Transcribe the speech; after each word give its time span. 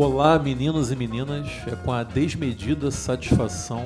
Olá, 0.00 0.38
meninos 0.38 0.92
e 0.92 0.96
meninas. 0.96 1.48
É 1.66 1.74
com 1.74 1.90
a 1.90 2.04
desmedida 2.04 2.88
satisfação 2.88 3.84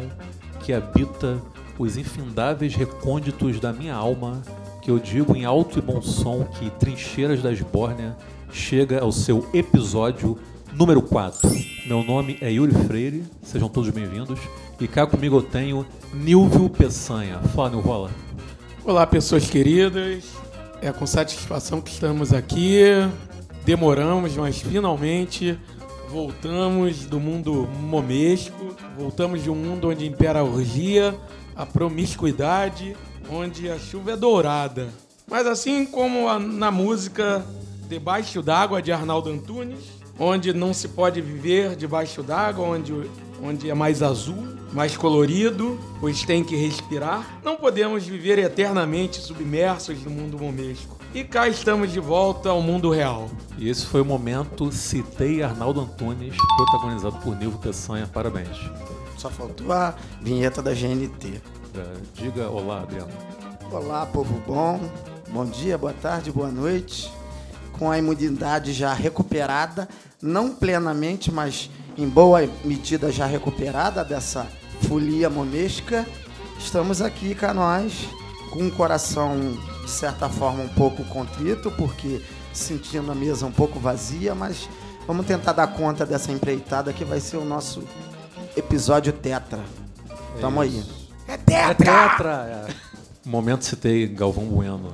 que 0.60 0.70
habita 0.70 1.40
os 1.78 1.96
infindáveis 1.96 2.74
recônditos 2.74 3.58
da 3.58 3.72
minha 3.72 3.94
alma 3.94 4.42
que 4.82 4.90
eu 4.90 4.98
digo 4.98 5.34
em 5.34 5.46
alto 5.46 5.78
e 5.78 5.80
bom 5.80 6.02
som 6.02 6.44
que 6.44 6.68
Trincheiras 6.68 7.40
da 7.42 7.50
Esbórnia 7.50 8.14
chega 8.52 9.00
ao 9.00 9.10
seu 9.10 9.48
episódio 9.54 10.38
número 10.74 11.00
4. 11.00 11.48
Meu 11.86 12.04
nome 12.04 12.36
é 12.42 12.52
Yuri 12.52 12.74
Freire, 12.84 13.24
sejam 13.42 13.70
todos 13.70 13.88
bem-vindos. 13.88 14.38
E 14.78 14.86
cá 14.86 15.06
comigo 15.06 15.38
eu 15.38 15.42
tenho 15.42 15.86
Nilvio 16.12 16.68
Peçanha. 16.68 17.38
Fala, 17.54 17.70
Nilvola. 17.70 18.10
Olá, 18.84 19.06
pessoas 19.06 19.48
queridas. 19.48 20.24
É 20.82 20.92
com 20.92 21.06
satisfação 21.06 21.80
que 21.80 21.90
estamos 21.90 22.34
aqui. 22.34 22.82
Demoramos, 23.64 24.36
mas 24.36 24.60
finalmente 24.60 25.58
voltamos 26.12 27.06
do 27.06 27.18
mundo 27.18 27.66
momesco. 27.80 28.76
Voltamos 28.98 29.42
de 29.42 29.48
um 29.48 29.54
mundo 29.54 29.88
onde 29.88 30.06
impera 30.06 30.40
a 30.40 30.44
orgia, 30.44 31.18
a 31.56 31.64
promiscuidade, 31.64 32.94
onde 33.30 33.70
a 33.70 33.78
chuva 33.78 34.12
é 34.12 34.16
dourada. 34.16 34.90
Mas 35.26 35.46
assim 35.46 35.86
como 35.86 36.28
a, 36.28 36.38
na 36.38 36.70
música 36.70 37.44
Debaixo 37.88 38.42
d'Água 38.42 38.82
de 38.82 38.92
Arnaldo 38.92 39.30
Antunes, 39.30 39.80
onde 40.18 40.52
não 40.52 40.74
se 40.74 40.88
pode 40.88 41.20
viver 41.22 41.74
debaixo 41.76 42.22
d'água, 42.22 42.66
onde, 42.66 42.92
onde 43.42 43.70
é 43.70 43.74
mais 43.74 44.02
azul, 44.02 44.46
mais 44.72 44.96
colorido, 44.96 45.80
pois 45.98 46.22
tem 46.24 46.44
que 46.44 46.56
respirar, 46.56 47.40
não 47.42 47.56
podemos 47.56 48.06
viver 48.06 48.38
eternamente 48.38 49.18
submersos 49.18 50.02
no 50.04 50.10
mundo 50.10 50.38
momesco. 50.38 51.01
E 51.14 51.22
cá 51.22 51.46
estamos 51.46 51.92
de 51.92 52.00
volta 52.00 52.48
ao 52.48 52.62
mundo 52.62 52.90
real. 52.90 53.28
E 53.58 53.68
esse 53.68 53.84
foi 53.84 54.00
o 54.00 54.04
momento 54.04 54.72
Citei 54.72 55.42
Arnaldo 55.42 55.82
Antunes, 55.82 56.34
protagonizado 56.56 57.18
por 57.18 57.36
Nilvo 57.36 57.58
Peçanha. 57.58 58.06
Parabéns. 58.06 58.56
Só 59.18 59.28
faltou 59.28 59.70
a 59.74 59.94
vinheta 60.22 60.62
da 60.62 60.72
GNT. 60.72 61.42
É, 61.74 61.94
diga 62.14 62.48
olá, 62.48 62.80
Adriano. 62.80 63.12
Olá, 63.70 64.06
povo 64.06 64.42
bom. 64.46 64.80
Bom 65.28 65.44
dia, 65.44 65.76
boa 65.76 65.92
tarde, 65.92 66.32
boa 66.32 66.50
noite. 66.50 67.12
Com 67.72 67.90
a 67.90 67.98
imunidade 67.98 68.72
já 68.72 68.94
recuperada, 68.94 69.86
não 70.20 70.54
plenamente, 70.54 71.30
mas 71.30 71.68
em 71.98 72.08
boa 72.08 72.48
medida 72.64 73.12
já 73.12 73.26
recuperada 73.26 74.02
dessa 74.02 74.46
folia 74.88 75.28
momesca, 75.28 76.06
estamos 76.58 77.02
aqui 77.02 77.34
cá 77.34 77.52
nós 77.52 78.08
com 78.50 78.66
o 78.66 78.70
coração 78.70 79.36
de 79.82 79.90
certa 79.90 80.28
forma 80.28 80.62
um 80.62 80.68
pouco 80.68 81.04
contrito, 81.04 81.70
porque 81.72 82.22
sentindo 82.52 83.10
a 83.10 83.14
mesa 83.14 83.46
um 83.46 83.52
pouco 83.52 83.78
vazia, 83.80 84.34
mas 84.34 84.68
vamos 85.06 85.26
tentar 85.26 85.52
dar 85.52 85.66
conta 85.68 86.06
dessa 86.06 86.30
empreitada 86.30 86.92
que 86.92 87.04
vai 87.04 87.20
ser 87.20 87.36
o 87.36 87.44
nosso 87.44 87.82
episódio 88.56 89.12
tetra. 89.12 89.64
Tamo 90.40 90.60
aí. 90.60 90.82
É 91.26 91.36
tetra! 91.36 91.70
É 91.70 91.74
tetra! 91.74 92.66
É. 92.68 93.28
Momento 93.28 93.64
citei 93.64 94.06
Galvão 94.06 94.46
Bueno. 94.46 94.92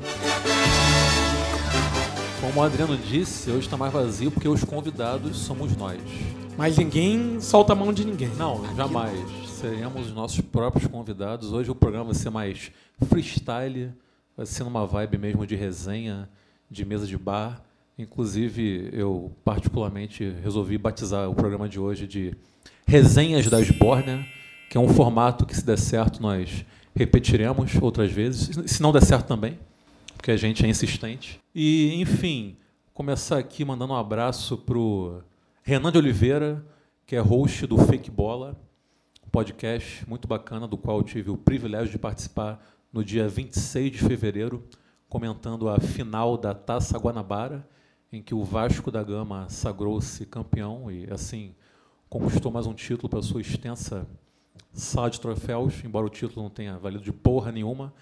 Como 2.41 2.61
o 2.61 2.63
Adriano 2.63 2.97
disse, 2.97 3.51
hoje 3.51 3.61
está 3.61 3.77
mais 3.77 3.93
vazio 3.93 4.31
porque 4.31 4.49
os 4.49 4.63
convidados 4.65 5.39
somos 5.39 5.77
nós. 5.77 6.01
Mas 6.57 6.77
ninguém 6.77 7.41
solta 7.41 7.73
a 7.73 7.77
mão 7.77 7.93
de 7.93 8.05
ninguém. 8.05 8.31
Não, 8.37 8.65
jamais. 8.77 9.19
Seremos 9.49 10.07
os 10.07 10.13
nossos 10.13 10.41
próprios 10.41 10.87
convidados. 10.91 11.53
Hoje 11.53 11.71
o 11.71 11.75
programa 11.75 12.07
vai 12.07 12.15
ser 12.15 12.31
mais 12.31 12.71
freestyle, 13.09 13.93
ser 14.47 14.65
numa 14.65 14.87
vibe 14.87 15.19
mesmo 15.19 15.47
de 15.47 15.57
resenha, 15.57 16.29
de 16.71 16.85
mesa 16.85 17.07
de 17.07 17.17
bar. 17.17 17.63
Inclusive, 17.99 18.91
eu 18.93 19.33
particularmente 19.45 20.31
resolvi 20.43 20.79
batizar 20.79 21.29
o 21.29 21.35
programa 21.35 21.69
de 21.69 21.81
hoje 21.81 22.07
de 22.07 22.37
Resenhas 22.87 23.51
da 23.51 23.61
Esbórnia, 23.61 24.25
que 24.71 24.77
é 24.77 24.81
um 24.81 24.89
formato 24.89 25.45
que, 25.45 25.57
se 25.57 25.65
der 25.65 25.79
certo, 25.79 26.23
nós 26.23 26.65
repetiremos 26.95 27.75
outras 27.81 28.13
vezes. 28.13 28.57
Se 28.71 28.81
não 28.81 28.93
der 28.93 29.03
certo 29.03 29.27
também, 29.27 29.59
porque 30.17 30.31
a 30.31 30.37
gente 30.37 30.65
é 30.65 30.69
insistente. 30.69 31.41
E, 31.55 32.01
enfim, 32.01 32.57
começar 32.95 33.39
aqui 33.39 33.65
mandando 33.65 33.93
um 33.93 33.97
abraço 33.97 34.57
para 34.57 34.79
o 34.79 35.21
Renan 35.63 35.93
de 35.93 35.99
Oliveira, 35.99 36.65
que 37.07 37.17
é 37.17 37.21
host 37.21 37.67
do 37.67 37.79
Fake 37.79 38.11
Bola, 38.11 38.57
um 39.27 39.31
podcast 39.31 40.09
muito 40.09 40.27
bacana, 40.27 40.67
do 40.67 40.77
qual 40.77 41.03
tive 41.03 41.31
o 41.31 41.37
privilégio 41.37 41.91
de 41.91 41.99
participar 41.99 42.59
no 42.93 43.05
dia 43.05 43.29
26 43.29 43.93
de 43.93 43.99
fevereiro, 43.99 44.65
comentando 45.09 45.69
a 45.69 45.79
final 45.79 46.37
da 46.37 46.55
Taça 46.55 46.99
Guanabara, 46.99 47.69
em 48.13 48.23
que 48.23 48.35
o 48.35 48.43
Vasco 48.43 48.91
da 48.91 49.03
Gama 49.03 49.47
sagrou-se 49.49 50.25
campeão 50.27 50.91
e, 50.91 51.07
assim, 51.13 51.55
conquistou 52.09 52.51
mais 52.51 52.67
um 52.67 52.75
título 52.75 53.09
para 53.09 53.23
sua 53.23 53.41
extensa 53.41 54.07
sala 54.73 55.11
de 55.11 55.21
troféus, 55.21 55.85
embora 55.85 56.07
o 56.07 56.11
título 56.11 56.43
não 56.43 56.51
tenha 56.51 56.79
valido 56.79 57.05
de 57.05 57.13
porra 57.13 57.53
nenhuma. 57.53 57.93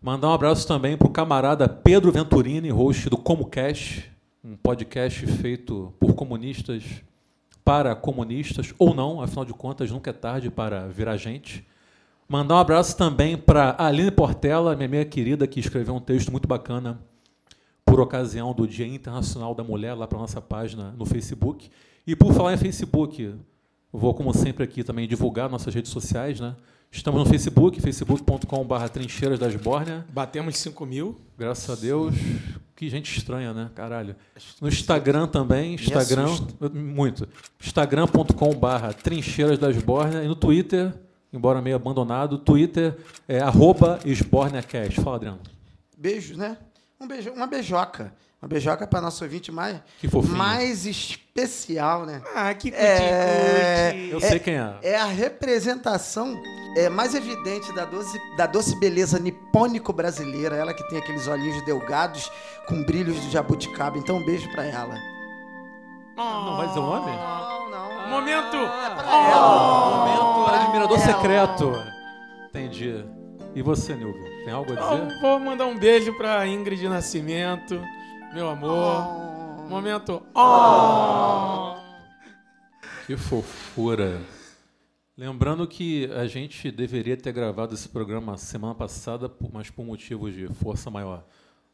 Mandar 0.00 0.28
um 0.28 0.34
abraço 0.34 0.68
também 0.68 0.96
para 0.96 1.08
o 1.08 1.12
camarada 1.12 1.68
Pedro 1.68 2.12
Venturini, 2.12 2.70
host 2.70 3.10
do 3.10 3.16
ComoCast, 3.16 4.12
um 4.44 4.56
podcast 4.56 5.26
feito 5.26 5.92
por 5.98 6.14
comunistas 6.14 7.02
para 7.64 7.96
comunistas, 7.96 8.72
ou 8.78 8.94
não, 8.94 9.20
afinal 9.20 9.44
de 9.44 9.52
contas, 9.52 9.90
nunca 9.90 10.10
é 10.10 10.12
tarde 10.12 10.50
para 10.50 10.86
virar 10.86 11.16
gente. 11.16 11.66
Mandar 12.28 12.56
um 12.56 12.58
abraço 12.58 12.96
também 12.96 13.36
para 13.36 13.70
a 13.70 13.86
Aline 13.86 14.10
Portela, 14.10 14.74
minha 14.74 14.86
amiga 14.86 15.04
querida, 15.04 15.46
que 15.46 15.60
escreveu 15.60 15.94
um 15.94 16.00
texto 16.00 16.32
muito 16.32 16.48
bacana 16.48 16.98
por 17.84 18.00
ocasião 18.00 18.52
do 18.52 18.66
Dia 18.66 18.84
Internacional 18.84 19.54
da 19.54 19.62
Mulher, 19.62 19.94
lá 19.94 20.08
para 20.08 20.18
a 20.18 20.22
nossa 20.22 20.40
página 20.40 20.92
no 20.98 21.06
Facebook. 21.06 21.70
E 22.04 22.16
por 22.16 22.34
falar 22.34 22.54
em 22.54 22.56
Facebook, 22.56 23.32
vou, 23.92 24.12
como 24.12 24.34
sempre, 24.34 24.64
aqui 24.64 24.82
também 24.82 25.06
divulgar 25.06 25.48
nossas 25.48 25.72
redes 25.72 25.92
sociais, 25.92 26.40
né? 26.40 26.56
Estamos 26.90 27.22
no 27.22 27.26
Facebook, 27.26 27.80
facebook.com.br 27.80 28.88
Trincheiras 28.92 29.38
das 29.38 29.54
Bórnia. 29.54 30.04
Batemos 30.12 30.56
5 30.56 30.84
mil. 30.84 31.20
Graças 31.38 31.78
a 31.78 31.80
Deus. 31.80 32.14
Que 32.74 32.88
gente 32.88 33.16
estranha, 33.16 33.54
né? 33.54 33.70
Caralho. 33.74 34.16
No 34.60 34.68
Instagram 34.68 35.26
também, 35.28 35.74
Instagram, 35.74 36.28
muito. 36.72 37.28
Instagram.com.br 37.60 38.94
Trincheiras 39.02 39.58
das 39.58 39.76
Bórnia. 39.82 40.24
E 40.24 40.28
no 40.28 40.34
Twitter, 40.34 40.92
embora 41.36 41.60
meio 41.62 41.76
abandonado, 41.76 42.38
Twitter 42.38 42.96
é 43.28 43.40
arroba 43.40 43.98
SbórniaCast. 44.04 45.00
Fala, 45.00 45.16
Adriano. 45.16 45.40
Beijos, 45.96 46.36
né? 46.36 46.56
Um 47.00 47.06
beijo, 47.06 47.30
uma 47.30 47.46
beijoca. 47.46 48.12
Uma 48.40 48.48
beijoca 48.48 48.86
para 48.86 49.00
nosso 49.00 49.24
ouvinte 49.24 49.50
mais, 49.50 49.80
mais 50.28 50.84
especial, 50.84 52.04
né? 52.04 52.22
Ah, 52.34 52.52
que 52.54 52.68
É, 52.74 53.92
cuti-cuti. 53.92 54.12
Eu 54.12 54.20
sei 54.20 54.38
quem 54.38 54.54
é. 54.54 54.74
É 54.82 54.96
a 54.96 55.06
representação 55.06 56.40
é, 56.76 56.88
mais 56.90 57.14
evidente 57.14 57.72
da 57.74 57.86
doce, 57.86 58.18
da 58.36 58.46
doce 58.46 58.78
beleza 58.78 59.18
nipônico 59.18 59.92
brasileira. 59.92 60.54
Ela 60.54 60.74
que 60.74 60.86
tem 60.88 60.98
aqueles 60.98 61.26
olhinhos 61.26 61.64
delgados 61.64 62.30
com 62.68 62.84
brilhos 62.84 63.20
de 63.22 63.30
jabuticaba. 63.30 63.96
Então, 63.98 64.18
um 64.18 64.24
beijo 64.24 64.50
para 64.52 64.64
ela. 64.64 64.94
Não 66.16 66.56
vai 66.58 66.68
dizer 66.68 66.78
o 66.78 66.82
nome? 66.82 67.10
Não, 68.06 68.10
não. 68.10 68.20
Momento! 68.20 68.56
Momento 68.56 70.36
admirador 70.66 70.98
Ela. 70.98 71.06
secreto. 71.06 71.72
Entendi. 72.48 73.04
E 73.54 73.62
você, 73.62 73.94
Nilvio? 73.94 74.22
Tem 74.44 74.52
algo 74.52 74.72
a 74.72 74.76
dizer? 74.76 74.94
Então, 74.94 75.20
vou 75.20 75.40
mandar 75.40 75.66
um 75.66 75.78
beijo 75.78 76.12
pra 76.14 76.46
Ingrid 76.46 76.88
Nascimento, 76.88 77.80
meu 78.34 78.48
amor. 78.48 79.06
Oh. 79.62 79.68
Momento. 79.68 80.22
Oh. 80.34 81.74
Que 83.06 83.16
fofura. 83.16 84.20
Lembrando 85.16 85.66
que 85.66 86.10
a 86.12 86.26
gente 86.26 86.70
deveria 86.70 87.16
ter 87.16 87.32
gravado 87.32 87.74
esse 87.74 87.88
programa 87.88 88.36
semana 88.36 88.74
passada, 88.74 89.32
mas 89.52 89.70
por 89.70 89.84
motivos 89.84 90.34
de 90.34 90.46
força 90.54 90.90
maior. 90.90 91.24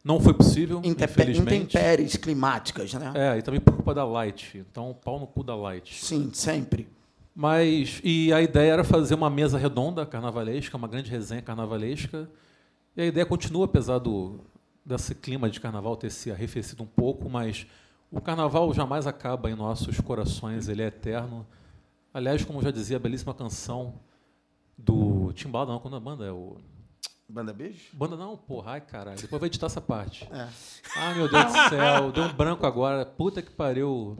Não 0.05 0.21
foi 0.21 0.35
possível, 0.35 0.79
Intempe- 0.85 1.05
infelizmente. 1.23 1.65
Intempéries 1.77 2.17
climáticas, 2.17 2.93
né? 2.95 3.13
É, 3.15 3.39
e 3.39 3.43
também 3.43 3.61
por 3.61 3.75
culpa 3.75 3.95
da 3.95 4.05
Light. 4.05 4.59
Então, 4.59 4.97
pau 5.05 5.21
no 5.21 5.27
cu 5.27 5.45
da 5.45 5.55
Light. 5.55 6.03
Sim, 6.05 6.31
sempre. 6.33 6.89
Mas, 7.35 8.01
e 8.03 8.33
a 8.33 8.43
ideia 8.43 8.73
era 8.73 8.85
fazer 8.85 9.15
uma 9.15 9.31
mesa 9.31 9.57
redonda 9.57 10.05
carnavalesca, 10.05 10.77
uma 10.77 10.89
grande 10.89 11.11
resenha 11.11 11.41
carnavalesca. 11.41 12.29
E 12.97 13.01
a 13.03 13.07
ideia 13.07 13.25
continua, 13.25 13.65
apesar 13.65 13.99
do, 13.99 14.41
desse 14.85 15.15
clima 15.15 15.49
de 15.49 15.61
carnaval 15.61 15.97
ter 15.97 16.11
se 16.11 16.31
arrefecido 16.31 16.83
um 16.83 16.87
pouco, 16.87 17.31
mas 17.31 17.67
o 18.11 18.21
carnaval 18.21 18.75
jamais 18.75 19.07
acaba 19.07 19.51
em 19.51 19.55
nossos 19.55 19.99
corações, 20.01 20.69
ele 20.69 20.83
é 20.83 20.87
eterno. 20.87 21.47
Aliás, 22.13 22.45
como 22.45 22.61
já 22.61 22.71
dizia 22.71 22.97
a 22.97 23.01
belíssima 23.01 23.33
canção 23.33 23.95
do 24.77 25.33
Timbala, 25.33 25.73
não, 25.73 25.79
quando 25.79 25.97
a 25.97 26.01
banda 26.01 26.25
é 26.27 26.33
o. 26.33 26.57
Banda 27.32 27.50
beijo? 27.52 27.81
Banda 27.94 28.14
não, 28.14 28.37
porra, 28.37 28.73
ai 28.73 28.81
caralho, 28.82 29.19
depois 29.19 29.40
vai 29.40 29.46
editar 29.46 29.64
essa 29.67 29.81
parte. 29.81 30.29
É. 30.31 30.46
Ai 30.96 31.14
meu 31.14 31.31
Deus 31.31 31.46
do 31.46 31.69
céu, 31.70 32.12
deu 32.12 32.25
um 32.25 32.32
branco 32.34 32.67
agora, 32.67 33.06
puta 33.06 33.40
que 33.40 33.50
pariu. 33.50 34.19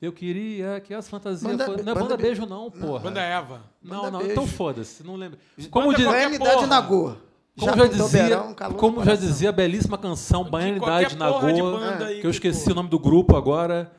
Eu 0.00 0.12
queria 0.12 0.80
que 0.80 0.94
as 0.94 1.08
fantasias 1.08 1.42
Banda- 1.50 1.64
fossem. 1.66 1.82
Não 1.84 1.90
é 1.90 1.94
banda 1.94 2.04
banda 2.08 2.16
be- 2.16 2.22
beijo, 2.22 2.46
não, 2.46 2.70
porra. 2.70 3.00
Banda 3.00 3.20
Eva. 3.20 3.62
Não, 3.82 3.96
Banda 3.96 4.10
não, 4.12 4.18
beijo. 4.20 4.32
então 4.32 4.46
foda-se, 4.46 5.02
não 5.04 5.16
lembro. 5.16 5.38
Banda 5.58 5.70
Como, 5.70 5.92
diz- 5.92 6.04
qualquer 6.04 6.20
Baianidade 6.28 6.54
porra. 6.54 6.66
Nagô. 6.68 7.14
como 7.58 7.66
já, 7.76 7.82
pintou 7.88 7.88
dizia, 8.06 8.36
no 8.44 8.74
como 8.76 9.04
já 9.04 9.14
dizia 9.16 9.48
a 9.48 9.52
belíssima 9.52 9.98
canção 9.98 10.44
Baianidade 10.48 11.16
porra 11.16 11.40
banda 11.40 12.06
aí 12.06 12.20
que 12.20 12.26
eu 12.26 12.30
que 12.30 12.36
esqueci 12.36 12.64
for. 12.66 12.70
o 12.72 12.74
nome 12.76 12.88
do 12.90 12.98
grupo 13.00 13.36
agora. 13.36 13.90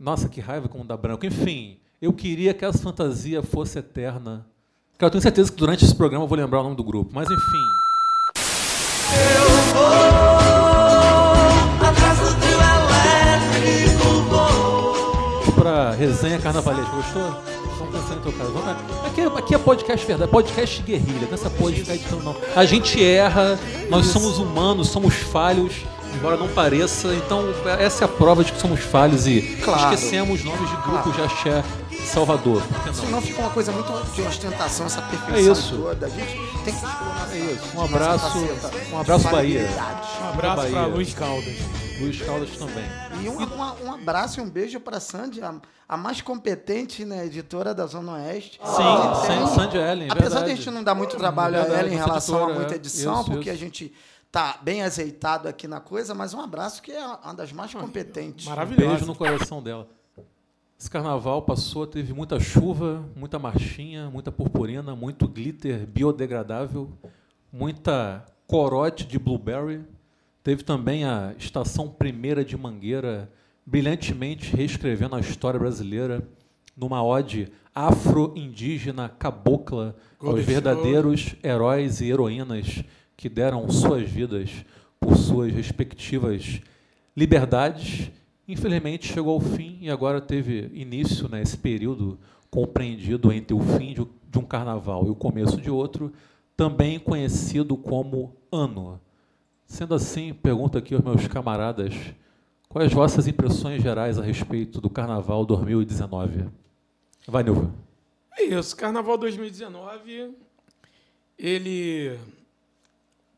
Nossa, 0.00 0.26
que 0.28 0.40
raiva 0.40 0.68
como 0.70 0.84
dá 0.84 0.96
branco. 0.96 1.26
Enfim, 1.26 1.78
eu 2.00 2.14
queria 2.14 2.54
que 2.54 2.64
essa 2.64 2.78
fantasia 2.78 3.42
fosse 3.42 3.78
eterna. 3.78 4.46
Cara, 4.98 5.08
eu 5.08 5.10
tenho 5.10 5.22
certeza 5.22 5.50
que 5.50 5.58
durante 5.58 5.84
esse 5.84 5.94
programa 5.94 6.24
eu 6.24 6.28
vou 6.28 6.38
lembrar 6.38 6.60
o 6.60 6.64
nome 6.64 6.76
do 6.76 6.84
grupo. 6.84 7.10
Mas 7.12 7.26
enfim. 7.30 7.64
Eu 9.36 9.48
vou 9.74 9.84
atrás 11.88 12.18
do 12.18 12.34
trio 12.40 12.58
elétrico, 12.78 14.08
vou. 14.30 15.52
Pra 15.54 15.90
resenha 15.92 16.38
carnavalesca, 16.38 16.90
gostou? 16.94 17.36
Estão 17.72 17.86
pensando 17.88 18.18
em 18.18 18.22
tocar. 18.32 18.44
Vamos 18.44 18.64
lá. 18.64 18.76
Aqui, 19.06 19.20
é- 19.20 19.26
aqui 19.26 19.54
é 19.54 19.58
podcast 19.58 20.06
verdade, 20.06 20.30
podcast 20.30 20.82
guerrilha, 20.82 21.22
não 21.26 21.30
é 21.30 21.34
essa 21.34 21.50
ficar 21.50 21.94
editando, 21.94 22.22
não. 22.22 22.36
A 22.54 22.64
gente 22.64 23.02
erra, 23.04 23.58
nós 23.90 24.06
somos 24.06 24.38
humanos, 24.38 24.88
somos 24.88 25.14
falhos, 25.14 25.72
embora 26.14 26.36
não 26.36 26.46
pareça. 26.48 27.12
Então, 27.14 27.42
essa 27.80 28.04
é 28.04 28.06
a 28.06 28.08
prova 28.08 28.44
de 28.44 28.52
que 28.52 28.60
somos 28.60 28.80
falhos 28.80 29.26
e 29.26 29.40
Claro. 29.64 29.92
esquecemos 29.94 30.44
nomes 30.44 30.70
de 30.70 30.76
grupos 30.88 31.14
de 31.14 31.20
axé 31.22 31.64
Salvador. 32.04 32.62
Senão 32.92 33.20
fica 33.20 33.40
uma 33.40 33.50
coisa 33.50 33.72
muito 33.72 34.12
de 34.12 34.22
ostentação, 34.22 34.86
essa 34.86 35.02
perfeição 35.02 35.34
É 35.36 35.40
isso. 35.40 35.76
toda. 35.76 36.06
A 36.06 36.08
gente 36.08 36.32
tem 36.64 36.74
que 36.74 36.82
nossa, 36.82 37.34
É 37.34 37.38
isso. 37.38 37.76
Um 37.76 37.82
abraço- 37.84 38.38
um 38.92 38.98
abraço, 39.00 39.28
Bahia. 39.30 39.68
Um 40.24 40.28
abraço 40.28 40.70
para 40.70 40.86
Luiz 40.86 41.14
Caldas. 41.14 41.54
Luiz 42.00 42.22
Caldas 42.22 42.50
também. 42.56 42.84
E 43.22 43.28
um, 43.28 43.38
um- 43.40 43.86
um 43.88 43.94
abraço 43.94 44.40
e 44.40 44.42
um 44.42 44.48
beijo 44.50 44.80
para 44.80 44.98
Sandy, 45.00 45.40
a, 45.42 45.54
a 45.88 45.96
mais 45.96 46.20
competente 46.20 47.04
né, 47.04 47.24
editora 47.26 47.72
da 47.74 47.86
Zona 47.86 48.12
Oeste. 48.14 48.58
Sim, 48.64 49.26
tem- 49.26 49.46
Sandy- 49.46 49.54
Sandy 49.54 49.76
Ellen, 49.78 50.08
Apesar 50.10 50.28
verdade. 50.40 50.44
de 50.46 50.52
a 50.52 50.56
gente 50.56 50.70
não 50.70 50.82
dar 50.84 50.94
muito 50.94 51.16
trabalho 51.16 51.54
Verdade, 51.54 51.74
a 51.74 51.78
ela 51.80 51.88
em 51.88 51.96
relação 51.96 52.34
editora, 52.36 52.52
a 52.52 52.58
muita 52.58 52.74
é. 52.74 52.76
edição, 52.76 53.20
Isso, 53.20 53.30
porque 53.30 53.48
isso. 53.50 53.56
a 53.58 53.60
gente 53.66 53.92
tá 54.30 54.58
bem 54.60 54.82
azeitado 54.82 55.48
aqui 55.48 55.68
na 55.68 55.78
coisa, 55.80 56.12
mas 56.14 56.34
um 56.34 56.40
abraço 56.40 56.82
que 56.82 56.90
é 56.90 57.06
uma 57.06 57.34
das 57.34 57.52
mais 57.52 57.72
competentes. 57.72 58.46
Maravilhoso. 58.46 58.88
Beijo 58.88 59.06
no 59.06 59.14
coração 59.14 59.62
dela. 59.62 59.86
Esse 60.84 60.90
carnaval 60.90 61.40
passou, 61.40 61.86
teve 61.86 62.12
muita 62.12 62.38
chuva, 62.38 63.08
muita 63.16 63.38
marchinha, 63.38 64.10
muita 64.10 64.30
purpurina, 64.30 64.94
muito 64.94 65.26
glitter 65.26 65.86
biodegradável, 65.86 66.90
muita 67.50 68.22
corote 68.46 69.06
de 69.06 69.18
blueberry. 69.18 69.80
Teve 70.42 70.62
também 70.62 71.06
a 71.06 71.34
estação 71.38 71.88
primeira 71.88 72.44
de 72.44 72.54
Mangueira, 72.54 73.32
brilhantemente 73.64 74.54
reescrevendo 74.54 75.16
a 75.16 75.20
história 75.20 75.58
brasileira 75.58 76.22
numa 76.76 77.02
ode 77.02 77.50
afro-indígena 77.74 79.08
cabocla 79.08 79.96
aos 80.20 80.44
verdadeiros 80.44 81.34
heróis 81.42 82.02
e 82.02 82.10
heroínas 82.10 82.84
que 83.16 83.30
deram 83.30 83.70
suas 83.70 84.06
vidas 84.06 84.50
por 85.00 85.16
suas 85.16 85.50
respectivas 85.50 86.60
liberdades. 87.16 88.10
Infelizmente 88.46 89.06
chegou 89.06 89.34
ao 89.34 89.40
fim 89.40 89.78
e 89.80 89.90
agora 89.90 90.20
teve 90.20 90.70
início 90.74 91.28
né, 91.28 91.40
esse 91.40 91.56
período 91.56 92.18
compreendido 92.50 93.32
entre 93.32 93.54
o 93.54 93.60
fim 93.60 93.94
de, 93.94 94.38
um 94.38 94.44
carnaval 94.44 95.06
e 95.06 95.10
o 95.10 95.14
começo 95.14 95.56
de 95.60 95.70
outro, 95.70 96.12
também 96.56 96.98
conhecido 96.98 97.76
como 97.76 98.36
ano. 98.52 99.00
Sendo 99.64 99.94
assim, 99.94 100.34
pergunto 100.34 100.76
aqui 100.76 100.94
aos 100.94 101.02
meus 101.02 101.26
camaradas, 101.26 101.94
quais 102.68 102.88
as 102.88 102.92
vossas 102.92 103.26
impressões 103.26 103.82
gerais 103.82 104.18
a 104.18 104.22
respeito 104.22 104.80
do 104.80 104.90
Carnaval 104.90 105.44
2019? 105.46 106.46
Vai, 107.26 107.42
Nilva. 107.42 107.72
É 108.36 108.44
isso, 108.44 108.76
Carnaval 108.76 109.16
2019, 109.16 110.34
ele 111.38 112.18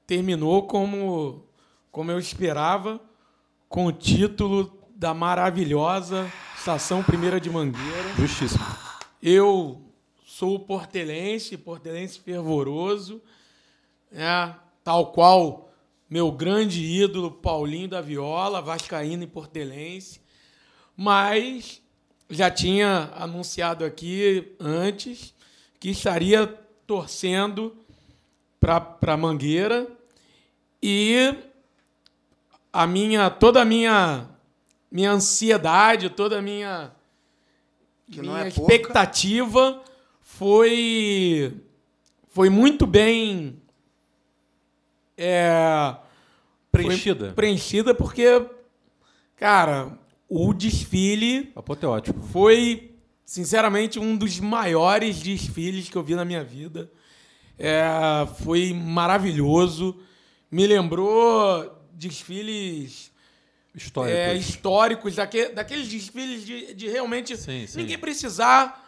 terminou 0.06 0.67
como, 0.67 1.44
como 1.91 2.11
eu 2.11 2.19
esperava, 2.19 3.00
com 3.69 3.87
o 3.87 3.93
título 3.93 4.75
da 4.96 5.12
maravilhosa 5.12 6.32
Estação 6.56 7.02
Primeira 7.02 7.38
de 7.38 7.50
Mangueira. 7.50 8.14
Justíssimo. 8.19 8.64
Eu 9.22 9.82
sou 10.25 10.58
portelense, 10.58 11.58
portelense 11.58 12.19
fervoroso, 12.19 13.20
né? 14.10 14.56
tal 14.82 15.12
qual 15.12 15.70
meu 16.08 16.32
grande 16.32 16.82
ídolo 16.82 17.31
Paulinho 17.31 17.88
da 17.88 18.00
Viola, 18.00 18.62
vascaíno 18.62 19.25
e 19.25 19.26
portelense, 19.26 20.22
mas 20.96 21.82
já 22.31 22.50
tinha 22.50 23.12
anunciado 23.16 23.84
aqui 23.84 24.56
antes 24.58 25.34
que 25.78 25.90
estaria 25.90 26.46
torcendo 26.87 27.76
para 28.58 29.16
Mangueira 29.19 29.87
e 30.82 31.34
a 32.72 32.87
minha 32.87 33.28
toda 33.28 33.60
a 33.60 33.64
minha 33.64 34.36
minha 34.96 35.10
ansiedade, 35.12 36.08
toda 36.10 36.38
a 36.38 36.43
minha 36.43 36.90
Que 38.10 38.22
não 38.22 38.32
minha 38.34 38.46
é 38.46 38.50
pouca. 38.50 38.72
expectativa 38.75 39.82
foi 40.22 41.52
foi 42.28 42.48
muito 42.50 42.87
bem 42.87 43.60
é, 45.16 45.96
Preenchida. 46.72 47.32
preenchida 47.32 47.94
porque 47.94 48.25
cara 49.37 49.98
o 50.28 50.52
desfile 50.52 51.52
Apoteótico. 51.54 52.20
foi 52.28 52.94
sinceramente 53.25 53.98
um 53.98 54.16
dos 54.16 54.38
maiores 54.40 55.20
desfiles 55.20 55.88
que 55.88 55.96
eu 55.96 56.02
vi 56.02 56.14
na 56.14 56.25
minha 56.25 56.44
vida 56.44 56.90
É, 57.58 58.26
foi 58.43 58.72
maravilhoso 58.75 59.96
me 60.50 60.66
lembrou 60.66 61.72
desfiles 61.93 63.10
Histórico. 63.76 64.17
é, 64.17 64.34
históricos, 64.34 65.14
daque- 65.14 65.50
daqueles 65.50 65.87
desfiles 65.88 66.44
de, 66.46 66.73
de 66.75 66.88
realmente 66.88 67.37
Sim, 67.37 67.67
sim. 67.67 67.78
ninguém 67.78 67.99
precisar 67.99 68.82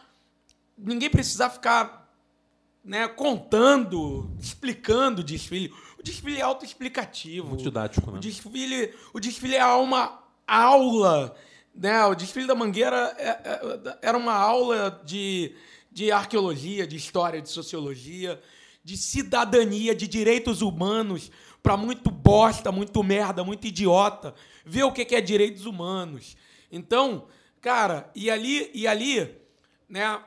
ninguém 0.77 1.11
precisar 1.11 1.51
ficar 1.51 2.09
né, 2.85 3.07
contando, 3.09 4.31
explicando 4.41 5.21
o 5.21 5.25
desfile. 5.25 5.73
O 5.99 6.03
desfile 6.03 6.39
é 6.39 6.43
autoexplicativo. 6.43 7.49
Muito 7.49 7.65
didático, 7.65 8.11
O 8.11 8.15
né? 8.15 8.21
desfile, 8.21 8.95
o 9.13 9.21
desfile 9.21 9.57
é 9.57 9.67
uma 9.67 10.23
aula, 10.47 11.37
né? 11.75 12.05
O 12.07 12.15
desfile 12.15 12.47
da 12.47 12.55
Mangueira 12.55 13.15
é- 13.19 13.29
é- 13.29 13.99
era 14.01 14.17
uma 14.17 14.33
aula 14.33 15.03
de, 15.05 15.53
de 15.93 16.11
arqueologia, 16.11 16.87
de 16.87 16.97
história, 16.97 17.43
de 17.43 17.51
sociologia, 17.51 18.41
de 18.85 18.97
cidadania, 18.97 19.95
de 19.95 20.07
direitos 20.07 20.63
humanos 20.63 21.31
para 21.63 21.77
muito 21.77 22.11
bosta, 22.11 22.71
muito 22.73 23.03
merda, 23.03 23.43
muito 23.45 23.67
idiota. 23.67 24.35
Ver 24.69 24.83
o 24.83 24.93
que 24.93 25.15
é 25.15 25.21
direitos 25.23 25.65
humanos. 25.65 26.37
Então, 26.71 27.27
cara, 27.59 28.11
e 28.15 28.31
ali, 28.31 28.71
e 28.75 28.87
ali, 28.87 29.35
né? 29.89 30.23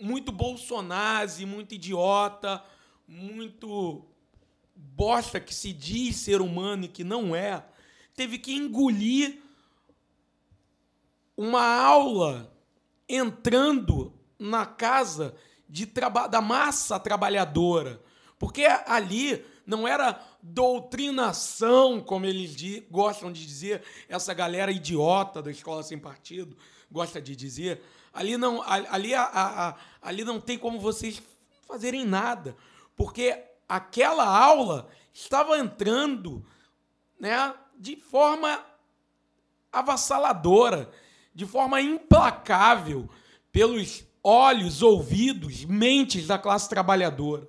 Muito 0.00 0.32
bolsonazi, 0.32 1.44
muito 1.44 1.74
idiota, 1.74 2.64
muito 3.06 4.06
bosta 4.74 5.38
que 5.38 5.54
se 5.54 5.74
diz 5.74 6.16
ser 6.16 6.40
humano 6.40 6.86
e 6.86 6.88
que 6.88 7.04
não 7.04 7.36
é, 7.36 7.62
teve 8.14 8.38
que 8.38 8.54
engolir 8.54 9.42
uma 11.36 11.62
aula 11.62 12.50
entrando 13.06 14.18
na 14.38 14.64
casa 14.64 15.36
de 15.68 15.86
da 16.30 16.40
massa 16.40 16.98
trabalhadora. 16.98 18.02
Porque 18.38 18.64
ali 18.64 19.44
não 19.66 19.86
era 19.86 20.18
doutrinação, 20.42 22.00
como 22.00 22.26
eles 22.26 22.56
gostam 22.90 23.30
de 23.32 23.46
dizer, 23.46 23.82
essa 24.08 24.34
galera 24.34 24.72
idiota 24.72 25.40
da 25.40 25.50
escola 25.50 25.82
sem 25.82 25.98
partido 25.98 26.56
gosta 26.90 27.20
de 27.22 27.34
dizer. 27.34 27.82
Ali 28.12 28.36
não, 28.36 28.60
ali, 28.62 29.14
a- 29.14 29.22
a- 29.22 29.68
a- 29.68 29.76
ali 30.02 30.24
não 30.24 30.38
tem 30.40 30.58
como 30.58 30.78
vocês 30.78 31.22
fazerem 31.66 32.04
nada. 32.04 32.54
Porque 32.94 33.42
aquela 33.68 34.24
aula 34.26 34.88
estava 35.12 35.56
entrando 35.58 36.44
né, 37.18 37.54
de 37.78 37.96
forma 37.96 38.62
avassaladora, 39.72 40.90
de 41.34 41.46
forma 41.46 41.80
implacável 41.80 43.08
pelos 43.50 44.04
olhos, 44.22 44.82
ouvidos, 44.82 45.64
mentes 45.64 46.26
da 46.26 46.38
classe 46.38 46.68
trabalhadora. 46.68 47.48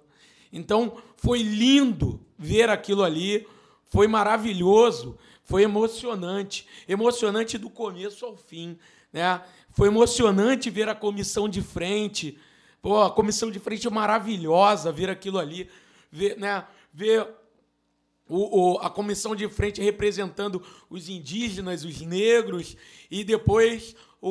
Então, 0.51 1.01
foi 1.17 1.41
lindo 1.41 2.22
ver 2.37 2.69
aquilo 2.69 3.03
ali, 3.03 3.47
foi 3.85 4.07
maravilhoso, 4.07 5.17
foi 5.43 5.63
emocionante, 5.63 6.65
emocionante 6.87 7.57
do 7.57 7.69
começo 7.69 8.25
ao 8.25 8.35
fim, 8.35 8.77
né? 9.11 9.41
Foi 9.71 9.87
emocionante 9.87 10.69
ver 10.69 10.87
a 10.89 10.95
comissão 10.95 11.47
de 11.49 11.61
frente, 11.61 12.37
pô, 12.81 13.01
a 13.01 13.11
comissão 13.11 13.49
de 13.51 13.59
frente 13.59 13.89
maravilhosa, 13.89 14.91
ver 14.91 15.09
aquilo 15.09 15.37
ali, 15.39 15.69
ver, 16.11 16.37
né, 16.37 16.65
ver 16.93 17.27
o, 18.29 18.73
o- 18.75 18.77
a 18.79 18.89
comissão 18.89 19.35
de 19.35 19.47
frente 19.49 19.81
representando 19.81 20.61
os 20.89 21.09
indígenas, 21.09 21.83
os 21.83 22.01
negros, 22.01 22.77
e 23.11 23.23
depois 23.23 23.95
o- 24.21 24.29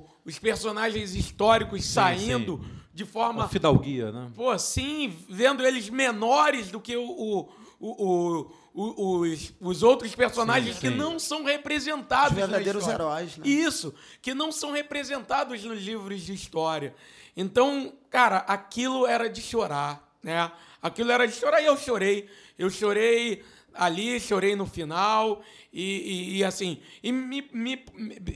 o- 0.00 0.06
os 0.24 0.38
personagens 0.38 1.14
históricos 1.14 1.84
saindo 1.84 2.64
de 2.94 3.04
forma. 3.04 3.40
Uma 3.42 3.48
fidalguia, 3.48 4.12
né? 4.12 4.30
Pô, 4.36 4.56
sim, 4.58 5.14
vendo 5.28 5.66
eles 5.66 5.90
menores 5.90 6.70
do 6.70 6.80
que 6.80 6.96
o, 6.96 7.02
o- 7.04 7.48
o- 7.80 8.50
o- 8.72 8.82
o- 8.82 9.20
os, 9.20 9.52
os 9.60 9.82
outros 9.82 10.14
personagens 10.14 10.76
Sim, 10.76 10.80
que 10.80 10.88
sim. 10.90 10.94
não 10.96 11.18
são 11.18 11.44
representados. 11.44 12.30
Os 12.30 12.36
verdadeiros 12.36 12.86
heróis, 12.88 13.36
né? 13.36 13.46
Isso, 13.46 13.92
que 14.22 14.32
não 14.32 14.50
são 14.52 14.70
representados 14.72 15.62
nos 15.64 15.82
livros 15.82 16.22
de 16.22 16.32
história. 16.32 16.94
Então, 17.36 17.92
cara, 18.10 18.38
aquilo 18.38 19.06
era 19.06 19.28
de 19.28 19.42
chorar, 19.42 20.08
né? 20.22 20.50
Aquilo 20.80 21.10
era 21.10 21.26
de 21.26 21.34
chorar 21.34 21.60
e 21.60 21.66
eu 21.66 21.76
chorei. 21.76 22.28
Eu 22.58 22.70
chorei 22.70 23.42
ali, 23.74 24.20
chorei 24.20 24.54
no 24.54 24.66
final 24.66 25.42
e, 25.72 25.82
e- 25.82 26.36
e, 26.38 26.44
assim, 26.44 26.80
e, 27.02 27.10
me, 27.10 27.48
me- 27.52 27.84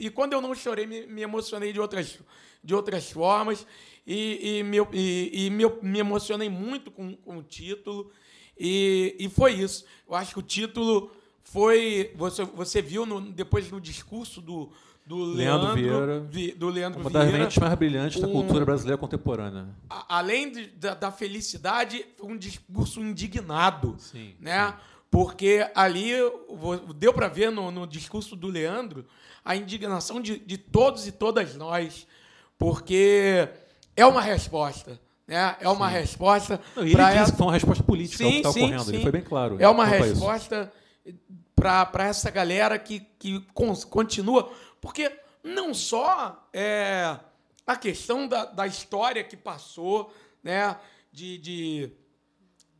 e 0.00 0.10
quando 0.10 0.32
eu 0.32 0.40
não 0.40 0.52
chorei, 0.54 0.84
me, 0.86 1.06
me 1.06 1.22
emocionei 1.22 1.72
de 1.72 1.80
outras, 1.80 2.18
de 2.62 2.74
outras 2.74 3.08
formas 3.10 3.64
e, 4.08 4.58
e, 4.58 4.62
me, 4.62 4.78
e, 4.92 5.46
e 5.46 5.50
me, 5.50 5.64
me 5.82 5.98
emocionei 5.98 6.48
muito 6.48 6.90
com, 6.90 7.14
com 7.16 7.36
o 7.36 7.42
título 7.42 8.10
e, 8.58 9.14
e 9.20 9.28
foi 9.28 9.52
isso. 9.52 9.84
Eu 10.08 10.14
acho 10.14 10.32
que 10.32 10.38
o 10.38 10.42
título 10.42 11.10
foi. 11.42 12.10
Você, 12.16 12.44
você 12.44 12.80
viu 12.82 13.04
no- 13.04 13.20
depois 13.20 13.70
no 13.70 13.78
discurso 13.80 14.40
do, 14.40 14.72
do 15.06 15.22
Leandro 15.24 15.74
Leandro, 15.74 15.74
Vieira. 15.74 16.20
Vi- 16.20 16.52
do 16.52 16.68
Leandro 16.68 17.00
Uma 17.00 17.10
das 17.10 17.24
Vieira. 17.24 17.44
mentes 17.44 17.58
mais 17.58 17.74
brilhantes 17.74 18.20
da 18.20 18.26
um- 18.26 18.32
cultura 18.32 18.64
brasileira 18.64 18.96
contemporânea. 18.98 19.68
A- 19.90 20.16
além 20.18 20.50
de- 20.50 20.66
da, 20.68 20.94
da 20.94 21.12
felicidade, 21.12 22.04
foi 22.16 22.32
um 22.32 22.36
discurso 22.36 23.00
indignado. 23.00 23.94
Sim, 23.98 24.34
né? 24.40 24.74
Porque 25.10 25.66
ali 25.74 26.10
deu 26.96 27.14
para 27.14 27.28
ver 27.28 27.50
no, 27.50 27.70
no 27.70 27.86
discurso 27.86 28.34
do 28.36 28.46
Leandro 28.48 29.06
a 29.44 29.54
indignação 29.56 30.20
de, 30.20 30.38
de 30.38 30.58
todos 30.58 31.06
e 31.06 31.12
todas 31.12 31.54
nós. 31.56 32.06
Porque 32.58 33.48
é 34.00 34.06
uma 34.06 34.22
resposta. 34.22 35.00
Né? 35.26 35.56
É 35.60 35.68
uma 35.68 35.88
resposta. 35.88 36.60
Não, 36.74 36.82
ele 36.84 36.94
disse 36.94 37.02
essa- 37.18 37.32
que 37.32 37.36
foi 37.38 37.46
uma 37.46 37.52
resposta 37.52 37.84
política 37.84 38.24
ao 38.24 38.30
que 38.30 38.34
Sim, 38.34 38.38
estava 38.38 38.52
sim, 38.54 38.60
ocorrendo. 38.62 38.84
sim. 38.84 38.92
Ele 38.94 39.02
foi 39.02 39.12
bem 39.12 39.22
claro. 39.22 39.56
É 39.60 39.68
uma 39.68 39.84
resposta 39.84 40.72
para 41.54 42.04
essa 42.06 42.30
galera 42.30 42.78
que, 42.78 43.00
que 43.18 43.40
continua. 43.90 44.50
Porque 44.80 45.10
não 45.44 45.74
só 45.74 46.48
é, 46.52 47.16
a 47.66 47.76
questão 47.76 48.26
da, 48.26 48.44
da 48.46 48.66
história 48.66 49.22
que 49.24 49.36
passou, 49.36 50.14
né, 50.42 50.76
de, 51.12 51.36
de, 51.38 51.90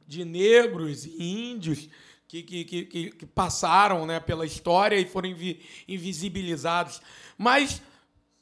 de 0.07 0.25
negros 0.25 1.05
e 1.05 1.51
índios 1.53 1.89
que, 2.27 2.43
que, 2.43 2.65
que, 2.65 2.85
que- 2.85 3.11
que 3.11 3.27
passaram 3.27 4.07
né, 4.07 4.21
pela 4.21 4.47
história 4.47 4.97
e 4.97 5.05
foram 5.07 5.29
invi- 5.29 5.61
invisibilizados, 5.89 7.01
mas 7.37 7.83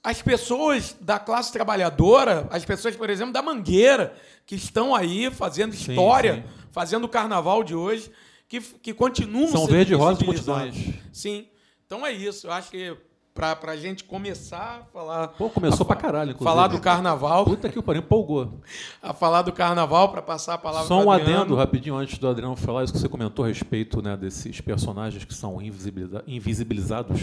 as 0.06 0.22
pessoas 0.22 0.96
da 1.00 1.18
classe 1.18 1.52
trabalhadora, 1.52 2.46
as 2.50 2.64
pessoas, 2.64 2.94
por 2.94 3.10
exemplo, 3.10 3.32
da 3.32 3.42
Mangueira, 3.42 4.14
que 4.46 4.54
estão 4.54 4.94
aí 4.94 5.30
fazendo 5.32 5.74
Sim, 5.74 5.90
história, 5.90 6.34
sim. 6.36 6.42
fazendo 6.70 7.04
o 7.04 7.08
carnaval 7.08 7.64
de 7.64 7.74
hoje, 7.74 8.08
que, 8.48 8.60
que 8.60 8.94
continuam 8.94 9.48
São 9.48 9.66
verde 9.66 9.92
e 9.92 9.96
rosa 9.96 10.24
multidões. 10.24 10.94
Sim. 11.12 11.48
Então 11.84 12.06
é 12.06 12.12
isso. 12.12 12.46
Eu 12.46 12.52
acho 12.52 12.70
que 12.70 12.96
para 13.34 13.58
a 13.72 13.76
gente 13.76 14.04
começar 14.04 14.80
a 14.80 14.84
falar. 14.92 15.28
Pô, 15.28 15.50
começou 15.50 15.82
a 15.82 15.86
pra 15.88 15.96
caralho, 15.96 16.30
inclusive. 16.30 16.54
Falar 16.54 16.68
do 16.68 16.80
carnaval. 16.80 17.44
Puta 17.44 17.68
que 17.68 17.78
o 17.78 17.82
pariu, 17.82 18.00
empolgou. 18.00 18.60
A 19.02 19.12
falar 19.12 19.42
do 19.42 19.52
carnaval 19.52 20.10
para 20.10 20.22
passar 20.22 20.54
a 20.54 20.58
palavra 20.58 20.86
Só 20.86 21.02
um 21.02 21.10
adendo 21.10 21.56
rapidinho 21.56 21.96
antes 21.96 22.16
do 22.16 22.28
Adriano 22.28 22.54
falar 22.54 22.84
isso 22.84 22.92
que 22.92 22.98
você 23.00 23.08
comentou 23.08 23.44
a 23.44 23.48
respeito 23.48 24.00
né, 24.00 24.16
desses 24.16 24.60
personagens 24.60 25.24
que 25.24 25.34
são 25.34 25.60
invisibiliza- 25.60 26.22
invisibilizados 26.28 27.20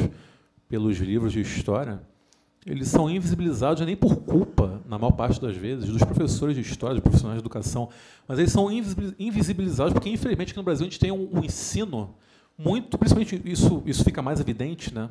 pelos 0.67 0.97
livros 0.97 1.31
de 1.31 1.39
história. 1.39 2.01
Eles 2.65 2.87
são 2.87 3.09
invisibilizados 3.09 3.85
nem 3.85 3.95
por 3.95 4.15
culpa, 4.17 4.81
na 4.87 4.97
maior 4.97 5.11
parte 5.11 5.41
das 5.41 5.55
vezes, 5.55 5.89
dos 5.89 6.03
professores 6.03 6.55
de 6.55 6.61
história, 6.61 6.95
dos 6.95 7.03
profissionais 7.03 7.37
de 7.37 7.41
educação, 7.41 7.89
mas 8.27 8.39
eles 8.39 8.51
são 8.51 8.71
invisibil- 8.71 9.13
invisibilizados 9.19 9.93
porque, 9.93 10.09
infelizmente, 10.09 10.51
aqui 10.51 10.57
no 10.57 10.63
Brasil 10.63 10.85
a 10.85 10.89
gente 10.89 10.99
tem 10.99 11.11
um, 11.11 11.29
um 11.33 11.43
ensino 11.43 12.15
muito, 12.57 12.97
principalmente 12.97 13.41
isso, 13.43 13.83
isso 13.85 14.03
fica 14.03 14.21
mais 14.21 14.39
evidente, 14.39 14.93
né? 14.93 15.09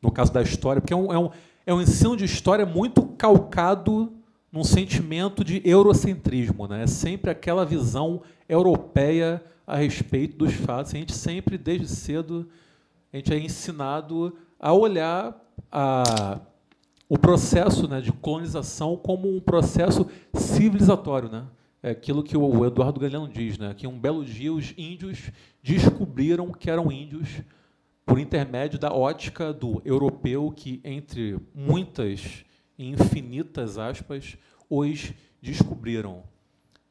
no 0.00 0.10
caso 0.10 0.32
da 0.32 0.42
história, 0.42 0.80
porque 0.80 0.94
é 0.94 0.96
um, 0.96 1.12
é 1.12 1.18
um, 1.18 1.30
é 1.66 1.74
um 1.74 1.80
ensino 1.80 2.16
de 2.16 2.24
história 2.24 2.64
muito 2.64 3.02
calcado 3.02 4.12
num 4.50 4.64
sentimento 4.64 5.44
de 5.44 5.60
eurocentrismo. 5.64 6.66
Né? 6.66 6.84
É 6.84 6.86
sempre 6.86 7.30
aquela 7.30 7.64
visão 7.64 8.22
europeia 8.48 9.42
a 9.66 9.76
respeito 9.76 10.38
dos 10.38 10.54
fatos. 10.54 10.94
A 10.94 10.98
gente 10.98 11.12
sempre, 11.12 11.56
desde 11.58 11.86
cedo, 11.86 12.48
a 13.12 13.16
gente 13.16 13.32
é 13.32 13.38
ensinado 13.38 14.36
a 14.58 14.72
olhar 14.72 15.36
a, 15.70 16.40
o 17.10 17.18
processo 17.18 17.88
né, 17.88 18.00
de 18.00 18.12
colonização 18.12 18.96
como 18.96 19.28
um 19.28 19.40
processo 19.40 20.06
civilizatório. 20.32 21.28
Né? 21.28 21.44
É 21.82 21.90
aquilo 21.90 22.22
que 22.22 22.36
o 22.36 22.64
Eduardo 22.64 23.00
Galeano 23.00 23.26
diz, 23.26 23.58
né? 23.58 23.74
que 23.74 23.84
um 23.84 23.98
belo 23.98 24.24
dia 24.24 24.52
os 24.52 24.72
índios 24.78 25.32
descobriram 25.60 26.52
que 26.52 26.70
eram 26.70 26.92
índios 26.92 27.42
por 28.06 28.20
intermédio 28.20 28.78
da 28.78 28.92
ótica 28.92 29.52
do 29.52 29.82
europeu 29.84 30.52
que, 30.54 30.80
entre 30.84 31.36
muitas 31.52 32.44
e 32.78 32.88
infinitas 32.88 33.76
aspas, 33.76 34.36
os 34.68 35.12
descobriram. 35.42 36.22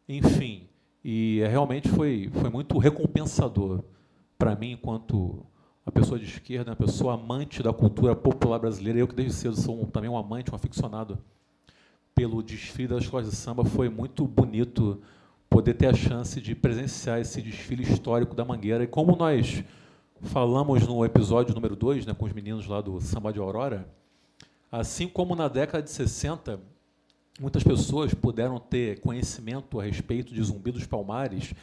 Enfim, 0.08 0.68
e 1.02 1.40
é, 1.42 1.48
realmente 1.48 1.88
foi, 1.88 2.30
foi 2.34 2.50
muito 2.50 2.78
recompensador 2.78 3.86
para 4.38 4.54
mim, 4.54 4.72
enquanto 4.72 5.46
uma 5.86 5.92
pessoa 5.92 6.20
de 6.20 6.26
esquerda, 6.26 6.72
uma 6.72 6.76
pessoa 6.76 7.14
amante 7.14 7.64
da 7.64 7.74
cultura 7.74 8.16
popular 8.16 8.60
brasileira, 8.60 9.00
eu 9.00 9.08
que 9.08 9.16
desde 9.16 9.34
cedo 9.34 9.56
sou 9.56 9.86
também 9.88 10.10
um 10.10 10.18
amante, 10.18 10.52
um 10.52 10.56
aficionado 10.56 11.18
pelo 12.14 12.44
desfile 12.44 12.90
das 12.90 13.04
escolas 13.04 13.30
de 13.30 13.36
samba, 13.36 13.64
foi 13.64 13.90
muito 13.90 14.28
bonito 14.28 15.02
poder 15.50 15.74
ter 15.74 15.88
a 15.88 15.94
chance 15.94 16.40
de 16.40 16.54
presenciar 16.54 17.20
esse 17.20 17.42
desfile 17.42 17.84
histórico 17.84 18.36
da 18.36 18.46
Mangueira. 18.46 18.84
E 18.84 18.88
como 18.88 19.16
nós 19.16 19.64
falamos 20.22 20.86
no 20.86 21.04
episódio 21.04 21.56
número 21.56 21.76
2, 21.76 22.06
né, 22.06 22.14
com 22.14 22.26
os 22.26 22.34
meninos 22.34 22.68
lá 22.68 22.82
do 22.82 23.00
Samba 23.00 23.34
de 23.34 23.40
Aurora, 23.40 23.90
assim 24.72 25.08
como 25.08 25.36
na 25.36 25.48
década 25.48 25.82
de 25.82 25.90
60, 25.90 26.60
muitas 27.40 27.64
pessoas 27.64 28.14
puderam 28.14 28.60
ter 28.60 29.00
conhecimento 29.00 29.80
a 29.80 29.84
respeito 29.84 30.34
de 30.34 30.44
Zumbi 30.44 30.72
dos 30.72 30.86
Palmares 30.86 31.54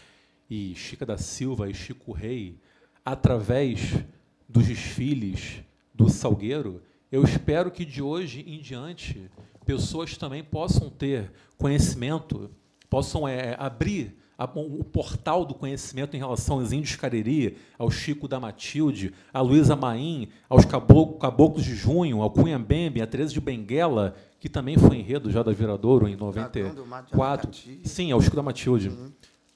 e 0.50 0.75
Chica 0.75 1.04
da 1.04 1.18
Silva 1.18 1.68
e 1.68 1.75
Chico 1.75 2.12
Rei 2.12 2.58
através 3.06 3.94
dos 4.48 4.66
desfiles 4.66 5.60
do 5.94 6.08
Salgueiro, 6.10 6.82
eu 7.10 7.22
espero 7.22 7.70
que 7.70 7.84
de 7.84 8.02
hoje 8.02 8.44
em 8.46 8.60
diante 8.60 9.30
pessoas 9.64 10.16
também 10.16 10.42
possam 10.42 10.90
ter 10.90 11.30
conhecimento, 11.56 12.50
possam 12.90 13.26
é, 13.26 13.54
abrir 13.58 14.16
a- 14.38 14.44
o 14.44 14.84
portal 14.84 15.44
do 15.44 15.54
conhecimento 15.54 16.14
em 16.14 16.18
relação 16.18 16.58
aos 16.58 16.72
índios 16.72 16.96
Cariri, 16.96 17.56
ao 17.78 17.90
Chico 17.90 18.28
da 18.28 18.38
Matilde, 18.38 19.14
a 19.32 19.40
Luísa 19.40 19.75
Maim, 19.75 20.28
aos 20.48 20.64
cabo- 20.64 21.14
Caboclos 21.14 21.64
de 21.64 21.75
Junho, 21.75 22.20
ao 22.20 22.30
Cunhambembe, 22.30 23.00
a 23.00 23.06
Teresa 23.06 23.32
de 23.32 23.40
Benguela, 23.40 24.14
que 24.38 24.48
também 24.48 24.76
foi 24.76 24.96
enredo 24.98 25.30
já 25.30 25.42
da 25.42 25.52
Viradouro 25.52 26.06
em 26.08 26.16
Dragão 26.16 26.75
do 26.75 26.84
Mato 26.86 27.06
de 27.10 27.16
94. 27.16 27.48
Aracati. 27.48 27.80
Sim, 27.88 28.12
ao 28.12 28.20
Chico 28.20 28.36
da 28.36 28.42
Matilde. 28.42 28.90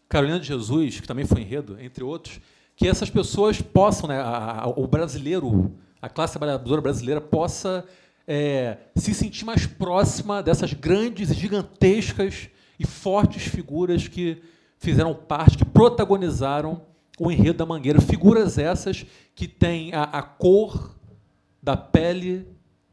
Carolina 0.08 0.40
de 0.40 0.46
Jesus, 0.46 0.98
que 1.00 1.06
também 1.06 1.26
foi 1.26 1.42
enredo, 1.42 1.76
entre 1.80 2.02
outros, 2.02 2.40
que 2.80 2.88
essas 2.88 3.10
pessoas 3.10 3.60
possam, 3.60 4.08
né, 4.08 4.18
a- 4.18 4.62
a- 4.62 4.68
o 4.74 4.86
brasileiro, 4.86 5.70
a 6.00 6.08
classe 6.08 6.32
trabalhadora 6.32 6.80
brasileira 6.80 7.20
possa 7.20 7.84
é, 8.26 8.78
se 8.96 9.12
sentir 9.12 9.44
mais 9.44 9.66
próxima 9.66 10.42
dessas 10.42 10.72
grandes, 10.72 11.34
gigantescas 11.34 12.48
e 12.78 12.86
fortes 12.86 13.42
figuras 13.42 14.08
que 14.08 14.40
fizeram 14.78 15.12
parte, 15.12 15.58
que 15.58 15.64
protagonizaram 15.64 16.80
o 17.18 17.30
enredo 17.30 17.58
da 17.58 17.66
Mangueira. 17.66 18.00
Figuras 18.00 18.56
essas 18.56 19.04
que 19.34 19.46
têm 19.48 19.92
a, 19.92 20.04
a 20.04 20.22
cor 20.22 20.96
da 21.62 21.76
pele 21.76 22.46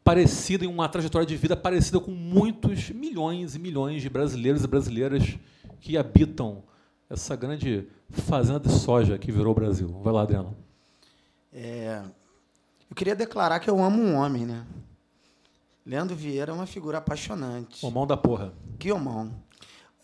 parecida, 0.03 0.65
em 0.65 0.67
uma 0.67 0.89
trajetória 0.89 1.25
de 1.27 1.38
vida 1.38 1.56
parecida 1.56 2.00
com 2.00 2.12
muitos 2.12 2.89
milhões 2.89 3.56
e 3.56 3.60
milhões 3.60 4.01
de 4.01 4.10
brasileiros 4.10 4.63
e 4.63 4.67
brasileiras 4.67 5.38
que 5.79 5.98
habitam 5.98 6.63
essa 7.10 7.36
grande 7.36 7.88
fazenda 8.10 8.60
de 8.60 8.72
soja 8.72 9.18
que 9.18 9.32
virou 9.32 9.52
o 9.52 9.56
Brasil. 9.56 9.88
Vai 10.04 10.14
lá, 10.14 10.22
Adriano. 10.24 10.56
É, 11.52 12.02
eu 12.90 12.96
queria 12.96 13.16
declarar 13.16 13.60
que 13.60 13.70
eu 13.70 13.84
amo 13.84 14.02
um 14.02 14.16
homem, 14.16 14.46
né? 14.46 14.66
Leandro 15.86 16.16
Vieira 16.16 16.52
é 16.52 16.56
uma 16.56 16.66
figura 16.66 16.98
apaixonante. 16.98 17.86
O 17.86 17.90
mão 17.90 18.06
da 18.06 18.18
porra. 18.18 18.54
Que 18.78 18.92
homão. 18.92 19.32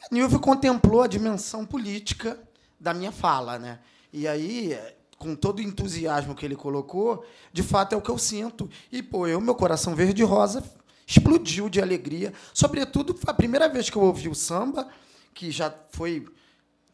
Nilvio 0.09 0.39
contemplou 0.39 1.01
a 1.01 1.07
dimensão 1.07 1.65
política 1.65 2.39
da 2.79 2.93
minha 2.93 3.11
fala, 3.11 3.59
né? 3.59 3.79
E 4.11 4.27
aí, 4.27 4.77
com 5.17 5.35
todo 5.35 5.59
o 5.59 5.61
entusiasmo 5.61 6.35
que 6.35 6.45
ele 6.45 6.55
colocou, 6.55 7.25
de 7.51 7.63
fato 7.63 7.93
é 7.93 7.97
o 7.97 8.01
que 8.01 8.09
eu 8.09 8.17
sinto. 8.17 8.69
E, 8.91 9.01
pô, 9.01 9.27
eu, 9.27 9.41
meu 9.41 9.55
coração 9.55 9.95
verde 9.95 10.21
e 10.21 10.25
rosa, 10.25 10.63
explodiu 11.05 11.69
de 11.69 11.81
alegria. 11.81 12.33
Sobretudo, 12.53 13.13
foi 13.13 13.31
a 13.31 13.33
primeira 13.33 13.67
vez 13.67 13.89
que 13.89 13.97
eu 13.97 14.03
ouvi 14.03 14.29
o 14.29 14.35
samba, 14.35 14.87
que 15.33 15.51
já 15.51 15.73
foi, 15.91 16.25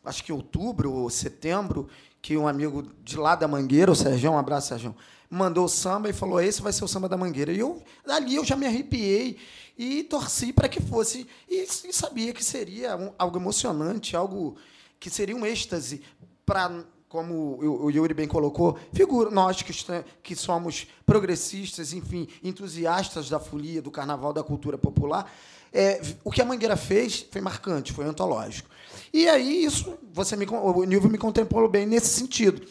acho 0.04 0.24
que 0.24 0.32
outubro 0.32 0.92
ou 0.94 1.10
setembro, 1.10 1.88
que 2.22 2.38
um 2.38 2.48
amigo 2.48 2.84
de 3.04 3.18
lá 3.18 3.36
da 3.36 3.48
Mangueira, 3.48 3.92
o 3.92 3.96
Sérgio, 3.96 4.32
um 4.32 4.38
abraço, 4.38 4.70
Sérgio, 4.70 4.96
mandou 5.30 5.66
o 5.66 5.70
samba 5.70 6.10
e 6.10 6.14
falou: 6.14 6.42
esse 6.42 6.62
vai 6.62 6.74
ser 6.74 6.84
o 6.84 6.88
samba 6.88 7.08
da 7.08 7.18
Mangueira. 7.18 7.52
E 7.52 7.60
eu, 7.60 7.82
ali 8.08 8.36
eu 8.36 8.44
já 8.46 8.56
me 8.56 8.66
arrepiei 8.66 9.38
e 9.78 10.04
torci 10.04 10.52
para 10.52 10.68
que 10.68 10.82
fosse. 10.82 11.28
E, 11.48 11.64
e 11.64 11.94
sabia 11.94 12.34
que 12.34 12.44
seria 12.44 12.98
um- 12.98 13.12
algo 13.18 13.38
emocionante, 13.38 14.16
algo 14.16 14.58
que 15.00 15.10
seria 15.10 15.36
um 15.36 15.46
êxtase 15.46 16.02
para 16.46 16.84
como 17.08 17.58
o 17.60 17.90
Yuri 17.90 18.14
bem 18.14 18.28
colocou, 18.28 18.78
figura, 18.94 19.32
nós 19.32 19.64
que, 19.64 19.74
que 20.22 20.36
somos 20.36 20.86
progressistas, 21.08 21.92
enfim, 21.92 22.28
entusiastas 22.44 23.28
da 23.28 23.40
folia, 23.40 23.82
do 23.82 23.90
carnaval, 23.90 24.32
da 24.32 24.44
cultura 24.44 24.78
popular, 24.78 25.28
é, 25.74 26.02
o 26.24 26.32
que 26.32 26.42
a 26.42 26.46
Mangueira 26.46 26.76
fez 26.76 27.26
foi 27.32 27.42
marcante, 27.42 27.94
foi 27.94 28.06
antológico. 28.06 28.70
E 29.14 29.28
aí, 29.28 29.64
isso, 29.64 29.98
você 30.14 30.36
me, 30.36 30.46
o 30.46 30.84
Nilvio 30.84 31.10
me 31.10 31.18
contemplou 31.18 31.68
bem 31.68 31.86
nesse 31.86 32.08
sentido. 32.08 32.66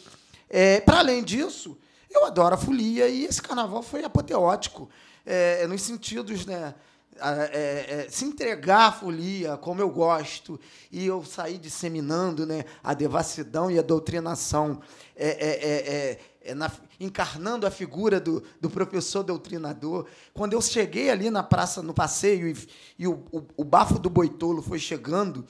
para 0.85 0.99
além 0.99 1.23
disso, 1.23 1.77
eu 2.09 2.25
adoro 2.25 2.55
a 2.55 2.57
folia 2.57 3.07
e 3.07 3.25
esse 3.25 3.41
carnaval 3.41 3.83
foi 3.83 4.03
apoteótico, 4.03 4.89
é, 5.25 5.65
nos 5.67 5.81
sentidos, 5.81 6.45
né? 6.45 6.73
É, 7.21 8.05
é, 8.05 8.07
se 8.09 8.25
entregar 8.25 8.87
à 8.87 8.91
folia 8.91 9.57
como 9.57 9.81
eu 9.81 9.89
gosto 9.89 10.59
e 10.91 11.05
eu 11.05 11.23
sair 11.23 11.57
disseminando 11.57 12.45
né, 12.45 12.63
a 12.83 12.93
devassidão 12.93 13.69
e 13.69 13.77
a 13.77 13.81
doutrinação, 13.81 14.81
é, 15.15 15.27
é, 15.29 15.49
é, 15.75 16.19
é, 16.51 16.55
na- 16.55 16.71
encarnando 16.99 17.65
a 17.67 17.71
figura 17.71 18.19
do, 18.19 18.43
do 18.61 18.69
professor 18.69 19.23
doutrinador. 19.23 20.05
Quando 20.33 20.53
eu 20.53 20.61
cheguei 20.61 21.09
ali 21.09 21.29
na 21.29 21.43
praça, 21.43 21.81
no 21.81 21.93
passeio, 21.93 22.47
e, 22.47 22.67
e 22.97 23.07
o, 23.07 23.23
o, 23.31 23.43
o 23.57 23.63
bafo 23.63 23.97
do 23.99 24.09
boitolo 24.09 24.61
foi 24.61 24.79
chegando, 24.79 25.45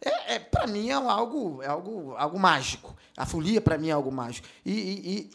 é, 0.00 0.38
para 0.38 0.66
mim 0.66 0.88
é 0.90 0.94
algo, 0.94 1.62
é 1.62 1.66
algo, 1.68 2.14
algo 2.16 2.38
mágico. 2.38 2.96
A 3.16 3.24
folia 3.26 3.60
para 3.60 3.78
mim 3.78 3.88
é 3.88 3.92
algo 3.92 4.10
mágico. 4.10 4.48
E, 4.64 4.72
e- 4.72 5.10
e 5.18 5.30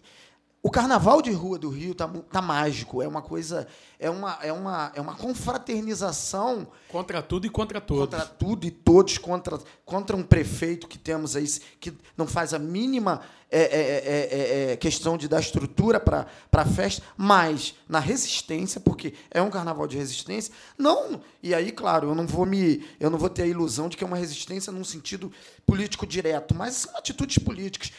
o 0.62 0.72
carnaval 0.72 1.22
de 1.22 1.32
rua 1.32 1.58
do 1.58 1.70
Rio 1.70 1.94
tá, 1.94 2.08
tá 2.08 2.42
mágico. 2.42 3.02
É 3.02 3.08
uma 3.08 3.22
coisa, 3.22 3.68
é 4.00 4.10
uma, 4.10 4.38
é 4.42 4.52
uma, 4.52 4.92
é 4.96 5.02
uma 5.02 5.16
confraternização 5.16 6.68
Contra 6.90 7.22
tudo 7.22 7.46
e 7.48 7.50
contra 7.50 7.80
todos. 7.80 8.04
contra 8.06 8.26
tudo 8.26 8.66
e 8.66 8.72
todos, 8.72 9.18
contra, 9.18 9.60
contra 9.86 10.16
um 10.16 10.24
prefeito 10.24 10.88
que 10.88 10.98
temos 10.98 11.36
aí, 11.36 11.46
que 11.80 11.94
não 12.18 12.28
faz 12.28 12.54
a 12.54 12.60
mínima 12.60 13.22
é, 13.50 13.62
é, 13.62 13.62
é, 13.62 14.70
é, 14.70 14.72
é, 14.74 14.78
questão 14.78 15.18
de 15.18 15.26
dar 15.28 15.40
estrutura 15.40 16.02
para 16.02 16.28
a 16.52 16.66
festa, 16.66 17.02
mas 17.16 17.76
na 17.88 18.00
resistência, 18.00 18.82
porque 18.82 19.14
é 19.32 19.42
um 19.42 19.50
carnaval 19.50 19.88
de 19.88 19.96
resistência, 19.96 20.54
não. 20.78 21.22
E 21.42 21.56
aí, 21.56 21.72
claro, 21.72 22.10
eu 22.10 22.16
não 22.16 22.28
vou 22.28 22.46
me. 22.46 22.86
Eu 23.00 23.10
não 23.10 23.18
vou 23.18 23.30
ter 23.30 23.44
a 23.44 23.48
ilusão 23.48 23.88
de 23.88 23.96
que 23.96 24.04
é 24.04 24.08
uma 24.08 24.18
resistência 24.18 24.74
num 24.74 24.84
sentido 24.84 25.32
político 25.66 26.06
direto, 26.06 26.54
mas 26.54 26.74
são 26.76 26.98
atitudes 26.98 27.38
políticas. 27.38 27.94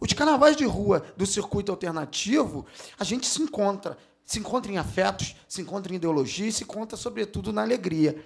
Os 0.00 0.12
carnavais 0.14 0.56
de 0.56 0.64
rua 0.64 1.04
do 1.16 1.26
circuito 1.26 1.70
alternativo, 1.70 2.64
a 2.98 3.04
gente 3.04 3.26
se 3.26 3.42
encontra. 3.42 3.98
Se 4.24 4.38
encontra 4.38 4.72
em 4.72 4.78
afetos, 4.78 5.36
se 5.46 5.60
encontra 5.60 5.92
em 5.92 5.96
ideologia 5.96 6.46
e 6.46 6.52
se 6.52 6.64
encontra, 6.64 6.96
sobretudo, 6.96 7.52
na 7.52 7.62
alegria. 7.62 8.24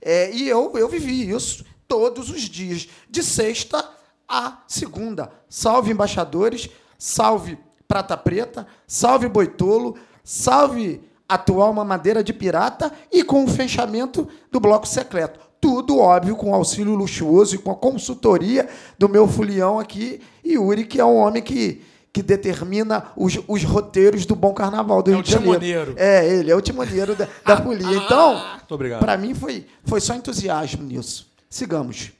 É, 0.00 0.32
e 0.32 0.48
eu, 0.48 0.72
eu 0.76 0.88
vivi 0.88 1.30
isso 1.30 1.64
todos 1.86 2.30
os 2.30 2.42
dias, 2.42 2.88
de 3.10 3.22
sexta 3.22 3.86
a 4.26 4.62
segunda. 4.66 5.30
Salve 5.48 5.92
embaixadores, 5.92 6.70
salve 6.98 7.58
Prata 7.86 8.16
Preta, 8.16 8.66
salve 8.86 9.28
Boitolo, 9.28 9.98
salve 10.24 11.02
atual 11.28 11.72
Mamadeira 11.74 12.24
de 12.24 12.32
Pirata 12.32 12.90
e 13.10 13.22
com 13.22 13.44
o 13.44 13.48
fechamento 13.48 14.26
do 14.50 14.58
Bloco 14.58 14.86
Secreto. 14.86 15.51
Tudo, 15.62 15.98
óbvio, 16.00 16.34
com 16.34 16.52
auxílio 16.52 16.92
luxuoso 16.96 17.54
e 17.54 17.58
com 17.58 17.70
a 17.70 17.76
consultoria 17.76 18.68
do 18.98 19.08
meu 19.08 19.28
fulião 19.28 19.78
aqui, 19.78 20.20
Yuri, 20.44 20.84
que 20.84 21.00
é 21.00 21.04
um 21.04 21.16
homem 21.16 21.40
que, 21.40 21.80
que 22.12 22.20
determina 22.20 23.12
os, 23.16 23.38
os 23.46 23.62
roteiros 23.62 24.26
do 24.26 24.34
Bom 24.34 24.52
Carnaval 24.52 25.00
do 25.04 25.10
É 25.10 25.14
Rio 25.14 25.20
o 25.20 25.22
de 25.22 25.30
Janeiro. 25.30 25.60
timoneiro. 25.60 25.94
É, 25.96 26.28
ele 26.34 26.50
é 26.50 26.56
o 26.56 26.60
timoneiro 26.60 27.14
da, 27.14 27.28
da 27.46 27.56
folia. 27.62 27.86
Então, 27.96 28.34
Muito 28.56 28.74
obrigado. 28.74 28.98
para 28.98 29.16
mim 29.16 29.34
foi, 29.34 29.64
foi 29.84 30.00
só 30.00 30.14
entusiasmo 30.16 30.82
nisso. 30.82 31.30
Sigamos. 31.48 32.10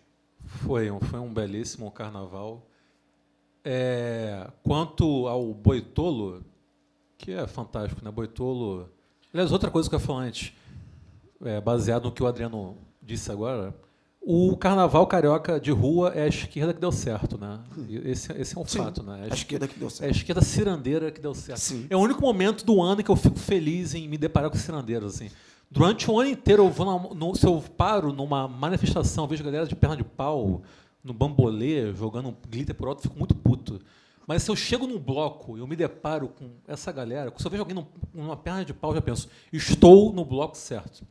Foi 0.64 0.88
um, 0.88 1.00
foi 1.00 1.18
um 1.18 1.34
belíssimo 1.34 1.90
carnaval. 1.90 2.64
É, 3.64 4.47
quanto 4.62 5.26
ao 5.26 5.52
Boitolo, 5.52 6.45
que 7.19 7.32
é 7.32 7.45
fantástico, 7.49 8.04
né? 8.04 8.10
Boitolo. 8.12 8.88
Aliás, 9.34 9.50
outra 9.50 9.69
coisa 9.69 9.88
que 9.88 9.97
eu 9.97 9.99
ia 10.00 10.06
falar 10.06 10.21
antes, 10.23 10.52
é, 11.45 11.60
baseado 11.60 12.04
no 12.04 12.12
que 12.12 12.23
o 12.23 12.26
Adriano 12.28 12.76
disse 13.02 13.30
agora, 13.30 13.75
o 14.21 14.56
carnaval 14.56 15.06
carioca 15.06 15.58
de 15.58 15.71
rua 15.73 16.12
é 16.15 16.23
a 16.23 16.28
esquerda 16.28 16.73
que 16.73 16.80
deu 16.80 16.93
certo, 16.93 17.36
né? 17.36 17.58
Esse, 18.04 18.32
esse 18.32 18.56
é 18.56 18.60
um 18.60 18.65
Sim, 18.67 18.78
fato, 18.78 19.02
né? 19.02 19.26
a 19.30 19.34
esquerda 19.34 19.67
que 19.67 19.76
deu 19.78 19.88
É 19.88 19.91
a 19.91 19.95
certo. 19.95 20.17
esquerda 20.17 20.41
cirandeira 20.43 21.10
que 21.10 21.21
deu 21.21 21.34
certo. 21.34 21.58
Sim. 21.58 21.86
É 21.91 21.97
o 21.97 22.00
único 22.00 22.21
momento 22.23 22.65
do 22.65 22.80
ano 22.80 23.00
em 23.00 23.04
que 23.04 23.10
eu 23.10 23.17
fico 23.17 23.38
feliz 23.38 23.95
em 23.95 24.06
me 24.08 24.17
deparar 24.17 24.49
com 24.50 24.56
cirandeiros. 24.56 25.17
Assim. 25.17 25.28
Durante 25.71 26.08
o 26.10 26.21
ano 26.21 26.30
inteiro, 26.30 26.65
eu 26.65 26.71
vou 26.71 26.86
na- 26.86 27.15
no- 27.15 27.34
se 27.34 27.45
eu 27.47 27.62
paro 27.76 28.12
numa 28.12 28.47
manifestação, 28.47 29.26
vejo 29.26 29.43
galera 29.43 29.67
de 29.67 29.75
perna 29.75 29.97
de 29.97 30.04
pau, 30.04 30.62
no 31.02 31.12
bambolê, 31.12 31.93
jogando 31.95 32.36
glitter 32.49 32.76
por 32.76 32.86
alto, 32.88 33.02
fico 33.02 33.19
muito 33.19 33.34
puto. 33.34 33.80
Mas 34.26 34.43
se 34.45 34.50
eu 34.50 34.56
chego 34.56 34.87
num 34.87 34.99
bloco 34.99 35.56
e 35.56 35.61
eu 35.61 35.67
me 35.67 35.75
deparo 35.75 36.28
com 36.28 36.50
essa 36.67 36.93
galera, 36.93 37.32
se 37.37 37.45
eu 37.45 37.50
vejo 37.50 37.63
alguém 37.63 37.75
num- 37.75 37.87
numa 38.15 38.37
perna 38.37 38.65
de 38.65 38.73
pau, 38.73 38.91
eu 38.93 38.97
já 38.97 39.02
penso, 39.02 39.28
estou 39.52 40.13
no 40.13 40.25
bloco 40.25 40.56
certo. 40.56 41.04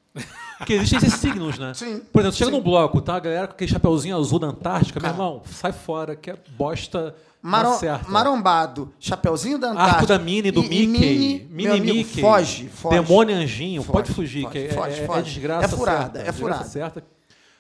Porque 0.57 0.73
existem 0.73 0.97
esses 0.99 1.13
signos, 1.15 1.57
né? 1.59 1.73
Sim, 1.73 1.99
Por 2.11 2.19
exemplo, 2.21 2.37
chega 2.37 2.51
sim. 2.51 2.57
num 2.57 2.63
bloco, 2.63 3.01
tá? 3.01 3.15
A 3.15 3.19
galera 3.19 3.47
com 3.47 3.53
aquele 3.53 3.69
chapeuzinho 3.71 4.17
azul 4.17 4.39
da 4.39 4.47
Antártica, 4.47 4.99
Cara. 4.99 5.13
meu 5.13 5.25
irmão, 5.25 5.41
sai 5.45 5.71
fora, 5.73 6.15
que 6.15 6.31
é 6.31 6.37
bosta 6.57 7.15
Marom, 7.41 7.71
não 7.71 7.77
certa. 7.79 8.09
marombado, 8.09 8.93
chapeuzinho 8.99 9.57
da 9.57 9.71
Antártica. 9.71 9.95
Arco 9.97 10.07
da 10.07 10.19
Mini, 10.19 10.51
do 10.51 10.61
e- 10.61 10.65
e 10.65 10.69
Mickey. 10.87 10.87
Mini, 10.89 11.47
Mini 11.49 11.69
amigo, 11.69 11.95
Mickey. 11.97 12.21
Foge, 12.21 12.67
foge. 12.69 12.95
Demônio 13.01 13.35
Anjinho. 13.35 13.81
Foge, 13.83 13.91
pode 13.93 14.11
fugir, 14.13 14.43
foge, 14.43 14.51
que 14.53 14.59
é, 14.67 14.69
foge, 14.73 14.99
é- 15.01 15.05
foge. 15.05 15.19
é 15.19 15.23
desgraça 15.23 15.65
É 15.65 15.77
furada, 15.77 16.13
certa, 16.13 16.29
é 16.29 16.31
furada. 16.33 16.63
certa. 16.65 17.03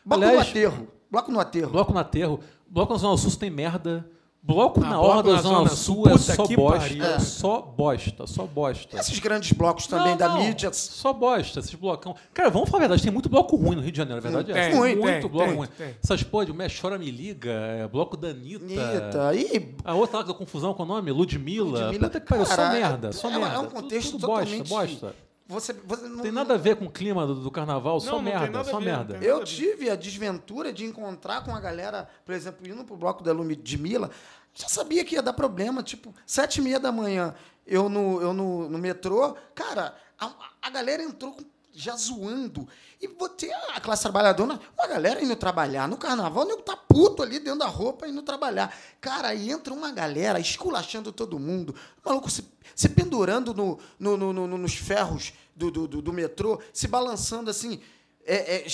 Bloco 0.05 0.23
Aliás, 0.23 0.45
no 0.45 0.49
aterro. 0.51 0.87
Bloco 1.11 1.31
no 1.31 1.39
aterro. 1.39 1.71
Bloco 1.71 1.93
no 1.93 1.99
aterro. 1.99 2.39
Bloco 2.69 2.93
na 2.93 2.99
Zona 2.99 3.17
Sul 3.17 3.31
tem 3.37 3.49
merda. 3.49 4.07
Bloco 4.43 4.79
Ah, 4.83 4.89
na 4.89 4.97
bloco 4.97 5.05
Orla 5.07 5.23
na 5.23 5.35
da 5.35 5.41
Zona, 5.43 5.57
Zona 5.57 5.69
Sul 5.69 5.77
Sul, 5.95 6.07
é 6.07 6.11
puta 6.13 6.33
só 6.33 6.47
bosta. 6.47 6.93
É. 7.05 7.19
Só 7.19 7.61
bosta, 7.61 8.25
só 8.27 8.43
bosta. 8.47 8.97
Esses 8.99 9.19
grandes 9.19 9.51
blocos 9.51 9.85
também 9.85 10.11
Não, 10.11 10.17
da 10.17 10.29
não, 10.29 10.39
mídia. 10.39 10.73
Só 10.73 11.13
bosta, 11.13 11.59
esses 11.59 11.75
blocão. 11.75 12.15
Cara, 12.33 12.49
vamos 12.49 12.67
falar 12.67 12.79
a 12.79 12.87
verdade, 12.87 13.03
tem 13.03 13.11
muito 13.11 13.29
bloco 13.29 13.55
ruim 13.55 13.75
no 13.75 13.81
Rio 13.83 13.91
de 13.91 13.97
Janeiro, 13.99 14.17
a 14.17 14.21
verdade 14.21 14.49
é 14.51 14.53
Tem, 14.55 14.63
essa. 14.63 14.81
tem, 14.81 14.95
muito 14.95 15.05
tem, 15.21 15.29
bloco 15.29 15.47
tem, 15.47 15.55
ruim. 15.55 15.67
tem. 15.77 15.95
Essas 16.03 16.23
porra 16.23 16.47
de 16.47 16.53
Mexe 16.53 16.81
Chora 16.81 16.97
Me 16.97 17.11
Liga, 17.11 17.51
é, 17.51 17.87
bloco 17.87 18.17
da 18.17 18.29
Anitta. 18.29 18.65
Anitta. 18.65 19.35
E 19.35 19.75
A 19.85 19.93
outra 19.93 20.17
lá 20.17 20.23
da 20.23 20.33
confusão 20.33 20.73
com 20.73 20.81
o 20.81 20.85
nome? 20.87 21.11
Ludmilla. 21.11 21.63
Ludmilla, 21.85 22.07
Puta 22.07 22.19
que 22.19 22.27
pariu, 22.27 22.45
só 22.47 22.69
merda, 22.71 23.11
só 23.11 23.29
é- 23.29 23.33
é 23.33 23.37
merda. 23.37 23.59
um 23.59 23.63
Tudo- 23.65 23.75
contexto 23.75 24.11
tudo 24.13 24.25
bosta, 24.27 24.45
totalmente- 24.45 24.69
bosta. 24.69 25.15
Você, 25.51 25.73
você 25.73 26.03
não 26.07 26.17
Não 26.17 26.23
tem 26.23 26.31
nada 26.31 26.53
a 26.53 26.57
ver 26.57 26.75
com 26.75 26.85
o 26.85 26.89
clima 26.91 27.25
do, 27.27 27.35
do 27.35 27.51
carnaval, 27.51 27.99
só 27.99 28.11
Não, 28.13 28.21
não 28.21 28.31
tem 28.31 28.39
merda, 28.39 28.63
só 28.63 28.79
ver, 28.79 28.85
merda. 28.85 29.13
não 29.15 29.21
Eu 29.21 29.43
tive 29.43 29.89
a 29.89 29.95
desventura 29.95 30.71
de 30.73 30.85
encontrar 30.85 31.43
com 31.43 31.55
a 31.55 31.59
galera, 31.59 32.07
por 32.25 32.33
exemplo, 32.33 32.67
indo 32.67 32.83
pro 32.83 32.95
bloco 32.95 33.23
da 33.23 33.31
Lume 33.33 33.55
de 33.55 33.77
Mila, 33.77 34.09
já 34.53 34.67
sabia 34.67 35.03
que 35.05 35.15
ia 35.15 35.21
dar 35.21 35.33
problema. 35.33 35.83
Tipo, 35.83 36.13
sete 36.25 36.57
e 36.57 36.61
meia 36.61 36.79
da 36.79 36.91
manhã, 36.91 37.35
eu 37.67 37.87
no, 37.89 38.21
eu 38.21 38.33
no, 38.33 38.69
no 38.69 38.77
metrô, 38.77 39.35
cara, 39.53 39.95
a, 40.19 40.31
a 40.61 40.69
galera 40.69 41.03
entrou 41.03 41.33
com- 41.33 41.43
já 41.73 41.95
zoando. 41.95 42.67
E 43.01 43.07
botei 43.07 43.51
a 43.53 43.79
classe 43.81 44.03
trabalhadora, 44.03 44.59
uma 44.77 44.87
galera 44.87 45.23
indo 45.23 45.35
trabalhar. 45.35 45.87
No 45.87 45.97
carnaval, 45.97 46.43
o 46.45 46.47
nego 46.47 46.61
tá 46.61 46.75
puto 46.77 47.23
ali 47.23 47.39
dentro 47.39 47.59
da 47.59 47.67
roupa 47.67 48.07
indo 48.07 48.21
trabalhar. 48.21 48.75
Cara, 48.99 49.29
aí 49.29 49.49
entra 49.51 49.73
uma 49.73 49.91
galera 49.91 50.39
esculachando 50.39 51.11
todo 51.11 51.39
mundo. 51.39 51.73
Maluco 52.05 52.29
se, 52.29 52.45
se 52.75 52.89
pendurando 52.89 53.53
no, 53.53 53.79
no- 53.99 54.17
no- 54.17 54.33
no- 54.33 54.57
nos 54.57 54.75
ferros 54.75 55.33
do, 55.55 55.71
do, 55.71 55.87
do- 55.87 56.01
do 56.01 56.13
metrô, 56.13 56.61
se 56.73 56.87
balançando 56.87 57.49
assim. 57.49 57.79
é, 58.25 58.57
é, 58.57 58.67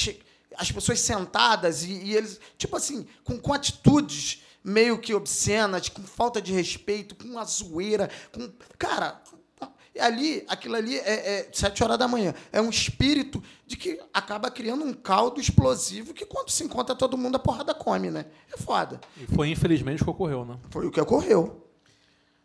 as 0.57 0.71
pessoas 0.71 0.99
sentadas 1.01 1.83
e, 1.83 1.91
e 1.91 2.15
eles, 2.15 2.39
tipo 2.57 2.75
assim, 2.75 3.05
com, 3.23 3.37
com 3.37 3.53
atitudes 3.53 4.41
meio 4.63 4.97
que 4.99 5.13
obscenas, 5.13 5.87
com 5.87 6.01
falta 6.03 6.41
de 6.41 6.51
respeito, 6.51 7.15
com 7.15 7.25
uma 7.27 7.45
zoeira, 7.45 8.09
com. 8.33 8.49
Cara, 8.77 9.21
ali, 9.99 10.43
aquilo 10.47 10.75
ali 10.75 10.97
é, 10.97 11.39
é 11.39 11.49
sete 11.51 11.83
horas 11.83 11.97
da 11.97 12.07
manhã. 12.07 12.33
É 12.51 12.61
um 12.61 12.69
espírito 12.69 13.41
de 13.65 13.75
que 13.75 13.99
acaba 14.13 14.49
criando 14.49 14.83
um 14.83 14.93
caldo 14.93 15.39
explosivo 15.39 16.13
que 16.13 16.25
quando 16.25 16.49
se 16.49 16.63
encontra 16.63 16.95
todo 16.95 17.17
mundo 17.17 17.35
a 17.35 17.39
porrada 17.39 17.73
come, 17.73 18.09
né? 18.09 18.25
É 18.53 18.57
foda. 18.57 18.99
E 19.17 19.25
foi 19.27 19.49
infelizmente 19.49 20.01
o 20.01 20.05
que 20.05 20.11
ocorreu, 20.11 20.45
né? 20.45 20.57
Foi 20.69 20.85
o 20.85 20.91
que 20.91 20.99
ocorreu. 20.99 21.67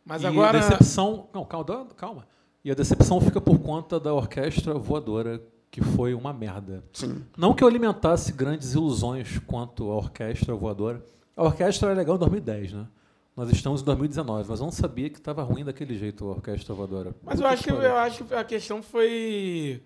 Mas 0.05 0.23
e 0.23 0.27
agora. 0.27 0.59
a 0.59 0.61
decepção. 0.61 1.29
Não, 1.33 1.45
calma, 1.45 1.87
calma. 1.97 2.27
E 2.65 2.71
a 2.71 2.75
decepção 2.75 3.21
fica 3.21 3.41
por 3.41 3.59
conta 3.59 3.99
da 3.99 4.13
orquestra 4.15 4.75
voadora, 4.75 5.43
que 5.71 5.81
foi 5.81 6.15
uma 6.15 6.33
merda. 6.33 6.85
Sim. 6.93 7.25
Não 7.37 7.55
que 7.55 7.65
eu 7.65 7.69
alimentasse 7.69 8.33
grandes 8.33 8.75
ilusões 8.75 9.39
quanto 9.47 9.91
à 9.91 9.97
orquestra 9.97 10.55
voadora. 10.55 11.05
A 11.37 11.43
orquestra 11.43 11.89
era 11.89 11.99
legal 11.99 12.17
em 12.17 12.21
2010, 12.21 12.73
né? 12.73 12.87
Nós 13.37 13.51
estamos 13.51 13.81
em 13.81 13.85
2019, 13.85 14.45
mas 14.49 14.61
eu 14.61 14.65
não 14.67 14.73
sabia 14.73 15.09
que 15.09 15.19
estava 15.19 15.43
ruim 15.43 15.65
daquele 15.65 15.97
jeito 15.97 16.25
a 16.27 16.33
orquestra 16.33 16.75
voadora. 16.75 17.15
Mas 17.25 17.41
eu 17.41 17.47
acho, 17.47 17.65
que, 17.65 17.71
eu 17.71 17.97
acho 17.97 18.25
que 18.25 18.35
a 18.35 18.45
questão 18.45 18.83
foi. 18.83 19.83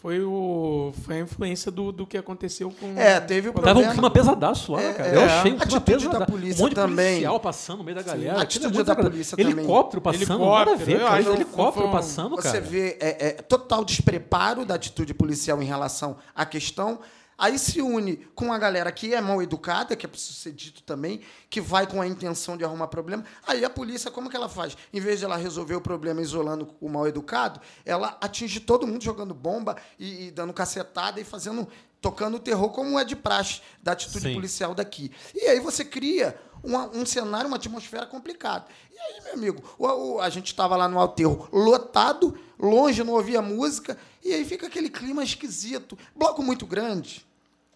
Foi, 0.00 0.18
o, 0.24 0.94
foi 1.02 1.16
a 1.16 1.20
influência 1.20 1.70
do, 1.70 1.92
do 1.92 2.06
que 2.06 2.16
aconteceu 2.16 2.70
com. 2.80 2.98
É, 2.98 3.20
teve 3.20 3.50
o 3.50 3.52
Tava 3.52 3.60
um 3.70 3.72
problema. 3.72 3.92
clima 3.92 4.10
pesadaço 4.10 4.72
lá, 4.72 4.80
É, 4.80 4.92
cara? 4.94 5.08
é. 5.10 5.16
Eu 5.16 5.20
achei 5.24 5.52
um 5.52 5.58
clima 5.58 5.62
Atitude 5.64 6.04
da 6.04 6.10
pesadaço. 6.10 6.30
polícia 6.32 6.56
um 6.56 6.62
monte 6.64 6.70
de 6.70 6.74
também. 6.76 7.06
policial 7.12 7.40
passando 7.40 7.78
no 7.78 7.84
meio 7.84 7.96
da 7.96 8.02
galera. 8.02 8.38
a 8.38 8.42
Aquilo 8.42 8.64
é 8.64 8.68
atitude 8.68 8.86
da 8.86 8.96
polícia 8.96 9.36
também. 9.36 9.52
Helicóptero 9.52 10.00
passando, 10.00 10.28
nada 10.38 10.70
a 10.70 10.72
Helicóptero, 10.72 10.86
ver, 10.86 10.94
eu 11.02 11.06
cara. 11.06 11.22
Helicóptero 11.34 11.86
um- 11.86 11.90
passando, 11.90 12.36
Você 12.36 12.48
cara. 12.52 12.60
vê 12.62 12.96
é, 12.98 13.26
é, 13.28 13.32
total 13.42 13.84
despreparo 13.84 14.64
da 14.64 14.74
atitude 14.76 15.12
policial 15.12 15.60
em 15.60 15.66
relação 15.66 16.16
à 16.34 16.46
questão. 16.46 17.00
Aí 17.42 17.58
se 17.58 17.80
une 17.80 18.16
com 18.34 18.52
a 18.52 18.58
galera 18.58 18.92
que 18.92 19.14
é 19.14 19.20
mal 19.20 19.42
educada, 19.42 19.96
que 19.96 20.04
é 20.04 20.08
preciso 20.08 20.34
ser 20.34 20.52
dito 20.52 20.82
também, 20.82 21.22
que 21.48 21.58
vai 21.60 21.86
com 21.86 22.00
a 22.02 22.06
intenção 22.06 22.54
de 22.54 22.64
arrumar 22.64 22.88
problema. 22.88 23.24
Aí 23.46 23.64
a 23.64 23.70
polícia, 23.70 24.10
como 24.10 24.28
que 24.28 24.36
ela 24.36 24.48
faz? 24.48 24.76
Em 24.92 25.00
vez 25.00 25.18
de 25.20 25.24
ela 25.24 25.36
resolver 25.38 25.74
o 25.74 25.80
problema 25.80 26.20
isolando 26.20 26.74
o 26.78 26.88
mal 26.88 27.08
educado, 27.08 27.58
ela 27.84 28.18
atinge 28.20 28.60
todo 28.60 28.86
mundo 28.86 29.02
jogando 29.02 29.32
bomba 29.32 29.76
e, 29.98 30.26
e 30.26 30.30
dando 30.30 30.52
cacetada 30.52 31.18
e 31.18 31.24
fazendo. 31.24 31.66
tocando 32.02 32.38
o 32.38 32.40
terror, 32.40 32.70
como 32.70 32.98
é 32.98 33.04
de 33.04 33.14
praxe 33.14 33.60
da 33.82 33.92
atitude 33.92 34.28
Sim. 34.28 34.32
policial 34.34 34.74
daqui. 34.74 35.12
E 35.34 35.40
aí 35.46 35.60
você 35.60 35.84
cria 35.84 36.34
uma- 36.62 36.88
um 36.96 37.04
cenário, 37.04 37.46
uma 37.46 37.58
atmosfera 37.58 38.06
complicada. 38.06 38.64
E 38.90 38.98
aí, 38.98 39.22
meu 39.24 39.34
amigo, 39.34 39.62
o- 39.78 39.86
o- 40.14 40.18
a 40.20 40.30
gente 40.30 40.46
estava 40.46 40.76
lá 40.76 40.88
no 40.88 40.98
alterro 40.98 41.46
lotado, 41.52 42.38
longe, 42.58 43.04
não 43.04 43.12
ouvia 43.12 43.42
música, 43.42 43.98
e 44.24 44.32
aí 44.32 44.46
fica 44.46 44.66
aquele 44.66 44.88
clima 44.88 45.22
esquisito. 45.22 45.98
Bloco 46.16 46.42
muito 46.42 46.64
grande. 46.64 47.26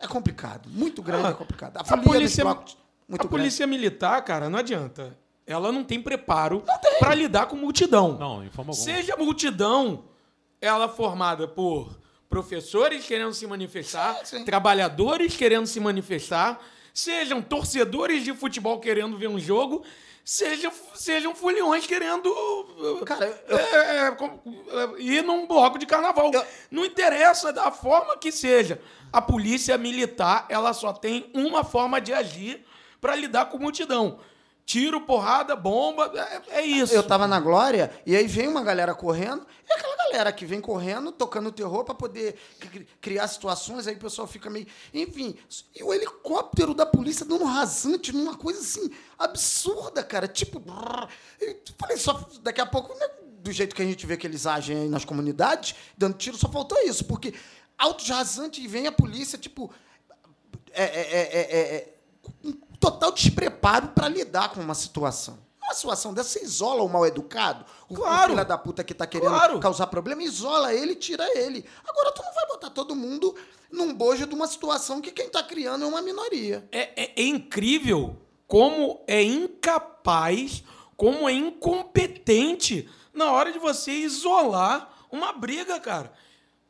É 0.01 0.07
complicado. 0.07 0.69
Muito 0.69 1.03
grande 1.03 1.27
Ah, 1.27 1.31
é 1.31 1.35
complicado. 1.35 1.77
A 1.77 1.81
A 1.81 1.97
polícia, 1.97 2.45
blocos, 2.45 2.77
a 3.09 3.13
grande. 3.17 3.29
polícia 3.29 3.67
militar, 3.67 4.23
cara, 4.23 4.49
não 4.51 4.59
adianta. 4.59 5.17
Ela 5.47 5.71
não 5.71 5.85
tem 5.85 6.01
preparo 6.01 6.63
pra 6.99 7.15
lidar 7.15 7.47
com 7.47 7.57
multidão. 7.57 8.17
Não, 8.19 8.43
em 8.45 8.51
forma 8.51 8.73
alguma. 8.73 8.75
Seja 8.75 9.17
multidão, 9.17 10.05
ela 10.61 10.89
formada 10.89 11.47
por 11.47 11.99
professores 12.29 13.05
querendo 13.07 13.33
se 13.33 13.47
manifestar, 13.47 14.15
Sim, 14.25 14.39
sim. 14.39 14.45
trabalhadores 14.45 15.37
querendo 15.37 15.67
se 15.67 15.79
manifestar, 15.79 16.61
sejam 16.93 17.41
torcedores 17.43 18.25
de 18.25 18.33
futebol 18.33 18.81
querendo 18.81 19.17
ver 19.19 19.29
um 19.29 19.39
jogo, 19.39 19.85
sejam, 20.25 20.73
sejam 20.95 21.35
foliões 21.35 21.87
querendo 21.87 22.27
uh, 22.27 23.05
Cara, 23.05 23.27
eu- 23.47 23.59
é, 23.59 23.63
é, 23.63 24.09
é, 24.09 25.03
ir 25.03 25.23
num 25.23 25.47
bloco 25.47 25.79
de 25.79 25.87
carnaval. 25.87 26.31
Eu- 26.33 26.45
Não 26.71 26.85
interessa 26.85 27.53
da 27.53 27.71
forma 27.71 28.17
que 28.17 28.33
seja. 28.33 28.81
A 29.13 29.21
polícia 29.23 29.77
militar, 29.79 30.47
ela 30.49 30.73
só 30.73 30.93
tem 30.93 31.31
uma 31.35 31.63
forma 31.63 32.01
de 32.01 32.13
agir 32.13 32.65
para 33.01 33.15
lidar 33.15 33.47
com 33.47 33.59
multidão. 33.59 34.19
Tiro, 34.67 35.03
porrada, 35.03 35.55
bomba, 35.55 36.11
é, 36.51 36.61
é 36.61 36.65
isso. 36.65 36.95
Eu 36.95 37.03
tava 37.03 37.27
na 37.29 37.39
Glória 37.39 37.93
e 38.07 38.17
aí 38.17 38.27
vem 38.27 38.49
uma 38.49 38.63
galera 38.63 38.95
correndo, 38.95 39.47
e 39.69 39.73
aquela 39.73 39.95
galera 39.97 40.33
que 40.33 40.47
vem 40.47 40.59
correndo, 40.59 41.13
tocando 41.13 41.53
terror 41.53 41.85
pra 41.85 41.95
poder 41.95 42.35
cri- 42.59 42.89
criar 42.99 43.29
situações, 43.29 43.87
aí 43.87 43.95
o 43.95 43.99
pessoal 43.99 44.27
fica 44.27 44.49
meio. 44.49 44.67
Enfim, 44.95 45.37
e 45.77 45.83
o 45.83 45.93
helicóptero 45.93 46.73
da 46.73 46.87
polícia 46.87 47.27
dando 47.27 47.45
rasante 47.45 48.11
numa 48.11 48.37
coisa 48.37 48.61
assim 48.61 48.91
absurda, 49.19 50.03
cara. 50.03 50.27
Tipo. 50.27 50.63
Eu 51.41 51.57
falei, 51.79 51.99
só 51.99 52.27
daqui 52.43 52.61
a 52.63 52.67
pouco, 52.67 52.99
né, 52.99 53.07
do 53.41 53.53
jeito 53.53 53.77
que 53.77 53.83
a 53.83 53.87
gente 53.87 54.07
vê 54.07 54.17
que 54.17 54.27
eles 54.27 54.47
agem 54.47 54.77
aí 54.79 54.89
nas 54.89 55.05
comunidades, 55.05 55.75
dando 55.99 56.17
tiro, 56.17 56.39
só 56.39 56.49
faltou 56.49 56.79
isso, 56.87 57.05
porque 57.05 57.35
altos 57.77 58.09
rasante 58.09 58.63
e 58.63 58.67
vem 58.67 58.87
a 58.87 58.93
polícia, 58.93 59.37
tipo. 59.37 59.71
é, 60.73 60.85
é, 60.85 61.01
é, 61.01 61.39
é, 61.39 61.77
é, 61.77 61.95
total 62.85 63.13
despreparo 63.13 63.89
para 63.89 64.09
lidar 64.09 64.51
com 64.51 64.61
uma 64.61 64.75
situação. 64.75 65.39
Uma 65.63 65.73
situação 65.73 66.13
dessa, 66.13 66.29
você 66.39 66.45
isola 66.45 66.83
o 66.83 66.89
mal 66.89 67.07
educado, 67.07 67.65
o, 67.89 67.95
Claro. 67.95 68.33
filho 68.33 68.45
da 68.45 68.59
puta 68.59 68.85
que 68.85 68.93
tá 68.93 69.07
querendo 69.07 69.31
Claro. 69.31 69.59
causar 69.61 69.87
problema, 69.87 70.23
isola 70.23 70.75
ele, 70.75 70.95
tira 70.95 71.25
ele. 71.39 71.65
Agora 71.89 72.13
tu 72.13 72.23
não 72.23 72.35
vai 72.35 72.47
botar 72.49 72.69
todo 72.69 72.95
mundo 72.95 73.35
num 73.73 73.95
bojo 73.95 74.27
de 74.27 74.35
uma 74.35 74.47
situação 74.47 75.01
que 75.01 75.11
quem 75.11 75.31
tá 75.31 75.43
criando 75.43 75.85
é 75.85 75.89
uma 75.89 76.03
minoria. 76.03 76.69
É, 76.71 77.05
é- 77.05 77.13
é 77.17 77.23
incrível 77.27 78.17
como 78.47 79.03
é 79.07 79.23
incapaz, 79.23 80.63
como 80.97 81.27
é 81.29 81.33
incompetente 81.33 82.89
na 83.15 83.33
hora 83.33 83.51
de 83.51 83.59
você 83.59 83.91
isolar 83.93 84.91
uma 85.11 85.33
briga, 85.33 85.81
cara. 85.81 86.13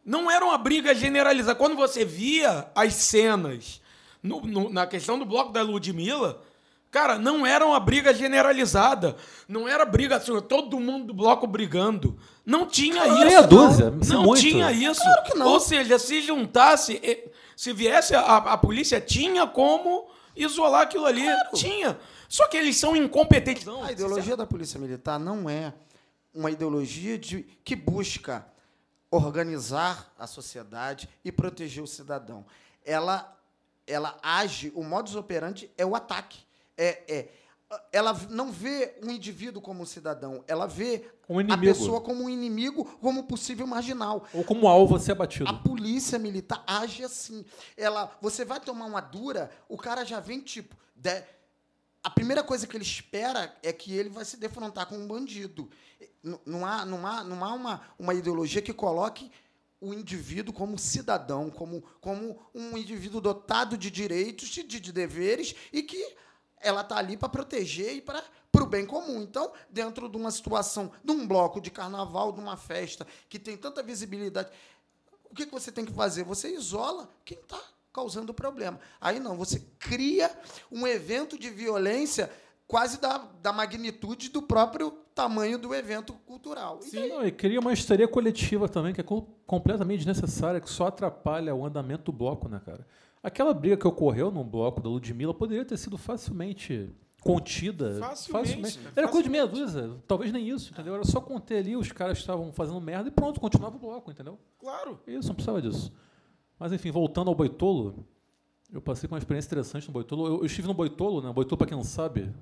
Não 0.04 0.30
era 0.30 0.44
uma 0.44 0.56
briga 0.58 0.94
generalizada. 0.94 1.58
Quando 1.58 1.74
você 1.74 2.04
via 2.04 2.70
as 2.74 2.94
cenas 2.94 3.80
no- 4.24 4.40
no- 4.40 4.70
na 4.70 4.86
questão 4.86 5.16
do 5.18 5.24
bloco 5.24 5.52
da 5.52 5.62
Ludmilla, 5.62 6.42
cara, 6.90 7.18
não 7.18 7.46
era 7.46 7.64
uma 7.66 7.78
briga 7.78 8.12
generalizada. 8.14 9.14
Não 9.46 9.68
era 9.68 9.84
briga 9.84 10.16
assim, 10.16 10.40
todo 10.40 10.80
mundo 10.80 11.06
do 11.08 11.14
bloco 11.14 11.46
brigando. 11.46 12.18
Não 12.44 12.66
tinha 12.66 13.06
isso. 13.06 13.18
meia 13.24 13.42
dúzia, 13.42 13.90
não, 13.90 14.00
isso 14.00 14.12
é 14.12 14.16
não 14.16 14.22
muito. 14.24 14.40
tinha 14.40 14.72
isso. 14.72 15.00
Claro 15.02 15.22
que 15.24 15.34
não. 15.38 15.46
Ou 15.46 15.60
seja, 15.60 15.98
se 15.98 16.20
juntasse, 16.22 17.00
se 17.56 17.72
viesse 17.72 18.14
a, 18.16 18.20
a 18.38 18.56
polícia, 18.56 19.00
tinha 19.00 19.46
como 19.46 20.08
isolar 20.34 20.82
aquilo 20.82 21.06
ali. 21.06 21.22
Tinha. 21.54 21.96
Só 22.28 22.48
que 22.48 22.56
eles 22.56 22.76
são 22.76 22.96
incompetentes. 22.96 23.64
Não, 23.64 23.84
A 23.84 23.92
ideologia 23.92 24.36
da 24.36 24.46
polícia 24.46 24.80
militar 24.80 25.20
não 25.20 25.48
é 25.48 25.72
uma 26.34 26.50
ideologia 26.50 27.16
de, 27.16 27.42
que 27.64 27.76
busca 27.76 28.44
organizar 29.10 30.12
a 30.18 30.26
sociedade 30.26 31.08
e 31.24 31.30
proteger 31.30 31.82
o 31.82 31.86
cidadão. 31.86 32.44
Ela, 32.84 33.33
ela 33.86 34.18
age, 34.22 34.72
o 34.74 34.82
modus 34.82 35.14
operandi 35.16 35.70
é 35.76 35.84
o 35.84 35.94
ataque. 35.94 36.38
É, 36.76 37.02
é, 37.12 37.28
ela 37.92 38.12
não 38.30 38.52
vê 38.52 38.98
o 39.02 39.10
indivíduo 39.10 39.60
como 39.60 39.82
um 39.82 39.86
cidadão, 39.86 40.44
ela 40.46 40.66
vê 40.66 41.06
Um 41.28 41.40
a 41.52 41.56
pessoa 41.58 42.00
como 42.00 42.24
um 42.24 42.28
inimigo, 42.30 42.84
como 43.00 43.24
possível 43.24 43.66
marginal. 43.66 44.24
Ou 44.32 44.44
como 44.44 44.68
alvo 44.68 44.96
a 44.96 45.00
ser 45.00 45.12
abatido. 45.12 45.48
A 45.48 45.54
polícia 45.54 46.18
militar 46.18 46.62
age 46.66 47.02
assim. 47.04 47.44
Ela, 47.76 48.10
você 48.20 48.44
vai 48.44 48.60
tomar 48.60 48.86
uma 48.86 49.00
dura, 49.00 49.50
o 49.68 49.76
cara 49.76 50.04
já 50.04 50.20
vem 50.20 50.40
tipo, 50.40 50.76
de- 50.94 51.24
a 52.02 52.10
primeira 52.10 52.42
coisa 52.42 52.66
que 52.66 52.76
ele 52.76 52.84
espera 52.84 53.56
é 53.62 53.72
que 53.72 53.94
ele 53.94 54.10
vai 54.10 54.24
se 54.24 54.36
defrontar 54.36 54.86
com 54.86 54.96
um 54.96 55.06
bandido. 55.06 55.70
Não 56.44 56.64
há, 56.66 56.84
não 56.84 57.06
há, 57.06 57.24
não 57.24 57.44
há 57.44 57.52
uma, 57.54 57.80
uma 57.98 58.14
ideologia 58.14 58.60
que 58.62 58.72
coloque 58.74 59.30
o 59.80 59.92
indivíduo 59.92 60.54
como 60.54 60.78
cidadão, 60.78 61.50
como, 61.50 61.82
como 62.00 62.40
um 62.54 62.76
indivíduo 62.76 63.20
dotado 63.20 63.76
de 63.76 63.90
direitos 63.90 64.48
de, 64.48 64.62
de 64.62 64.92
deveres 64.92 65.54
e 65.72 65.82
que 65.82 66.16
ela 66.60 66.80
está 66.80 66.96
ali 66.96 67.16
para 67.16 67.28
proteger 67.28 67.94
e 67.94 68.00
para 68.00 68.24
o 68.54 68.66
bem 68.66 68.86
comum. 68.86 69.22
Então, 69.22 69.52
dentro 69.68 70.08
de 70.08 70.16
uma 70.16 70.30
situação, 70.30 70.90
de 71.04 71.12
um 71.12 71.26
bloco 71.26 71.60
de 71.60 71.70
carnaval, 71.70 72.32
de 72.32 72.40
uma 72.40 72.56
festa 72.56 73.06
que 73.28 73.38
tem 73.38 73.56
tanta 73.56 73.82
visibilidade, 73.82 74.50
o 75.30 75.34
que, 75.34 75.46
que 75.46 75.52
você 75.52 75.70
tem 75.70 75.84
que 75.84 75.92
fazer? 75.92 76.24
Você 76.24 76.54
isola 76.54 77.10
quem 77.24 77.38
está 77.38 77.60
causando 77.92 78.32
o 78.32 78.34
problema. 78.34 78.80
Aí 79.00 79.20
não, 79.20 79.36
você 79.36 79.60
cria 79.78 80.30
um 80.70 80.86
evento 80.86 81.38
de 81.38 81.50
violência 81.50 82.30
quase 82.74 83.00
da, 83.00 83.18
da 83.40 83.52
magnitude 83.52 84.30
do 84.30 84.42
próprio 84.42 84.90
tamanho 85.14 85.56
do 85.56 85.72
evento 85.72 86.12
cultural. 86.26 86.80
E 86.82 86.86
Sim, 86.90 87.08
não, 87.08 87.24
e 87.24 87.30
cria 87.30 87.60
uma 87.60 87.72
histeria 87.72 88.08
coletiva 88.08 88.68
também, 88.68 88.92
que 88.92 89.00
é 89.00 89.04
co- 89.04 89.28
completamente 89.46 89.98
desnecessária, 89.98 90.60
que 90.60 90.68
só 90.68 90.88
atrapalha 90.88 91.54
o 91.54 91.64
andamento 91.64 92.10
do 92.10 92.12
bloco, 92.12 92.48
né, 92.48 92.60
cara? 92.66 92.84
Aquela 93.22 93.54
briga 93.54 93.76
que 93.76 93.86
ocorreu 93.86 94.28
no 94.32 94.42
bloco 94.42 94.80
da 94.80 94.88
Ludmilla 94.88 95.32
poderia 95.32 95.64
ter 95.64 95.76
sido 95.76 95.96
facilmente 95.96 96.90
contida. 97.22 97.94
Facilmente, 98.00 98.80
né? 98.80 98.90
Era 98.96 99.06
coisa 99.06 99.22
de 99.22 99.30
meia 99.30 99.46
Facilmente. 99.46 99.72
dúzia, 99.72 99.96
talvez 100.08 100.32
nem 100.32 100.48
isso, 100.48 100.72
entendeu? 100.72 100.94
Era 100.96 101.04
só 101.04 101.20
conter 101.20 101.58
ali, 101.58 101.76
os 101.76 101.92
caras 101.92 102.18
estavam 102.18 102.52
fazendo 102.52 102.80
merda 102.80 103.08
e 103.08 103.12
pronto, 103.12 103.38
continuava 103.38 103.76
o 103.76 103.78
bloco, 103.78 104.10
entendeu? 104.10 104.36
Claro. 104.58 104.98
Isso, 105.06 105.28
não 105.28 105.34
precisava 105.36 105.62
disso. 105.62 105.92
Mas 106.58 106.72
enfim, 106.72 106.90
voltando 106.90 107.28
ao 107.28 107.36
Boitolo, 107.36 108.04
eu 108.72 108.82
passei 108.82 109.08
com 109.08 109.14
uma 109.14 109.18
experiência 109.20 109.46
interessante 109.46 109.86
no 109.86 109.92
Boitolo. 109.92 110.26
Eu, 110.26 110.38
eu 110.38 110.44
estive 110.44 110.66
no 110.66 110.74
Boitolo, 110.74 111.22
né? 111.22 111.32
Boitolo, 111.32 111.56
para 111.56 111.68
quem 111.68 111.76
não 111.76 111.84
sabe, 111.84 112.34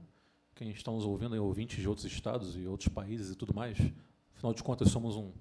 quem 0.55 0.71
está 0.71 0.91
nos 0.91 1.05
ouvindo, 1.05 1.35
é 1.35 1.41
ouvintes 1.41 1.81
de 1.81 1.88
outros 1.88 2.07
estados 2.07 2.57
e 2.57 2.67
outros 2.67 2.88
países 2.88 3.31
e 3.31 3.35
tudo 3.35 3.55
mais. 3.55 3.79
Afinal 4.37 4.53
de 4.53 4.62
contas, 4.62 4.91
somos 4.91 5.17
um 5.17 5.33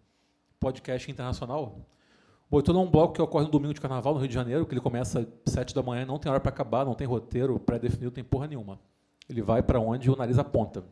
podcast 0.59 1.09
internacional. 1.09 1.87
O 2.47 2.51
Boitolo 2.51 2.79
é 2.79 2.83
um 2.83 2.89
bloco 2.89 3.13
que 3.13 3.21
ocorre 3.21 3.45
no 3.45 3.51
domingo 3.51 3.73
de 3.73 3.81
carnaval 3.81 4.13
no 4.13 4.19
Rio 4.19 4.27
de 4.27 4.33
Janeiro, 4.33 4.65
que 4.65 4.73
ele 4.73 4.81
começa 4.81 5.21
às 5.21 5.53
sete 5.53 5.73
da 5.73 5.81
manhã, 5.81 6.05
não 6.05 6.19
tem 6.19 6.29
hora 6.29 6.39
para 6.39 6.49
acabar, 6.49 6.85
não 6.85 6.93
tem 6.93 7.07
roteiro 7.07 7.59
pré-definido, 7.59 8.05
não 8.05 8.11
tem 8.11 8.23
porra 8.23 8.47
nenhuma. 8.47 8.79
Ele 9.29 9.41
vai 9.41 9.63
para 9.63 9.79
onde 9.79 10.09
o 10.11 10.15
nariz 10.15 10.37
aponta. 10.37 10.83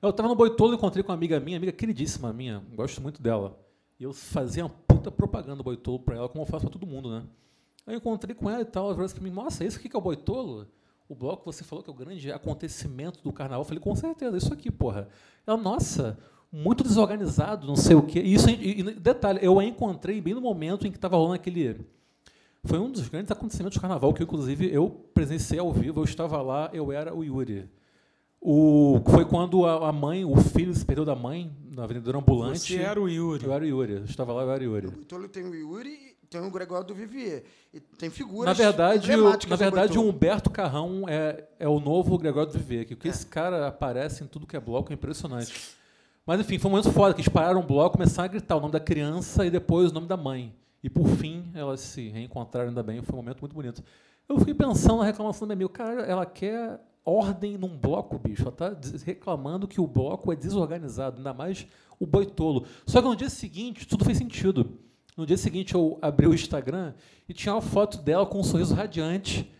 Eu 0.00 0.10
estava 0.10 0.28
no 0.28 0.34
Boitolo, 0.34 0.74
encontrei 0.74 1.02
com 1.02 1.10
uma 1.12 1.14
amiga 1.14 1.38
minha, 1.38 1.58
amiga 1.58 1.72
queridíssima 1.72 2.32
minha, 2.32 2.64
gosto 2.74 3.02
muito 3.02 3.20
dela. 3.20 3.58
E 3.98 4.04
eu 4.04 4.14
fazia 4.14 4.64
uma 4.64 4.70
puta 4.70 5.10
propaganda 5.10 5.56
do 5.56 5.62
Boitolo 5.62 6.00
para 6.00 6.16
ela, 6.16 6.28
como 6.28 6.42
eu 6.42 6.46
faço 6.46 6.64
para 6.64 6.72
todo 6.72 6.86
mundo, 6.86 7.10
né? 7.10 7.22
Eu 7.86 7.94
encontrei 7.94 8.34
com 8.34 8.48
ela 8.48 8.62
e 8.62 8.64
tal, 8.64 8.86
ela 8.86 8.94
falou 8.94 9.04
assim 9.04 9.30
nossa, 9.30 9.64
isso 9.64 9.78
aqui 9.78 9.88
que 9.88 9.96
é 9.96 9.98
o 9.98 10.02
Boitolo? 10.02 10.66
O 11.10 11.14
bloco 11.16 11.40
que 11.40 11.46
você 11.46 11.64
falou 11.64 11.82
que 11.82 11.90
é 11.90 11.92
o 11.92 11.96
grande 11.96 12.30
acontecimento 12.30 13.20
do 13.20 13.32
carnaval. 13.32 13.62
Eu 13.62 13.64
falei, 13.64 13.82
com 13.82 13.96
certeza, 13.96 14.36
isso 14.36 14.52
aqui, 14.52 14.70
porra. 14.70 15.08
Ela, 15.44 15.56
nossa, 15.56 16.16
muito 16.52 16.84
desorganizado, 16.84 17.66
não 17.66 17.74
sei 17.74 17.96
o 17.96 18.02
quê. 18.02 18.20
E, 18.20 18.32
isso, 18.32 18.48
e, 18.48 18.78
e 18.78 18.82
detalhe, 18.94 19.40
eu 19.42 19.58
a 19.58 19.64
encontrei 19.64 20.20
bem 20.20 20.34
no 20.34 20.40
momento 20.40 20.86
em 20.86 20.90
que 20.92 20.96
estava 20.96 21.16
rolando 21.16 21.34
aquele... 21.34 21.84
Foi 22.62 22.78
um 22.78 22.88
dos 22.92 23.08
grandes 23.08 23.32
acontecimentos 23.32 23.76
do 23.76 23.80
carnaval, 23.80 24.14
que 24.14 24.22
inclusive 24.22 24.72
eu 24.72 24.88
presenciei 25.12 25.58
ao 25.58 25.72
vivo, 25.72 25.98
eu 25.98 26.04
estava 26.04 26.40
lá, 26.40 26.70
eu 26.72 26.92
era 26.92 27.12
o 27.12 27.24
Yuri. 27.24 27.68
O, 28.40 29.02
foi 29.10 29.24
quando 29.24 29.66
a, 29.66 29.88
a 29.88 29.92
mãe, 29.92 30.24
o 30.24 30.36
filho 30.36 30.72
se 30.72 30.84
perdeu 30.84 31.04
da 31.04 31.16
mãe 31.16 31.50
na 31.72 31.86
vendedora 31.86 32.18
ambulante. 32.18 32.60
Você 32.60 32.76
era 32.76 33.00
o 33.00 33.08
Yuri. 33.08 33.44
Eu 33.44 33.52
era 33.52 33.64
o 33.64 33.66
Yuri. 33.66 33.92
Eu 33.94 34.04
estava 34.04 34.32
lá, 34.32 34.42
eu 34.42 34.50
era 34.52 34.62
o 34.62 34.64
Yuri. 34.64 34.86
O 34.86 34.90
Boitolo 34.92 35.28
tem 35.28 35.42
o 35.42 35.54
Yuri 35.54 35.90
e 35.90 36.09
tem 36.30 36.40
o 36.40 36.50
Gregório 36.50 36.86
do 36.86 36.94
Vivier. 36.94 37.42
E 37.74 37.80
tem 37.80 38.08
figuras 38.08 38.46
Na 38.46 38.52
verdade, 38.52 39.12
o, 39.12 39.48
na 39.48 39.56
verdade 39.56 39.98
o. 39.98 40.08
Humberto 40.08 40.48
Carrão 40.48 41.04
é, 41.08 41.44
é 41.58 41.68
o 41.68 41.80
novo 41.80 42.16
Gregório 42.16 42.52
do 42.52 42.58
Viver. 42.58 42.84
Que 42.84 42.94
o 42.94 42.96
que 42.96 43.08
esse 43.08 43.26
cara 43.26 43.66
aparece 43.66 44.22
em 44.22 44.28
tudo 44.28 44.46
que 44.46 44.56
é 44.56 44.60
bloco 44.60 44.92
é 44.92 44.94
impressionante. 44.94 45.74
Mas 46.24 46.40
enfim, 46.40 46.56
foi 46.56 46.68
um 46.68 46.72
momento 46.72 46.92
foda, 46.92 47.12
que 47.12 47.20
eles 47.20 47.28
pararam 47.28 47.60
o 47.60 47.66
bloco, 47.66 47.96
começaram 47.96 48.26
a 48.26 48.28
gritar 48.28 48.56
o 48.56 48.60
nome 48.60 48.72
da 48.72 48.78
criança 48.78 49.44
e 49.44 49.50
depois 49.50 49.90
o 49.90 49.94
nome 49.94 50.06
da 50.06 50.16
mãe. 50.16 50.54
E 50.82 50.88
por 50.88 51.08
fim, 51.08 51.50
elas 51.52 51.80
se 51.80 52.08
reencontraram 52.08 52.68
ainda 52.68 52.82
bem, 52.82 53.02
foi 53.02 53.14
um 53.14 53.16
momento 53.16 53.40
muito 53.40 53.54
bonito. 53.54 53.82
Eu 54.28 54.38
fiquei 54.38 54.54
pensando 54.54 54.98
na 54.98 55.04
reclamação 55.04 55.48
da 55.48 55.56
minha 55.56 55.66
amiga, 55.66 55.84
cara, 55.84 56.02
ela 56.02 56.24
quer 56.24 56.80
ordem 57.04 57.58
num 57.58 57.76
bloco, 57.76 58.16
bicho. 58.16 58.42
Ela 58.42 58.52
tá 58.52 58.76
reclamando 59.04 59.66
que 59.66 59.80
o 59.80 59.86
bloco 59.86 60.32
é 60.32 60.36
desorganizado, 60.36 61.16
ainda 61.16 61.34
mais 61.34 61.66
o 61.98 62.06
boitolo. 62.06 62.64
Só 62.86 63.02
que 63.02 63.08
no 63.08 63.16
dia 63.16 63.28
seguinte, 63.28 63.88
tudo 63.88 64.04
fez 64.04 64.16
sentido. 64.16 64.78
No 65.20 65.26
dia 65.26 65.36
seguinte, 65.36 65.74
eu 65.74 65.98
abri 66.00 66.26
o 66.26 66.32
Instagram 66.32 66.94
e 67.28 67.34
tinha 67.34 67.54
uma 67.54 67.60
foto 67.60 67.98
dela 67.98 68.24
com 68.24 68.40
um 68.40 68.42
sorriso 68.42 68.74
radiante 68.74 69.52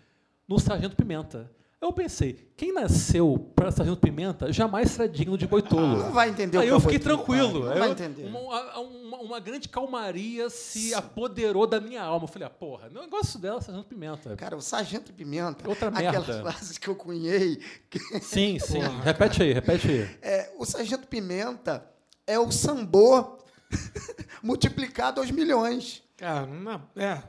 no 0.48 0.58
Sargento 0.58 0.96
Pimenta. 0.96 1.50
Eu 1.78 1.92
pensei, 1.92 2.50
quem 2.56 2.72
nasceu 2.72 3.52
para 3.54 3.70
Sargento 3.70 4.00
Pimenta 4.00 4.50
jamais 4.50 4.90
será 4.90 5.06
digno 5.06 5.36
de 5.36 5.46
boitolo. 5.46 5.98
Não 5.98 6.12
vai 6.12 6.30
entender 6.30 6.56
o 6.56 6.60
Aí 6.62 6.66
que 6.68 6.72
eu 6.72 6.80
fiquei 6.80 6.98
boitolo, 6.98 7.16
tranquilo. 7.24 7.62
vai, 7.64 7.72
não 7.74 7.80
vai 7.80 7.90
entender. 7.90 8.24
Uma, 8.26 8.78
uma- 8.80 9.18
uma 9.18 9.38
grande 9.40 9.68
calmaria 9.68 10.48
se 10.48 10.94
apoderou 10.94 11.66
da 11.66 11.78
minha 11.78 12.02
alma. 12.02 12.24
Eu 12.24 12.28
falei, 12.28 12.46
ah, 12.48 12.50
porra, 12.50 12.88
o 12.88 13.00
negócio 13.02 13.38
dela 13.38 13.58
é 13.58 13.60
Sargento 13.60 13.86
Pimenta. 13.86 14.36
Cara, 14.36 14.56
o 14.56 14.62
Sargento 14.62 15.12
Pimenta, 15.12 15.68
Outra 15.68 15.88
aquelas 15.88 16.26
merda. 16.26 16.40
frases 16.50 16.78
que 16.78 16.88
eu 16.88 16.94
cunhei, 16.96 17.60
que- 17.90 17.98
Sim, 18.20 18.58
sim. 18.58 18.78
repete 19.04 19.42
aí, 19.42 19.52
repete 19.52 19.88
aí. 19.90 20.08
é, 20.22 20.52
o 20.58 20.64
Sargento 20.64 21.06
Pimenta 21.06 21.84
é 22.26 22.38
o 22.38 22.50
sambô 22.50 23.38
multiplicado 24.42 25.20
aos 25.20 25.30
milhões. 25.30 26.02
Cara, 26.16 26.46
não, 26.46 26.82
é. 26.96 27.22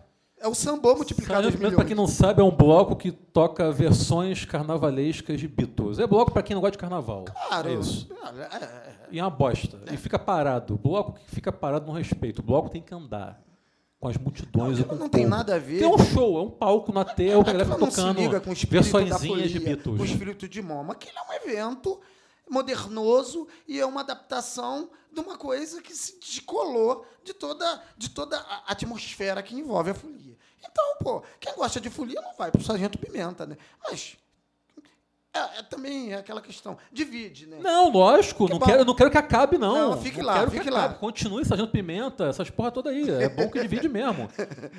É 0.43 0.47
o 0.47 0.55
sambô 0.55 0.95
multiplicado 0.95 1.43
Sargento 1.43 1.47
aos 1.49 1.55
Pimenta, 1.55 1.69
milhões. 1.69 1.75
pra 1.75 1.85
quem 1.85 1.95
não 1.95 2.07
sabe, 2.07 2.41
é 2.41 2.43
um 2.43 2.49
bloco 2.49 2.95
que 2.95 3.11
toca 3.11 3.71
versões 3.71 4.43
carnavalescas 4.43 5.39
de 5.39 5.47
Beatles. 5.47 5.99
É 5.99 6.07
bloco 6.07 6.31
pra 6.31 6.41
quem 6.41 6.55
não 6.55 6.61
gosta 6.61 6.71
de 6.71 6.77
carnaval. 6.79 7.25
Claro. 7.25 7.69
É 7.69 7.73
isso. 7.75 8.09
É, 8.35 8.55
é, 8.55 8.95
E 9.11 9.19
é 9.19 9.23
uma 9.23 9.29
bosta. 9.29 9.79
E 9.91 9.97
fica 9.97 10.17
parado. 10.17 10.73
O 10.73 10.77
bloco 10.79 11.13
que 11.13 11.29
fica 11.29 11.51
parado 11.51 11.85
não 11.85 11.93
respeita. 11.93 12.41
O 12.41 12.43
bloco 12.43 12.69
tem 12.69 12.81
que 12.81 12.91
andar. 12.93 13.39
Com 13.99 14.07
as 14.07 14.17
multidões 14.17 14.79
e 14.79 14.83
com 14.83 14.95
não 14.95 15.05
o 15.05 15.09
tem 15.09 15.27
nada 15.27 15.53
a 15.57 15.59
ver. 15.59 15.77
Tem 15.77 15.87
um 15.87 15.99
show, 15.99 16.39
é 16.39 16.41
um 16.41 16.49
palco 16.49 16.91
na 16.91 17.05
tela 17.05 17.43
que 17.43 17.49
a 17.51 17.53
galera 17.53 17.69
fica 17.69 17.77
não 17.79 17.91
se 17.91 17.97
tocando 17.97 18.19
liga 18.19 18.41
com 18.41 18.49
o 18.49 18.53
espírito 18.53 18.91
da 18.91 18.99
versõezinhas 18.99 19.51
de 19.51 19.59
folia, 19.59 19.75
Beatles. 19.75 19.97
Com 19.97 20.01
o 20.01 20.05
espírito 20.07 20.49
de 20.49 20.59
Momo. 20.59 20.91
Aquilo 20.91 21.13
é 21.19 21.21
um 21.21 21.33
evento 21.51 22.01
modernoso 22.49 23.47
e 23.67 23.79
é 23.79 23.85
uma 23.85 24.01
adaptação 24.01 24.89
de 25.11 25.19
uma 25.19 25.37
coisa 25.37 25.81
que 25.81 25.93
se 25.93 26.19
descolou 26.19 27.05
de 27.23 27.33
toda, 27.33 27.81
de 27.97 28.09
toda 28.09 28.37
a 28.37 28.71
atmosfera 28.71 29.41
que 29.43 29.55
envolve 29.55 29.91
a 29.91 29.93
folia. 29.93 30.37
Então, 30.59 30.95
pô, 31.01 31.23
quem 31.39 31.53
gosta 31.55 31.79
de 31.81 31.89
folia 31.89 32.21
não 32.21 32.35
vai 32.35 32.51
pro 32.51 32.63
Sargento 32.63 32.97
Pimenta, 32.97 33.45
né? 33.45 33.57
Mas 33.83 34.15
é, 35.33 35.59
é 35.59 35.63
também 35.63 36.13
aquela 36.13 36.41
questão. 36.41 36.77
Divide, 36.91 37.45
né? 37.47 37.57
Não, 37.61 37.89
lógico, 37.89 38.45
Que 38.45 38.51
não 38.51 38.59
bom. 38.59 38.65
quero, 38.65 38.85
não 38.85 38.93
quero 38.93 39.09
que 39.09 39.17
acabe, 39.17 39.57
não. 39.57 39.91
Não, 39.91 40.01
fique 40.01 40.21
lá, 40.21 40.39
quero 40.39 40.51
fique 40.51 40.63
que 40.65 40.69
lá. 40.69 40.85
acabe. 40.85 40.99
Continue 40.99 41.45
Sargento 41.45 41.71
Pimenta, 41.71 42.25
essas 42.25 42.49
porra 42.49 42.69
toda 42.69 42.89
aí. 42.89 43.09
É 43.09 43.29
bom 43.29 43.49
que 43.49 43.61
divide 43.61 43.87
mesmo. 43.89 44.29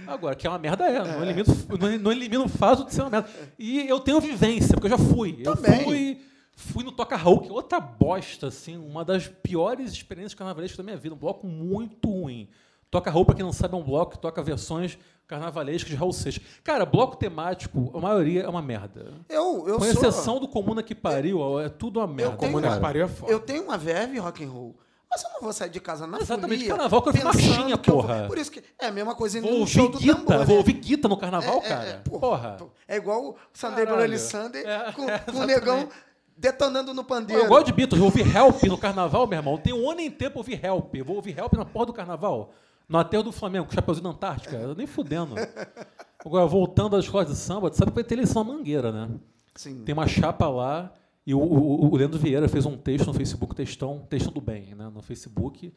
Agora, 0.07 0.35
que 0.37 0.47
é 0.47 0.51
uma 0.51 0.59
merda 0.59 0.85
é. 0.85 0.99
Não 1.03 1.23
elimino, 1.23 1.47
não, 1.81 1.99
não 1.99 2.13
elimino 2.13 2.45
o 2.45 2.49
fato 2.49 2.85
de 2.85 2.93
ser 2.95 3.01
uma 3.01 3.11
merda. 3.11 3.31
E 3.59 3.89
eu 3.89 3.99
tenho 3.99 4.21
vivência, 4.21 4.75
porque 4.75 4.87
eu 4.87 4.91
já 4.91 4.99
fui. 4.99 5.43
Também. 5.43 5.79
Eu 5.79 5.85
fui, 5.85 6.23
fui 6.57 6.85
no 6.85 6.93
Toca 6.93 7.17
Hulk, 7.17 7.51
outra 7.51 7.81
bosta, 7.81 8.49
assim, 8.49 8.77
uma 8.77 9.05
das 9.05 9.27
piores 9.29 9.93
experiências 9.93 10.35
carnavalescas 10.35 10.77
da 10.77 10.83
minha 10.83 10.97
vida. 10.97 11.15
Um 11.15 11.19
bloco 11.19 11.47
muito 11.47 12.09
ruim. 12.11 12.49
Toca 12.91 13.11
Hulk, 13.11 13.27
pra 13.27 13.35
quem 13.35 13.45
não 13.45 13.53
sabe, 13.53 13.75
é 13.75 13.79
um 13.79 13.83
bloco 13.83 14.13
que 14.13 14.19
toca 14.19 14.43
versões 14.43 14.99
carnavalescas 15.27 15.89
de 15.89 15.97
Raul 15.97 16.13
Seixas. 16.13 16.43
Cara, 16.63 16.85
bloco 16.85 17.17
temático, 17.17 17.91
a 17.95 17.99
maioria 18.01 18.43
é 18.43 18.49
uma 18.49 18.61
merda. 18.61 19.15
Eu, 19.31 19.67
eu 19.67 19.79
Com 19.79 19.85
sou... 19.85 19.87
exceção 19.89 20.39
do 20.39 20.47
Comuna 20.47 20.83
que 20.83 20.95
pariu, 20.95 21.59
é 21.59 21.71
tudo 21.71 22.01
uma 22.01 22.07
merda. 22.07 22.37
tenho- 22.37 22.53
Comuna 22.53 22.69
cara. 22.69 22.75
que 22.81 22.83
pariu 22.83 23.05
é 23.05 23.09
foda. 23.09 23.33
Eu 23.33 23.41
tenho 23.41 23.65
uma 23.65 23.79
verve 23.79 24.19
rock 24.19 24.45
and 24.45 24.51
roll. 24.51 24.77
Mas 25.11 25.23
eu 25.25 25.31
não 25.31 25.41
vou 25.43 25.53
sair 25.53 25.69
de 25.71 25.79
casa 25.81 26.07
na 26.07 26.19
Exatamente, 26.21 26.61
folia, 26.61 26.69
carnaval 26.75 27.03
que 27.03 27.09
eu 27.11 27.13
vi 27.13 27.23
marchinha, 27.25 27.55
eu 27.75 27.77
vou- 27.77 28.03
porra. 28.03 28.25
Por 28.29 28.39
isso 28.39 28.51
que 28.51 28.63
é 28.79 28.87
a 28.87 28.93
mesma 28.93 29.15
coisa 29.15 29.39
indo 29.39 29.47
Vou 29.49 29.59
no 29.61 29.67
show 29.67 29.89
do 29.91 29.99
Guita, 29.99 30.15
tambor, 30.17 30.39
né? 30.39 30.45
vou 30.45 30.57
ouvir 30.57 30.73
Guita 30.75 31.07
no 31.09 31.17
carnaval, 31.19 31.61
É, 31.63 31.67
é, 31.67 31.69
cara. 31.69 31.85
é, 31.89 31.93
porra. 31.99 32.57
porra. 32.59 32.71
É 32.89 32.97
igual 32.97 33.23
o 33.31 33.37
Sunday 33.53 33.85
Caralho. 33.87 34.19
Sunday 34.19 34.65
É, 34.65 34.93
com, 34.93 35.09
é, 35.09 35.19
com 35.19 35.33
o 35.39 35.45
negão 35.47 35.89
detonando 36.37 36.93
no 36.93 37.05
pandeiro. 37.05 37.43
Eu 37.43 37.49
gosto 37.49 37.67
de 37.67 37.73
Beatles, 37.73 38.01
eu 38.01 38.11
vou 38.11 38.21
ouvir 38.21 38.37
Help 38.37 38.63
no 38.65 38.79
carnaval, 38.79 39.27
meu 39.27 39.39
irmão. 39.39 39.59
Tem 39.59 39.73
um 39.73 39.91
ano 39.91 40.01
inteiro 40.01 40.33
pra 40.33 40.41
ouvir 40.41 40.65
Help. 40.65 40.95
Eu 40.95 41.05
vou 41.05 41.17
ouvir 41.17 41.39
Help 41.39 41.53
na 41.55 41.65
porra 41.65 41.87
do 41.87 41.93
carnaval. 41.93 42.53
No 42.89 42.99
aterro 42.99 43.23
do 43.23 43.33
Flamengo, 43.33 43.67
com 43.67 43.73
o 43.73 43.75
Chapeuzinho 43.75 44.05
na 44.05 44.11
Antártica. 44.11 44.57
Eu 44.57 44.75
nem 44.75 44.87
fudendo. 44.87 45.35
Agora, 46.25 46.47
voltando 46.47 46.97
às 46.97 47.05
escolas 47.05 47.29
de 47.29 47.37
samba, 47.37 47.71
tu 47.71 47.77
sabe 47.77 47.91
que 47.91 47.95
vai 47.95 48.05
ter 48.05 48.15
eleição 48.15 48.45
na 48.45 48.53
Mangueira, 48.53 48.93
né? 48.93 49.09
Sim. 49.55 49.83
Tem 49.85 49.93
uma 49.93 50.07
chapa 50.07 50.49
lá 50.49 50.93
e 51.27 51.35
o, 51.35 51.39
o, 51.39 51.93
o 51.93 51.97
Leandro 51.97 52.19
Vieira 52.19 52.49
fez 52.49 52.67
um 52.67 52.77
texto 52.77 53.07
no 53.07 53.15
Facebook, 53.15 53.55
textão, 53.55 54.07
textão 54.09 54.33
do 54.33 54.41
bem, 54.41 54.75
né, 54.75 54.91
no 54.93 55.03
Facebook. 55.03 55.73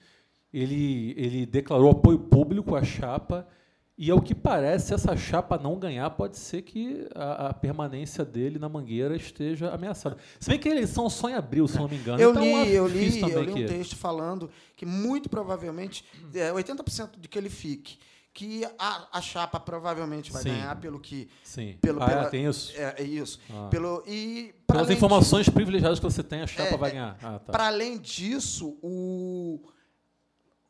Ele, 0.54 1.14
ele 1.18 1.46
declarou 1.46 1.92
apoio 1.92 2.20
público 2.20 2.76
à 2.76 2.84
chapa 2.84 3.48
e, 3.98 4.12
ao 4.12 4.22
que 4.22 4.36
parece, 4.36 4.88
se 4.88 4.94
essa 4.94 5.16
chapa 5.16 5.58
não 5.58 5.80
ganhar, 5.80 6.10
pode 6.10 6.38
ser 6.38 6.62
que 6.64 7.08
a, 7.16 7.48
a 7.48 7.54
permanência 7.54 8.26
dele 8.26 8.60
na 8.60 8.68
Mangueira 8.68 9.16
esteja 9.16 9.70
ameaçada. 9.74 10.18
Se 10.40 10.50
bem 10.50 10.60
que 10.60 10.68
a 10.68 10.72
eleição 10.72 11.10
só 11.10 11.30
em 11.30 11.34
abril, 11.34 11.66
se 11.68 11.78
não 11.78 11.88
me 11.88 11.96
engano. 11.96 12.22
Eu 12.22 12.32
então 12.32 12.44
li, 12.44 12.52
é 12.52 12.68
eu 12.72 12.88
li, 12.88 13.22
eu 13.22 13.42
li 13.44 13.52
um 13.52 13.56
que- 13.56 13.66
texto 13.66 13.96
falando 13.96 14.50
que 14.76 14.86
muito 14.86 15.30
provavelmente 15.30 16.04
é, 16.34 16.52
80% 16.52 17.12
de 17.20 17.30
que 17.30 17.38
ele 17.38 17.50
fique, 17.50 17.98
que 18.34 18.66
a, 18.78 19.08
a 19.14 19.22
chapa 19.22 19.62
provavelmente 19.62 20.30
vai 20.30 20.44
Sim. 20.44 20.50
ganhar 20.50 20.76
pelo 20.82 21.00
que 21.00 21.30
Sim. 21.42 21.78
pelo 21.80 22.04
ah, 22.04 22.06
pela- 22.06 22.22
é, 22.24 22.30
tem 22.30 22.46
isso. 22.46 22.74
é, 22.76 22.96
é 22.98 23.04
isso. 23.04 23.40
Ah. 23.50 23.70
Pelo 23.72 24.04
e 24.06 24.54
Pelas 24.68 24.90
informações 24.90 25.48
privilegiadas 25.48 26.00
que 26.00 26.04
você 26.06 26.22
tem, 26.22 26.42
a 26.42 26.48
chapa 26.48 26.74
É, 26.74 26.78
vai 26.78 26.90
é, 26.90 26.94
ganhar. 26.94 27.18
Ah, 27.24 27.40
tá. 27.40 27.52
Para 27.54 27.68
além 27.68 27.98
disso, 27.98 28.78
o 28.82 29.62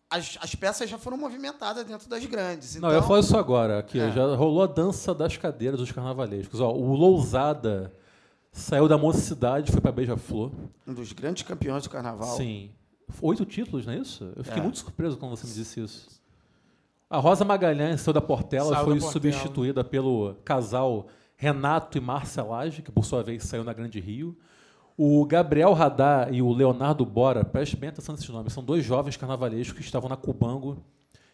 as, 0.09 0.37
as 0.41 0.55
peças 0.55 0.89
já 0.89 0.97
foram 0.97 1.17
movimentadas 1.17 1.83
dentro 1.85 2.07
das 2.09 2.25
grandes. 2.25 2.75
Então, 2.75 2.89
Não, 2.89 2.95
eu 2.95 3.01
ia 3.01 3.07
falar 3.07 3.19
isso 3.19 3.37
agora. 3.37 3.79
Aqui, 3.79 3.99
É. 3.99 4.11
Já 4.11 4.35
rolou 4.35 4.63
a 4.63 4.67
dança 4.67 5.13
das 5.13 5.35
cadeiras 5.37 5.79
dos 5.79 5.91
carnavalescos. 5.91 6.59
Ó, 6.61 6.71
o 6.71 6.93
Lousada 6.95 7.91
saiu 8.51 8.87
da 8.87 8.97
mocidade 8.97 9.69
e 9.69 9.71
foi 9.71 9.81
para 9.81 9.91
Beija-Flor. 9.91 10.51
um 10.87 10.93
dos 10.93 11.11
grandes 11.11 11.43
campeões 11.43 11.83
do 11.83 11.89
carnaval. 11.89 12.35
Sim. 12.37 12.71
Oito 13.21 13.45
títulos, 13.45 13.85
não 13.85 13.93
é 13.93 13.97
isso? 13.97 14.31
Eu 14.35 14.43
fiquei 14.43 14.59
É. 14.59 14.63
muito 14.63 14.79
surpreso 14.79 15.17
quando 15.17 15.35
você 15.35 15.45
me 15.45 15.53
disse 15.53 15.79
isso. 15.79 16.07
A 17.09 17.17
Rosa 17.19 17.45
Magalhães 17.45 18.01
saiu 18.01 18.13
da 18.13 18.21
Portela 18.21 18.73
Saiu 18.73 18.85
foi 18.85 18.95
da 18.95 19.01
Portela. 19.01 19.11
substituída 19.11 19.83
pelo 19.83 20.35
casal 20.43 21.07
Renato 21.37 21.97
e 21.97 22.01
Marcelage, 22.01 22.81
que 22.81 22.91
por 22.91 23.05
sua 23.05 23.21
vez 23.21 23.43
saiu 23.43 23.63
na 23.63 23.73
Grande 23.73 23.99
Rio. 23.99 24.35
O 24.97 25.25
Gabriel 25.25 25.73
Radar 25.73 26.33
e 26.33 26.41
o 26.41 26.53
Leonardo 26.53 27.05
Bora, 27.05 27.43
preste 27.43 27.75
bem 27.75 27.89
atenção 27.89 28.15
nesses 28.15 28.29
nomes, 28.29 28.53
são 28.53 28.63
dois 28.63 28.85
jovens 28.85 29.17
carnavalescos 29.17 29.77
que 29.77 29.83
estavam 29.83 30.07
na 30.07 30.15
Cubango, 30.15 30.77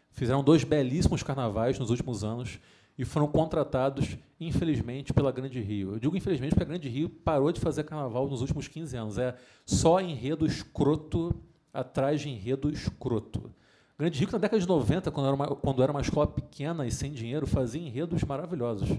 fizeram 0.10 0.43
dois 0.43 0.63
belíssimos 0.63 1.21
carnavais 1.21 1.78
nos 1.78 1.91
últimos 1.91 2.24
anos 2.24 2.60
e 2.97 3.06
foram 3.06 3.28
contratados, 3.28 4.17
infelizmente, 4.39 5.13
pela 5.13 5.32
Grande 5.32 5.62
Rio. 5.62 5.91
Eu 5.91 6.00
digo 6.00 6.17
infelizmente 6.17 6.56
porque 6.56 6.63
a 6.63 6.67
Grande 6.67 6.89
Rio 6.89 7.08
parou 7.08 7.52
de 7.52 7.60
fazer 7.60 7.84
carnaval 7.84 8.28
nos 8.28 8.41
últimos 8.41 8.67
15 8.67 8.97
anos. 8.97 9.17
É 9.19 9.36
só 9.63 10.02
enredo 10.02 10.43
escroto 10.43 11.32
atrás 11.71 12.19
de 12.19 12.30
enredo 12.30 12.67
escroto. 12.67 13.54
Grande 13.95 14.17
Rio, 14.17 14.30
na 14.32 14.39
década 14.39 14.60
de 14.60 14.67
90, 14.67 15.12
quando 15.12 15.28
era, 15.28 15.36
uma, 15.36 15.47
quando 15.56 15.84
era 15.84 15.91
uma 15.91 16.02
escola 16.02 16.26
pequena 16.26 16.88
e 16.88 16.91
sem 16.91 17.12
dinheiro, 17.12 17.45
fazia 17.45 17.80
enredos 17.80 18.24
maravilhosos. 18.24 18.89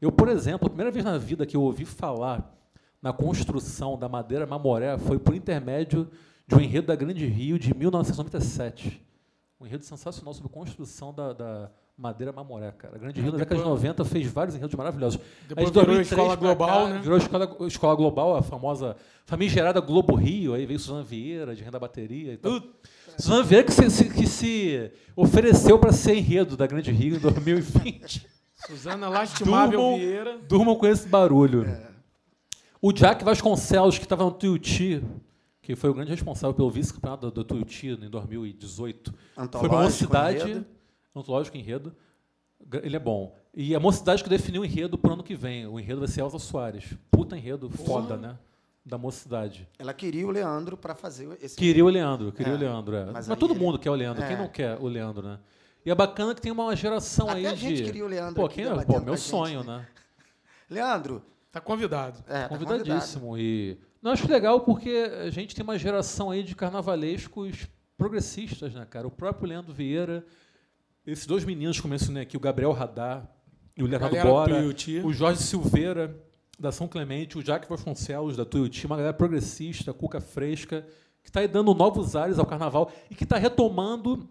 Eu, 0.00 0.10
por 0.10 0.28
exemplo, 0.28 0.66
a 0.66 0.70
primeira 0.70 0.90
vez 0.90 1.04
na 1.04 1.16
vida 1.18 1.46
que 1.46 1.56
eu 1.56 1.62
ouvi 1.62 1.84
falar 1.84 2.58
na 3.02 3.12
construção 3.12 3.98
da 3.98 4.08
Madeira 4.08 4.46
Mamoré 4.46 4.96
foi 4.98 5.18
por 5.18 5.34
intermédio 5.34 6.08
de 6.46 6.54
um 6.54 6.60
enredo 6.60 6.86
da 6.88 6.96
Grande 6.96 7.26
Rio 7.26 7.58
de 7.58 7.74
1997. 7.76 9.00
Um 9.60 9.66
enredo 9.66 9.84
sensacional 9.84 10.32
sobre 10.34 10.50
a 10.50 10.54
construção 10.54 11.12
da, 11.12 11.32
da 11.32 11.70
Madeira 11.96 12.32
Mamoré, 12.32 12.70
cara. 12.72 12.94
A 12.96 12.98
Grande 12.98 13.20
Rio, 13.20 13.32
na 13.32 13.38
década 13.38 13.60
de 13.60 13.66
90, 13.68 14.04
fez 14.04 14.26
vários 14.28 14.54
enredos 14.54 14.74
maravilhosos. 14.76 15.20
Depois 15.48 15.66
Aí 15.66 15.72
de 15.72 15.80
virou 15.80 15.84
2003 15.96 16.06
Escola 16.20 16.36
Global, 16.36 16.86
cá, 16.86 16.94
né? 16.94 17.00
Virou 17.00 17.18
escola, 17.18 17.56
escola 17.66 17.94
Global, 17.96 18.36
a 18.36 18.42
famosa 18.42 18.96
famigerada 19.26 19.80
Globo 19.80 20.14
Rio. 20.14 20.54
Aí 20.54 20.64
veio 20.64 20.78
Suzana 20.78 21.02
Vieira, 21.02 21.54
de 21.56 21.62
renda 21.62 21.78
bateria 21.78 22.32
e 22.34 22.36
tal. 22.36 22.60
Suzana 23.18 23.42
Vieira 23.42 23.64
que 23.66 23.72
se, 23.72 23.90
se- 23.90 24.10
que 24.10 24.26
se 24.28 24.92
ofereceu 25.16 25.76
para 25.78 25.92
ser 25.92 26.14
enredo 26.16 26.56
da 26.56 26.66
Grande 26.66 26.92
Rio 26.92 27.16
em 27.16 27.18
2020. 27.18 28.26
Suzana 28.66 29.08
Lastimável 29.08 29.78
Durmam- 29.80 29.98
Vieira. 29.98 30.38
Durmam 30.48 30.76
com 30.76 30.86
esse 30.86 31.08
barulho. 31.08 31.66
O 32.80 32.92
Jack 32.92 33.24
Vasconcelos, 33.24 33.98
que 33.98 34.04
estava 34.04 34.24
no 34.24 34.30
Tuiuti, 34.30 35.02
que 35.60 35.74
foi 35.74 35.90
o 35.90 35.94
grande 35.94 36.10
responsável 36.10 36.54
pelo 36.54 36.70
vice-campeonato 36.70 37.30
do, 37.30 37.44
Tuiuti 37.44 37.88
em 37.88 38.08
2018, 38.08 39.12
foi 39.12 39.18
para 39.34 39.42
a 39.42 39.44
Antológico, 39.44 39.82
Mocidade, 39.82 40.36
enredo. 40.50 40.66
antológico 41.14 41.56
enredo, 41.56 41.92
ele 42.82 42.96
é 42.96 43.00
bom. 43.00 43.36
E 43.54 43.74
a 43.74 43.80
Mocidade 43.80 44.22
que 44.22 44.28
definiu 44.30 44.62
o 44.62 44.64
enredo 44.64 44.96
para 44.96 45.10
o 45.10 45.14
ano 45.14 45.22
que 45.24 45.34
vem. 45.34 45.66
O 45.66 45.80
enredo 45.80 45.98
vai 46.00 46.08
ser 46.08 46.20
Elza 46.20 46.38
Soares. 46.38 46.94
Puta 47.10 47.36
enredo 47.36 47.68
foda, 47.70 48.16
né? 48.16 48.38
Da 48.86 48.96
Mocidade. 48.96 49.68
Ela 49.78 49.92
queria 49.92 50.26
o 50.26 50.30
Leandro 50.30 50.76
para 50.76 50.94
fazer 50.94 51.28
esse. 51.42 51.56
Queria 51.56 51.84
o 51.84 51.88
Leandro, 51.88 52.32
queria 52.32 52.52
É, 52.52 52.56
o 52.56 52.58
Leandro. 52.58 52.94
É. 52.96 53.04
mas 53.06 53.28
Mas, 53.28 53.38
todo 53.38 53.52
ele- 53.52 53.60
mundo 53.60 53.78
quer 53.78 53.90
o 53.90 53.94
Leandro. 53.94 54.22
Quem 54.24 54.36
É. 54.36 54.38
não 54.38 54.48
quer 54.48 54.78
o 54.80 54.86
Leandro, 54.86 55.26
né? 55.26 55.38
E 55.84 55.90
é 55.90 55.94
bacana 55.94 56.34
que 56.34 56.40
tem 56.40 56.52
uma 56.52 56.74
geração 56.76 57.28
Até 57.28 57.38
aí 57.38 57.46
a 57.48 57.54
gente 57.54 57.76
de... 57.78 57.82
queria 57.84 58.04
o 58.04 58.08
Leandro 58.08 58.34
Pô, 58.34 58.48
quem 58.48 58.64
é? 58.64 58.68
Pô, 58.84 59.00
meu 59.00 59.12
a 59.14 59.16
gente, 59.16 59.28
sonho, 59.28 59.62
né? 59.64 59.78
né? 59.78 59.86
Leandro, 60.70 61.22
Tá 61.50 61.60
convidado. 61.60 62.22
é, 62.28 62.42
tá 62.42 62.48
Convidadíssimo. 62.48 63.38
E 63.38 63.78
não 64.02 64.12
acho 64.12 64.28
legal 64.30 64.60
porque 64.60 65.10
a 65.24 65.30
gente 65.30 65.54
tem 65.54 65.62
uma 65.62 65.78
geração 65.78 66.30
aí 66.30 66.42
de 66.42 66.54
carnavalescos 66.54 67.68
progressistas, 67.96 68.74
né, 68.74 68.86
cara? 68.88 69.06
O 69.06 69.10
próprio 69.10 69.48
Leandro 69.48 69.72
Vieira, 69.72 70.24
esses 71.06 71.26
dois 71.26 71.44
meninos 71.44 71.80
que 71.80 71.86
eu 71.86 71.90
mencionei 71.90 72.22
aqui, 72.22 72.36
o 72.36 72.40
Gabriel 72.40 72.72
Radar 72.72 73.28
e 73.76 73.82
o 73.82 73.86
Leonardo 73.86 74.16
Bora, 74.22 74.54
Tuiuti. 74.54 75.00
o 75.00 75.12
Jorge 75.12 75.42
Silveira, 75.42 76.14
da 76.58 76.70
São 76.70 76.86
Clemente, 76.86 77.38
o 77.38 77.44
Jaque 77.44 77.68
Vasconcelos, 77.68 78.36
da 78.36 78.44
Tuiuti, 78.44 78.86
uma 78.86 78.96
galera 78.96 79.14
progressista, 79.14 79.92
cuca 79.92 80.20
fresca, 80.20 80.86
que 81.22 81.28
está 81.28 81.40
aí 81.40 81.48
dando 81.48 81.74
novos 81.74 82.14
ares 82.14 82.38
ao 82.38 82.46
carnaval 82.46 82.90
e 83.10 83.14
que 83.14 83.24
está 83.24 83.36
retomando 83.36 84.28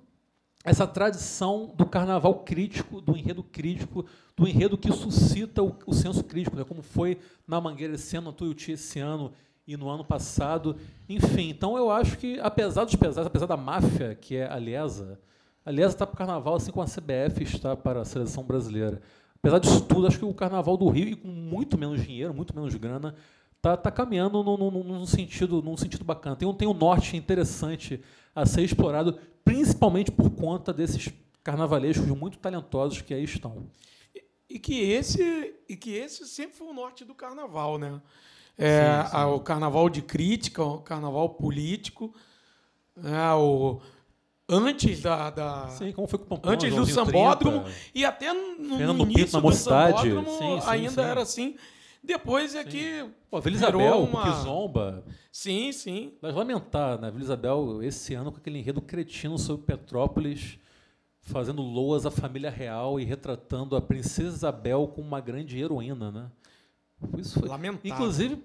essa 0.67 0.85
tradição 0.85 1.73
do 1.77 1.85
carnaval 1.85 2.35
crítico, 2.43 2.99
do 2.99 3.15
enredo 3.15 3.41
crítico, 3.41 4.05
do 4.35 4.45
enredo 4.45 4.77
que 4.77 4.91
suscita 4.91 5.63
o, 5.63 5.73
o 5.85 5.93
senso 5.93 6.21
crítico, 6.25 6.57
né? 6.57 6.65
como 6.65 6.81
foi 6.81 7.17
na 7.47 7.61
Mangueira 7.61 7.95
esse 7.95 8.17
ano, 8.17 8.27
na 8.27 8.33
Tuiuti 8.33 8.73
esse 8.73 8.99
ano 8.99 9.31
e 9.65 9.77
no 9.77 9.87
ano 9.87 10.03
passado. 10.03 10.75
Enfim, 11.07 11.49
então 11.49 11.77
eu 11.77 11.89
acho 11.89 12.17
que, 12.17 12.37
apesar 12.41 12.83
dos 12.83 12.95
pesares, 12.95 13.27
apesar 13.27 13.45
da 13.45 13.55
máfia, 13.55 14.13
que 14.13 14.35
é 14.35 14.51
a 14.51 14.59
Liesa, 14.59 15.17
a 15.65 15.71
Liesa 15.71 15.93
está 15.95 16.05
para 16.05 16.15
o 16.15 16.17
carnaval 16.17 16.55
assim 16.55 16.71
como 16.71 16.83
a 16.83 16.87
CBF 16.87 17.43
está 17.43 17.75
para 17.75 18.01
a 18.01 18.05
seleção 18.05 18.43
brasileira. 18.43 19.01
Apesar 19.37 19.59
disso 19.59 19.81
tudo, 19.85 20.05
acho 20.05 20.19
que 20.19 20.25
o 20.25 20.33
carnaval 20.33 20.75
do 20.75 20.89
Rio, 20.89 21.07
e 21.07 21.15
com 21.15 21.29
muito 21.29 21.77
menos 21.77 22.03
dinheiro, 22.03 22.33
muito 22.33 22.53
menos 22.53 22.75
grana, 22.75 23.15
tá, 23.61 23.77
tá 23.77 23.89
caminhando 23.89 24.43
num, 24.43 24.57
num 24.57 25.05
sentido, 25.05 25.61
num 25.61 25.77
sentido 25.77 26.03
bacana. 26.03 26.35
Tem 26.35 26.47
um, 26.47 26.53
tem 26.53 26.67
um 26.67 26.73
norte 26.73 27.15
interessante 27.15 28.01
a 28.39 28.45
ser 28.45 28.61
explorado, 28.61 29.17
principalmente 29.43 30.11
por 30.11 30.29
conta 30.29 30.71
desses 30.71 31.09
carnavalescos 31.43 32.05
muito 32.07 32.37
talentosos 32.37 33.01
que 33.01 33.13
aí 33.13 33.23
estão. 33.23 33.65
E 34.49 34.59
que 34.59 34.79
esse 34.91 35.55
e 35.67 35.75
que 35.75 35.91
esse 35.95 36.25
sempre 36.27 36.55
foi 36.57 36.67
o 36.67 36.73
norte 36.73 37.03
do 37.03 37.15
carnaval, 37.15 37.77
né? 37.77 37.99
É, 38.57 39.01
Sim, 39.03 39.09
sim. 39.09 39.15
a- 39.17 39.27
o 39.27 39.39
carnaval 39.39 39.89
de 39.89 40.01
crítica, 40.01 40.63
o 40.63 40.79
carnaval 40.81 41.29
político, 41.29 42.13
né? 42.95 43.33
o, 43.33 43.79
antes 44.47 45.01
da, 45.01 45.29
da- 45.29 45.67
Sim, 45.69 45.91
como 45.91 46.07
foi 46.07 46.19
com 46.19 46.39
antes 46.43 46.73
do 46.73 46.85
sambódromo 46.85 47.61
30. 47.63 47.79
e 47.93 48.05
até 48.05 48.33
no, 48.33 48.77
Fernando 48.77 48.97
Pinto 49.05 49.11
início 49.19 49.33
na 49.33 49.39
do 49.39 49.43
mocidade. 49.47 50.09
sambódromo 50.09 50.37
Sim, 50.37 50.59
ainda 50.69 51.01
era 51.01 51.21
assim. 51.21 51.55
Depois 52.07 52.55
é 52.55 52.63
que 52.63 53.05
Pô, 53.29 53.37
a 53.37 53.39
Vila 53.41 53.55
Isabel, 53.57 54.03
uma- 54.03 54.23
Kizomba, 54.23 55.03
sim, 55.31 55.71
sim. 55.73 56.13
Mas 56.21 56.33
lamentar, 56.33 56.99
né? 56.99 57.11
Vila 57.11 57.23
Isabel, 57.23 57.83
esse 57.83 58.13
ano, 58.13 58.31
com 58.31 58.37
aquele 58.37 58.57
enredo 58.59 58.81
cretino 58.81 59.37
sobre 59.37 59.65
Petrópolis, 59.65 60.57
fazendo 61.21 61.61
loas 61.61 62.05
à 62.05 62.11
família 62.11 62.49
real 62.49 62.99
e 62.99 63.03
retratando 63.03 63.75
a 63.75 63.81
princesa 63.81 64.35
Isabel 64.35 64.87
como 64.87 65.05
uma 65.07 65.19
grande 65.19 65.59
heroína, 65.59 66.09
né? 66.11 66.31
Isso 67.17 67.39
foi... 67.39 67.49
Lamentável. 67.49 67.91
Inclusive, 67.93 68.43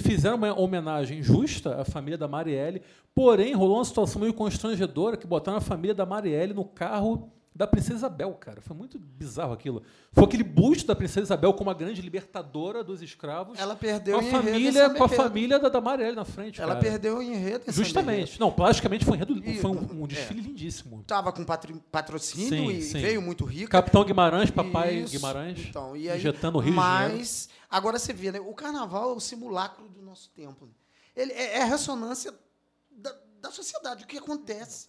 fizeram 0.00 0.36
uma 0.36 0.58
homenagem 0.58 1.22
justa 1.22 1.80
à 1.80 1.84
família 1.84 2.16
da 2.16 2.28
Marielle, 2.28 2.80
porém 3.14 3.52
rolou 3.52 3.76
uma 3.78 3.84
situação 3.84 4.20
meio 4.20 4.32
constrangedora 4.32 5.16
que 5.16 5.26
botaram 5.26 5.58
a 5.58 5.60
família 5.60 5.94
da 5.94 6.06
Marielle 6.06 6.54
no 6.54 6.64
carro 6.64 7.30
da 7.58 7.66
princesa 7.66 7.96
Isabel, 7.96 8.32
cara. 8.34 8.60
Foi 8.60 8.76
muito 8.76 9.00
bizarro 9.00 9.52
aquilo. 9.52 9.82
Foi 10.12 10.22
aquele 10.22 10.44
busto 10.44 10.86
da 10.86 10.94
princesa 10.94 11.22
Isabel 11.26 11.52
como 11.52 11.68
a 11.68 11.74
grande 11.74 12.00
libertadora 12.00 12.84
dos 12.84 13.02
escravos. 13.02 13.58
Ela 13.58 13.74
perdeu 13.74 14.20
com 14.20 14.24
a 14.24 14.30
família, 14.30 14.90
com 14.90 15.02
a 15.02 15.08
família 15.08 15.58
da, 15.58 15.68
da 15.68 15.80
Marielle 15.80 16.14
na 16.14 16.24
frente, 16.24 16.60
Ela 16.62 16.76
cara. 16.76 16.88
perdeu 16.88 17.20
em 17.20 17.32
enredo 17.34 17.64
em 17.68 17.72
Justamente. 17.72 18.38
Não, 18.38 18.52
plasticamente 18.52 19.04
foi 19.04 19.14
um, 19.14 19.16
enredo, 19.16 19.42
E- 19.44 19.58
foi 19.60 19.70
um, 19.72 20.02
um 20.02 20.04
é. 20.04 20.06
desfile 20.06 20.40
lindíssimo. 20.40 21.02
Tava 21.04 21.32
com 21.32 21.44
patrocínio 21.44 22.48
Sim, 22.70 22.76
e 22.78 22.82
sim. 22.82 23.00
veio 23.00 23.20
muito 23.20 23.44
rica. 23.44 23.72
Capitão 23.72 24.04
Guimarães, 24.04 24.52
papai 24.52 24.98
Isso. 24.98 25.12
Guimarães, 25.12 25.58
Então, 25.68 25.96
e 25.96 26.08
aí, 26.08 26.16
injetando 26.16 26.58
o 26.58 26.60
Rio. 26.60 26.74
Mas, 26.74 27.48
agora 27.68 27.98
você 27.98 28.12
vê, 28.12 28.30
né? 28.30 28.38
O 28.38 28.54
carnaval 28.54 29.10
é 29.10 29.14
o 29.14 29.20
simulacro 29.20 29.88
do 29.88 30.00
nosso 30.00 30.30
tempo. 30.30 30.64
né? 30.64 30.72
Ele 31.16 31.32
é, 31.32 31.56
é 31.58 31.62
a 31.62 31.66
ressonância 31.66 32.32
da, 32.92 33.12
da 33.40 33.50
sociedade, 33.50 34.04
o 34.04 34.06
que 34.06 34.16
acontece. 34.16 34.86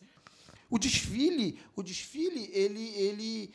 O 0.69 0.77
desfile, 0.77 1.59
o 1.75 1.81
desfile, 1.83 2.49
ele, 2.53 2.87
ele, 2.95 3.53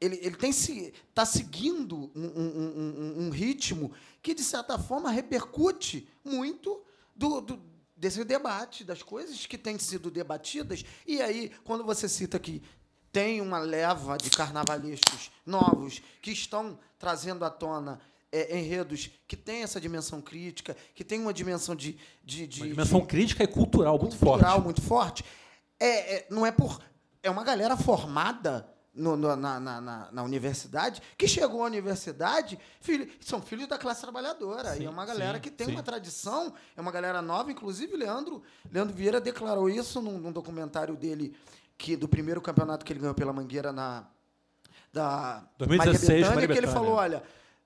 ele, 0.00 0.16
ele 0.22 0.36
tem 0.36 0.52
se 0.52 0.92
está 1.10 1.24
seguindo 1.26 2.10
um, 2.14 2.24
um- 2.24 2.68
um- 3.20 3.26
um- 3.26 3.30
ritmo 3.30 3.92
que, 4.22 4.34
de 4.34 4.42
certa 4.42 4.78
forma, 4.78 5.10
repercute 5.10 6.08
muito 6.24 6.82
do, 7.14 7.40
do- 7.40 7.62
desse 7.96 8.24
debate, 8.24 8.84
das 8.84 9.02
coisas 9.02 9.46
que 9.46 9.56
têm 9.58 9.78
sido 9.78 10.10
debatidas. 10.10 10.84
E 11.06 11.20
aí, 11.20 11.50
quando 11.62 11.84
você 11.84 12.08
cita 12.08 12.38
que 12.38 12.62
tem 13.12 13.40
uma 13.40 13.58
leva 13.60 14.16
de 14.18 14.28
carnavalescos 14.30 15.30
novos 15.46 16.02
que 16.20 16.32
estão 16.32 16.78
trazendo 16.98 17.44
à 17.44 17.50
tona 17.50 18.00
é, 18.32 18.58
enredos 18.58 19.10
que 19.28 19.36
têm 19.36 19.62
essa 19.62 19.80
dimensão 19.80 20.20
crítica, 20.20 20.76
que 20.94 21.04
tem 21.04 21.20
uma 21.20 21.32
dimensão 21.32 21.76
de, 21.76 21.96
de, 22.24 22.48
de 22.48 22.62
Uma 22.62 22.68
dimensão 22.70 23.00
de- 23.00 23.06
crítica 23.06 23.44
e 23.44 23.46
cultural 23.46 23.96
muito 23.96 24.16
cultural 24.16 24.54
forte. 24.54 24.64
muito 24.64 24.82
forte. 24.82 25.24
É, 25.84 26.14
é- 26.16 26.26
não 26.30 26.44
é 26.46 26.50
por. 26.52 26.80
É 27.22 27.30
uma 27.30 27.42
galera 27.44 27.76
formada 27.76 28.66
no- 28.94 29.16
no- 29.16 29.34
na, 29.34 29.58
na- 29.58 29.80
na- 29.80 30.08
na 30.12 30.22
universidade 30.22 31.02
que 31.18 31.26
chegou 31.26 31.62
à 31.62 31.66
universidade, 31.66 32.58
filho- 32.80 33.10
são 33.20 33.40
filhos 33.42 33.66
da 33.66 33.76
classe 33.76 34.00
trabalhadora. 34.00 34.74
Sim, 34.74 34.82
e 34.82 34.86
é 34.86 34.90
uma 34.90 35.04
galera 35.04 35.34
sim, 35.38 35.40
que 35.42 35.50
tem 35.50 35.66
sim. 35.66 35.72
uma 35.72 35.82
tradição, 35.82 36.54
é 36.76 36.80
uma 36.80 36.92
galera 36.92 37.20
nova. 37.20 37.50
Inclusive, 37.50 37.96
Leandro, 37.96 38.42
Leandro 38.70 38.94
Vieira 38.94 39.20
declarou 39.20 39.68
isso 39.68 40.00
num, 40.00 40.18
num 40.18 40.30
documentário 40.32 40.94
dele, 40.96 41.36
que 41.76 41.96
do 41.96 42.08
primeiro 42.08 42.40
campeonato 42.40 42.84
que 42.84 42.92
ele 42.92 43.00
ganhou 43.00 43.14
pela 43.14 43.32
Mangueira 43.32 43.72
na. 43.72 44.06
Da 44.92 45.42
2016, 45.58 45.68
Maria 45.68 45.98
Bethânia, 45.98 46.34
Maria 46.34 46.46
que 46.46 46.52
ele 46.52 46.60
Bethânia. 46.66 46.72
falou: 46.80 46.94
olha, 46.96 47.22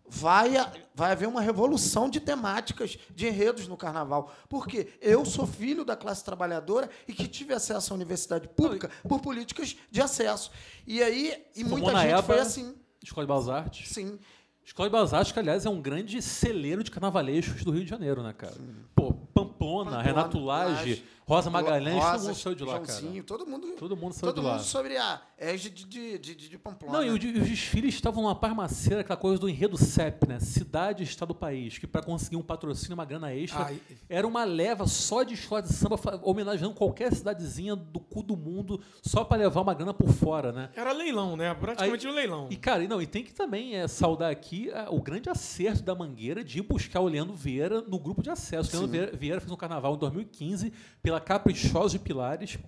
vai, 0.09 0.55
vai 0.95 1.13
haver 1.13 1.29
uma 1.29 1.41
revolução 1.41 2.09
de 2.09 2.21
temáticas, 2.21 2.99
de 3.15 3.27
enredos 3.27 3.69
no 3.69 3.77
carnaval. 3.77 4.33
Porque 4.49 4.89
eu 5.01 5.25
sou 5.25 5.47
filho 5.47 5.85
da 5.85 5.97
classe 5.97 6.25
trabalhadora 6.25 6.89
e 7.07 7.13
que 7.13 7.29
tive 7.29 7.55
acesso 7.55 7.93
à 7.93 7.97
universidade 7.97 8.49
pública 8.49 8.91
por 9.07 9.21
políticas 9.21 9.77
de 9.91 10.01
acesso. 10.01 10.51
E 10.87 11.03
aí, 11.03 11.45
e 11.55 11.61
Formou 11.61 11.79
muita 11.79 12.01
gente 12.01 12.13
EBA, 12.13 12.23
foi 12.23 12.39
assim. 12.39 12.75
Escola 13.03 13.27
de 13.27 13.33
Belas 13.33 13.49
Artes. 13.49 13.89
Sim. 13.89 14.19
Escola 14.65 14.89
de 14.89 14.93
Belas 14.93 15.15
Artes, 15.15 15.33
que, 15.33 15.39
aliás, 15.39 15.65
é 15.65 15.71
um 15.71 15.81
grande 15.81 16.21
celeiro 16.21 16.85
de 16.85 16.91
carnavalescos 16.91 17.65
do 17.65 17.71
Rio 17.71 17.85
de 17.85 17.91
Janeiro, 17.91 18.23
né, 18.23 18.35
cara? 18.35 18.57
Pô, 18.95 19.15
Pamplona, 19.15 19.93
Pamplona, 19.93 20.03
Renato 20.03 20.39
Lage, 20.39 21.03
Rosa 21.29 21.51
Magalhães, 21.51 21.95
todo 22.03 22.05
Rosas, 22.11 22.27
mundo 22.27 22.37
saiu 22.37 22.55
de 22.55 22.65
lá, 22.65 22.73
Joãozinho, 22.77 23.13
cara. 23.13 23.25
Todo 23.25 23.47
mundo, 23.47 23.67
Todo 23.79 23.97
mundo 23.97 24.13
saiu 24.15 24.33
todo 24.33 24.41
de 24.43 24.47
lá. 24.49 24.55
mundo 24.55 24.65
sobre 24.65 24.97
a 24.97 25.21
égide 25.37 25.85
de, 25.85 26.19
de, 26.19 26.35
de, 26.35 26.49
de 26.49 26.59
Pamplona. 26.59 26.99
Não, 26.99 27.05
e 27.05 27.11
o 27.11 27.17
e 27.23 27.39
os 27.39 27.49
desfiles 27.49 27.95
estavam 27.95 28.23
numa 28.23 28.35
parmaceira, 28.35 29.03
aquela 29.03 29.17
coisa 29.19 29.39
do 29.39 29.47
enredo 29.49 29.77
CEP, 29.77 30.27
né? 30.27 30.41
Cidade, 30.41 31.03
Estado, 31.03 31.35
País, 31.35 31.77
que 31.77 31.87
para 31.87 32.03
conseguir 32.03 32.37
um 32.37 32.43
patrocínio, 32.43 32.95
uma 32.95 33.05
grana 33.05 33.33
extra, 33.35 33.65
Ai. 33.67 33.79
era 34.09 34.27
uma 34.27 34.43
leva 34.45 34.87
só 34.87 35.23
de 35.23 35.35
escola 35.35 35.61
de 35.61 35.73
samba, 35.73 35.97
homenageando 36.23 36.75
qualquer 36.75 37.13
cidadezinha 37.15 37.77
do 37.77 38.01
cu 38.01 38.23
do 38.23 38.35
mundo, 38.35 38.81
só 39.03 39.23
para 39.23 39.37
levar 39.43 39.61
uma 39.61 39.75
grana 39.75 39.93
por 39.93 40.09
fora, 40.09 40.51
né? 40.51 40.71
Era 40.75 40.93
leilão, 40.93 41.37
né? 41.37 41.53
Praticamente 41.55 42.07
Aí- 42.07 42.13
um 42.13 42.17
leilão. 42.17 42.49
E, 42.51 42.57
cara, 42.57 42.83
e 42.83 42.89
não, 42.89 43.03
e 43.03 43.07
tem 43.07 43.23
que 43.23 43.35
também 43.35 43.77
é, 43.77 43.87
saudar 43.87 44.31
aqui 44.33 44.71
ah, 44.73 44.89
o 44.91 45.03
grande 45.03 45.29
acerto 45.29 45.83
da 45.83 45.95
Mangueira 45.95 46.43
de 46.43 46.59
ir 46.59 46.63
buscar 46.63 47.01
o 47.01 47.07
Leandro 47.07 47.35
Vieira 47.35 47.83
no 47.83 47.99
grupo 47.99 48.23
de 48.23 48.31
acesso. 48.31 48.71
O 48.71 48.81
Leandro 48.81 48.91
Vieira, 48.91 49.17
Vieira 49.17 49.41
fez 49.41 49.53
um 49.53 49.57
carnaval 49.57 49.95
em 49.95 49.99
2015 49.99 50.73
pela 51.03 51.18
Caprichosa 51.21 51.99
de 51.99 51.99
Pilares. 51.99 52.59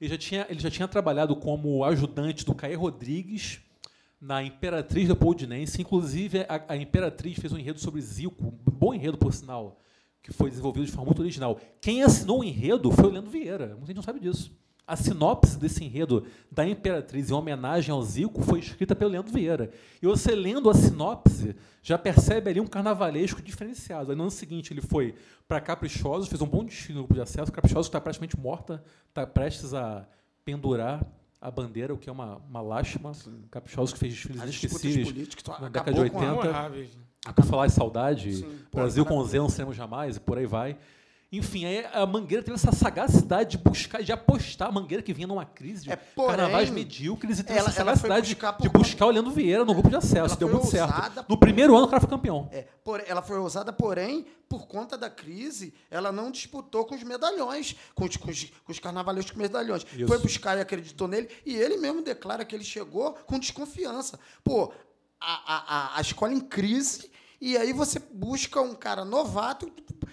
Ele 0.00 0.10
já 0.10 0.18
tinha, 0.18 0.46
ele 0.48 0.60
já 0.60 0.70
tinha 0.70 0.88
trabalhado 0.88 1.36
como 1.36 1.84
ajudante 1.84 2.44
do 2.44 2.54
Caê 2.54 2.74
Rodrigues 2.74 3.60
na 4.20 4.42
Imperatriz 4.42 5.06
Leopoldinense. 5.06 5.80
Inclusive, 5.80 6.40
a, 6.48 6.64
a 6.68 6.76
Imperatriz 6.76 7.38
fez 7.38 7.52
um 7.52 7.58
enredo 7.58 7.80
sobre 7.80 8.00
Zico, 8.00 8.46
um 8.46 8.70
bom 8.72 8.94
enredo, 8.94 9.18
por 9.18 9.32
sinal, 9.32 9.78
que 10.22 10.32
foi 10.32 10.50
desenvolvido 10.50 10.86
de 10.86 10.92
forma 10.92 11.06
muito 11.06 11.20
original. 11.20 11.58
Quem 11.80 12.02
assinou 12.02 12.40
o 12.40 12.44
enredo 12.44 12.90
foi 12.90 13.06
o 13.06 13.10
Leandro 13.10 13.30
Vieira. 13.30 13.68
Muita 13.68 13.86
gente 13.86 13.96
não 13.96 14.02
sabe 14.02 14.20
disso. 14.20 14.52
A 14.90 14.96
sinopse 14.96 15.56
desse 15.56 15.84
enredo 15.84 16.26
da 16.50 16.66
Imperatriz 16.66 17.30
em 17.30 17.32
homenagem 17.32 17.92
ao 17.92 18.02
Zico 18.02 18.42
foi 18.42 18.58
escrita 18.58 18.96
pelo 18.96 19.12
Leandro 19.12 19.32
Vieira. 19.32 19.70
E 20.02 20.06
você 20.06 20.34
lendo 20.34 20.68
a 20.68 20.74
sinopse, 20.74 21.54
já 21.80 21.96
percebe 21.96 22.50
ali 22.50 22.60
um 22.60 22.66
carnavalesco 22.66 23.40
diferenciado. 23.40 24.10
Aí 24.10 24.16
no 24.16 24.24
ano 24.24 24.32
seguinte 24.32 24.72
ele 24.72 24.80
foi 24.80 25.14
para 25.46 25.60
Caprichosos, 25.60 26.28
fez 26.28 26.42
um 26.42 26.46
bom 26.46 26.64
desfile 26.64 26.94
no 26.94 27.02
grupo 27.02 27.14
de 27.14 27.20
acesso. 27.20 27.52
Caprichosos 27.52 27.86
está 27.86 28.00
praticamente 28.00 28.36
morta, 28.36 28.82
está 29.08 29.24
prestes 29.24 29.72
a 29.74 30.08
pendurar 30.44 31.06
a 31.40 31.52
bandeira, 31.52 31.94
o 31.94 31.96
que 31.96 32.08
é 32.08 32.12
uma, 32.12 32.38
uma 32.50 32.60
lástima. 32.60 33.12
Caprichosos 33.48 33.92
que 33.92 33.98
fez 34.00 34.12
desfiles 34.12 34.42
inesquecíveis 34.42 35.06
políticas 35.08 35.44
na 35.60 35.68
acabou 35.68 35.70
década 35.70 36.04
de 36.04 36.10
com 36.10 36.18
a- 36.18 36.20
80. 36.32 36.36
Memoráveis. 36.42 36.98
Por 37.36 37.44
falar 37.44 37.66
em 37.66 37.70
saudade, 37.70 38.34
Sim, 38.34 38.58
pô, 38.72 38.78
Brasil 38.78 39.04
com. 39.06 39.22
Z 39.24 39.38
não 39.38 39.48
seremos 39.48 39.76
jamais, 39.76 40.16
e 40.16 40.20
por 40.20 40.36
aí 40.36 40.46
vai. 40.46 40.76
Enfim, 41.32 41.64
aí 41.64 41.86
a 41.92 42.04
Mangueira 42.04 42.42
teve 42.42 42.56
essa 42.56 42.72
sagacidade 42.72 43.50
de 43.52 43.58
buscar, 43.58 44.02
de 44.02 44.10
apostar 44.10 44.68
a 44.68 44.72
Mangueira 44.72 45.00
que 45.00 45.12
vinha 45.12 45.28
numa 45.28 45.44
crise 45.44 45.84
de 45.84 45.92
É, 45.92 45.94
porém, 45.94 46.36
carnavais 46.36 46.70
medíocres 46.70 47.38
e 47.38 47.44
teve 47.44 47.56
ela- 47.58 47.68
essa 47.68 47.78
sagacidade 47.78 48.34
buscar 48.34 48.52
por 48.54 48.62
de 48.64 48.68
buscar 48.68 49.06
o 49.06 49.10
Leandro 49.10 49.30
Vieira 49.30 49.64
no 49.64 49.72
grupo 49.72 49.88
de 49.88 49.94
acesso. 49.94 50.36
Deu 50.36 50.48
muito 50.48 50.66
certo. 50.66 51.24
No 51.28 51.38
primeiro 51.38 51.76
ano 51.76 51.86
o 51.86 51.88
cara 51.88 52.00
foi 52.00 52.10
campeão. 52.10 52.48
É, 52.50 52.62
por- 52.82 53.00
ela 53.06 53.22
foi 53.22 53.38
ousada, 53.38 53.72
porém, 53.72 54.26
por 54.48 54.66
conta 54.66 54.98
da 54.98 55.08
crise, 55.08 55.72
ela 55.88 56.10
não 56.10 56.32
disputou 56.32 56.84
com 56.84 56.96
os 56.96 57.02
medalhões, 57.04 57.76
com 57.94 58.06
os, 58.06 58.16
com 58.16 58.28
os, 58.28 58.44
com 58.64 58.72
os 58.72 58.80
carnavalescos 58.80 59.36
medalhões. 59.36 59.86
Isso. 59.94 60.08
Foi 60.08 60.18
buscar 60.18 60.58
e 60.58 60.60
acreditou 60.60 61.06
nele, 61.06 61.28
e 61.46 61.54
ele 61.54 61.76
mesmo 61.76 62.02
declara 62.02 62.44
que 62.44 62.56
ele 62.56 62.64
chegou 62.64 63.12
com 63.26 63.38
desconfiança. 63.38 64.18
Pô, 64.42 64.72
a, 65.20 65.32
a, 65.54 65.76
a, 65.94 65.98
a 65.98 66.00
escola 66.00 66.32
em 66.32 66.40
crise, 66.40 67.08
e 67.40 67.56
aí 67.56 67.72
você 67.72 67.98
busca 68.12 68.60
um 68.60 68.74
cara 68.74 69.04
novato, 69.04 69.70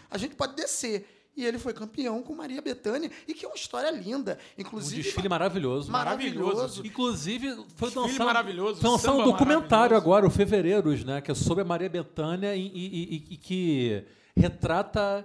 a 0.09 0.17
gente 0.17 0.35
pode 0.35 0.55
descer. 0.55 1.13
e 1.35 1.45
ele 1.45 1.59
foi 1.59 1.71
campeão 1.71 2.23
com 2.23 2.33
Maria 2.33 2.59
Bethânia, 2.63 3.11
e 3.27 3.33
que 3.35 3.45
é 3.45 3.47
uma 3.47 3.55
história 3.55 3.91
linda. 3.91 4.39
Um 4.57 4.61
Inclusive, 4.61 5.03
desfile 5.03 5.29
maravilhoso. 5.29 5.91
maravilhoso. 5.91 6.81
Inclusive, 6.83 7.49
foi 7.75 7.89
Desfile 7.89 8.05
lançado, 8.07 8.25
maravilhoso, 8.25 8.81
foi 8.81 8.89
lançado 8.89 9.19
um 9.19 9.23
documentário 9.23 9.69
maravilhoso. 9.69 9.95
agora, 10.03 10.25
o 10.25 10.31
Fevereiros, 10.31 11.03
né? 11.03 11.21
Que 11.21 11.29
é 11.29 11.35
sobre 11.35 11.61
a 11.61 11.65
Maria 11.65 11.89
Bethânia 11.89 12.55
e, 12.55 12.65
e- 12.65 13.15
e- 13.29 13.33
e 13.35 13.37
que 13.37 14.03
retrata 14.35 15.23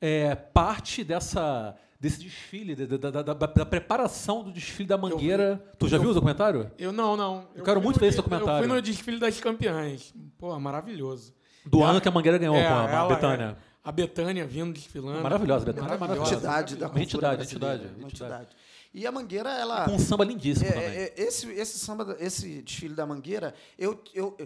é, 0.00 0.36
parte 0.36 1.02
dessa, 1.02 1.74
desse 1.98 2.20
desfile, 2.20 2.76
da, 2.76 2.96
da- 3.10 3.22
da- 3.22 3.34
da- 3.34 3.66
preparação 3.66 4.44
do 4.44 4.52
desfile 4.52 4.88
da 4.88 4.96
Mangueira. 4.96 5.60
tu 5.76 5.88
já 5.88 5.98
viu 5.98 6.10
o 6.10 6.14
documentário? 6.14 6.70
Eu 6.78 6.92
não, 6.92 7.16
não. 7.16 7.48
Eu 7.52 7.64
quero 7.64 7.80
fui 7.80 7.84
muito 7.84 7.98
ver 7.98 8.06
esse 8.06 8.16
documentário. 8.16 8.62
Eu 8.64 8.68
fui 8.68 8.76
no 8.76 8.80
desfile 8.80 9.18
das 9.18 9.40
campeãs. 9.40 10.14
Pô, 10.38 10.56
maravilhoso. 10.60 11.34
Do 11.70 11.82
ano 11.84 12.00
que 12.00 12.08
a 12.08 12.10
Mangueira 12.10 12.38
ganhou, 12.38 12.56
É, 12.56 12.66
com 12.68 12.74
a 12.74 12.90
ela 12.90 13.08
Betânia. 13.08 13.56
é- 13.64 13.68
a 13.84 13.92
Betânia 13.92 14.46
vindo 14.46 14.72
desfilando. 14.72 15.22
Maravilhosa, 15.22 15.62
a 15.64 15.66
Betânia 15.72 15.94
é 15.94 15.98
maravilhosa. 15.98 16.34
entidade 16.34 16.76
da 16.76 16.86
cultura 16.88 17.02
entidade, 17.04 17.42
entidade. 17.42 17.84
entidade. 18.04 18.48
E 18.92 19.06
a 19.06 19.12
Mangueira, 19.12 19.50
ela... 19.50 19.84
Com 19.84 19.92
um 19.92 19.98
samba 19.98 20.24
lindíssimo 20.24 20.68
É, 20.68 20.72
também. 20.72 20.88
é, 20.88 21.14
esse, 21.16 21.46
esse 21.52 21.78
samba, 21.78 22.16
esse 22.20 22.62
desfile 22.62 22.94
da 22.94 23.06
Mangueira, 23.06 23.54
eu, 23.78 24.02
eu, 24.14 24.36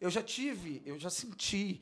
eu 0.00 0.10
já 0.10 0.22
tive, 0.22 0.82
eu 0.86 0.98
já 0.98 1.10
senti 1.10 1.80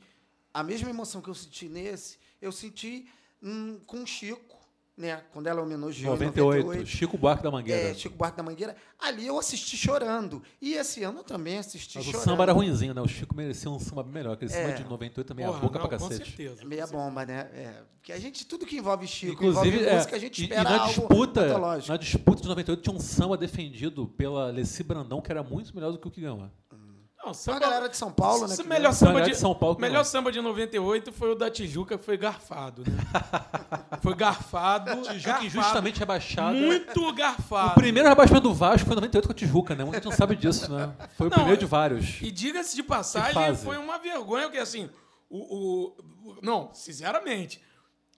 a 0.53 0.61
mesma 0.63 0.89
emoção 0.89 1.21
que 1.21 1.29
eu 1.29 1.35
senti 1.35 1.67
nesse, 1.69 2.17
eu 2.41 2.51
senti 2.51 3.07
hum, 3.41 3.79
com 3.85 4.03
o 4.03 4.07
Chico, 4.07 4.58
né? 4.99 5.21
Quando 5.31 5.47
ela 5.47 5.61
homenageou 5.61 6.09
em 6.13 6.19
98, 6.19 6.57
98. 6.65 6.85
Chico 6.89 7.17
Buarque 7.17 7.41
da 7.41 7.49
Mangueira. 7.49 7.89
É, 7.89 7.93
Chico 7.93 8.15
Buarque 8.17 8.35
da 8.37 8.43
Mangueira. 8.43 8.75
Ali 8.99 9.25
eu 9.25 9.39
assisti 9.39 9.77
chorando. 9.77 10.43
E 10.61 10.73
esse 10.73 11.01
ano 11.03 11.19
eu 11.19 11.23
também 11.23 11.57
assisti 11.57 11.97
Mas 11.97 12.05
o 12.07 12.11
chorando. 12.11 12.25
samba 12.25 12.43
era 12.43 12.51
ruimzinho, 12.51 12.93
né? 12.93 13.01
O 13.01 13.07
Chico 13.07 13.33
merecia 13.33 13.71
um 13.71 13.79
samba 13.79 14.03
bem 14.03 14.11
melhor. 14.13 14.33
Aquele 14.33 14.51
É. 14.51 14.61
samba 14.61 14.75
de 14.77 14.83
98 14.83 15.25
também 15.27 15.45
é 15.45 15.47
boca 15.47 15.61
não, 15.61 15.69
pra 15.87 15.97
com 15.97 16.09
cacete. 16.09 16.25
certeza. 16.35 16.65
Meia 16.65 16.85
bomba, 16.85 17.25
né? 17.25 17.49
É, 17.53 17.73
porque 17.95 18.11
a 18.11 18.19
gente, 18.19 18.45
tudo 18.45 18.65
que 18.65 18.75
envolve 18.77 19.07
Chico, 19.07 19.31
Inclusive, 19.33 19.67
envolve 19.69 19.85
é, 19.87 19.95
música, 19.95 20.15
a 20.15 20.19
gente 20.19 20.39
e- 20.39 20.43
espera 20.43 20.61
e 20.61 20.63
na 20.65 20.81
algo 20.81 20.93
disputa, 20.93 21.57
na 21.87 21.97
disputa 21.97 22.41
de 22.41 22.47
98 22.49 22.81
tinha 22.81 22.95
um 22.95 22.99
samba 22.99 23.37
defendido 23.37 24.05
pela 24.05 24.47
Leci 24.51 24.83
Brandão 24.83 25.21
que 25.21 25.31
era 25.31 25.41
muito 25.43 25.73
melhor 25.73 25.91
do 25.93 25.97
que 25.97 26.07
o 26.07 26.11
que 26.11 26.19
ganhou. 26.19 26.49
Não, 27.21 27.31
A 27.31 27.33
samba, 27.33 27.59
galera 27.59 27.89
de 27.89 27.97
São 27.97 28.11
Paulo, 28.11 28.47
né? 28.47 28.55
Melhor 28.65 28.93
samba 28.93 29.11
Galera 29.11 29.25
de, 29.29 29.31
de 29.35 29.37
São 29.41 29.53
Paulo 29.53 29.77
melhor 29.79 29.97
não. 29.97 30.03
samba 30.05 30.31
de 30.31 30.39
98 30.41 31.11
foi 31.11 31.31
o 31.31 31.35
da 31.35 31.49
Tijuca, 31.51 31.97
que 31.97 32.03
foi 32.05 32.17
garfado, 32.17 32.81
né? 32.87 32.97
foi 34.01 34.15
garfado. 34.15 35.01
Tijuca 35.01 35.19
garfado, 35.19 35.45
injustamente 35.45 35.99
rebaixada. 35.99 36.53
Muito 36.57 37.13
garfado. 37.13 37.71
O 37.71 37.73
primeiro 37.75 38.07
rebaixamento 38.07 38.47
do 38.47 38.53
Vasco 38.53 38.85
foi 38.87 38.93
em 38.93 38.95
98 38.95 39.25
com 39.27 39.31
a 39.31 39.35
Tijuca, 39.35 39.75
né? 39.75 39.83
Muita 39.83 39.97
gente 39.97 40.05
não 40.09 40.15
sabe 40.17 40.35
disso, 40.35 40.71
né? 40.73 40.91
Foi 41.17 41.27
o 41.27 41.29
Não, 41.29 41.35
primeiro 41.37 41.59
de 41.59 41.65
vários. 41.65 42.21
E 42.21 42.31
diga-se 42.31 42.75
de 42.75 42.83
passagem, 42.83 43.55
foi 43.57 43.77
uma 43.77 43.97
vergonha, 43.99 44.45
porque 44.45 44.57
assim, 44.57 44.89
o, 45.29 45.37
o- 45.37 46.29
o- 46.31 46.37
Não, 46.41 46.69
sinceramente, 46.73 47.61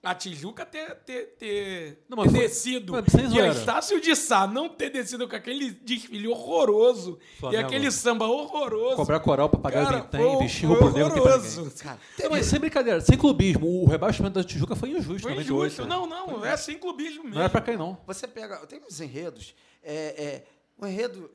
a 0.02 0.14
Tijuca 0.16 0.66
ter, 0.66 0.96
ter, 1.04 1.36
ter, 1.38 2.04
Não, 2.08 2.16
mas 2.16 2.32
ter 2.32 2.38
foi- 2.38 2.48
descido 2.48 2.92
mas 2.92 3.14
e 3.14 3.26
zoeira. 3.28 3.48
Estácio 3.52 4.00
de 4.00 4.16
Sá 4.16 4.46
não 4.48 4.68
ter 4.68 4.90
descido 4.90 5.28
com 5.28 5.36
aquele 5.36 5.70
desfile 5.70 6.26
horroroso 6.28 7.18
Flamengo. 7.38 7.62
e 7.62 7.64
aquele 7.64 7.90
samba 7.90 8.26
horroroso. 8.26 8.96
Cobrar 8.96 9.20
coral 9.20 9.48
pra 9.48 9.60
pagar 9.60 9.84
Cara, 9.86 10.00
vintém, 10.00 10.20
foi- 10.20 10.38
vestir 10.44 10.66
roupa 10.66 10.90
negro 10.90 11.14
que 11.14 11.20
pra 11.20 11.38
ninguém. 11.38 12.28
Mas 12.30 12.46
sem 12.46 12.58
brincadeira, 12.58 13.00
sem 13.00 13.16
clubismo, 13.16 13.66
o 13.82 13.86
rebaixamento 13.86 14.34
da 14.34 14.44
Tijuca 14.44 14.74
foi 14.74 14.90
injusto 14.90 15.22
Foi 15.22 15.30
98. 15.32 15.66
injusto. 15.72 15.82
né? 15.82 15.88
Não, 15.88 16.06
não, 16.06 16.44
é 16.44 16.56
sem 16.56 16.76
clubismo 16.78 17.22
mesmo. 17.22 17.34
Não 17.36 17.42
era 17.42 17.50
pra 17.50 17.60
cair, 17.60 17.78
não. 17.78 17.96
Você 18.06 18.26
pega. 18.26 18.56
Tem 18.66 18.80
uns 18.84 19.00
enredos. 19.00 19.54
É, 19.84 19.94
é, 19.94 20.44
um 20.80 20.86
enredo 20.86 21.30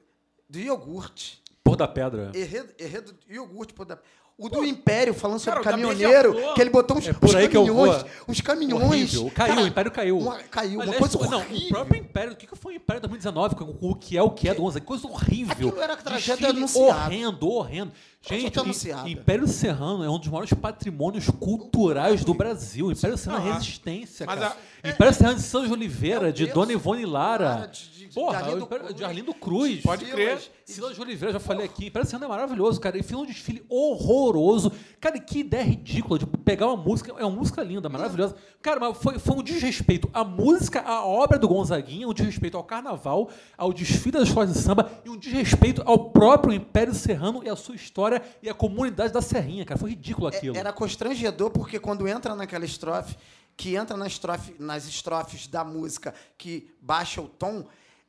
do 0.49 0.59
iogurte. 0.59 1.41
Pôr 1.63 1.75
da 1.75 1.87
pedra. 1.87 2.31
Enredo, 2.35 2.73
enredo 2.79 3.11
do 3.13 3.33
iogurte. 3.33 3.73
Pô, 3.73 3.83
da, 3.85 3.97
o 4.37 4.49
do 4.49 4.63
Império, 4.63 5.15
falando 5.15 5.39
sobre 5.39 5.63
cara, 5.63 5.75
caminhoneiro, 5.75 6.53
que 6.53 6.61
ele 6.61 6.69
botou 6.69 6.97
uns, 6.97 7.07
É 7.07 7.13
por 7.13 7.29
uns 7.29 7.35
aí 7.35 7.49
que 7.49 7.57
eu 7.57 7.65
caminhões. 7.65 8.05
Uns 8.27 8.41
caminhões. 8.41 8.83
Horrível. 8.83 9.31
Caiu, 9.33 9.53
Cara, 9.55 9.63
o 9.63 9.67
Império 9.67 9.91
caiu. 9.91 10.17
Uma, 10.19 10.37
caiu, 10.43 10.73
uma 10.75 10.83
Aliás, 10.83 10.99
coisa 10.99 11.29
não, 11.29 11.39
horrível. 11.39 11.65
o 11.65 11.69
próprio 11.69 11.99
Império, 11.99 12.33
o 12.33 12.35
que 12.35 12.45
que 12.45 12.55
foi 12.55 12.73
o 12.73 12.75
Império 12.75 13.01
2019, 13.01 13.55
com 13.55 13.73
com 13.73 13.89
o 13.89 13.95
que 13.95 14.15
é 14.15 14.21
o 14.21 14.29
que 14.29 14.47
é 14.47 14.53
do 14.53 14.63
11, 14.63 14.81
coisa 14.81 15.07
horrível. 15.07 15.69
Aquilo 15.69 15.81
era 15.81 15.97
tragédia 15.97 16.49
anunciada. 16.49 17.05
Horrendo, 17.05 17.49
horrendo. 17.49 17.91
Gente, 18.21 18.57
o 18.59 18.61
anunciada. 18.61 19.07
Império 19.09 19.47
Serrano 19.47 20.03
é 20.03 20.09
um 20.09 20.17
dos 20.19 20.27
maiores 20.27 20.51
patrimônios 20.51 21.29
culturais 21.29 22.25
do 22.25 22.33
Brasil. 22.33 22.91
Império 22.91 23.17
Serrano 23.17 23.41
é 23.41 23.45
Não, 23.45 23.51
a- 23.51 23.55
resistência, 23.55 24.25
mas 24.25 24.39
cara. 24.39 24.57
a- 24.83 24.89
Império 24.89 25.13
Serrano 25.13 25.35
de 25.37 25.41
São 25.43 25.65
de 25.65 25.71
Oliveira, 25.71 26.33
de. 26.33 26.47
Dona 26.47 26.73
Ivone 26.73 27.05
Lara. 27.05 27.67
De- 27.71 27.89
de- 27.89 27.97
de 28.07 28.13
Porra, 28.13 28.37
Arlindo 28.39 28.61
o 28.61 28.63
Império- 28.63 28.83
Cruz. 28.85 28.95
de 28.97 29.03
Arlindo 29.03 29.33
Cruz. 29.33 29.81
Pode 29.81 30.05
crer. 30.05 30.39
Silas 30.65 30.95
de 30.95 31.01
Oliveira, 31.01 31.33
já 31.33 31.39
falei 31.39 31.65
aqui. 31.65 31.87
Império 31.87 32.07
Serrano 32.07 32.25
é 32.25 32.27
maravilhoso, 32.29 32.79
cara. 32.79 32.97
E 32.97 33.03
fez 33.03 33.19
um 33.19 33.25
desfile 33.25 33.63
horroroso. 33.69 34.71
Cara, 34.99 35.19
que 35.19 35.39
ideia 35.39 35.63
ridícula 35.63 36.17
de 36.19 36.25
pegar 36.25 36.67
uma 36.67 36.77
música. 36.77 37.13
É 37.17 37.23
uma 37.25 37.35
música 37.37 37.61
linda, 37.63 37.87
maravilhosa. 37.89 38.35
Cara, 38.61 38.79
mas 38.79 38.97
foi, 38.97 39.19
foi 39.19 39.35
um 39.37 39.43
desrespeito 39.43 40.09
à 40.13 40.23
música, 40.23 40.81
à 40.81 41.05
obra 41.05 41.37
do 41.37 41.47
Gonzaguinha, 41.47 42.07
um 42.07 42.13
desrespeito 42.13 42.57
ao 42.57 42.63
carnaval, 42.63 43.29
ao 43.57 43.71
desfile 43.71 44.11
das 44.13 44.27
escolas 44.29 44.51
de 44.51 44.57
samba 44.59 44.89
e 45.05 45.09
um 45.09 45.17
desrespeito 45.17 45.81
ao 45.85 46.09
próprio 46.09 46.53
Império 46.53 46.93
Serrano 46.93 47.43
e 47.43 47.49
à 47.49 47.55
sua 47.55 47.75
história 47.75 48.06
e 48.41 48.49
à 48.49 48.53
comunidade 48.53 49.11
da 49.13 49.21
Serrinha, 49.21 49.65
cara. 49.65 49.79
Foi 49.79 49.89
ridículo 49.91 50.27
aquilo. 50.27 50.55
É, 50.55 50.59
Era 50.59 50.73
constrangedor 50.73 51.49
porque 51.51 51.79
quando 51.79 52.07
entra 52.07 52.35
naquela 52.35 52.65
estrofe, 52.65 53.15
que 53.55 53.75
entra 53.75 53.95
na 53.97 54.07
estrofe, 54.07 54.55
nas 54.59 54.87
estrofes 54.87 55.47
da 55.47 55.63
música 55.63 56.13
que 56.37 56.69
baixa 56.81 57.21
o 57.21 57.27
tom, 57.27 57.65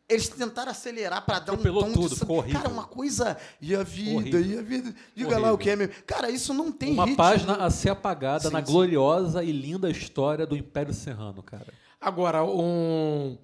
eles 0.08 0.28
tentaram 0.28 0.70
acelerar 0.70 1.24
para 1.26 1.38
dar 1.38 1.52
um 1.52 1.54
Atropelou 1.56 1.84
tom 1.84 1.92
tudo, 1.92 2.08
de 2.14 2.20
ficou 2.20 2.38
horrível. 2.38 2.60
Cara, 2.62 2.72
uma 2.72 2.84
coisa 2.84 3.36
e 3.60 3.74
a 3.76 3.82
vida, 3.82 4.16
Horrível. 4.16 4.40
e 4.42 4.58
a 4.58 4.62
vida, 4.62 4.94
diga 5.14 5.28
Horrível. 5.28 5.38
lá 5.40 5.52
o 5.52 5.58
que 5.58 5.68
é 5.70 5.76
meu. 5.76 5.90
Cara, 6.06 6.30
isso 6.30 6.54
não 6.54 6.72
tem 6.72 6.92
Uma 6.94 7.04
ritmo. 7.04 7.16
página 7.18 7.56
a 7.56 7.70
ser 7.70 7.90
apagada 7.90 8.44
Sim, 8.48 8.52
na 8.54 8.64
sim. 8.64 8.72
gloriosa 8.72 9.44
e 9.44 9.52
linda 9.52 9.90
história 9.90 10.46
do 10.46 10.56
Império 10.56 10.94
Serrano, 10.94 11.42
cara. 11.42 11.66
Agora, 12.00 12.42
um, 12.44 13.36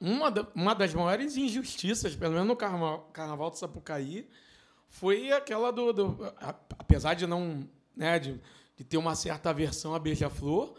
uma, 0.00 0.30
da- 0.30 0.46
uma 0.54 0.74
das 0.74 0.94
maiores 0.94 1.36
injustiças, 1.36 2.14
pelo 2.14 2.34
menos 2.34 2.46
no 2.46 2.54
carnaval, 2.56 3.08
carnaval 3.12 3.50
de 3.50 3.58
Sapucaí, 3.58 4.28
foi 4.92 5.32
aquela 5.32 5.72
do. 5.72 5.92
do- 5.92 6.34
apesar 6.78 7.14
de 7.14 7.26
não. 7.26 7.66
Né, 7.96 8.18
de, 8.18 8.40
de 8.76 8.84
ter 8.84 8.96
uma 8.96 9.14
certa 9.14 9.50
aversão 9.50 9.94
à 9.94 9.98
Beija-Flor, 9.98 10.74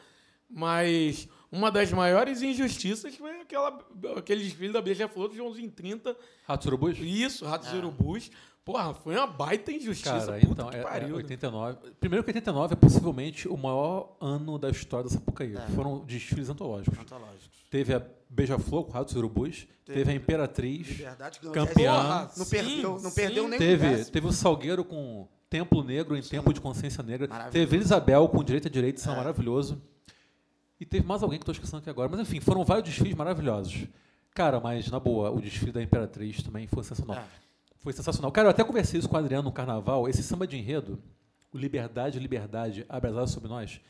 mas 0.49 1.27
uma 1.51 1.69
das 1.69 1.91
maiores 1.91 2.41
injustiças 2.41 3.15
foi 3.15 3.41
aquela, 3.41 3.79
aquele 4.17 4.43
desfile 4.43 4.73
da 4.73 4.81
Beija-Flor 4.81 5.29
de 5.29 5.41
11 5.41 5.63
em 5.63 5.69
30. 5.69 6.15
Ratos 6.47 6.65
Urubus? 6.67 6.97
Isso, 6.99 7.45
Ratos 7.45 7.71
e 7.71 7.75
Urubus. 7.75 8.31
Porra, 8.65 8.93
foi 8.93 9.15
uma 9.15 9.27
baita 9.27 9.71
injustiça. 9.71 10.25
Cara, 10.25 10.39
puta 10.39 10.51
então, 10.53 10.69
que 10.69 10.77
é, 10.77 10.81
pariu. 10.81 11.07
é 11.07 11.11
né? 11.11 11.15
89. 11.17 11.77
Primeiro 11.99 12.23
que 12.23 12.29
89 12.29 12.73
é 12.73 12.75
possivelmente 12.77 13.47
o 13.47 13.57
maior 13.57 14.15
ano 14.21 14.57
da 14.57 14.69
história 14.69 15.03
da 15.03 15.09
Sapucaí. 15.09 15.53
Foram 15.75 15.99
desfiles 16.05 16.49
antológicos. 16.49 16.97
Antológicos. 16.97 17.62
Teve 17.73 17.91
a 17.95 18.05
Beija-Flor 18.29 18.83
com 18.85 18.91
Ratos 18.91 19.15
e 19.15 19.17
Urubus, 19.17 19.67
teve, 19.83 20.11
a 20.11 20.13
Imperatriz, 20.13 20.89
Liberdade 20.89 21.39
campeã. 21.39 21.91
Porra, 21.95 22.31
Não 22.37 22.45
sim, 22.45 22.51
perdeu, 22.51 22.91
não 23.01 23.09
sim. 23.09 23.15
perdeu 23.15 23.47
nem 23.47 23.57
Teve, 23.57 24.05
teve 24.05 24.27
o 24.27 24.31
Salgueiro 24.31 24.85
com 24.85 25.27
Templo 25.49 25.83
Negro 25.83 26.15
em 26.15 26.21
Tempo 26.21 26.53
de 26.53 26.61
Consciência 26.61 27.01
Negra. 27.01 27.27
Teve 27.49 27.77
Isabel 27.77 28.27
com 28.27 28.43
Direito 28.43 28.67
a 28.67 28.69
Direito, 28.69 28.97
isso 28.97 29.09
é 29.09 29.13
É. 29.13 29.15
maravilhoso. 29.15 29.81
E 30.79 30.85
teve 30.85 31.03
mais 31.07 31.23
alguém 31.23 31.39
que 31.39 31.41
estou 31.41 31.51
esquecendo 31.53 31.79
aqui 31.79 31.89
agora. 31.89 32.07
Mas 32.09 32.19
enfim, 32.19 32.39
foram 32.39 32.63
vários 32.63 32.87
desfiles 32.87 33.15
maravilhosos. 33.15 33.87
Cara, 34.35 34.59
mas 34.59 34.87
na 34.91 34.99
boa, 34.99 35.31
o 35.31 35.41
desfile 35.41 35.71
da 35.71 35.81
Imperatriz 35.81 36.43
também 36.43 36.67
foi 36.67 36.83
sensacional. 36.83 37.17
É. 37.17 37.23
Foi 37.79 37.91
sensacional. 37.91 38.31
Cara, 38.31 38.49
eu 38.49 38.51
até 38.51 38.63
conversei 38.63 38.99
isso 38.99 39.09
com 39.09 39.15
o 39.15 39.19
Adriano 39.19 39.45
no 39.45 39.51
carnaval. 39.51 40.07
Esse 40.07 40.21
samba 40.21 40.45
de 40.45 40.57
enredo, 40.57 41.01
o 41.51 41.57
Liberdade, 41.57 42.19
Liberdade, 42.19 42.85
abrasado 42.87 43.27
sobre 43.31 43.49
nós, 43.49 43.81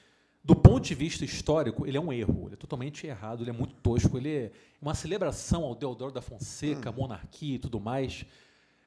do 0.44 0.56
ponto 0.56 0.82
de 0.86 0.94
vista 0.94 1.24
histórico, 1.24 1.88
ele 1.88 1.96
é 1.98 2.02
um 2.02 2.12
erro. 2.12 2.48
Ele 2.48 2.56
é 2.56 2.58
totalmente 2.58 3.08
errado, 3.08 3.41
ele 3.44 3.50
é 3.50 3.54
muito 3.54 3.74
tosco. 3.76 4.18
Ele 4.18 4.30
é 4.30 4.52
uma 4.82 4.94
celebração 4.94 5.64
ao 5.64 5.74
Deodoro 5.74 6.12
da 6.12 6.22
Fonseca, 6.22 6.89
Hum. 6.89 6.96
monarquia 6.98 7.56
e 7.56 7.60
tudo 7.60 7.80
mais. 7.80 8.26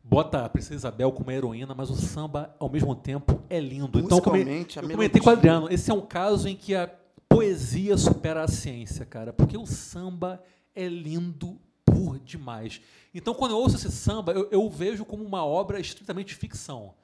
Bota 0.04 0.44
a 0.44 0.48
Princesa 0.48 0.74
Isabel 0.74 1.10
como 1.10 1.30
heroína, 1.30 1.74
mas 1.74 1.90
o 1.90 1.96
samba, 1.96 2.54
ao 2.60 2.68
mesmo 2.68 2.94
tempo, 2.94 3.42
é 3.48 3.58
lindo. 3.58 3.98
Então, 3.98 4.18
eu 4.18 4.22
comentei 4.22 4.64
com 4.64 4.84
o 4.84 4.86
melodia. 4.88 5.32
Adriano, 5.32 5.68
esse 5.72 5.90
é 5.90 5.94
um 5.94 6.02
caso 6.02 6.46
em 6.48 6.54
que 6.54 6.74
a 6.74 6.88
poesia 7.28 7.96
supera 7.96 8.44
a 8.44 8.48
ciência, 8.48 9.04
cara. 9.04 9.32
Porque 9.32 9.56
o 9.56 9.66
samba 9.66 10.40
é 10.74 10.86
lindo 10.86 11.58
por 11.84 12.18
demais. 12.20 12.80
Então, 13.14 13.32
quando 13.34 13.52
eu 13.52 13.58
ouço 13.58 13.76
esse 13.76 13.90
samba, 13.90 14.32
eu, 14.32 14.48
eu 14.52 14.62
o 14.62 14.70
vejo 14.70 15.04
como 15.04 15.24
uma 15.24 15.44
obra 15.44 15.80
estritamente 15.80 16.34
ficção. 16.34 16.94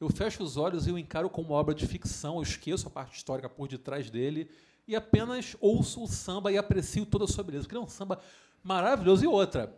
Eu 0.00 0.08
fecho 0.10 0.42
os 0.42 0.56
olhos 0.56 0.86
e 0.86 0.90
eu 0.90 0.98
encaro 0.98 1.30
como 1.30 1.54
obra 1.54 1.74
de 1.74 1.86
ficção, 1.86 2.36
eu 2.36 2.42
esqueço 2.42 2.86
a 2.86 2.90
parte 2.90 3.16
histórica 3.16 3.48
por 3.48 3.66
detrás 3.68 4.10
dele 4.10 4.50
e 4.86 4.94
apenas 4.94 5.56
ouço 5.60 6.02
o 6.02 6.06
samba 6.06 6.52
e 6.52 6.58
aprecio 6.58 7.06
toda 7.06 7.24
a 7.24 7.28
sua 7.28 7.42
beleza. 7.42 7.64
Porque 7.64 7.74
ele 7.76 7.82
é 7.82 7.86
um 7.86 7.88
samba 7.88 8.20
maravilhoso. 8.62 9.24
E 9.24 9.26
outra, 9.26 9.74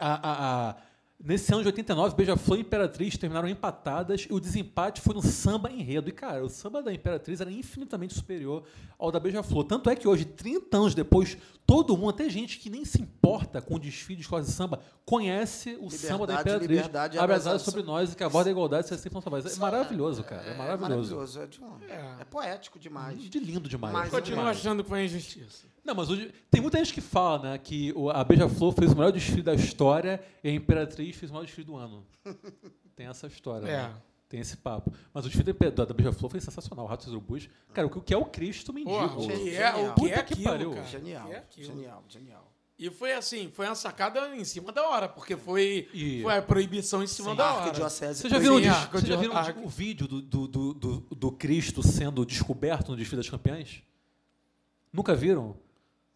a, 0.00 0.14
a- 0.14 0.70
a- 0.70 0.76
Nesse 1.18 1.50
ano 1.52 1.62
de 1.62 1.68
89, 1.68 2.14
Beija-Flor 2.14 2.58
e 2.58 2.60
Imperatriz 2.60 3.16
terminaram 3.16 3.48
empatadas 3.48 4.26
e 4.30 4.32
o 4.34 4.38
desempate 4.38 5.00
foi 5.00 5.14
no 5.14 5.22
samba 5.22 5.70
enredo. 5.72 6.10
E, 6.10 6.12
cara, 6.12 6.44
o 6.44 6.48
samba 6.50 6.82
da 6.82 6.92
Imperatriz 6.92 7.40
era 7.40 7.50
infinitamente 7.50 8.12
superior 8.14 8.64
ao 8.98 9.10
da 9.10 9.18
Beija-Flor. 9.18 9.64
Tanto 9.64 9.88
é 9.88 9.96
que 9.96 10.06
hoje, 10.06 10.26
30 10.26 10.76
anos 10.76 10.94
depois, 10.94 11.38
todo 11.66 11.96
mundo, 11.96 12.10
até 12.10 12.28
gente 12.28 12.58
que 12.58 12.68
nem 12.68 12.84
se 12.84 13.00
importa 13.00 13.62
com 13.62 13.76
o 13.76 13.78
desfile 13.78 14.16
de 14.16 14.22
escola 14.22 14.42
de 14.42 14.50
samba, 14.50 14.78
conhece 15.06 15.70
o 15.70 15.84
Liberdade, 15.88 15.96
samba 15.96 16.26
da 16.26 16.34
Imperatriz. 16.34 16.68
liberdade, 16.70 17.18
abre 17.18 17.32
as 17.34 17.40
abraçar- 17.40 17.54
asas 17.54 17.62
sobre 17.62 17.82
nós 17.82 18.12
e 18.12 18.16
que 18.16 18.22
a 18.22 18.28
voz 18.28 18.44
da 18.44 18.50
igualdade 18.50 18.86
seja 18.86 19.00
sempre 19.00 19.14
nossa 19.14 19.30
voz. 19.30 19.56
É 19.56 19.58
maravilhoso, 19.58 20.22
cara. 20.22 20.42
É 20.42 20.54
maravilhoso. 20.56 21.40
É, 21.40 21.46
de 21.46 21.60
um- 21.64 21.78
É. 21.88 22.16
é 22.20 22.24
poético 22.24 22.78
demais. 22.78 23.18
De 23.18 23.38
lindo 23.40 23.68
demais. 23.70 23.94
Mas 23.94 24.10
Continuo 24.10 24.38
demais. 24.40 24.58
achando 24.58 24.82
que 24.84 24.88
foi 24.90 25.06
injustiça. 25.06 25.66
Não, 25.86 25.94
mas 25.94 26.10
hoje, 26.10 26.32
tem 26.50 26.60
muita 26.60 26.78
gente 26.78 26.92
que 26.92 27.00
fala 27.00 27.50
né, 27.52 27.58
que 27.58 27.92
o- 27.94 28.10
a 28.10 28.24
Beija-Flor 28.24 28.72
fez 28.72 28.92
o 28.92 28.96
melhor 28.96 29.12
desfile 29.12 29.42
da 29.42 29.54
história 29.54 30.20
e 30.42 30.48
a 30.48 30.52
Imperatriz 30.52 31.14
fez 31.16 31.30
o 31.30 31.34
melhor 31.34 31.46
desfile 31.46 31.64
do 31.66 31.76
ano. 31.76 32.04
Tem 32.96 33.06
essa 33.06 33.26
história, 33.26 33.66
É. 33.66 33.82
né? 33.84 33.94
Tem 34.28 34.40
esse 34.40 34.56
papo. 34.56 34.92
Mas 35.14 35.24
o 35.24 35.28
desfile 35.28 35.52
da, 35.52 35.84
da 35.84 35.94
Beija-Flor 35.94 36.28
foi 36.30 36.40
sensacional. 36.40 36.84
Ratos 36.86 37.06
e 37.06 37.10
Urubus. 37.10 37.48
Cara, 37.72 37.86
o 37.86 37.90
que- 37.90 37.98
o 37.98 38.02
que 38.02 38.12
é 38.14 38.16
o 38.16 38.24
Cristo 38.24 38.72
mendigo? 38.72 38.90
Porra, 38.98 39.16
o 39.16 39.26
que 39.28 39.32
é, 39.32 39.72
Genial. 39.72 39.90
o 39.90 39.94
que 39.94 40.10
é 40.12 40.22
que 40.24 40.42
pariu. 40.42 40.70
cara? 40.72 40.86
Genial, 40.86 41.28
O 41.28 41.32
é 41.32 41.36
aquilo? 41.36 41.66
genial, 41.66 42.04
genial. 42.08 42.52
E 42.78 42.90
foi 42.90 43.12
assim, 43.14 43.50
foi 43.54 43.64
uma 43.66 43.74
sacada 43.74 44.36
em 44.36 44.44
cima 44.44 44.70
da 44.72 44.86
hora, 44.88 45.08
porque 45.08 45.36
foi, 45.36 45.88
E- 45.94 46.20
foi 46.22 46.36
a 46.36 46.42
proibição 46.42 47.02
em 47.02 47.06
cima 47.06 47.34
da 47.36 47.54
hora. 47.54 47.72
Vocês 47.72 48.18
já 48.20 48.36
Sim, 48.36 48.38
viram, 48.40 48.56
o 48.56 48.60
já 48.62 49.54
o 49.64 49.68
vídeo 49.68 50.06
do, 50.08 50.20
do, 50.20 50.46
do, 50.48 50.74
do, 50.74 51.00
do 51.14 51.32
Cristo 51.32 51.82
sendo 51.82 52.26
descoberto 52.26 52.88
no 52.90 52.96
desfile 52.96 53.18
das 53.18 53.30
campeãs? 53.30 53.82
Nunca 54.92 55.14
viram? 55.14 55.56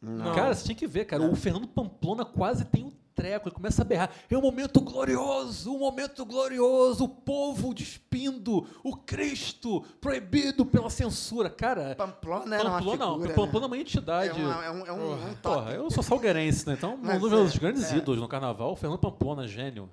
Não. 0.01 0.35
Cara, 0.35 0.55
você 0.55 0.65
tinha 0.65 0.75
que 0.75 0.87
ver, 0.87 1.05
cara. 1.05 1.23
O 1.23 1.37
Fernando 1.37 1.69
Pamplona 1.69 2.25
quase 2.25 2.65
tem 2.65 2.85
um 2.85 2.93
treco. 3.15 3.49
Ele 3.49 3.55
começa 3.55 3.83
a 3.83 3.85
berrar. 3.85 4.11
É 4.31 4.37
um 4.37 4.41
momento 4.41 4.81
glorioso, 4.81 5.75
um 5.75 5.79
momento 5.79 6.25
glorioso. 6.25 7.05
O 7.05 7.09
povo 7.09 7.75
despindo 7.75 8.67
o 8.83 8.97
Cristo 8.97 9.83
proibido 10.01 10.65
pela 10.65 10.89
censura. 10.89 11.51
Cara, 11.51 11.95
Pamplona 11.97 12.55
era 12.57 12.65
uma 12.69 12.79
Pamplona 12.79 13.05
não. 13.05 13.13
figura, 13.15 13.35
Pamplona 13.35 13.67
é 13.67 13.69
né? 13.69 13.75
uma 13.77 13.79
entidade. 13.79 14.41
É, 14.41 14.45
uma- 14.45 14.65
é 14.65 14.71
um, 14.71 14.87
é 14.87 14.93
um, 14.93 15.31
um 15.31 15.35
Porra, 15.35 15.73
eu 15.73 15.91
sou 15.91 16.03
salgueirense, 16.03 16.67
né? 16.67 16.75
Então, 16.79 16.95
um 16.95 16.99
Mas 17.03 17.21
dos 17.21 17.31
meus 17.31 17.55
é, 17.55 17.59
grandes 17.59 17.93
é. 17.93 17.97
ídolos 17.99 18.21
no 18.21 18.29
carnaval, 18.29 18.73
o 18.73 18.77
Fernando 18.77 18.99
Pamplona, 19.01 19.47
gênio. 19.47 19.91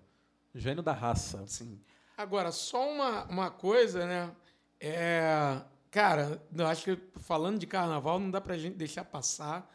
Gênio 0.55 0.81
da 0.81 0.93
raça. 0.93 1.43
Sim. 1.47 1.77
Agora, 2.17 2.51
só 2.51 2.89
uma, 2.89 3.25
uma 3.25 3.51
coisa, 3.51 4.05
né? 4.07 4.31
É, 4.79 5.59
cara, 5.91 6.41
eu 6.55 6.65
acho 6.65 6.83
que 6.85 6.97
falando 7.19 7.59
de 7.59 7.67
carnaval, 7.67 8.19
não 8.19 8.31
dá 8.31 8.39
pra 8.39 8.57
gente 8.57 8.75
deixar 8.75 9.03
passar 9.03 9.69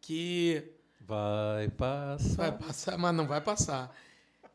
que 0.00 0.72
Vai 1.00 1.68
passar. 1.70 2.36
vai 2.36 2.52
passar, 2.52 2.98
mas 2.98 3.14
não 3.14 3.26
vai 3.26 3.40
passar. 3.40 3.94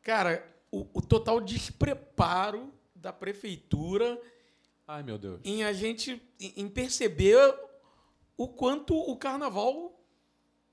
Cara, 0.04 0.46
o, 0.72 0.86
o 0.94 1.02
total 1.02 1.42
despreparo 1.42 2.72
da 2.96 3.12
prefeitura 3.12 4.20
Ai, 4.88 5.02
meu 5.02 5.18
Deus. 5.18 5.40
em 5.44 5.64
a 5.64 5.74
gente 5.74 6.22
em 6.40 6.68
perceber 6.70 7.38
o 8.38 8.48
quanto 8.48 8.96
o 8.96 9.16
carnaval 9.18 10.00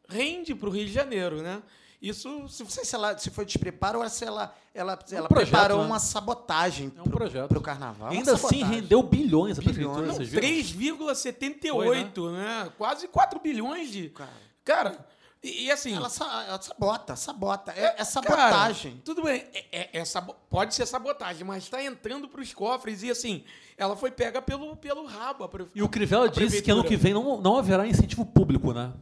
rende 0.08 0.54
para 0.54 0.68
o 0.68 0.72
Rio 0.72 0.84
de 0.86 0.92
Janeiro, 0.92 1.40
né? 1.42 1.62
Isso 2.02 2.48
se 2.48 2.62
Não 2.62 2.70
sei 2.70 2.84
se 2.84 2.94
ela 2.94 3.16
se 3.18 3.30
foi 3.30 3.44
despreparo 3.44 4.00
ou 4.00 4.08
se 4.08 4.24
ela, 4.24 4.54
ela, 4.74 4.98
ela 5.12 5.28
projeto, 5.28 5.50
preparou 5.50 5.78
né? 5.80 5.86
uma 5.86 5.98
sabotagem 5.98 6.92
É 6.96 7.00
um 7.00 7.04
projeto. 7.04 7.48
para 7.48 7.58
o 7.58 7.62
carnaval. 7.62 8.10
Ainda 8.10 8.32
assim, 8.34 8.62
rendeu 8.64 9.02
bilhões 9.02 9.58
a 9.58 9.62
prefeitura, 9.62 10.06
Não, 10.06 10.14
vocês 10.14 10.28
viram? 10.30 10.48
3,78, 10.48 12.32
né? 12.32 12.72
Quase 12.78 13.06
4 13.08 13.38
bilhões 13.40 13.90
de. 13.90 14.08
Cara, 14.10 14.30
Cara, 14.64 15.06
e, 15.42 15.64
e 15.64 15.70
assim. 15.70 15.94
ela, 15.94 16.08
sa- 16.10 16.44
ela 16.46 16.60
sabota, 16.60 17.16
sabota. 17.16 17.72
É, 17.72 17.84
é 17.84 17.90
cara, 17.92 18.04
sabotagem. 18.04 19.00
tudo 19.04 19.22
bem, 19.22 19.44
é, 19.54 19.64
é- 19.72 19.90
é 20.00 20.04
sabo- 20.04 20.36
pode 20.50 20.74
ser 20.74 20.84
sabotagem, 20.86 21.44
mas 21.44 21.64
está 21.64 21.82
entrando 21.82 22.28
para 22.28 22.40
os 22.40 22.52
cofres 22.52 23.02
e 23.02 23.10
assim, 23.10 23.44
ela 23.76 23.96
foi 23.96 24.10
pega 24.10 24.42
pelo, 24.42 24.76
pelo 24.76 25.06
rabo. 25.06 25.48
E 25.74 25.82
o 25.82 25.88
Crivella 25.88 26.28
disse 26.28 26.60
que 26.62 26.70
ano 26.70 26.84
que 26.84 26.96
vem 26.96 27.14
não, 27.14 27.40
não 27.40 27.56
haverá 27.56 27.86
incentivo 27.86 28.24
público, 28.26 28.72
né? 28.72 28.92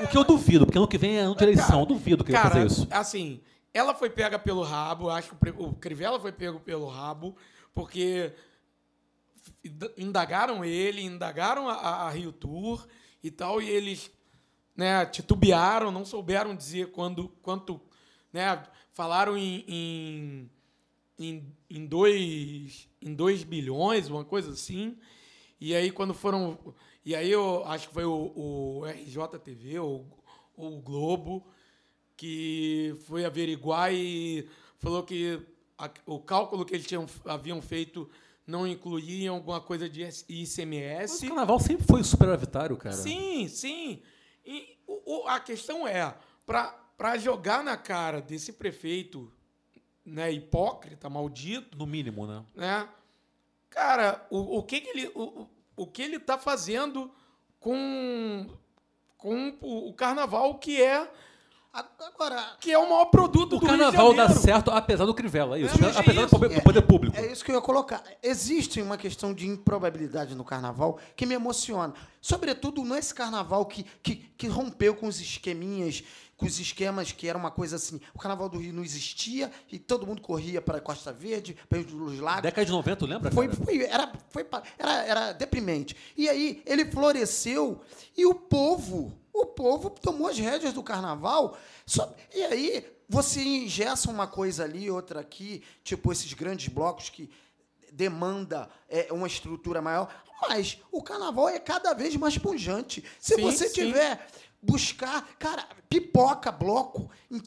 O 0.00 0.08
que 0.08 0.16
eu 0.18 0.24
duvido, 0.24 0.66
porque 0.66 0.76
ano 0.76 0.88
que 0.88 0.98
vem 0.98 1.16
é 1.18 1.20
ano 1.20 1.36
de 1.36 1.44
eleição. 1.44 1.80
eu 1.80 1.86
duvido 1.86 2.24
que 2.24 2.30
ele 2.32 2.36
Cara, 2.38 2.50
fazer 2.50 2.66
isso. 2.66 2.88
assim, 2.90 3.40
ela 3.72 3.94
foi 3.94 4.10
pega 4.10 4.38
pelo 4.38 4.62
rabo, 4.62 5.08
acho 5.08 5.34
que 5.34 5.50
o 5.56 5.72
Crivella 5.74 6.18
foi 6.20 6.32
pego 6.32 6.58
pelo 6.60 6.88
rabo, 6.88 7.36
porque 7.72 8.32
indagaram 9.96 10.64
ele, 10.64 11.02
indagaram 11.02 11.68
a, 11.68 11.74
a- 11.74 12.06
a 12.06 12.10
Rio 12.10 12.32
Tour 12.32 12.86
e 13.22 13.30
tal, 13.30 13.62
e 13.62 13.68
eles 13.70 14.10
né, 14.76 15.04
titubearam, 15.06 15.90
não 15.90 16.04
souberam 16.04 16.54
dizer 16.54 16.90
quando, 16.92 17.28
quanto, 17.42 17.80
né, 18.32 18.62
falaram 18.92 19.36
em, 19.36 19.64
em, 19.68 20.50
em, 21.18 21.52
em, 21.70 21.86
dois, 21.86 22.88
em 23.00 23.14
dois 23.14 23.44
bilhões, 23.44 24.08
uma 24.08 24.24
coisa 24.24 24.50
assim, 24.50 24.96
e 25.60 25.74
aí 25.74 25.90
quando 25.90 26.12
foram, 26.14 26.58
e 27.04 27.14
aí 27.14 27.30
eu 27.30 27.64
acho 27.66 27.88
que 27.88 27.94
foi 27.94 28.04
o, 28.04 28.32
o 28.34 28.86
RJTV 28.86 29.78
ou, 29.78 30.06
ou 30.56 30.78
o 30.78 30.80
Globo, 30.82 31.46
que 32.16 32.94
foi 33.06 33.24
averiguar 33.24 33.92
e 33.92 34.48
falou 34.78 35.02
que 35.02 35.40
a- 35.78 35.90
o 36.06 36.18
cálculo 36.20 36.64
que 36.64 36.74
eles 36.74 36.86
tinham, 36.86 37.06
haviam 37.24 37.60
feito 37.60 38.08
não 38.46 38.66
incluía 38.66 39.30
alguma 39.30 39.60
coisa 39.60 39.88
de 39.88 40.04
Mas 40.04 40.24
ICMS. 40.28 41.24
o 41.24 41.28
carnaval 41.28 41.58
sempre 41.58 41.86
foi 41.86 42.04
superavitário, 42.04 42.76
cara. 42.76 42.94
Sim, 42.94 43.48
sim. 43.48 44.02
E 44.44 44.76
o- 44.86 45.22
o- 45.22 45.28
a 45.28 45.40
questão 45.40 45.86
é, 45.86 46.14
para 46.46 47.16
jogar 47.18 47.62
na 47.64 47.76
cara 47.76 48.20
desse 48.20 48.52
prefeito 48.52 49.32
né, 50.04 50.30
hipócrita, 50.30 51.08
maldito, 51.08 51.78
No 51.78 51.86
mínimo, 51.86 52.26
né? 52.26 52.44
né? 52.54 52.88
Cara, 53.70 54.24
o, 54.30 54.58
o 54.58 54.62
que, 54.62 54.80
que 54.80 54.88
ele 54.90 55.08
o, 55.14 55.48
o- 55.76 55.86
que 55.86 56.02
ele 56.02 56.18
tá 56.20 56.38
fazendo 56.38 57.10
com 57.58 58.46
com 59.16 59.56
o, 59.62 59.88
o 59.88 59.94
carnaval 59.94 60.58
que 60.58 60.80
é 60.82 61.10
Agora, 61.74 62.56
que 62.60 62.70
é 62.70 62.78
o 62.78 62.88
maior 62.88 63.06
produto 63.06 63.56
O 63.56 63.58
do 63.58 63.66
Rio 63.66 63.76
de 63.76 63.82
carnaval 63.82 64.14
dá 64.14 64.28
certo 64.28 64.70
apesar 64.70 65.06
do 65.06 65.12
Crivella, 65.12 65.58
é 65.58 65.62
isso. 65.62 65.74
É 65.84 65.98
apesar 65.98 66.20
do 66.20 66.26
isso. 66.26 66.38
poder, 66.38 66.54
do 66.54 66.62
poder 66.62 66.82
público. 66.82 67.16
É 67.16 67.32
isso 67.32 67.44
que 67.44 67.50
eu 67.50 67.56
ia 67.56 67.60
colocar. 67.60 68.00
Existe 68.22 68.80
uma 68.80 68.96
questão 68.96 69.34
de 69.34 69.48
improbabilidade 69.48 70.36
no 70.36 70.44
carnaval 70.44 71.00
que 71.16 71.26
me 71.26 71.34
emociona. 71.34 71.92
Sobretudo 72.20 72.84
nesse 72.84 73.12
carnaval 73.12 73.66
que, 73.66 73.82
que, 74.02 74.14
que 74.14 74.46
rompeu 74.46 74.94
com 74.94 75.08
os 75.08 75.20
esqueminhas, 75.20 76.04
com 76.36 76.46
os 76.46 76.60
esquemas 76.60 77.10
que 77.10 77.28
era 77.28 77.36
uma 77.36 77.50
coisa 77.50 77.74
assim. 77.74 78.00
O 78.14 78.18
carnaval 78.20 78.48
do 78.48 78.58
Rio 78.58 78.72
não 78.72 78.84
existia 78.84 79.50
e 79.70 79.76
todo 79.76 80.06
mundo 80.06 80.22
corria 80.22 80.62
para 80.62 80.80
Costa 80.80 81.12
Verde, 81.12 81.56
para 81.68 81.80
os 81.80 82.20
lagos. 82.20 82.42
Década 82.42 82.64
de 82.64 82.70
90, 82.70 83.06
lembra? 83.06 83.30
Foi, 83.32 83.48
foi, 83.48 83.82
era, 83.82 84.12
foi, 84.30 84.46
era, 84.78 85.04
era 85.04 85.32
deprimente. 85.32 85.96
E 86.16 86.28
aí 86.28 86.62
ele 86.64 86.84
floresceu 86.84 87.80
e 88.16 88.24
o 88.26 88.34
povo, 88.34 89.12
o 89.34 89.46
povo 89.46 89.90
tomou 89.90 90.28
as 90.28 90.38
rédeas 90.38 90.72
do 90.72 90.82
carnaval. 90.82 91.58
Só- 91.84 92.14
e 92.32 92.42
aí 92.44 92.86
você 93.08 93.42
ingessa 93.42 94.08
uma 94.10 94.26
coisa 94.26 94.62
ali, 94.64 94.88
outra 94.90 95.20
aqui, 95.20 95.62
tipo 95.82 96.10
esses 96.12 96.32
grandes 96.32 96.68
blocos 96.68 97.10
que 97.10 97.28
demanda 97.92 98.70
é, 98.88 99.08
uma 99.12 99.26
estrutura 99.26 99.82
maior. 99.82 100.08
Mas 100.48 100.78
o 100.90 101.02
carnaval 101.02 101.48
é 101.48 101.58
cada 101.58 101.92
vez 101.94 102.14
mais 102.16 102.38
pungente. 102.38 103.04
Se 103.18 103.34
Sim, 103.34 103.42
você 103.42 103.68
sim. 103.68 103.74
tiver 103.74 104.26
buscar, 104.62 105.26
cara, 105.38 105.66
pipoca 105.88 106.50
bloco 106.50 107.10
em 107.30 107.40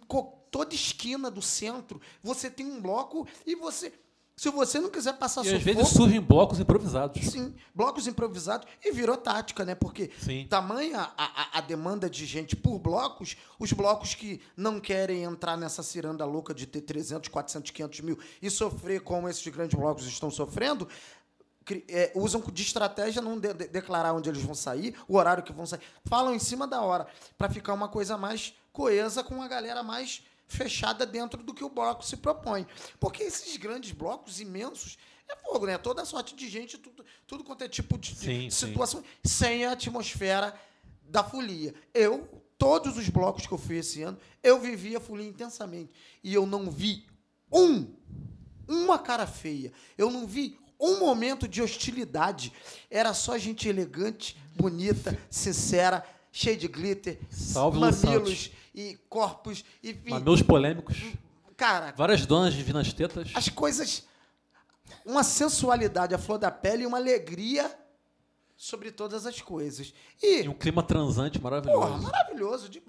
toda 0.52 0.74
esquina 0.76 1.30
do 1.32 1.42
centro, 1.42 2.02
você 2.22 2.50
tem 2.50 2.66
um 2.66 2.82
bloco 2.82 3.28
e 3.46 3.56
você 3.56 3.92
se 4.38 4.50
você 4.52 4.80
não 4.80 4.90
quiser 4.92 5.14
passar 5.14 5.44
E 5.44 5.54
às 5.56 5.64
vezes 5.64 5.88
surgem 5.90 6.22
blocos 6.22 6.60
improvisados. 6.60 7.22
Sim, 7.28 7.56
blocos 7.74 8.06
improvisados 8.06 8.68
e 8.86 8.92
virou 8.92 9.18
tática, 9.18 9.66
né? 9.66 9.74
Porque 9.74 10.12
Sim. 10.22 10.46
tamanha 10.48 11.12
a, 11.18 11.58
a, 11.58 11.58
a 11.58 11.62
demanda 11.62 12.08
de 12.08 12.24
gente 12.26 12.56
por 12.56 12.78
blocos, 12.78 13.36
os 13.58 13.74
blocos 13.74 14.14
que 14.14 14.40
não 14.56 14.80
querem 14.80 15.24
entrar 15.24 15.58
nessa 15.58 15.82
ciranda 15.82 16.24
louca 16.24 16.54
de 16.54 16.68
ter 16.68 16.82
300, 16.82 17.30
400, 17.30 17.72
500 17.72 18.00
mil 18.02 18.20
e 18.40 18.50
sofrer 18.52 19.02
como 19.02 19.28
esses 19.28 19.46
grandes 19.48 19.78
blocos 19.78 20.06
estão 20.06 20.30
sofrendo, 20.30 20.88
é, 21.90 22.12
usam 22.16 22.40
de 22.54 22.62
estratégia 22.62 23.22
não 23.22 23.38
de- 23.38 23.54
de- 23.54 23.68
declarar 23.68 24.14
onde 24.14 24.30
eles 24.30 24.42
vão 24.42 24.56
sair, 24.56 24.96
o 25.08 25.18
horário 25.18 25.44
que 25.44 25.52
vão 25.52 25.66
sair. 25.66 25.82
Falam 26.06 26.34
em 26.34 26.40
cima 26.40 26.66
da 26.66 26.80
hora, 26.82 27.08
para 27.38 27.50
ficar 27.50 27.74
uma 27.74 27.90
coisa 27.90 28.18
mais 28.18 28.54
coesa 28.72 29.24
com 29.24 29.42
a 29.42 29.48
galera 29.48 29.82
mais 29.84 30.22
fechada 30.48 31.06
dentro 31.06 31.44
do 31.44 31.54
que 31.54 31.64
o 31.64 31.70
bloco 31.70 32.04
se 32.06 32.18
propõe. 32.18 32.66
Porque 33.00 33.24
esses 33.24 33.56
grandes 33.58 33.92
blocos 33.92 34.40
imensos 34.40 34.98
é 35.28 35.36
fogo, 35.36 35.66
né? 35.66 35.78
Toda 35.78 36.06
sorte 36.06 36.36
de 36.36 36.50
gente, 36.50 36.78
tudo, 36.78 37.06
tudo 37.26 37.44
quanto 37.44 37.64
é 37.64 37.68
tipo 37.68 37.98
de, 37.98 38.16
Sim, 38.16 38.50
sim. 38.50 38.68
situação, 38.68 39.04
sem 39.24 39.66
a 39.66 39.74
atmosfera 39.74 40.58
da 41.04 41.24
folia. 41.24 41.74
Eu, 41.94 42.28
todos 42.58 42.98
os 42.98 43.10
blocos 43.10 43.46
que 43.46 43.54
eu 43.54 43.58
fui 43.58 43.78
esse 43.78 44.02
ano, 44.02 44.18
eu 44.42 44.60
vivi 44.60 44.96
a 44.96 45.00
folia 45.00 45.28
intensamente. 45.28 45.92
E 46.24 46.34
eu 46.34 46.46
não 46.46 46.72
vi 46.72 47.06
um, 47.52 47.94
uma 48.68 48.98
cara 48.98 49.28
feia. 49.28 49.74
Eu 49.98 50.10
não 50.10 50.26
vi 50.26 50.58
um 50.80 51.00
momento 51.00 51.48
de 51.48 51.62
hostilidade. 51.62 52.54
Era 52.90 53.14
só 53.14 53.38
gente 53.38 53.68
elegante, 53.68 54.38
bonita, 54.56 55.18
sincera, 55.30 56.06
cheia 56.32 56.56
de 56.56 56.68
glitter, 56.68 57.20
Salve, 57.30 57.80
mamilos. 57.80 58.52
E 58.78 58.96
corpos. 59.10 59.66
Mas 60.08 60.22
meus 60.22 60.42
polêmicos. 60.44 60.98
Cara, 61.58 61.92
Várias 61.98 62.26
donas 62.28 62.54
divinas 62.54 62.94
tetas. 62.94 63.32
as 63.34 63.50
coisas. 63.50 64.06
Uma 65.04 65.24
sensualidade 65.24 66.14
à 66.14 66.18
flor 66.20 66.38
da 66.38 66.52
pele 66.52 66.84
e 66.84 66.86
uma 66.86 66.98
alegria 66.98 67.76
sobre 68.56 68.92
todas 68.92 69.26
as 69.26 69.42
coisas. 69.42 69.92
E, 70.22 70.44
E 70.44 70.48
um 70.48 70.54
clima 70.54 70.84
transante 70.84 71.42
maravilhoso. 71.42 71.80
porra, 71.82 71.98
maravilhoso. 72.02 72.70
de- 72.70 72.84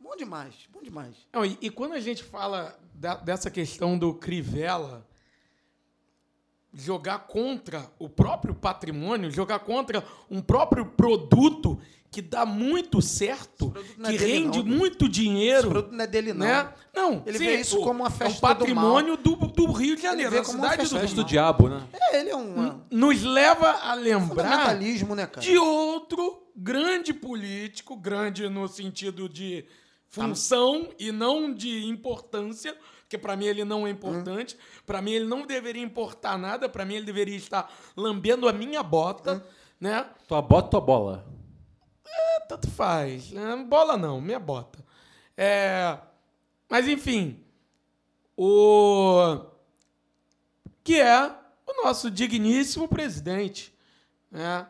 bom 0.00 0.16
demais, 0.16 0.54
bom 0.72 0.80
demais. 0.80 1.16
Não, 1.32 1.44
e, 1.44 1.58
e 1.60 1.68
quando 1.70 1.94
a 1.94 2.00
gente 2.00 2.22
fala 2.22 2.78
da- 2.94 3.16
dessa 3.16 3.50
questão 3.50 3.98
do 3.98 4.14
Crivella 4.14 5.04
jogar 6.74 7.20
contra 7.20 7.90
o 7.98 8.08
próprio 8.08 8.54
patrimônio, 8.54 9.30
jogar 9.30 9.60
contra 9.60 10.04
um 10.30 10.40
próprio 10.40 10.86
produto 10.86 11.78
que 12.10 12.22
dá 12.22 12.46
muito 12.46 13.02
certo, 13.02 13.74
é 13.76 14.12
que 14.12 14.18
dele, 14.18 14.32
rende 14.32 14.62
não. 14.62 14.76
muito 14.76 15.06
Esse 15.06 15.12
dinheiro. 15.12 15.68
produto 15.68 15.92
não 15.92 16.04
é 16.04 16.06
dele, 16.06 16.32
não. 16.32 16.46
Né? 16.46 16.72
Não, 16.94 17.22
Ele 17.26 17.38
sim, 17.38 17.44
vê 17.44 17.60
isso 17.60 17.80
como 17.80 18.04
uma 18.04 18.08
é 18.08 18.10
festa 18.10 18.28
um 18.28 18.34
do 18.34 18.40
patrimônio 18.40 19.16
do, 19.16 19.34
do 19.34 19.72
Rio 19.72 19.96
de 19.96 20.02
Janeiro, 20.02 20.30
vê 20.30 20.36
da 20.38 20.44
como 20.44 20.58
uma 20.58 20.70
cidade 20.70 20.82
festa 20.82 20.94
do 20.94 21.00
Festa 21.00 21.16
Rio. 21.16 21.24
do 21.24 21.28
diabo, 21.28 21.68
né? 21.68 21.82
É, 21.92 22.20
ele 22.20 22.30
é 22.30 22.36
um. 22.36 22.80
Nos 22.88 23.22
leva 23.22 23.68
a 23.82 23.94
lembrar 23.94 24.76
né, 24.76 25.26
cara? 25.26 25.40
de 25.40 25.58
outro 25.58 26.44
grande 26.54 27.12
político, 27.12 27.96
grande 27.96 28.48
no 28.48 28.68
sentido 28.68 29.28
de 29.28 29.64
função 30.08 30.90
e 30.96 31.10
não 31.10 31.52
de 31.52 31.84
importância, 31.86 32.76
porque 33.14 33.18
para 33.18 33.36
mim 33.36 33.46
ele 33.46 33.64
não 33.64 33.86
é 33.86 33.90
importante, 33.90 34.56
para 34.84 35.00
mim 35.00 35.12
ele 35.12 35.24
não 35.26 35.46
deveria 35.46 35.82
importar 35.82 36.36
nada, 36.36 36.68
para 36.68 36.84
mim 36.84 36.94
ele 36.94 37.06
deveria 37.06 37.36
estar 37.36 37.72
lambendo 37.96 38.48
a 38.48 38.52
minha 38.52 38.82
bota, 38.82 39.44
né? 39.80 40.08
Tua 40.26 40.42
bota, 40.42 40.68
tua 40.70 40.80
bola. 40.80 41.26
Tanto 42.48 42.70
faz. 42.70 43.30
né? 43.30 43.64
Bola 43.68 43.96
não, 43.96 44.20
minha 44.20 44.38
bota. 44.38 44.84
É, 45.36 45.96
mas 46.68 46.88
enfim, 46.88 47.40
o 48.36 49.40
que 50.82 51.00
é 51.00 51.26
o 51.66 51.84
nosso 51.84 52.10
digníssimo 52.10 52.88
presidente, 52.88 53.72
né? 54.30 54.66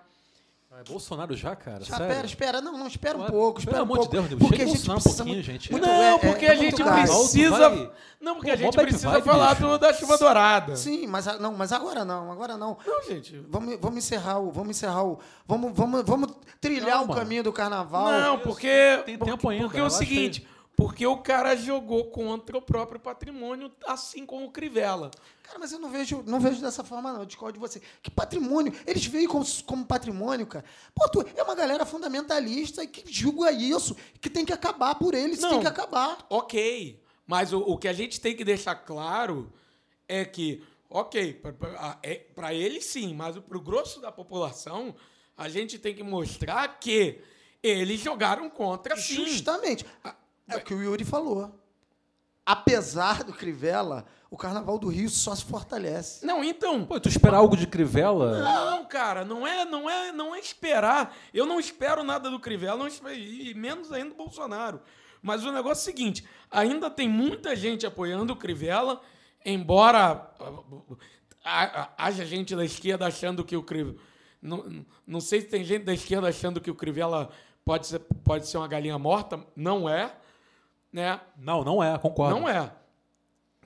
Ah, 0.77 0.81
é 0.81 0.91
Bolsonaro 0.91 1.37
já, 1.37 1.55
cara? 1.55 1.85
Já, 1.85 1.97
Sério? 1.97 2.11
espera, 2.11 2.27
espera. 2.27 2.61
Não, 2.61 2.77
não, 2.77 2.89
espera 2.89 3.17
um 3.17 3.21
Ué, 3.23 3.31
pouco. 3.31 3.61
pelo 3.61 3.69
Espera 3.71 3.79
um 3.79 3.83
amor 3.83 3.99
de 4.01 4.09
pouco. 4.09 4.29
Deus, 4.29 4.41
porque 4.41 4.57
chega 4.57 4.65
a 4.65 4.75
gente 4.75 4.91
um 4.91 4.95
precisa 4.95 5.15
pouquinho, 5.17 5.35
muito- 5.37 5.47
gente. 5.47 5.71
muito- 5.73 5.87
Não, 5.87 5.93
é- 6.03 6.19
porque 6.19 6.47
é 6.47 6.51
a 6.51 6.55
gente 6.57 6.83
precisa. 6.83 7.91
Não, 8.21 8.35
porque 8.35 8.49
Pô, 8.51 8.53
a 8.55 8.57
gente 8.57 8.77
precisa 8.77 9.11
vibe, 9.11 9.25
falar 9.25 9.55
do, 9.55 9.79
da 9.79 9.93
chuva 9.93 10.19
dourada. 10.19 10.75
Sim, 10.75 11.07
mas 11.07 11.27
não, 11.39 11.53
mas 11.53 11.71
agora 11.73 12.05
não, 12.05 12.33
agora 12.33 12.57
não. 12.57 12.77
Não, 12.85 13.03
gente. 13.05 13.39
Vamos, 13.49 13.79
vamos 13.81 13.99
encerrar 13.99 14.39
o, 14.41 14.51
vamos 14.51 14.71
encerrar 14.71 15.05
o, 15.05 15.21
vamos, 15.47 15.73
vamos, 15.75 16.03
vamos 16.05 16.33
trilhar 16.61 16.97
Calma. 16.99 17.13
o 17.13 17.17
caminho 17.17 17.45
do 17.45 17.53
carnaval. 17.53 18.11
Não, 18.11 18.39
porque. 18.41 18.69
Tem 19.07 19.17
porque, 19.17 19.31
tempo 19.31 19.49
ainda, 19.49 19.65
Porque 19.65 19.79
é 19.79 19.83
o 19.85 19.91
seguinte. 19.91 20.45
Porque 20.77 21.07
o 21.07 21.19
cara 21.19 21.55
jogou 21.55 22.07
contra 22.07 22.59
o 22.59 22.63
próprio 22.63 22.99
patrimônio, 22.99 23.71
assim 23.87 24.27
como 24.27 24.47
o 24.47 24.51
Crivella. 24.51 25.11
Cara, 25.45 25.59
mas 25.59 25.73
eu 25.73 25.79
não 25.79 25.89
vejo, 25.89 26.23
não 26.27 26.41
vejo 26.41 26.61
dessa 26.61 26.83
forma, 26.83 27.13
não. 27.13 27.21
Eu 27.21 27.27
discordo 27.27 27.53
de 27.53 27.61
você. 27.61 27.81
Que 28.03 28.11
patrimônio? 28.11 28.73
Eles 28.87 29.07
veem 29.07 29.29
como, 29.29 29.45
como 29.67 29.87
patrimônio, 29.87 30.47
cara. 30.47 30.65
Pô, 30.95 31.09
tu, 31.09 31.25
é 31.37 31.43
uma 31.43 31.55
galera 31.55 31.87
fundamentalista 31.87 32.83
e 32.83 32.89
que 32.89 33.05
julga 33.13 33.53
isso, 33.53 33.97
que 34.21 34.29
tem 34.29 34.45
que 34.45 34.53
acabar 34.53 34.97
por 34.97 35.15
eles, 35.15 35.39
Não. 35.39 35.51
tem 35.51 35.61
que 35.61 35.67
acabar. 35.69 36.27
Ok. 36.29 37.01
Mas 37.27 37.53
o, 37.53 37.61
o 37.61 37.79
que 37.79 37.87
a 37.89 37.93
gente 37.93 38.21
tem 38.21 38.35
que 38.37 38.45
deixar 38.45 38.75
claro 38.75 39.53
é 40.09 40.25
que, 40.25 40.63
ok, 40.91 41.41
para 42.35 42.53
eles 42.53 42.85
sim, 42.87 43.15
mas 43.15 43.39
para 43.39 43.57
o 43.57 43.61
grosso 43.61 44.01
da 44.01 44.11
população, 44.11 44.95
a 45.37 45.49
gente 45.49 45.79
tem 45.79 45.95
que 45.95 46.03
mostrar 46.03 46.81
que 46.81 47.21
eles 47.63 48.01
jogaram 48.01 48.51
contra 48.51 48.97
sim. 48.97 49.25
Justamente. 49.27 49.87
É 50.49 50.57
o 50.57 50.61
que 50.61 50.75
o 50.75 50.83
Yuri 50.83 51.05
falou. 51.05 51.53
Apesar 52.47 53.25
do 53.25 53.33
Crivella, 53.33 54.05
o 54.31 54.37
Carnaval 54.37 54.79
do 54.79 54.89
Rio 54.89 55.09
só 55.09 55.35
se 55.35 55.45
fortalece. 55.45 56.27
Não, 56.27 56.45
então. 56.45 56.85
Pô, 56.85 57.01
tu 57.01 57.09
esperar 57.09 57.39
algo 57.39 57.57
de 57.57 57.67
Crivella? 57.67 58.39
Não, 58.41 58.85
cara, 58.85 59.25
não 59.25 59.47
é, 59.47 59.65
não 59.65 59.89
é, 59.89 60.13
não 60.13 60.35
é 60.35 60.41
esperar. 60.41 61.17
Eu 61.33 61.47
não 61.47 61.59
espero 61.59 62.03
nada 62.03 62.29
do 62.29 62.39
Crivella, 62.39 62.77
não 62.77 62.87
espero, 62.87 63.15
e 63.15 63.55
menos 63.55 63.91
ainda 63.93 64.11
do 64.11 64.17
Bolsonaro. 64.17 64.81
Mas 65.23 65.43
o 65.43 65.53
negócio 65.53 65.81
é 65.81 65.83
o 65.83 65.97
seguinte: 65.97 66.25
ainda 66.51 66.91
tem 66.91 67.09
muita 67.09 67.57
gente 67.57 67.87
apoiando 67.87 68.35
o 68.35 68.37
Crivella, 68.37 69.01
embora 69.43 70.31
haja 71.97 72.27
gente 72.27 72.55
da 72.55 72.65
esquerda 72.65 73.07
achando 73.07 73.43
que 73.43 73.57
o 73.57 73.63
Crivella. 73.63 73.97
Não, 74.43 74.85
não 75.07 75.21
sei 75.23 75.41
se 75.41 75.47
tem 75.47 75.65
gente 75.65 75.85
da 75.85 75.95
esquerda 75.95 76.29
achando 76.29 76.61
que 76.61 76.71
o 76.71 76.75
Crivella 76.75 77.31
pode 77.65 77.87
ser, 77.87 78.01
pode 78.01 78.47
ser 78.47 78.59
uma 78.59 78.69
galinha 78.69 78.99
morta. 78.99 79.43
Não 79.57 79.89
é. 79.89 80.15
Né? 80.95 81.21
Não, 81.37 81.65
não 81.65 81.83
é, 81.83 81.99
concordo. 81.99 82.39
Não 82.39 82.49
é. 82.49 82.71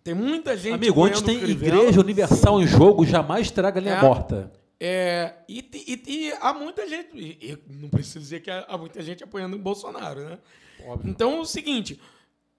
Tem 0.02 0.14
muita 0.14 0.56
gente 0.56 0.72
Amigo, 0.72 0.98
onde 1.04 1.22
tem 1.22 1.36
igreja 1.44 2.00
universal 2.00 2.58
em 2.58 2.66
jogo, 2.66 3.04
jamais 3.04 3.50
terá 3.50 3.70
galinha 3.70 3.96
É. 3.96 4.00
morta. 4.00 4.50
É, 4.80 5.34
e, 5.46 5.58
e- 5.74 6.02
e 6.06 6.32
há 6.40 6.54
muita 6.54 6.88
gente, 6.88 7.10
e, 7.14 7.58
não 7.68 7.90
preciso 7.90 8.20
dizer 8.20 8.40
que 8.40 8.50
há, 8.50 8.64
há 8.66 8.78
muita 8.78 9.02
gente 9.02 9.22
apoiando 9.22 9.56
o 9.56 9.58
Bolsonaro, 9.58 10.20
né? 10.24 10.38
Óbvio. 10.86 11.10
Então 11.10 11.34
é 11.34 11.40
o 11.40 11.44
seguinte, 11.44 12.00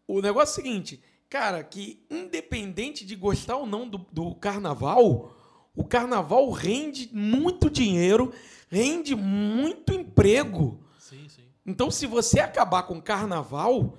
o 0.08 0.22
negócio 0.22 0.52
é 0.52 0.62
o 0.62 0.64
seguinte, 0.64 1.02
cara, 1.28 1.64
que 1.64 2.06
independente 2.12 3.04
de 3.04 3.16
gostar 3.16 3.56
ou 3.58 3.66
não 3.66 3.90
do, 3.90 3.98
do 4.12 4.36
carnaval, 4.36 5.36
o 5.76 5.84
carnaval 5.84 6.48
rende 6.52 7.10
muito 7.12 7.72
dinheiro, 7.72 8.32
rende 8.70 9.16
muito 9.16 9.94
emprego. 9.94 10.80
Sim, 11.00 11.28
sim. 11.28 11.42
Então, 11.66 11.90
se 11.90 12.06
você 12.06 12.40
acabar 12.40 12.84
com 12.84 12.98
o 12.98 13.02
carnaval, 13.02 13.98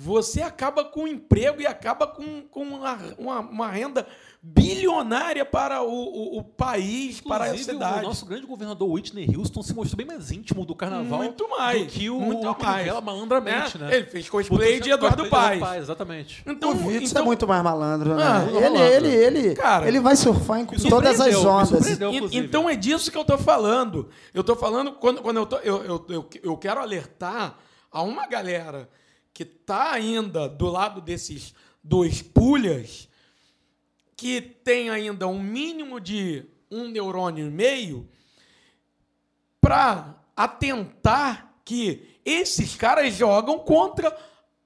você 0.00 0.42
acaba 0.42 0.84
com 0.84 1.02
o 1.02 1.08
emprego 1.08 1.60
e 1.60 1.66
acaba 1.66 2.06
com, 2.06 2.42
com 2.42 2.62
uma, 2.62 2.98
uma, 3.18 3.40
uma 3.40 3.68
renda 3.68 4.06
bilionária 4.40 5.44
para 5.44 5.82
o, 5.82 5.90
o, 5.90 6.38
o 6.38 6.44
país, 6.44 7.20
para 7.20 7.46
a 7.46 7.48
Inclusive, 7.48 7.72
cidade. 7.72 8.04
o 8.04 8.08
nosso 8.08 8.24
grande 8.24 8.46
governador 8.46 8.88
Whitney 8.88 9.28
Houston 9.36 9.60
se 9.60 9.74
mostrou 9.74 9.96
bem 9.96 10.06
mais 10.06 10.30
íntimo 10.30 10.64
do 10.64 10.72
carnaval 10.76 11.18
Muito 11.18 11.48
mais, 11.50 11.82
do 11.82 11.86
que 11.88 12.08
o, 12.08 12.20
muito 12.20 12.56
mais. 12.62 13.02
malandramente, 13.02 13.76
né? 13.76 13.92
Ele 13.92 14.06
fez 14.06 14.30
cosplay 14.30 14.78
de 14.78 14.90
Eduardo 14.90 15.28
Cosplay 15.28 15.58
Paes. 15.58 15.82
Exatamente. 15.82 16.44
Então, 16.46 16.70
o 16.70 16.74
Vitz 16.76 17.10
então, 17.10 17.22
é 17.22 17.26
muito 17.26 17.48
mais 17.48 17.64
malandro, 17.64 18.14
né? 18.14 18.22
Ah, 18.22 18.44
ele, 18.46 18.60
malandro. 18.60 18.84
ele, 18.84 19.08
ele, 19.08 19.54
Cara, 19.56 19.88
ele 19.88 19.98
vai 19.98 20.14
surfar 20.14 20.60
em 20.60 20.66
todas 20.88 21.20
as 21.20 21.34
ondas. 21.44 21.90
inclusive. 21.90 22.36
Então 22.36 22.70
é 22.70 22.76
disso 22.76 23.10
que 23.10 23.18
eu 23.18 23.24
tô 23.24 23.36
falando. 23.36 24.08
Eu 24.32 24.44
tô 24.44 24.54
falando 24.54 24.92
quando, 24.92 25.20
quando 25.22 25.38
eu, 25.38 25.46
tô, 25.46 25.56
eu, 25.56 25.82
eu, 25.82 26.06
eu, 26.08 26.30
eu 26.44 26.56
quero 26.56 26.80
alertar 26.80 27.56
a 27.90 28.02
uma 28.02 28.28
galera 28.28 28.88
que 29.38 29.44
tá 29.44 29.92
ainda 29.92 30.48
do 30.48 30.66
lado 30.66 31.00
desses 31.00 31.54
dois 31.80 32.20
pulhas, 32.20 33.08
que 34.16 34.40
tem 34.40 34.90
ainda 34.90 35.28
um 35.28 35.40
mínimo 35.40 36.00
de 36.00 36.44
um 36.68 36.88
neurônio 36.88 37.46
e 37.46 37.50
meio, 37.50 38.08
para 39.60 40.16
atentar 40.34 41.54
que 41.64 42.18
esses 42.24 42.74
caras 42.74 43.14
jogam 43.14 43.60
contra 43.60 44.12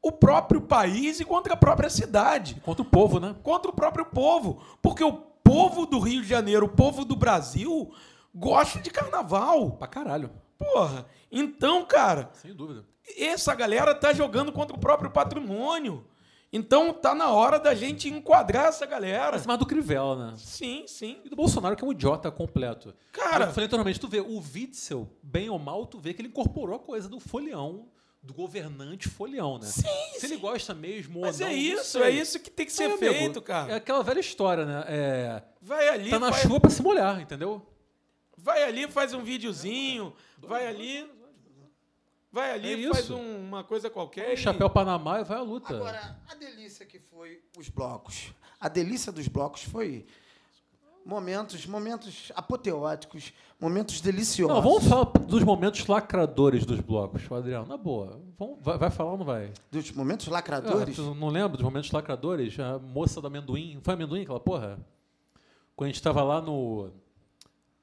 o 0.00 0.10
próprio 0.10 0.62
país 0.62 1.20
e 1.20 1.24
contra 1.26 1.52
a 1.52 1.56
própria 1.56 1.90
cidade 1.90 2.54
Contra 2.64 2.80
o 2.80 2.86
povo, 2.86 3.20
né? 3.20 3.36
contra 3.42 3.70
o 3.70 3.74
próprio 3.74 4.06
povo. 4.06 4.62
Porque 4.80 5.04
o 5.04 5.12
povo 5.12 5.84
do 5.84 5.98
Rio 5.98 6.22
de 6.22 6.28
Janeiro, 6.28 6.64
o 6.64 6.74
povo 6.74 7.04
do 7.04 7.14
Brasil, 7.14 7.92
gosta 8.34 8.80
de 8.80 8.90
carnaval. 8.90 9.72
Pra 9.72 9.86
caralho. 9.86 10.30
Porra. 10.72 11.06
Então, 11.30 11.84
cara, 11.84 12.30
Sem 12.34 12.52
dúvida. 12.54 12.84
essa 13.16 13.54
galera 13.54 13.94
tá 13.94 14.12
jogando 14.12 14.52
contra 14.52 14.76
o 14.76 14.80
próprio 14.80 15.10
patrimônio. 15.10 16.06
Então 16.54 16.92
tá 16.92 17.14
na 17.14 17.30
hora 17.30 17.58
da 17.58 17.74
gente 17.74 18.08
enquadrar 18.10 18.66
essa 18.66 18.84
galera. 18.84 19.32
Mas 19.32 19.46
mais 19.46 19.58
do 19.58 19.64
Crivella, 19.64 20.32
né? 20.32 20.34
Sim, 20.36 20.84
sim. 20.86 21.18
E 21.24 21.30
do 21.30 21.34
Bolsonaro, 21.36 21.74
que 21.74 21.82
é 21.82 21.86
um 21.86 21.92
idiota 21.92 22.30
completo. 22.30 22.94
Cara- 23.10 23.46
Eu 23.46 23.52
falei 23.52 23.64
anteriormente, 23.66 23.98
tu 23.98 24.06
vê, 24.06 24.20
o 24.20 24.38
Witzel, 24.38 25.08
bem 25.22 25.48
ou 25.48 25.58
mal, 25.58 25.86
tu 25.86 25.98
vê 25.98 26.12
que 26.12 26.20
ele 26.20 26.28
incorporou 26.28 26.76
a 26.76 26.78
coisa 26.78 27.08
do 27.08 27.18
folião, 27.18 27.86
do 28.22 28.34
governante 28.34 29.08
folião, 29.08 29.58
né? 29.58 29.66
Sim, 29.66 29.88
Se 30.18 30.26
ele 30.26 30.36
gosta 30.36 30.74
mesmo 30.74 31.22
Mas 31.22 31.40
ou 31.40 31.46
não. 31.46 31.52
é 31.52 31.56
não 31.56 31.62
isso, 31.62 31.98
é 32.02 32.10
isso 32.10 32.38
que 32.38 32.50
tem 32.50 32.66
que 32.66 32.72
ser 32.72 32.86
Não, 32.86 32.96
amigo, 32.98 33.14
feito, 33.14 33.40
cara. 33.40 33.72
É 33.72 33.76
aquela 33.76 34.02
velha 34.02 34.20
história, 34.20 34.66
né? 34.66 34.84
É, 34.88 35.42
Vai 35.62 35.88
ali, 35.88 36.10
tá 36.10 36.18
na 36.18 36.30
faz, 36.30 36.42
chuva 36.42 36.60
pra 36.60 36.68
se 36.70 36.82
molhar, 36.82 37.18
entendeu? 37.18 37.66
vai 38.36 38.64
ali, 38.64 38.88
faz 38.88 39.14
um 39.14 39.22
videozinho, 39.22 40.12
vai 40.42 40.66
ali, 40.66 41.10
vai 42.30 42.50
ali, 42.52 42.84
É 42.86 42.88
faz 42.94 43.10
um- 43.10 43.38
uma 43.48 43.64
coisa 43.64 43.88
qualquer. 43.90 44.32
e- 44.32 44.36
Chapéu 44.36 44.68
Panamá 44.70 45.20
e 45.20 45.24
vai 45.24 45.38
à 45.38 45.42
luta. 45.42 45.74
Agora, 45.74 46.18
a 46.28 46.34
delícia 46.34 46.84
que 46.86 46.98
foi 46.98 47.42
os 47.58 47.68
blocos. 47.68 48.32
A 48.60 48.68
delícia 48.68 49.10
dos 49.12 49.26
blocos 49.28 49.62
foi 49.64 50.06
momentos, 51.04 51.66
momentos 51.66 52.30
apoteóticos, 52.34 53.32
momentos 53.60 54.00
deliciosos. 54.00 54.54
Não, 54.54 54.62
vamos 54.62 54.86
falar 54.86 55.04
dos 55.04 55.42
momentos 55.42 55.84
lacradores 55.86 56.64
dos 56.64 56.78
blocos, 56.80 57.30
Adriano. 57.30 57.66
Na 57.66 57.76
boa. 57.76 58.20
Vamos- 58.38 58.58
vai, 58.62 58.78
vai 58.78 58.90
falar 58.90 59.12
ou 59.12 59.18
não 59.18 59.24
vai? 59.24 59.52
Dos 59.70 59.90
momentos 59.92 60.28
Ah, 60.28 60.32
lacradores. 60.32 60.94
tu 60.94 61.14
não 61.14 61.28
lembra 61.28 61.56
dos 61.56 61.62
momentos 61.62 61.90
lacradores? 61.90 62.58
A 62.60 62.78
moça 62.78 63.20
do 63.20 63.26
amendoim. 63.26 63.80
Foi 63.82 63.94
amendoim 63.94 64.22
aquela 64.22 64.38
porra? 64.40 64.78
Quando 65.74 65.86
a 65.88 65.92
gente 65.92 66.02
tava 66.02 66.22
lá 66.22 66.40
no. 66.40 66.90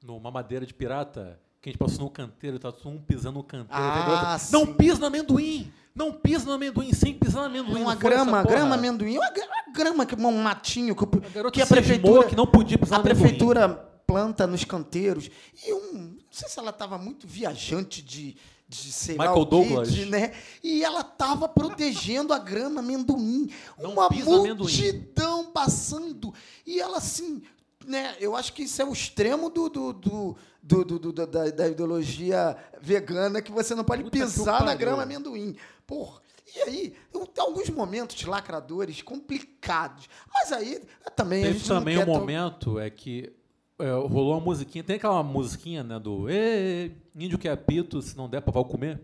numa 0.02 0.30
madeira 0.30 0.64
de 0.64 0.72
pirata 0.72 1.38
que 1.60 1.68
a 1.68 1.72
gente 1.72 1.78
passou 1.78 2.00
no 2.04 2.10
canteiro, 2.10 2.58
tá 2.58 2.72
todo 2.72 2.90
mundo 2.90 3.04
pisando 3.06 3.34
no 3.38 3.44
canteiro. 3.44 3.68
Ah, 3.70 3.94
Aí 3.94 4.02
a 4.02 4.06
garota, 4.06 4.38
sim. 4.38 4.52
não 4.52 4.66
pisa 4.74 4.98
no 5.00 5.06
amendoim! 5.06 5.72
Não 5.92 6.12
pisa 6.12 6.44
no 6.46 6.52
amendoim, 6.52 6.92
sem 6.94 7.12
pisar 7.12 7.40
no 7.40 7.46
amendoim. 7.46 7.82
Uma 7.82 7.96
grama, 7.96 8.42
grama 8.44 8.76
amendoim, 8.76 9.18
uma 9.18 9.28
gra- 9.30 9.44
uma 9.46 9.72
grama, 9.74 10.06
que 10.06 10.14
um 10.14 10.42
matinho 10.42 10.94
que, 10.94 11.04
A 11.04 11.50
que 11.50 11.60
a 11.60 11.66
prefeitura, 11.66 12.26
que 12.28 12.36
não 12.36 12.46
podia 12.46 12.78
pisar 12.78 13.00
a 13.00 13.02
prefeitura 13.02 13.68
planta 14.06 14.46
nos 14.46 14.64
canteiros. 14.64 15.28
E 15.66 15.72
um, 15.74 15.92
não 16.14 16.18
sei 16.30 16.48
se 16.48 16.58
ela 16.60 16.70
estava 16.70 16.96
muito 16.96 17.26
viajante 17.26 18.02
de, 18.02 18.36
de 18.68 18.92
sei 18.92 19.16
lá 19.16 19.24
Michael 19.26 19.44
quê, 19.44 19.50
Douglas. 19.50 19.92
de, 19.92 20.04
né? 20.06 20.32
E 20.62 20.82
ela 20.84 21.00
estava 21.00 21.48
protegendo 21.48 22.32
a 22.32 22.38
grama 22.38 22.78
amendoim. 22.80 23.50
Não 23.76 23.90
uma 23.92 24.08
no 24.08 24.34
amendoim. 24.36 24.56
multidão 24.56 25.46
passando. 25.46 26.32
E 26.64 26.80
ela 26.80 26.98
assim, 26.98 27.42
né? 27.84 28.14
Eu 28.20 28.36
acho 28.36 28.52
que 28.52 28.62
isso 28.62 28.80
é 28.80 28.84
o 28.84 28.92
extremo 28.92 29.50
do, 29.50 29.68
do, 29.68 29.92
do, 29.92 30.36
do- 30.62 30.84
do- 30.84 30.98
do- 30.98 31.12
da, 31.26 31.48
da 31.50 31.68
ideologia 31.68 32.56
vegana 32.80 33.40
que 33.42 33.50
você 33.52 33.74
não 33.74 33.84
pode 33.84 34.02
Puta 34.04 34.18
pisar 34.18 34.64
na 34.64 34.74
grama 34.74 35.02
amendoim. 35.02 35.56
Porra. 35.86 36.20
E 36.54 36.60
aí, 36.62 36.94
eu- 37.14 37.26
tem 37.26 37.44
alguns 37.44 37.70
momentos 37.70 38.24
lacradores 38.24 39.00
complicados. 39.02 40.08
Mas 40.32 40.52
aí 40.52 40.82
também 41.16 41.42
a 41.44 41.46
Teve 41.46 41.58
gente 41.58 41.68
não 41.70 41.78
também 41.78 41.98
um 41.98 42.04
tão- 42.04 42.14
momento 42.14 42.78
é 42.78 42.90
que 42.90 43.32
é, 43.78 43.90
rolou 43.92 44.32
uma 44.34 44.40
musiquinha, 44.40 44.84
tem 44.84 44.96
aquela 44.96 45.22
musiquinha, 45.22 45.82
né, 45.82 45.98
do 45.98 46.28
Ê, 46.28 46.90
índio 47.16 47.38
que 47.38 47.48
é 47.48 47.52
apito, 47.52 48.02
se 48.02 48.14
não 48.16 48.28
der, 48.28 48.42
papai 48.42 48.62
comer. 48.64 49.00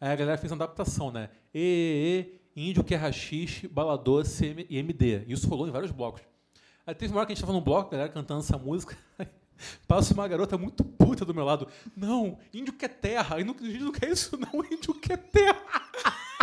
Aí 0.00 0.10
a 0.10 0.16
galera 0.16 0.36
fez 0.38 0.50
uma 0.50 0.64
adaptação, 0.64 1.12
né? 1.12 1.30
Ê, 1.54 2.32
índio 2.56 2.82
que 2.82 2.92
é 2.94 2.96
rachixe, 2.96 3.68
bala 3.68 3.96
doce 3.96 4.46
M- 4.46 4.66
e 4.68 4.78
MD. 4.78 5.24
Isso 5.28 5.48
rolou 5.48 5.68
em 5.68 5.70
vários 5.70 5.92
blocos. 5.92 6.22
Aí 6.86 6.94
teve 6.94 7.12
uma 7.12 7.18
hora 7.20 7.26
que 7.26 7.32
a 7.32 7.34
gente 7.36 7.42
tava 7.42 7.52
num 7.52 7.60
bloco, 7.62 7.88
a 7.88 7.92
galera 7.92 8.12
cantando 8.12 8.40
essa 8.40 8.58
música. 8.58 8.96
Passa 9.86 10.14
uma 10.14 10.28
garota 10.28 10.58
muito 10.58 10.84
puta 10.84 11.24
do 11.24 11.34
meu 11.34 11.44
lado. 11.44 11.68
Não, 11.96 12.38
índio 12.52 12.72
quer 12.72 12.88
terra. 12.88 13.40
E 13.40 13.44
não, 13.44 13.54
índio 13.54 13.86
não 13.86 13.92
quer 13.92 14.10
isso, 14.10 14.36
não. 14.36 14.64
Índio 14.64 14.94
quer 14.94 15.18
terra. 15.18 15.62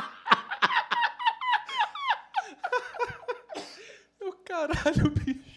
Eu, 4.20 4.34
caralho, 4.44 5.10
bicho. 5.12 5.53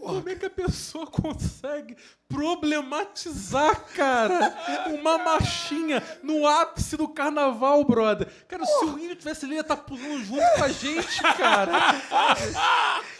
Como 0.00 0.28
é 0.28 0.34
que 0.34 0.46
a 0.46 0.50
pessoa 0.50 1.06
consegue 1.06 1.96
problematizar, 2.28 3.84
cara, 3.94 4.54
uma 4.98 5.16
marchinha 5.18 6.02
no 6.22 6.46
ápice 6.46 6.96
do 6.96 7.08
carnaval, 7.08 7.84
brother? 7.84 8.28
Cara, 8.48 8.64
se 8.64 8.84
o 8.84 8.98
índio 8.98 9.16
tivesse 9.16 9.44
ali, 9.44 9.54
ia 9.54 9.60
estar 9.60 9.76
pulando 9.76 10.24
junto 10.24 10.42
com 10.56 10.64
a 10.64 10.68
gente, 10.68 11.22
cara. 11.36 11.72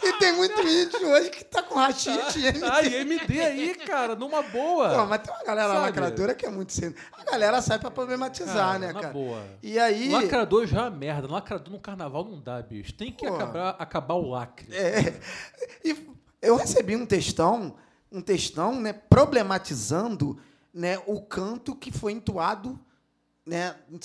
E 0.03 0.13
tem 0.13 0.33
muito 0.33 0.61
índio 0.61 1.07
hoje 1.09 1.29
que 1.29 1.43
tá 1.45 1.61
com 1.63 1.75
rachite. 1.75 2.39
e 2.39 2.59
Tá, 2.59 2.81
e 2.83 2.95
MD 2.95 3.41
aí, 3.41 3.75
cara, 3.75 4.15
numa 4.15 4.41
boa. 4.43 4.89
Pô, 4.95 5.05
mas 5.05 5.21
tem 5.21 5.33
uma 5.33 5.43
galera 5.43 5.73
Sabe? 5.73 5.81
lacradora 5.85 6.35
que 6.35 6.45
é 6.45 6.49
muito 6.49 6.73
cedo. 6.73 6.95
A 7.13 7.23
galera 7.23 7.61
sai 7.61 7.79
pra 7.79 7.89
problematizar, 7.91 8.55
Cara, 8.55 8.79
né, 8.79 8.87
na 8.93 9.01
cara? 9.01 9.13
boa. 9.13 9.41
E 9.61 9.79
aí. 9.79 10.09
Lacrador 10.09 10.65
já 10.67 10.85
é 10.85 10.89
merda. 10.89 11.27
Lacrador 11.31 11.71
no 11.71 11.79
carnaval 11.79 12.23
não 12.25 12.39
dá, 12.39 12.61
bicho. 12.61 12.93
Tem 12.93 13.11
que 13.11 13.25
acabar, 13.25 13.75
acabar 13.79 14.15
o 14.15 14.29
lacre. 14.29 14.67
É, 14.75 15.19
e 15.83 16.16
eu 16.41 16.55
recebi 16.55 16.95
um 16.95 17.05
textão, 17.05 17.75
um 18.11 18.21
textão, 18.21 18.79
né, 18.79 18.93
problematizando, 18.93 20.37
né, 20.73 21.01
o 21.07 21.21
canto 21.21 21.75
que 21.75 21.91
foi 21.91 22.11
entoado, 22.13 22.79
né, 23.45 23.75
em 23.91 23.99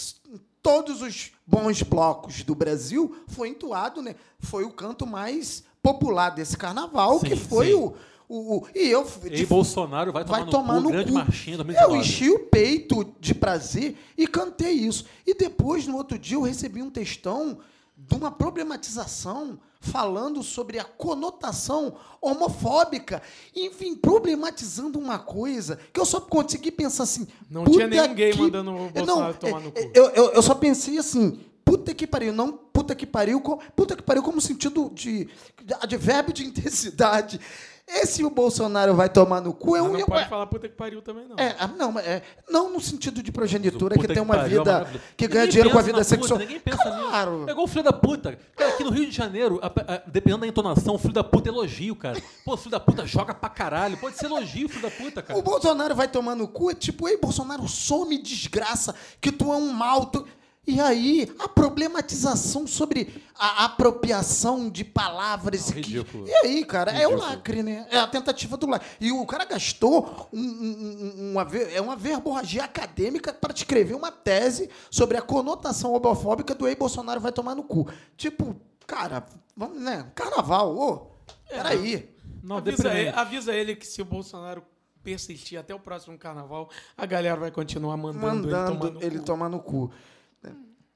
todos 0.63 1.03
os 1.03 1.33
bons 1.47 1.83
blocos 1.83 2.43
do 2.45 2.55
Brasil, 2.55 3.17
foi 3.27 3.49
entoado, 3.49 4.01
né, 4.01 4.15
foi 4.39 4.65
o 4.65 4.71
canto 4.73 5.07
mais 5.07 5.65
popular 5.83 6.31
desse 6.31 6.57
carnaval, 6.57 7.19
Sim, 7.21 7.27
que 7.27 7.37
foi 7.37 7.67
sim. 7.69 7.75
o, 7.75 7.95
o, 8.29 8.57
o- 8.59 8.69
e 8.75 8.89
eu 8.89 9.07
E 9.31 9.45
Bolsonaro 9.45 10.13
vai 10.13 10.25
tomar 10.25 10.37
vai 10.39 10.45
no 10.47 10.51
tomar 10.51 10.81
no 10.81 10.89
grande 10.91 11.09
cu. 11.13 11.19
marchinha 11.19 11.57
Eu 11.57 11.65
2019. 11.65 11.99
enchi 11.99 12.31
o 12.31 12.39
peito 12.47 13.13
de 13.21 13.35
prazer 13.35 13.97
e 14.17 14.27
cantei 14.27 14.71
isso. 14.73 15.05
E 15.27 15.35
depois, 15.35 15.87
no 15.87 15.97
outro 15.97 16.17
dia, 16.19 16.37
eu 16.37 16.43
recebi 16.43 16.81
um 16.81 16.89
textão 16.89 17.59
de 17.97 18.15
uma 18.15 18.31
problematização 18.31 19.59
falando 19.83 20.43
sobre 20.43 20.79
a 20.79 20.85
conotação 20.85 21.97
homofóbica. 22.21 23.21
Enfim, 23.55 23.95
problematizando 23.95 24.99
uma 24.99 25.19
coisa 25.19 25.79
que 25.93 26.01
eu 26.01 26.07
só 26.07 26.21
consegui 26.21 26.71
pensar 26.71 27.03
assim. 27.03 27.27
Não 27.51 27.65
tinha 27.65 27.87
nenhum 27.89 28.15
gay 28.15 28.33
que- 28.33 28.39
mandando 28.41 28.71
o 28.71 28.91
Bolsonaro 28.91 29.33
Não, 29.33 29.35
tomar 29.35 29.61
é, 29.61 29.65
no 29.65 29.73
cu. 29.73 29.79
é, 29.79 29.91
Eu, 29.95 30.05
eu, 30.11 30.33
eu 30.33 30.43
só 30.43 30.55
pensei 30.55 30.97
assim. 30.99 31.39
Puta 31.65 31.95
que 31.95 32.07
pariu, 32.07 32.33
não 32.33 32.53
puta 32.53 32.95
que 32.95 33.07
pariu, 33.07 33.41
puta 33.41 33.95
que 33.97 34.03
pariu 34.03 34.23
como 34.23 34.41
sentido 34.41 34.91
de, 34.95 35.29
de 35.65 35.75
advérbio 35.81 36.33
de 36.35 36.45
intensidade. 36.45 37.41
Esse 37.89 38.25
o 38.25 38.31
Bolsonaro 38.31 38.95
vai 38.95 39.09
tomar 39.09 39.41
no 39.41 39.53
cu, 39.53 39.77
eu, 39.77 39.85
Mas 39.91 40.01
não 40.01 40.07
pode 40.07 40.29
falar 40.29 40.47
puta 40.47 40.69
que 40.69 40.75
pariu 40.75 41.03
também, 41.03 41.27
não. 41.29 41.37
é, 41.37 41.55
ah, 41.59 41.67
não, 41.67 41.91
mas 41.93 42.07
é, 42.07 42.23
não 42.49 42.73
no 42.73 42.81
sentido 42.81 43.23
de 43.23 43.33
progenitura, 43.33 43.99
que 43.99 44.07
tem 44.07 44.23
uma 44.23 44.37
pariu, 44.37 44.63
é 44.63 44.65
vida. 44.65 45.01
que 45.17 45.27
ganha 45.27 45.41
Ninguém 45.41 45.51
dinheiro 45.51 45.71
com 45.71 45.79
a 45.79 45.83
vida 45.83 46.05
sexual. 46.05 46.39
Puta, 46.39 46.45
ninguém 46.45 46.61
pensa 46.61 46.83
claro. 46.91 47.39
nisso. 47.39 47.49
É 47.49 47.53
igual 47.53 47.65
o 47.65 47.69
filho 47.69 47.83
da 47.85 47.93
puta. 47.93 48.39
Cara, 48.57 48.71
aqui 48.71 48.85
no 48.85 48.91
Rio 48.91 49.05
de 49.07 49.11
Janeiro, 49.15 49.59
a- 49.61 49.67
a- 49.67 50.03
dependendo 50.07 50.43
da 50.43 50.47
entonação, 50.47 50.95
o 50.95 50.99
filho 50.99 51.13
da 51.13 51.25
puta 51.25 51.49
é 51.49 51.53
elogio, 51.53 51.97
cara. 51.97 52.23
Pô, 52.45 52.55
o 52.55 52.57
filho 52.57 52.71
da 52.71 52.81
puta 52.81 53.05
joga 53.05 53.35
pra 53.35 53.49
caralho. 53.51 53.97
Pode 53.99 54.17
ser 54.17 54.27
elogio, 54.27 54.69
filho 54.69 54.83
da 54.83 54.91
puta, 54.91 55.21
cara. 55.21 55.39
O 55.39 55.43
Bolsonaro 55.43 55.95
vai 55.95 56.07
tomar 56.09 56.37
no 56.37 56.47
cu, 56.47 56.71
é 56.71 56.75
tipo, 56.75 57.09
ei, 57.09 57.17
Bolsonaro, 57.19 57.67
some 57.69 58.17
desgraça, 58.23 58.95
que 59.21 59.33
tu 59.33 59.53
é 59.53 59.57
um 59.57 59.73
mal. 59.73 60.07
tu-" 60.07 60.25
E 60.65 60.81
aí, 60.81 61.29
a 61.41 61.49
problematização 61.49 62.69
sobre 62.69 63.21
a 63.37 63.65
apropriação 63.65 64.71
de 64.71 64.85
palavras. 64.85 65.67
Não, 65.67 65.75
que- 65.75 65.81
ridículo. 65.81 66.29
E 66.29 66.33
aí, 66.47 66.65
cara, 66.65 66.93
é 66.93 67.05
o 67.05 67.11
Ridículo. 67.11 67.31
lacre, 67.31 67.63
né? 67.65 67.87
É 67.91 67.99
a 67.99 68.07
tentativa 68.07 68.57
do 68.57 68.69
lacre. 68.69 68.87
E 69.01 69.11
o 69.11 69.27
cara 69.27 69.45
gastou 69.45 70.29
um- 70.33 70.39
um- 70.41 71.15
um- 71.19 71.33
uma, 71.33 71.43
é 71.73 71.81
uma 71.81 71.97
verborragia 71.97 72.63
acadêmica 72.63 73.33
para 73.33 73.53
escrever 73.53 73.95
uma 73.95 74.13
tese 74.13 74.71
sobre 74.89 75.17
a 75.17 75.23
conotação 75.23 75.93
homofóbica 75.95 76.55
do 76.55 76.69
ei, 76.69 76.77
Bolsonaro 76.77 77.21
vai 77.21 77.33
tomar 77.33 77.57
no 77.57 77.65
cu. 77.65 77.89
Tipo, 78.17 78.55
cara, 78.87 79.27
vamos, 79.57 79.81
né? 79.81 80.13
Carnaval, 80.15 80.77
ô, 80.79 81.07
peraí. 81.49 82.09
Não, 82.41 82.59
avisa, 82.59 82.89
ele, 82.95 83.09
avisa 83.09 83.53
ele 83.53 83.75
que 83.75 83.87
se 83.87 84.01
o 84.01 84.05
Bolsonaro 84.05 84.63
persistir 85.03 85.59
até 85.59 85.75
o 85.75 85.81
próximo 85.81 86.17
carnaval, 86.17 86.71
a 86.97 87.05
galera 87.05 87.35
vai 87.37 87.51
continuar 87.51 87.97
mandando, 87.97 88.47
ele 88.47 88.55
tomar 88.55 88.71
Mandando 88.75 88.91
no 89.01 89.03
ele 89.05 89.19
cu. 89.19 89.25
tomar 89.25 89.49
no 89.49 89.59
cu. 89.59 89.91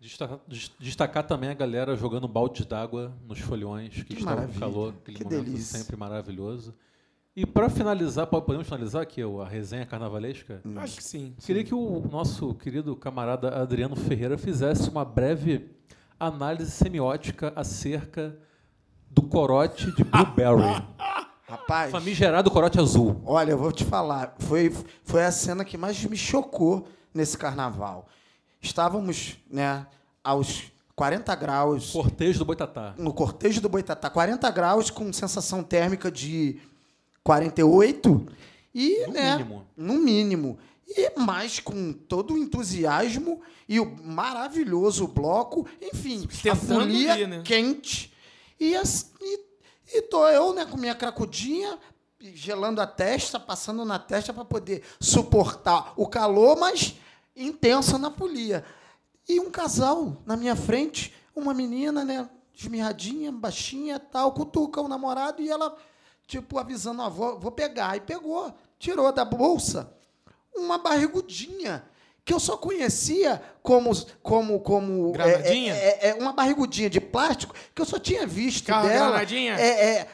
Destacar, 0.06 0.38
des- 0.46 0.70
destacar 0.78 1.26
também 1.26 1.50
a 1.50 1.54
galera 1.54 1.96
jogando 1.96 2.28
balde 2.28 2.64
d'água 2.64 3.12
nos 3.26 3.40
folhões, 3.40 3.92
que, 3.94 4.04
Que 4.04 4.14
estavam 4.20 4.46
com 4.46 4.58
calor, 4.60 4.94
aquele 5.02 5.18
que 5.18 5.24
momento 5.24 5.44
delícia. 5.44 5.78
sempre 5.78 5.96
maravilhoso. 5.96 6.72
E 7.34 7.44
para 7.44 7.68
finalizar, 7.68 8.26
po- 8.28 8.40
podemos 8.40 8.66
finalizar 8.66 9.02
aqui 9.02 9.20
a 9.22 9.44
resenha 9.44 9.84
carnavalesca? 9.84 10.62
Acho 10.76 10.96
que 10.98 11.02
sim. 11.04 11.34
Queria 11.44 11.64
que 11.64 11.74
o 11.74 12.00
nosso 12.10 12.54
querido 12.54 12.94
camarada 12.94 13.54
Adriano 13.60 13.96
Ferreira 13.96 14.38
fizesse 14.38 14.88
uma 14.88 15.04
breve 15.04 15.70
análise 16.20 16.70
semiótica 16.70 17.52
acerca 17.56 18.38
do 19.10 19.22
corote 19.22 19.90
de 19.96 20.04
Blueberry. 20.04 20.62
Rapaz, 21.48 21.90
Famigerado 21.92 22.50
corote 22.50 22.78
azul. 22.80 23.20
olha, 23.24 23.50
eu 23.52 23.58
vou 23.58 23.70
te 23.70 23.84
falar, 23.84 24.34
foi, 24.38 24.68
foi 25.04 25.24
a 25.24 25.30
cena 25.30 25.64
que 25.64 25.76
mais 25.76 26.02
me 26.04 26.16
chocou 26.16 26.88
nesse 27.14 27.36
carnaval. 27.38 28.08
Estávamos, 28.60 29.36
né, 29.48 29.86
aos 30.26 30.64
40 30.94 31.34
graus 31.34 31.90
Cortejo 31.92 32.38
do 32.40 32.44
Boitatá. 32.44 32.94
no 32.98 33.12
cortejo 33.12 33.60
do 33.60 33.68
Boitatá, 33.68 34.08
40 34.10 34.50
graus 34.50 34.90
com 34.90 35.12
sensação 35.12 35.62
térmica 35.62 36.10
de 36.10 36.58
48 37.22 38.26
e, 38.74 39.06
No 39.06 39.12
né, 39.12 39.36
mínimo. 39.36 39.66
no 39.76 39.94
mínimo. 39.94 40.58
E 40.88 41.18
mais 41.18 41.58
com 41.58 41.92
todo 41.92 42.34
o 42.34 42.38
entusiasmo 42.38 43.40
e 43.68 43.80
o 43.80 43.96
maravilhoso 44.04 45.08
bloco, 45.08 45.66
enfim, 45.82 46.18
a 46.18 46.30
Sustentando 46.32 46.80
folia 46.80 47.12
ali, 47.12 47.26
né? 47.26 47.42
quente. 47.44 48.12
E, 48.58 48.74
as- 48.76 49.10
e, 49.20 49.40
e 49.98 50.02
tô 50.02 50.26
eu, 50.28 50.54
né, 50.54 50.64
com 50.64 50.76
minha 50.76 50.94
cracudinha, 50.94 51.76
gelando 52.20 52.80
a 52.80 52.86
testa, 52.86 53.38
passando 53.40 53.84
na 53.84 53.98
testa 53.98 54.32
para 54.32 54.44
poder 54.44 54.82
suportar 55.00 55.92
o 55.96 56.06
calor, 56.06 56.56
mas 56.56 56.94
intensa 57.36 57.98
na 57.98 58.10
folia. 58.10 58.64
E 59.28 59.40
um 59.40 59.50
casal 59.50 60.16
na 60.24 60.36
minha 60.36 60.54
frente, 60.54 61.12
uma 61.34 61.52
menina, 61.52 62.04
né, 62.04 62.28
esmirradinha, 62.54 63.32
baixinha, 63.32 63.98
tal, 63.98 64.32
cutuca 64.32 64.80
o 64.80 64.88
namorado 64.88 65.42
e 65.42 65.48
ela, 65.48 65.76
tipo, 66.26 66.58
avisando 66.58 67.02
a 67.02 67.06
avó, 67.06 67.36
vou 67.36 67.50
pegar. 67.50 67.96
E 67.96 68.00
pegou, 68.00 68.54
tirou 68.78 69.12
da 69.12 69.24
bolsa 69.24 69.92
uma 70.54 70.78
barrigudinha 70.78 71.84
que 72.24 72.32
eu 72.34 72.40
só 72.40 72.56
conhecia 72.56 73.40
como 73.62 73.94
como 74.20 74.58
como 74.60 75.10
é, 75.10 75.12
Granadinha? 75.12 75.74
é, 75.74 76.08
é, 76.08 76.08
é 76.08 76.14
uma 76.14 76.32
barrigudinha 76.32 76.90
de 76.90 77.00
plástico 77.00 77.54
que 77.72 77.80
eu 77.80 77.86
só 77.86 77.98
tinha 78.00 78.26
visto 78.26 78.66
Carro 78.66 78.88
dela 78.88 79.10
granadinha? 79.10 79.54
é, 79.54 79.98
é, 79.98 80.08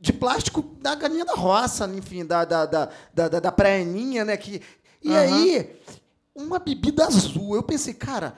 de 0.00 0.12
plástico 0.12 0.62
da 0.80 0.94
galinha 0.94 1.24
da 1.24 1.34
roça 1.34 1.86
enfim 1.86 2.24
da 2.24 2.44
da 2.44 2.66
da 2.66 2.88
da, 3.12 3.28
da, 3.28 3.50
praeninha 3.52 4.24
né 4.24 4.36
que 4.36 4.62
e 5.02 5.10
Aham. 5.10 5.20
aí 5.20 5.76
uma 6.34 6.58
bebida 6.58 7.06
azul 7.06 7.54
eu 7.54 7.62
pensei 7.62 7.94
cara 7.94 8.36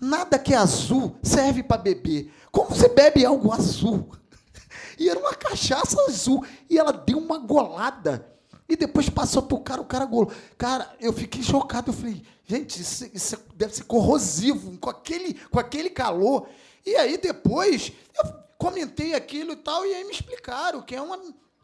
nada 0.00 0.38
que 0.38 0.54
é 0.54 0.56
azul 0.56 1.16
serve 1.22 1.62
para 1.62 1.80
beber 1.80 2.32
como 2.50 2.70
você 2.70 2.88
bebe 2.88 3.24
algo 3.24 3.52
azul 3.52 4.10
e 4.98 5.08
era 5.08 5.18
uma 5.18 5.34
cachaça 5.34 6.00
azul 6.08 6.44
e 6.68 6.78
ela 6.78 6.92
deu 6.92 7.18
uma 7.18 7.38
golada 7.38 8.38
E 8.68 8.76
depois 8.76 9.08
passou 9.08 9.42
pro 9.42 9.60
cara, 9.60 9.80
o 9.80 9.86
cara 9.86 10.04
golo. 10.04 10.30
Cara, 10.58 10.94
eu 11.00 11.10
fiquei 11.10 11.42
chocado. 11.42 11.90
Eu 11.90 11.94
falei, 11.94 12.22
gente, 12.46 12.82
isso, 12.82 13.08
isso 13.14 13.38
deve 13.56 13.74
ser 13.74 13.84
corrosivo, 13.84 14.76
com 14.76 14.90
aquele, 14.90 15.34
com 15.50 15.58
aquele 15.58 15.88
calor. 15.88 16.46
E 16.84 16.94
aí 16.94 17.16
depois 17.16 17.92
eu 18.22 18.30
comentei 18.58 19.14
aquilo 19.14 19.52
e 19.52 19.56
tal, 19.56 19.86
e 19.86 19.94
aí 19.94 20.04
me 20.04 20.12
explicaram 20.12 20.82
que 20.82 20.94
é 20.94 21.00
uma, 21.00 21.18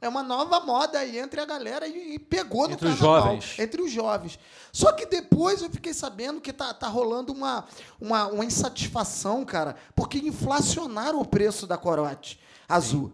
é 0.04 0.08
uma 0.08 0.22
nova 0.22 0.60
moda 0.60 0.98
aí 0.98 1.18
entre 1.18 1.40
a 1.40 1.46
galera 1.46 1.88
e, 1.88 2.16
e 2.16 2.18
pegou 2.18 2.68
no 2.68 2.74
Entre 2.74 2.88
os 2.88 2.98
carnaval. 2.98 3.22
jovens. 3.22 3.58
Entre 3.58 3.80
os 3.80 3.90
jovens. 3.90 4.38
Só 4.70 4.92
que 4.92 5.06
depois 5.06 5.62
eu 5.62 5.70
fiquei 5.70 5.94
sabendo 5.94 6.42
que 6.42 6.52
tá, 6.52 6.74
tá 6.74 6.86
rolando 6.88 7.32
uma, 7.32 7.64
uma, 7.98 8.26
uma 8.26 8.44
insatisfação, 8.44 9.46
cara, 9.46 9.74
porque 9.94 10.18
inflacionaram 10.18 11.20
o 11.20 11.24
preço 11.24 11.66
da 11.66 11.78
corote 11.78 12.38
azul. 12.68 13.12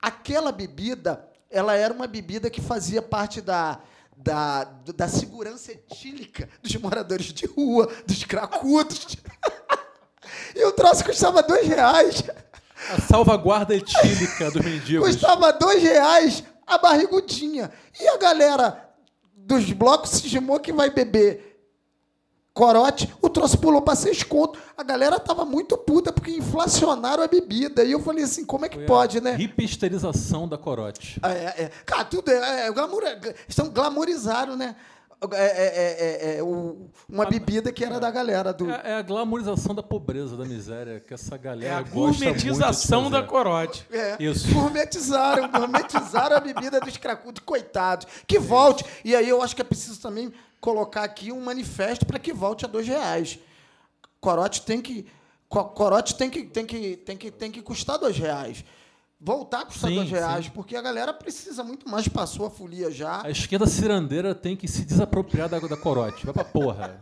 Aquela 0.00 0.50
bebida, 0.50 1.28
ela 1.50 1.74
era 1.74 1.92
uma 1.92 2.06
bebida 2.06 2.48
que 2.48 2.62
fazia 2.62 3.02
parte 3.02 3.42
da, 3.42 3.80
da, 4.16 4.64
da 4.64 5.08
segurança 5.08 5.72
etílica 5.72 6.48
dos 6.62 6.74
moradores 6.76 7.26
de 7.34 7.44
rua, 7.44 7.92
dos 8.06 8.24
cracudos. 8.24 9.18
e 10.56 10.64
o 10.64 10.72
troço 10.72 11.04
custava 11.04 11.42
dois 11.42 11.68
reais. 11.68 12.22
A 12.90 13.00
salvaguarda 13.00 13.74
etílica 13.74 14.50
dos 14.50 14.64
mendigos. 14.64 15.08
Custava 15.08 15.52
dois 15.52 15.82
reais 15.82 16.44
a 16.66 16.78
barrigudinha. 16.78 17.70
E 18.00 18.08
a 18.08 18.16
galera 18.16 18.90
dos 19.34 19.70
blocos 19.72 20.10
se 20.10 20.26
estimou 20.26 20.58
que 20.60 20.72
vai 20.72 20.90
beber 20.90 21.54
corote, 22.54 23.12
o 23.20 23.28
troço 23.28 23.58
pulou 23.58 23.82
para 23.82 23.96
seis 23.96 24.22
conto. 24.22 24.58
A 24.76 24.82
galera 24.84 25.18
tava 25.18 25.44
muito 25.44 25.76
puta 25.76 26.12
porque 26.12 26.30
inflacionaram 26.30 27.22
a 27.22 27.26
bebida. 27.26 27.82
E 27.82 27.90
eu 27.90 28.00
falei 28.00 28.24
assim, 28.24 28.44
como 28.44 28.64
é 28.64 28.68
que 28.68 28.76
Foi 28.76 28.86
pode, 28.86 29.20
né? 29.20 29.36
Hipisterização 29.38 30.48
da 30.48 30.56
corote. 30.56 31.20
É, 31.22 31.64
é, 31.64 31.70
cara, 31.84 32.04
tudo 32.04 32.30
é, 32.30 32.68
é 32.68 32.72
glamour, 32.72 33.02
estão 33.48 33.68
glamorizaram, 33.68 34.56
né? 34.56 34.76
É, 35.32 35.46
é, 35.46 36.34
é, 36.34 36.36
é, 36.38 36.42
o- 36.42 36.88
uma 37.08 37.24
bebida 37.26 37.72
que 37.72 37.84
era 37.84 37.98
da 38.00 38.10
galera 38.10 38.52
do. 38.52 38.70
É, 38.70 38.80
é 38.84 38.94
a 38.94 39.02
glamorização 39.02 39.74
da 39.74 39.82
pobreza, 39.82 40.36
da 40.36 40.44
miséria, 40.44 41.00
que 41.00 41.14
essa 41.14 41.34
É 41.34 41.38
galera 41.38 41.78
a 41.78 41.82
gosta 41.82 41.96
muito 42.24 42.38
de 42.38 42.48
gourmetização 42.48 43.10
da 43.10 43.22
corote. 43.22 43.86
É, 43.90 44.16
Isso. 44.22 44.52
gourmetizaram, 44.52 45.50
gourmetizaram 45.50 46.36
a 46.36 46.40
bebida 46.40 46.80
dos 46.80 46.96
cracudos, 46.96 47.42
coitados. 47.44 48.06
Que 48.26 48.38
volte. 48.38 48.84
E 49.04 49.14
aí 49.14 49.28
eu 49.28 49.40
acho 49.42 49.54
que 49.54 49.62
é 49.62 49.64
preciso 49.64 50.00
também 50.00 50.32
colocar 50.60 51.04
aqui 51.04 51.30
um 51.32 51.40
manifesto 51.40 52.04
para 52.06 52.18
que 52.18 52.32
volte 52.32 52.64
a 52.64 52.68
dois 52.68 52.86
reais. 52.86 53.38
Corote 54.20 54.62
tem 54.62 54.80
que. 54.80 55.06
co- 55.48 55.64
Corote 55.66 56.14
tem 56.16 56.30
que, 56.30 56.44
tem 56.44 56.64
que, 56.66 56.96
tem 56.96 57.16
que, 57.16 57.30
tem 57.30 57.50
que 57.50 57.62
custar 57.62 57.98
dois 57.98 58.16
reais. 58.16 58.64
Voltar 59.26 59.60
a 59.60 59.64
custar 59.64 59.90
Sim, 59.90 60.04
reais, 60.04 60.44
sim. 60.44 60.50
porque 60.54 60.76
a 60.76 60.82
galera 60.82 61.10
precisa 61.14 61.64
muito 61.64 61.88
mais, 61.88 62.06
passou 62.06 62.44
a 62.44 62.50
folia 62.50 62.90
já. 62.90 63.24
A 63.24 63.30
esquerda 63.30 63.66
cirandeira 63.66 64.34
tem 64.34 64.54
que 64.54 64.68
se 64.68 64.84
desapropriar 64.84 65.48
da, 65.48 65.58
da 65.58 65.78
corote. 65.78 66.26
Vai 66.26 66.34
pra 66.34 66.44
porra. 66.44 67.00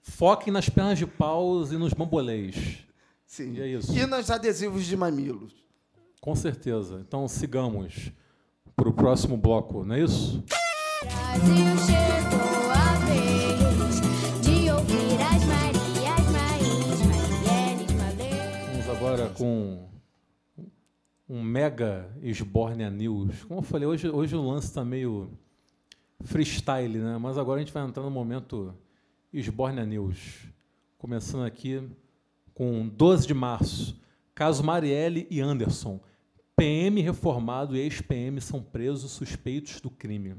Foquem 0.00 0.52
nas 0.52 0.68
pernas 0.68 0.96
de 0.96 1.08
paus 1.08 1.72
e 1.72 1.76
nos 1.76 1.92
bambolês. 1.92 2.78
Sim. 3.26 3.54
E 3.54 3.62
é 3.62 3.66
isso. 3.66 3.92
E 3.92 4.06
nos 4.06 4.30
adesivos 4.30 4.86
de 4.86 4.96
mamilos. 4.96 5.52
Com 6.20 6.36
certeza. 6.36 7.00
Então 7.00 7.26
sigamos 7.26 8.12
pro 8.76 8.92
próximo 8.92 9.36
bloco, 9.36 9.84
não 9.84 9.96
é 9.96 10.02
isso? 10.04 10.44
Brasil 11.02 11.66
chegou 11.84 12.70
a 12.70 12.94
vez 13.06 14.00
de 14.40 14.70
ouvir 14.70 15.20
as 15.20 15.44
Marias, 15.46 16.30
Maís, 16.30 17.96
Marielles. 17.96 18.70
Vamos 18.70 18.88
agora 18.88 19.28
com 19.30 19.89
um 21.30 21.44
mega 21.44 22.10
Sbornia 22.24 22.90
News. 22.90 23.44
Como 23.44 23.60
eu 23.60 23.62
falei, 23.62 23.86
hoje, 23.86 24.08
hoje 24.08 24.34
o 24.34 24.42
lance 24.42 24.66
está 24.66 24.84
meio 24.84 25.30
freestyle, 26.24 26.98
né? 26.98 27.16
Mas 27.18 27.38
agora 27.38 27.60
a 27.60 27.64
gente 27.64 27.72
vai 27.72 27.86
entrar 27.86 28.02
no 28.02 28.10
momento 28.10 28.74
Sbornia 29.32 29.86
News. 29.86 30.48
Começando 30.98 31.44
aqui 31.44 31.88
com 32.52 32.88
12 32.88 33.28
de 33.28 33.34
março. 33.34 33.96
Caso 34.34 34.64
Marielle 34.64 35.28
e 35.30 35.40
Anderson. 35.40 36.00
PM 36.56 37.00
reformado 37.00 37.76
e 37.76 37.80
ex-PM 37.80 38.40
são 38.40 38.60
presos 38.60 39.12
suspeitos 39.12 39.80
do 39.80 39.88
crime. 39.88 40.34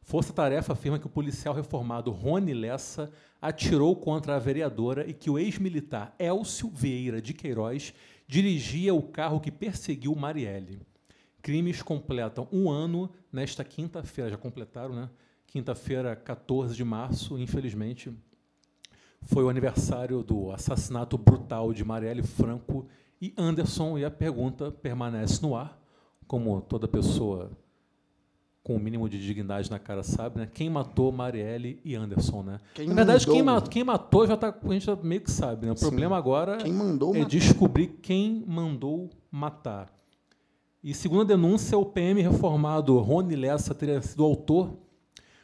Força 0.00 0.32
Tarefa 0.32 0.74
afirma 0.74 1.00
que 1.00 1.06
o 1.06 1.10
policial 1.10 1.52
reformado 1.52 2.12
Rony 2.12 2.54
Lessa 2.54 3.10
atirou 3.42 3.96
contra 3.96 4.36
a 4.36 4.38
vereadora 4.38 5.04
e 5.10 5.12
que 5.12 5.28
o 5.28 5.36
ex-militar 5.36 6.14
Elcio 6.20 6.70
Vieira 6.70 7.20
de 7.20 7.34
Queiroz 7.34 7.92
dirigia 8.28 8.94
o 8.94 9.02
carro 9.02 9.40
que 9.40 9.50
perseguiu 9.50 10.14
Marielle. 10.14 10.82
Crimes 11.40 11.80
completam 11.80 12.46
um 12.52 12.70
ano 12.70 13.10
nesta 13.32 13.64
quinta-feira. 13.64 14.30
Já 14.30 14.36
completaram, 14.36 14.94
né? 14.94 15.08
Quinta-feira, 15.46 16.14
14 16.14 16.76
de 16.76 16.84
março, 16.84 17.38
infelizmente, 17.38 18.12
foi 19.22 19.42
o 19.42 19.48
aniversário 19.48 20.22
do 20.22 20.52
assassinato 20.52 21.16
brutal 21.16 21.72
de 21.72 21.82
Marielle 21.82 22.22
Franco 22.22 22.86
e 23.20 23.32
Anderson. 23.36 23.96
E 23.96 24.04
a 24.04 24.10
pergunta 24.10 24.70
permanece 24.70 25.40
no 25.40 25.56
ar, 25.56 25.80
como 26.26 26.60
toda 26.60 26.86
pessoa 26.86 27.50
com 28.62 28.76
o 28.76 28.78
mínimo 28.78 29.08
de 29.08 29.18
dignidade 29.18 29.70
na 29.70 29.78
cara 29.78 30.02
sabe, 30.02 30.40
né? 30.40 30.48
Quem 30.52 30.68
matou 30.68 31.10
Marielle 31.10 31.80
e 31.84 31.94
Anderson, 31.94 32.42
né? 32.42 32.60
Quem 32.74 32.86
na 32.86 32.94
verdade, 32.94 33.20
mandou? 33.20 33.34
quem 33.34 33.42
matou, 33.42 33.70
quem 33.70 33.84
matou 33.84 34.26
já 34.26 34.36
tá, 34.36 34.54
a 34.62 34.72
gente 34.72 34.84
já 34.84 34.96
meio 34.96 35.20
que 35.20 35.30
sabe, 35.30 35.66
né? 35.66 35.72
O 35.72 35.76
problema 35.76 36.16
agora 36.16 36.58
é 36.62 36.68
matar? 36.68 37.24
descobrir 37.26 37.86
quem 38.02 38.44
mandou 38.46 39.08
matar. 39.30 39.92
E 40.82 40.94
segundo 40.94 41.22
a 41.22 41.24
denúncia, 41.24 41.76
o 41.76 41.84
PM 41.84 42.20
reformado 42.22 42.98
Rony 42.98 43.36
Lessa 43.36 43.74
teria 43.74 44.00
sido 44.00 44.20
o 44.20 44.26
autor 44.26 44.76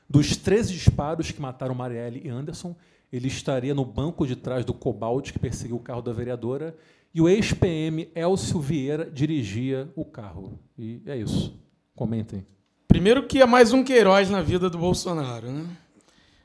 dos 0.08 0.36
13 0.36 0.72
disparos 0.72 1.30
que 1.30 1.40
mataram 1.40 1.74
Marielle 1.74 2.22
e 2.24 2.28
Anderson. 2.28 2.76
Ele 3.12 3.28
estaria 3.28 3.74
no 3.74 3.84
banco 3.84 4.26
de 4.26 4.36
trás 4.36 4.64
do 4.64 4.74
Cobalt 4.74 5.32
que 5.32 5.38
perseguiu 5.38 5.76
o 5.76 5.80
carro 5.80 6.02
da 6.02 6.12
vereadora. 6.12 6.76
E 7.14 7.20
o 7.20 7.28
ex-PM 7.28 8.08
Elcio 8.14 8.60
Vieira 8.60 9.08
dirigia 9.10 9.88
o 9.94 10.04
carro. 10.04 10.58
E 10.76 11.00
é 11.06 11.16
isso. 11.16 11.56
Comentem. 11.94 12.44
Primeiro 12.94 13.26
que 13.26 13.42
é 13.42 13.44
mais 13.44 13.72
um 13.72 13.82
Queiroz 13.82 14.30
na 14.30 14.40
vida 14.40 14.70
do 14.70 14.78
Bolsonaro, 14.78 15.50
né? 15.50 15.66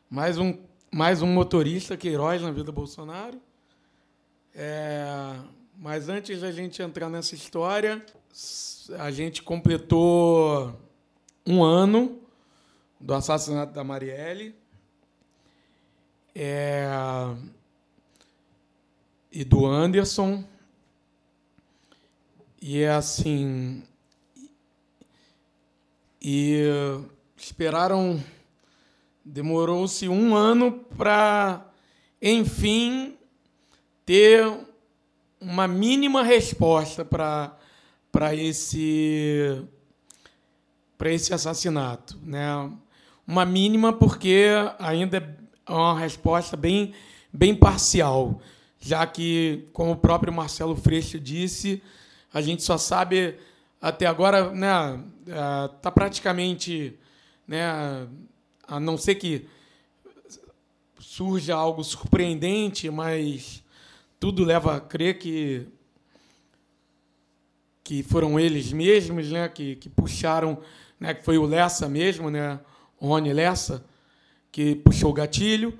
Mais 0.10 0.39
um, 0.39 0.58
mais 0.91 1.22
um 1.22 1.28
motorista 1.28 1.95
Queiroz 1.95 2.41
na 2.41 2.50
vida 2.50 2.64
do 2.64 2.72
Bolsonaro. 2.72 3.39
É, 4.56 5.36
mas 5.78 6.10
antes 6.10 6.41
da 6.41 6.52
gente 6.52 6.82
entrar 6.82 7.08
nessa 7.08 7.36
história, 7.36 8.04
a 8.97 9.12
gente 9.12 9.43
completou 9.43 10.76
um 11.45 11.64
ano 11.64 12.20
do 13.00 13.14
assassinato 13.14 13.72
da 13.72 13.84
Marielle. 13.84 14.56
É, 16.34 16.89
e 19.32 19.43
do 19.43 19.68
Anderson. 19.68 20.43
E 22.60 22.80
é 22.80 22.89
assim, 22.89 23.84
e 26.22 26.63
esperaram. 27.38 28.24
Demorou-se 29.24 30.09
um 30.09 30.36
ano 30.36 30.72
para, 30.97 31.65
enfim, 32.22 33.15
ter 34.05 34.43
uma 35.39 35.67
mínima 35.67 36.24
resposta 36.24 37.05
para 37.05 38.36
esse 38.36 39.63
esse 41.05 41.34
assassinato, 41.34 42.17
né? 42.24 42.72
Uma 43.26 43.45
mínima 43.45 43.93
porque 43.93 44.47
ainda 44.80 45.17
é 45.67 45.72
uma 45.72 45.97
resposta 45.97 46.57
bem 46.57 46.93
bem 47.32 47.55
parcial, 47.55 48.41
já 48.80 49.05
que, 49.05 49.67
como 49.72 49.91
o 49.91 49.97
próprio 49.97 50.34
Marcelo 50.34 50.76
Freixo 50.76 51.20
disse, 51.20 51.82
a 52.34 52.41
gente 52.41 52.63
só 52.63 52.78
sabe 52.78 53.36
até 53.82 54.05
agora, 54.05 54.51
né, 54.51 54.99
está 55.75 55.91
praticamente, 55.91 56.97
né, 57.47 58.07
a 58.67 58.80
não 58.80 58.97
ser 58.97 59.15
que 59.15 59.47
surja 60.99 61.55
algo 61.55 61.84
surpreendente, 61.84 62.89
mas 62.89 63.63
tudo 64.19 64.43
leva 64.43 64.75
a 64.75 64.80
crer 64.80 65.17
que 65.17 65.67
que 67.84 68.03
foram 68.03 68.39
eles 68.39 68.71
mesmos, 68.71 69.32
né, 69.32 69.49
que, 69.49 69.75
que 69.77 69.89
puxaram, 69.89 70.59
né, 70.99 71.11
que 71.11 71.25
foi 71.25 71.39
o 71.39 71.45
Lessa 71.45 71.89
mesmo, 71.89 72.30
né, 72.30 72.59
o 72.99 73.07
Rony 73.07 73.34
Lessa, 73.34 73.84
que 74.51 74.75
puxou 74.75 75.09
o 75.09 75.13
gatilho. 75.13 75.73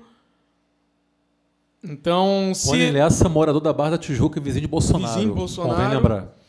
Então, 1.84 2.50
se 2.52 2.66
Rony 2.66 2.90
Lessa, 2.90 3.28
morador 3.28 3.60
da 3.60 3.72
Barra 3.72 3.90
da 3.90 3.98
Tijuca 3.98 4.40
e 4.40 4.42
vizinho 4.42 4.62
de 4.62 4.66
Bolsonaro. 4.66 5.14
Vizinho 5.14 5.32
de 5.32 5.38
Bolsonaro. 5.38 5.76
Convém 5.76 5.94
lembrar. 5.94 6.39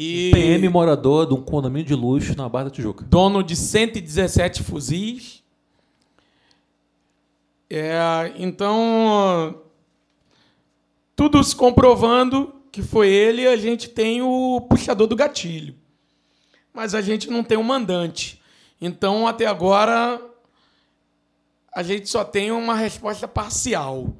E 0.00 0.30
PM 0.32 0.68
morador 0.68 1.26
de 1.26 1.34
um 1.34 1.42
condomínio 1.42 1.84
de 1.84 1.94
luxo 1.96 2.36
na 2.36 2.48
Barra 2.48 2.66
da 2.66 2.70
Tijuca. 2.70 3.04
dono 3.04 3.42
de 3.42 3.56
117 3.56 4.62
fuzis. 4.62 5.42
É, 7.68 8.32
então, 8.36 9.60
tudo 11.16 11.42
se 11.42 11.56
comprovando 11.56 12.54
que 12.70 12.80
foi 12.80 13.08
ele, 13.08 13.44
a 13.48 13.56
gente 13.56 13.88
tem 13.88 14.22
o 14.22 14.60
puxador 14.70 15.08
do 15.08 15.16
gatilho. 15.16 15.74
Mas 16.72 16.94
a 16.94 17.00
gente 17.00 17.28
não 17.28 17.42
tem 17.42 17.58
o 17.58 17.64
mandante. 17.64 18.40
Então, 18.80 19.26
até 19.26 19.46
agora, 19.46 20.22
a 21.74 21.82
gente 21.82 22.08
só 22.08 22.22
tem 22.22 22.52
uma 22.52 22.76
resposta 22.76 23.26
parcial. 23.26 24.14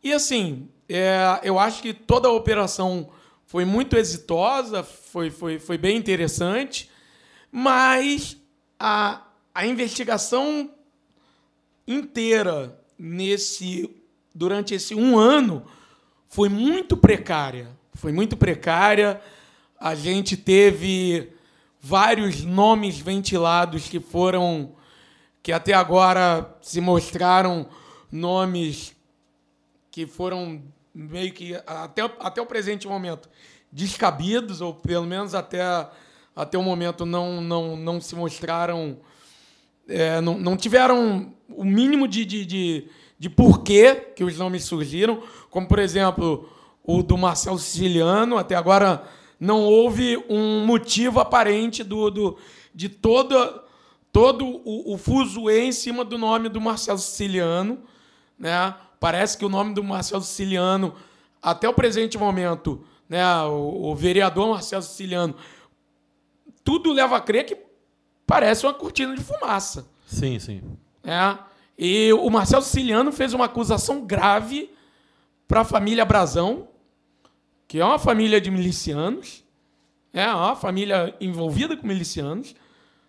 E 0.00 0.12
assim, 0.12 0.68
é, 0.88 1.40
eu 1.42 1.58
acho 1.58 1.82
que 1.82 1.92
toda 1.92 2.28
a 2.28 2.32
operação 2.32 3.10
foi 3.46 3.64
muito 3.64 3.96
exitosa, 3.96 4.82
foi, 4.82 5.30
foi, 5.30 5.58
foi 5.58 5.78
bem 5.78 5.96
interessante, 5.96 6.90
mas 7.50 8.36
a, 8.78 9.22
a 9.54 9.66
investigação 9.66 10.70
inteira 11.86 12.78
nesse 12.98 13.88
durante 14.34 14.74
esse 14.74 14.94
um 14.94 15.16
ano 15.16 15.64
foi 16.28 16.48
muito 16.48 16.96
precária. 16.96 17.68
Foi 17.94 18.12
muito 18.12 18.36
precária. 18.36 19.22
A 19.80 19.94
gente 19.94 20.36
teve 20.36 21.32
vários 21.80 22.42
nomes 22.42 22.98
ventilados 22.98 23.88
que 23.88 24.00
foram 24.00 24.74
que 25.42 25.52
até 25.52 25.72
agora 25.72 26.56
se 26.60 26.80
mostraram 26.80 27.68
nomes 28.10 28.94
que 29.92 30.04
foram 30.04 30.60
meio 30.96 31.32
que 31.32 31.54
até, 31.66 32.02
até 32.02 32.40
o 32.40 32.46
presente 32.46 32.88
momento 32.88 33.28
descabidos 33.70 34.60
ou 34.60 34.74
pelo 34.74 35.06
menos 35.06 35.34
até 35.34 35.60
até 36.34 36.56
o 36.56 36.62
momento 36.62 37.04
não 37.04 37.40
não, 37.40 37.76
não 37.76 38.00
se 38.00 38.14
mostraram 38.14 38.98
é, 39.88 40.20
não, 40.20 40.38
não 40.38 40.56
tiveram 40.56 41.32
o 41.48 41.64
mínimo 41.64 42.08
de, 42.08 42.24
de, 42.24 42.44
de, 42.44 42.88
de 43.18 43.30
porquê 43.30 43.94
que 44.14 44.24
os 44.24 44.36
nomes 44.38 44.64
surgiram, 44.64 45.22
como, 45.50 45.66
por 45.66 45.78
exemplo, 45.78 46.48
o 46.82 47.02
do 47.02 47.16
Marcelo 47.16 47.58
Siciliano. 47.58 48.36
Até 48.36 48.54
agora 48.54 49.04
não 49.38 49.64
houve 49.64 50.16
um 50.28 50.64
motivo 50.66 51.20
aparente 51.20 51.84
do, 51.84 52.10
do, 52.10 52.38
de 52.74 52.88
toda, 52.88 53.62
todo 54.12 54.44
o, 54.44 54.94
o 54.94 54.98
fuzuê 54.98 55.64
em 55.64 55.72
cima 55.72 56.04
do 56.04 56.18
nome 56.18 56.48
do 56.48 56.60
Marcelo 56.60 56.98
Siciliano. 56.98 57.78
Né? 58.38 58.74
Parece 58.98 59.36
que 59.36 59.44
o 59.44 59.48
nome 59.48 59.74
do 59.74 59.84
Marcelo 59.84 60.22
Siciliano, 60.22 60.94
até 61.42 61.68
o 61.68 61.74
presente 61.74 62.16
momento, 62.16 62.84
né, 63.08 63.24
o, 63.44 63.90
o 63.90 63.94
vereador 63.94 64.48
Marcelo 64.48 64.82
Siciliano, 64.82 65.34
tudo 66.64 66.92
leva 66.92 67.16
a 67.16 67.20
crer 67.20 67.44
que 67.44 67.56
parece 68.26 68.66
uma 68.66 68.74
cortina 68.74 69.14
de 69.14 69.22
fumaça. 69.22 69.88
Sim, 70.06 70.38
sim. 70.38 70.62
né? 71.02 71.38
E 71.78 72.12
o 72.14 72.30
Marcelo 72.30 72.62
Siciliano 72.62 73.12
fez 73.12 73.34
uma 73.34 73.44
acusação 73.44 74.04
grave 74.04 74.70
para 75.46 75.60
a 75.60 75.64
família 75.64 76.04
Brazão, 76.04 76.68
que 77.68 77.78
é 77.78 77.84
uma 77.84 77.98
família 77.98 78.40
de 78.40 78.50
milicianos, 78.50 79.44
é 80.12 80.26
uma 80.26 80.56
família 80.56 81.14
envolvida 81.20 81.76
com 81.76 81.86
milicianos 81.86 82.54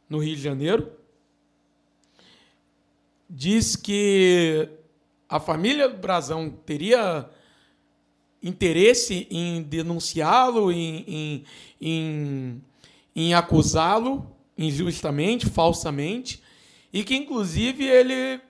no 0.10 0.18
Rio 0.18 0.36
de 0.36 0.42
Janeiro. 0.42 0.92
Diz 3.30 3.76
que 3.76 4.70
a 5.30 5.40
família 5.40 5.90
Brazão 5.90 6.50
teria 6.50 7.30
interesse 8.42 9.28
em 9.30 9.62
denunciá-lo, 9.64 10.72
em, 10.72 11.04
em, 11.08 11.46
em, 11.82 12.64
em 13.16 13.34
acusá-lo 13.34 14.36
injustamente, 14.58 15.46
falsamente, 15.46 16.42
e 16.92 17.04
que 17.04 17.16
inclusive 17.16 17.86
ele 17.86 18.42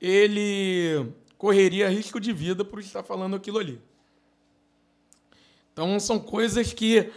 ele 0.00 1.12
correria 1.36 1.88
risco 1.88 2.20
de 2.20 2.32
vida 2.32 2.64
por 2.64 2.80
estar 2.80 3.02
falando 3.02 3.36
aquilo 3.36 3.58
ali. 3.58 3.80
Então 5.72 5.98
são 5.98 6.18
coisas 6.18 6.72
que 6.72 7.10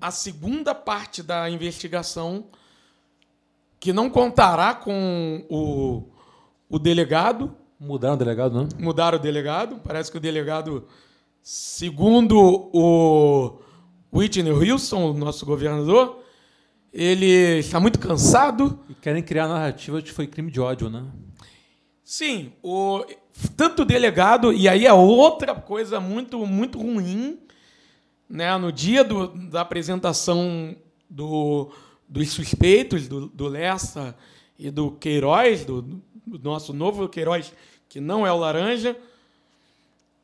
a 0.00 0.10
segunda 0.10 0.74
parte 0.74 1.22
da 1.22 1.50
investigação 1.50 2.46
que 3.80 3.92
não 3.92 4.08
contará 4.08 4.74
com 4.74 5.44
o, 5.50 6.04
o 6.68 6.78
delegado, 6.78 7.54
Mudaram 7.78 8.14
o 8.14 8.18
delegado, 8.18 8.54
não? 8.54 8.68
mudaram 8.78 9.18
o 9.18 9.20
delegado, 9.20 9.76
parece 9.84 10.10
que 10.10 10.16
o 10.16 10.20
delegado, 10.20 10.86
segundo 11.42 12.38
o 12.72 13.58
Whitney 14.12 14.50
Wilson, 14.52 15.10
o 15.10 15.14
nosso 15.14 15.44
governador, 15.44 16.22
ele 16.92 17.58
está 17.58 17.78
muito 17.78 17.98
cansado, 17.98 18.80
E 18.88 18.94
querem 18.94 19.22
criar 19.22 19.44
a 19.44 19.48
narrativa 19.48 20.00
de 20.00 20.08
que 20.08 20.12
foi 20.14 20.26
crime 20.26 20.50
de 20.50 20.58
ódio, 20.60 20.88
né? 20.88 21.04
Sim, 22.02 22.52
o, 22.62 23.04
tanto 23.56 23.82
o 23.82 23.84
delegado, 23.84 24.52
e 24.52 24.68
aí 24.68 24.86
é 24.86 24.92
outra 24.92 25.54
coisa 25.54 26.00
muito, 26.00 26.46
muito 26.46 26.78
ruim, 26.80 27.38
né? 28.28 28.56
No 28.56 28.72
dia 28.72 29.04
do- 29.04 29.28
da 29.50 29.60
apresentação 29.60 30.74
do, 31.10 31.70
dos 32.08 32.30
suspeitos, 32.30 33.06
do, 33.06 33.26
do 33.26 33.48
Lessa 33.48 34.16
e 34.58 34.70
do 34.70 34.92
Queiroz, 34.92 35.64
do, 35.64 36.00
nosso 36.26 36.72
novo 36.72 37.08
Queiroz, 37.08 37.52
que 37.88 38.00
não 38.00 38.26
é 38.26 38.32
o 38.32 38.38
Laranja, 38.38 38.96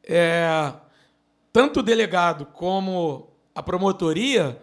é, 0.04 0.72
tanto 1.52 1.80
o 1.80 1.82
delegado 1.82 2.46
como 2.46 3.28
a 3.54 3.62
promotoria 3.62 4.60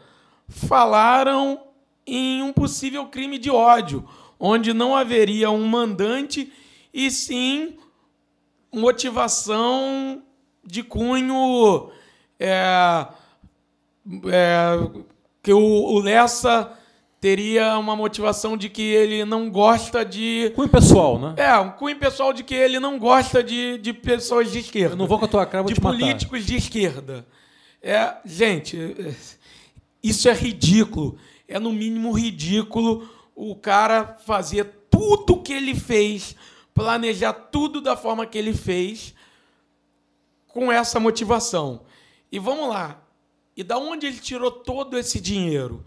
falaram 0.47 1.61
em 2.05 2.41
um 2.43 2.51
possível 2.51 3.05
crime 3.05 3.37
de 3.37 3.49
ódio, 3.49 4.07
onde 4.39 4.73
não 4.73 4.95
haveria 4.95 5.49
um 5.49 5.65
mandante 5.65 6.51
e 6.93 7.09
sim 7.11 7.77
motivação 8.71 10.23
de 10.63 10.83
cunho 10.83 11.91
é, 12.39 13.07
é, 14.27 14.89
que 15.41 15.53
o, 15.53 15.59
o 15.59 15.99
Lessa 15.99 16.78
teria 17.19 17.77
uma 17.77 17.95
motivação 17.95 18.55
de 18.55 18.69
que 18.69 18.81
ele 18.81 19.25
não 19.25 19.49
gosta 19.49 20.05
de 20.05 20.51
Cunho 20.55 20.69
pessoal, 20.69 21.19
né? 21.19 21.33
é, 21.37 21.57
um 21.57 21.71
cunho 21.71 21.97
pessoal 21.97 22.31
de 22.31 22.43
que 22.43 22.55
ele 22.55 22.79
não 22.79 22.97
gosta 22.97 23.43
de, 23.43 23.77
de 23.77 23.93
pessoas 23.93 24.51
de 24.51 24.59
esquerda. 24.59 24.93
Eu 24.93 24.97
não 24.97 25.07
vou 25.07 25.19
com 25.19 25.25
a 25.25 25.27
tua 25.27 25.45
cara, 25.45 25.63
vou 25.63 25.69
de 25.69 25.75
te 25.75 25.83
matar. 25.83 25.97
políticos 25.97 26.45
de 26.45 26.55
esquerda. 26.55 27.27
É, 27.81 28.15
gente, 28.25 28.77
isso 30.01 30.29
é 30.29 30.33
ridículo. 30.33 31.17
É 31.47 31.59
no 31.59 31.73
mínimo 31.73 32.11
ridículo 32.11 33.09
o 33.35 33.55
cara 33.55 34.17
fazer 34.25 34.65
tudo 34.89 35.33
o 35.33 35.41
que 35.41 35.53
ele 35.53 35.75
fez, 35.75 36.35
planejar 36.73 37.33
tudo 37.33 37.81
da 37.81 37.97
forma 37.97 38.25
que 38.25 38.37
ele 38.37 38.53
fez 38.53 39.13
com 40.47 40.71
essa 40.71 40.99
motivação. 40.99 41.81
E 42.31 42.39
vamos 42.39 42.69
lá. 42.69 43.01
E 43.55 43.63
da 43.63 43.77
onde 43.77 44.07
ele 44.07 44.19
tirou 44.19 44.51
todo 44.51 44.97
esse 44.97 45.19
dinheiro? 45.19 45.83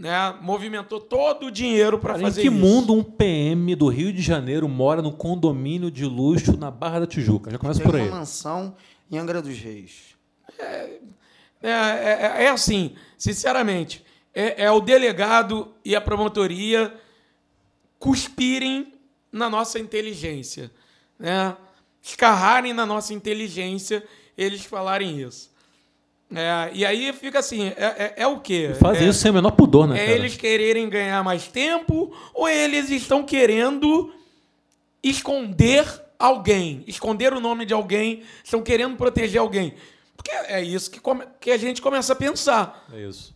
Né? 0.00 0.34
Movimentou 0.40 0.98
todo 0.98 1.46
o 1.46 1.50
dinheiro 1.50 1.98
para 1.98 2.14
Cara, 2.14 2.22
em 2.22 2.24
fazer 2.24 2.40
que 2.40 2.48
isso. 2.48 2.56
mundo 2.56 2.94
um 2.94 3.02
PM 3.04 3.74
do 3.74 3.86
Rio 3.88 4.10
de 4.14 4.22
Janeiro 4.22 4.66
mora 4.66 5.02
no 5.02 5.12
condomínio 5.12 5.90
de 5.90 6.06
luxo 6.06 6.56
na 6.56 6.70
Barra 6.70 7.00
da 7.00 7.06
Tijuca? 7.06 7.50
Já 7.50 7.58
começa 7.58 7.80
Tem 7.80 7.86
por 7.90 8.00
aí. 8.00 8.08
uma 8.08 8.16
mansão 8.20 8.74
em 9.10 9.18
Angra 9.18 9.42
dos 9.42 9.58
Reis. 9.58 10.16
É, 10.58 11.68
é- 11.68 12.44
é 12.44 12.48
assim, 12.48 12.94
sinceramente, 13.18 14.02
é, 14.34 14.64
é 14.64 14.70
o 14.70 14.80
delegado 14.80 15.74
e 15.84 15.94
a 15.94 16.00
promotoria 16.00 16.94
cuspirem 17.98 18.94
na 19.30 19.50
nossa 19.50 19.78
inteligência, 19.78 20.70
né? 21.18 21.54
escarrarem 22.02 22.72
na 22.72 22.86
nossa 22.86 23.12
inteligência 23.12 24.02
eles 24.38 24.64
falarem 24.64 25.20
isso. 25.20 25.49
É, 26.34 26.70
e 26.72 26.86
aí 26.86 27.12
fica 27.12 27.40
assim, 27.40 27.68
é, 27.68 27.74
é- 27.76 28.14
é 28.18 28.26
o 28.26 28.38
quê? 28.38 28.72
Fazem 28.80 29.06
é, 29.06 29.10
isso 29.10 29.18
sem 29.18 29.30
o 29.30 29.34
menor 29.34 29.50
pudor, 29.50 29.88
né, 29.88 29.96
é 30.00 30.06
cara? 30.06 30.18
eles 30.18 30.36
quererem 30.36 30.88
ganhar 30.88 31.24
mais 31.24 31.48
tempo 31.48 32.12
ou 32.32 32.48
eles 32.48 32.88
estão 32.90 33.24
querendo 33.24 34.12
esconder 35.02 35.84
alguém, 36.18 36.84
esconder 36.86 37.32
o 37.32 37.40
nome 37.40 37.64
de 37.64 37.74
alguém, 37.74 38.22
estão 38.44 38.62
querendo 38.62 38.96
proteger 38.96 39.40
alguém. 39.40 39.74
Porque 40.16 40.30
é 40.30 40.62
isso 40.62 40.90
que, 40.90 41.00
come- 41.00 41.24
que 41.40 41.50
a 41.50 41.56
gente 41.56 41.80
começa 41.80 42.12
a 42.12 42.16
pensar. 42.16 42.86
É 42.92 43.00
isso. 43.08 43.34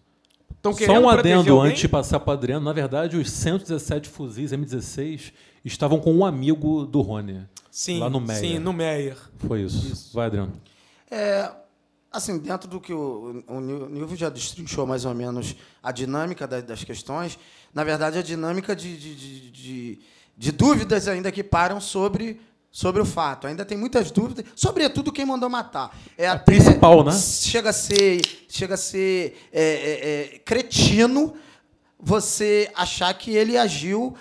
Estão 0.56 0.72
Só 0.72 0.92
um 0.98 1.08
adendo 1.08 1.52
alguém? 1.56 1.70
antes 1.70 1.80
de 1.82 1.88
passar 1.88 2.20
para 2.20 2.34
Adriano. 2.34 2.64
Na 2.64 2.72
verdade, 2.72 3.16
os 3.16 3.30
117 3.30 4.08
fuzis 4.08 4.52
M16 4.52 5.32
estavam 5.64 5.98
com 5.98 6.12
um 6.12 6.24
amigo 6.24 6.86
do 6.86 7.00
Rony. 7.00 7.42
Sim, 7.70 7.98
lá 8.00 8.08
no 8.08 8.20
Meyer. 8.20 8.40
sim, 8.40 8.58
no 8.58 8.72
Meyer. 8.72 9.16
Foi 9.38 9.62
isso. 9.62 10.10
Vai, 10.14 10.26
Adriano. 10.26 10.52
É, 11.10 11.50
assim, 12.14 12.38
dentro 12.38 12.68
do 12.68 12.80
que 12.80 12.92
o, 12.92 13.42
o 13.48 13.60
Nil- 13.60 13.88
Nilvio 13.88 14.16
já 14.16 14.28
destrinchou 14.28 14.86
mais 14.86 15.04
ou 15.04 15.14
menos 15.14 15.56
a 15.82 15.90
dinâmica 15.92 16.46
da- 16.46 16.60
das 16.60 16.84
questões, 16.84 17.38
na 17.74 17.82
verdade, 17.84 18.16
a 18.18 18.22
dinâmica 18.22 18.74
de, 18.74 18.96
de, 18.96 19.14
de, 19.50 19.98
de- 20.36 20.52
dúvidas 20.52 21.08
ainda 21.08 21.32
que 21.32 21.42
param 21.42 21.80
sobre, 21.80 22.40
sobre 22.70 23.02
o 23.02 23.04
fato. 23.04 23.46
Ainda 23.46 23.64
tem 23.64 23.76
muitas 23.76 24.10
dúvidas, 24.10 24.44
sobretudo 24.54 25.10
quem 25.12 25.26
mandou 25.26 25.48
matar. 25.50 25.96
É 26.16 26.28
A 26.28 26.38
principal, 26.38 27.02
né? 27.04 27.12
Chega 27.12 27.70
a 27.70 27.72
ser, 27.72 28.20
chega 28.48 28.74
a 28.74 28.78
ser 28.78 29.36
é, 29.52 29.62
é, 29.62 30.34
é, 30.34 30.38
cretino 30.38 31.34
você 31.98 32.70
achar 32.74 33.12
que 33.14 33.30
ele 33.34 33.56
agiu 33.56 34.14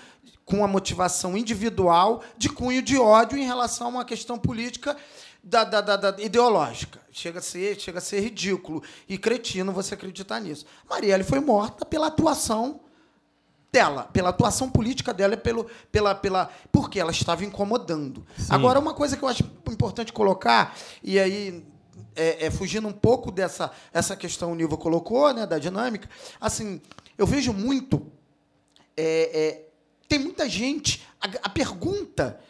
com 0.44 0.58
uma 0.58 0.68
motivação 0.68 1.36
individual 1.36 2.22
de 2.36 2.48
cunho 2.48 2.82
de 2.82 2.98
ódio 2.98 3.38
em 3.38 3.46
relação 3.46 3.86
a 3.86 3.90
uma 3.90 4.04
questão 4.04 4.38
política 4.38 4.96
da, 5.44 5.62
da- 5.64 5.80
da- 5.82 5.96
da- 6.10 6.22
ideológica. 6.22 7.00
Chega 7.12 7.38
a, 7.38 7.42
ser, 7.42 7.78
chega 7.78 7.98
a 7.98 8.00
ser 8.00 8.20
ridículo 8.20 8.82
e 9.08 9.16
cretino 9.18 9.72
você 9.72 9.94
acreditar 9.94 10.40
nisso. 10.40 10.64
Marielle 10.88 11.22
foi 11.22 11.38
morta 11.38 11.84
pela 11.84 12.08
atuação 12.08 12.80
dela, 13.70 14.04
pela 14.12 14.30
atuação 14.30 14.68
política 14.70 15.12
dela, 15.12 15.36
pelo, 15.36 15.66
pela, 15.92 16.14
pela, 16.14 16.50
porque 16.72 16.98
ela 16.98 17.10
estava 17.12 17.44
incomodando. 17.44 18.24
Agora, 18.48 18.78
uma 18.80 18.94
coisa 18.94 19.16
que 19.16 19.22
eu 19.22 19.28
acho 19.28 19.44
importante 19.70 20.12
colocar, 20.12 20.76
e 21.02 21.18
aí 21.18 21.64
é, 22.16 22.46
é, 22.46 22.50
fugindo 22.50 22.86
um 22.88 22.92
pouco 22.92 23.30
dessa 23.30 23.70
essa 23.92 24.16
questão 24.16 24.48
que 24.48 24.54
o 24.54 24.56
Nilva 24.56 24.76
colocou, 24.76 25.32
né, 25.34 25.46
da 25.46 25.58
dinâmica, 25.58 26.08
assim, 26.40 26.80
eu 27.18 27.26
vejo 27.26 27.52
muito. 27.52 28.10
é, 28.96 29.30
é, 29.34 29.68
tem 30.08 30.18
muita 30.18 30.48
gente. 30.48 31.04
A, 31.20 31.26
a 31.44 31.48
pergunta. 31.48 32.40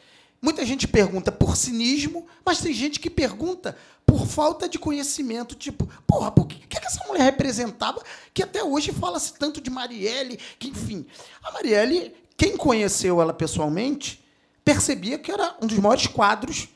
Muita 0.45 0.63
gente 0.67 0.87
pergunta 0.87 1.33
por 1.33 1.57
cinismo, 1.57 2.27
mas 2.45 2.61
tem 2.61 2.71
gente 2.71 3.01
que 3.01 3.09
pergunta 3.09 3.75
por 4.05 4.27
falta 4.27 4.69
de 4.69 4.79
conhecimento. 4.79 5.55
Tipo, 5.55 5.89
porra, 6.07 6.31
por 6.31 6.47
que, 6.47 6.77
é 6.77 6.81
que 6.81 6.87
essa 6.87 7.03
mulher 7.07 7.23
representava 7.23 8.03
que 8.35 8.43
até 8.43 8.63
hoje 8.63 8.93
fala-se 8.93 9.33
tanto 9.39 9.59
de 9.59 9.71
Marielle? 9.71 10.39
Que, 10.59 10.69
enfim, 10.69 11.07
a 11.43 11.51
Marielle, 11.51 12.15
quem 12.37 12.59
conheceu 12.59 13.23
ela 13.23 13.33
pessoalmente, 13.33 14.23
percebia 14.63 15.19
que 15.19 15.33
era 15.33 15.57
um 15.63 15.67
dos 15.67 15.79
maiores 15.79 16.07
quadros 16.07 16.69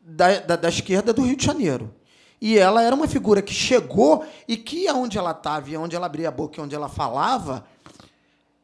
da, 0.00 0.40
da, 0.40 0.56
da 0.56 0.70
esquerda 0.70 1.12
do 1.12 1.20
Rio 1.20 1.36
de 1.36 1.44
Janeiro. 1.44 1.94
E 2.40 2.56
ela 2.56 2.82
era 2.82 2.96
uma 2.96 3.06
figura 3.06 3.42
que 3.42 3.52
chegou 3.52 4.24
e 4.48 4.56
que, 4.56 4.88
aonde 4.88 5.18
ela 5.18 5.32
estava, 5.32 5.68
e 5.68 5.76
onde 5.76 5.94
ela 5.94 6.06
abria 6.06 6.28
a 6.28 6.32
boca 6.32 6.58
e 6.58 6.64
onde 6.64 6.74
ela 6.74 6.88
falava, 6.88 7.66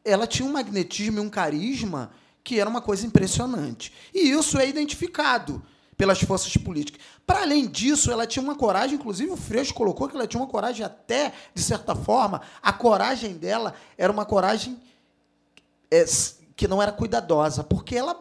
ela 0.03 0.27
tinha 0.27 0.49
um 0.49 0.53
magnetismo 0.53 1.19
e 1.19 1.21
um 1.21 1.29
carisma 1.29 2.11
que 2.49 2.59
era 2.59 2.71
uma 2.71 2.81
coisa 2.81 3.07
impressionante. 3.07 3.93
E 4.15 4.31
isso 4.31 4.59
é 4.59 4.67
identificado 4.67 5.63
pelas 5.99 6.19
forças 6.23 6.57
políticas. 6.57 6.99
Para 7.27 7.43
além 7.43 7.67
disso, 7.67 8.11
ela 8.11 8.27
tinha 8.27 8.43
uma 8.43 8.55
coragem, 8.55 8.97
inclusive 8.97 9.31
o 9.31 9.37
Freixo 9.37 9.75
colocou 9.75 10.09
que 10.09 10.17
ela 10.17 10.27
tinha 10.27 10.41
uma 10.41 10.49
coragem 10.49 10.83
até, 10.83 11.35
de 11.55 11.63
certa 11.63 11.95
forma, 11.95 12.41
a 12.63 12.73
coragem 12.73 13.35
dela 13.35 13.75
era 13.99 14.11
uma 14.11 14.25
coragem 14.25 14.81
é, 15.91 16.07
que 16.57 16.67
não 16.67 16.81
era 16.81 16.91
cuidadosa, 16.91 17.63
porque 17.63 17.95
ela 17.95 18.19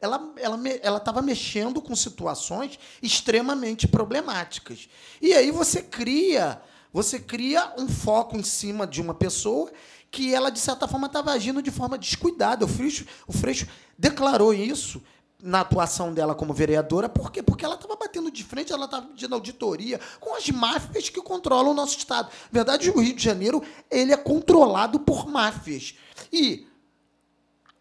ela 0.00 0.32
ela 0.38 0.58
ela 0.82 0.96
estava 0.96 1.20
mexendo 1.20 1.82
com 1.82 1.94
situações 1.94 2.78
extremamente 3.02 3.86
problemáticas. 3.86 4.88
E 5.20 5.34
aí 5.34 5.50
você 5.50 5.82
cria, 5.82 6.62
você 6.90 7.18
cria 7.18 7.74
um 7.76 7.86
foco 7.86 8.38
em 8.38 8.42
cima 8.42 8.86
de 8.86 9.02
uma 9.02 9.12
pessoa 9.12 9.70
que 10.10 10.34
ela 10.34 10.50
de 10.50 10.58
certa 10.58 10.88
forma 10.88 11.06
estava 11.06 11.32
agindo 11.32 11.62
de 11.62 11.70
forma 11.70 11.98
descuidada. 11.98 12.64
O 12.64 12.68
Freixo, 12.68 13.06
o 13.26 13.32
Freixo 13.32 13.66
declarou 13.98 14.52
isso 14.54 15.02
na 15.42 15.60
atuação 15.60 16.12
dela 16.12 16.34
como 16.34 16.54
vereadora, 16.54 17.08
por 17.08 17.30
quê? 17.30 17.42
Porque 17.42 17.64
ela 17.64 17.74
estava 17.74 17.94
batendo 17.94 18.30
de 18.30 18.42
frente, 18.42 18.72
ela 18.72 18.86
estava 18.86 19.06
pedindo 19.06 19.34
auditoria 19.34 20.00
com 20.18 20.34
as 20.34 20.48
máfias 20.48 21.10
que 21.10 21.20
controlam 21.20 21.72
o 21.72 21.74
nosso 21.74 21.98
estado. 21.98 22.28
Na 22.50 22.50
verdade, 22.50 22.90
o 22.90 23.00
Rio 23.00 23.14
de 23.14 23.22
Janeiro 23.22 23.62
ele 23.90 24.12
é 24.12 24.16
controlado 24.16 24.98
por 24.98 25.28
máfias. 25.28 25.94
E 26.32 26.66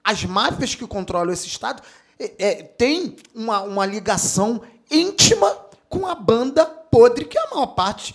as 0.03 0.23
máfias 0.25 0.75
que 0.75 0.85
controlam 0.85 1.33
esse 1.33 1.47
Estado 1.47 1.81
é, 2.19 2.33
é, 2.37 2.63
têm 2.63 3.15
uma, 3.33 3.61
uma 3.61 3.85
ligação 3.85 4.61
íntima 4.91 5.49
com 5.89 6.05
a 6.05 6.13
banda 6.13 6.65
podre, 6.65 7.25
que 7.25 7.37
é 7.37 7.41
a 7.41 7.49
maior 7.49 7.67
parte 7.67 8.13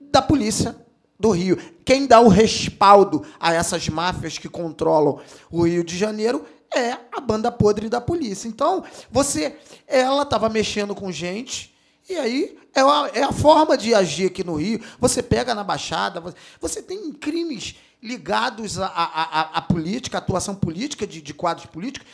da 0.00 0.20
polícia 0.20 0.74
do 1.18 1.30
Rio. 1.30 1.56
Quem 1.84 2.06
dá 2.06 2.20
o 2.20 2.28
respaldo 2.28 3.24
a 3.40 3.52
essas 3.52 3.88
máfias 3.88 4.38
que 4.38 4.48
controlam 4.48 5.20
o 5.50 5.66
Rio 5.66 5.82
de 5.82 5.96
Janeiro 5.96 6.44
é 6.74 6.92
a 7.12 7.20
banda 7.20 7.50
podre 7.50 7.88
da 7.88 8.00
polícia. 8.00 8.46
Então, 8.46 8.84
você, 9.10 9.56
ela 9.86 10.22
estava 10.22 10.48
mexendo 10.48 10.94
com 10.94 11.10
gente 11.10 11.74
e 12.08 12.16
aí 12.16 12.58
é 12.74 12.80
a, 12.80 13.10
é 13.14 13.22
a 13.22 13.32
forma 13.32 13.76
de 13.76 13.94
agir 13.94 14.26
aqui 14.26 14.44
no 14.44 14.54
Rio. 14.54 14.80
Você 14.98 15.22
pega 15.22 15.54
na 15.54 15.64
Baixada, 15.64 16.22
você, 16.60 16.82
tem 16.82 17.12
crimes 17.12 17.74
ligados 18.02 18.78
à 18.78 19.64
política, 19.68 20.18
à 20.18 20.20
atuação 20.20 20.54
política 20.54 21.06
de, 21.06 21.20
de 21.20 21.34
quadros 21.34 21.66
políticos. 21.66 22.08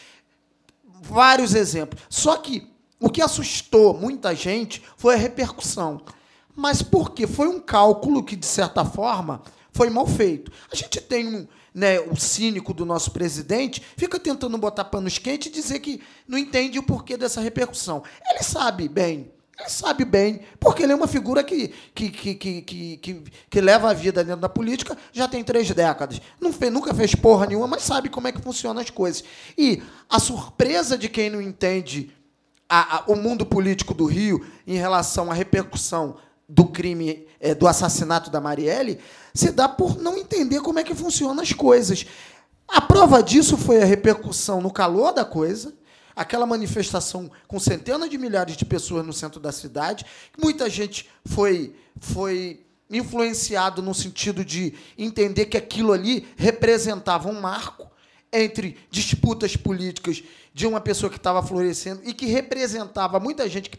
Vários 1.03 1.55
exemplos. 1.55 2.03
Só 2.09 2.37
que 2.37 2.69
o 2.99 3.11
que 3.11 3.21
assustou 3.21 3.93
muita 3.93 4.35
gente 4.35 4.83
foi 4.97 5.15
a 5.15 5.19
repercussão. 5.19 6.01
Mas 6.57 6.83
por 6.83 7.11
quê? 7.13 7.27
Foi 7.27 7.49
um 7.49 7.61
cálculo 7.61 8.23
que, 8.23 8.37
de 8.37 8.47
certa 8.47 8.85
forma, 8.85 9.43
foi 9.73 9.91
mal 9.91 10.07
feito. 10.07 10.53
A 10.71 10.77
gente 10.77 11.01
tem 11.01 11.27
um, 11.27 11.47
né, 11.75 11.99
o 12.01 12.15
cínico 12.17 12.73
do 12.73 12.85
nosso 12.87 13.11
presidente, 13.11 13.83
fica 13.97 14.19
tentando 14.21 14.57
botar 14.57 14.85
panos 14.85 15.19
quentes 15.19 15.49
e 15.49 15.51
dizer 15.55 15.81
que 15.81 16.01
não 16.29 16.39
entende 16.39 16.79
o 16.79 16.83
porquê 16.83 17.17
dessa 17.17 17.41
repercussão. 17.41 18.03
Ele 18.31 18.43
sabe 18.43 18.89
bem. 18.89 19.33
Ele 19.59 19.69
sabe 19.69 20.05
bem, 20.05 20.41
porque 20.59 20.83
ele 20.83 20.93
é 20.93 20.97
uma 20.97 21.07
figura 21.07 21.43
que, 21.45 21.69
que, 21.95 22.11
que, 22.11 22.35
que, 22.35 22.63
que, 22.63 22.97
que, 22.97 23.23
que 23.49 23.61
leva 23.61 23.89
a 23.89 23.95
vida 23.95 24.25
dentro 24.25 24.41
da 24.41 24.49
política 24.49 24.99
já 25.13 25.29
tem 25.29 25.45
três 25.45 25.71
décadas. 25.71 26.21
Não 26.41 26.53
fez, 26.53 26.73
nunca 26.73 26.93
fez 26.93 27.15
porra 27.15 27.47
nenhuma, 27.47 27.69
mas 27.69 27.85
sabe 27.85 28.09
como 28.09 28.27
é 28.27 28.33
que 28.33 28.41
funcionam 28.43 28.83
as 28.83 28.91
coisas. 28.91 29.23
E 29.57 29.81
a 30.11 30.19
surpresa 30.19 30.99
de 30.99 31.09
quem 31.09 31.31
não 31.31 31.41
entende 31.41 32.11
a- 32.69 32.97
a- 32.97 33.05
o 33.07 33.15
mundo 33.15 33.47
político 33.47 33.95
do 33.95 34.07
Rio 34.07 34.45
em 34.67 34.75
relação 34.77 35.31
à 35.31 35.35
repercussão 35.35 36.17
do 36.49 36.67
crime, 36.67 37.27
eh, 37.41 37.55
do 37.55 37.67
assassinato 37.67 38.31
da 38.31 38.41
Marielle, 38.41 38.99
se 39.33 39.51
dá 39.51 39.69
por 39.69 40.01
não 40.01 40.17
entender 40.17 40.61
como 40.61 40.79
é 40.79 40.85
que 40.85 40.95
funcionam 40.95 41.43
as 41.43 41.53
coisas. 41.53 42.07
A 42.69 42.81
prova 42.81 43.23
disso 43.23 43.57
foi 43.57 43.83
a 43.83 43.85
repercussão 43.85 44.61
no 44.61 44.73
calor 44.73 45.13
da 45.13 45.25
coisa, 45.25 45.75
aquela 46.15 46.47
manifestação 46.47 47.31
com 47.49 47.59
centenas 47.59 48.09
de 48.09 48.19
milhares 48.19 48.57
de 48.57 48.65
pessoas 48.65 49.05
no 49.05 49.13
centro 49.13 49.41
da 49.41 49.53
cidade, 49.53 50.05
muita 50.41 50.69
gente 50.71 51.09
foi 51.25 51.75
foi 51.99 52.61
influenciado 52.91 53.83
no 53.83 53.95
sentido 53.95 54.45
de 54.45 54.75
entender 54.97 55.47
que 55.47 55.57
aquilo 55.57 55.93
ali 55.93 56.29
representava 56.37 57.29
um 57.29 57.41
marco 57.41 57.91
entre 58.33 58.77
disputas 58.91 59.57
políticas 59.57 60.23
de 60.53 60.67
uma 60.67 60.81
pessoa 60.81 61.11
que 61.11 61.17
estava 61.17 61.43
florescendo 61.43 62.03
e 62.05 62.13
que 62.13 62.27
representava 62.27 63.19
muita 63.19 63.49
gente 63.49 63.71
que, 63.71 63.79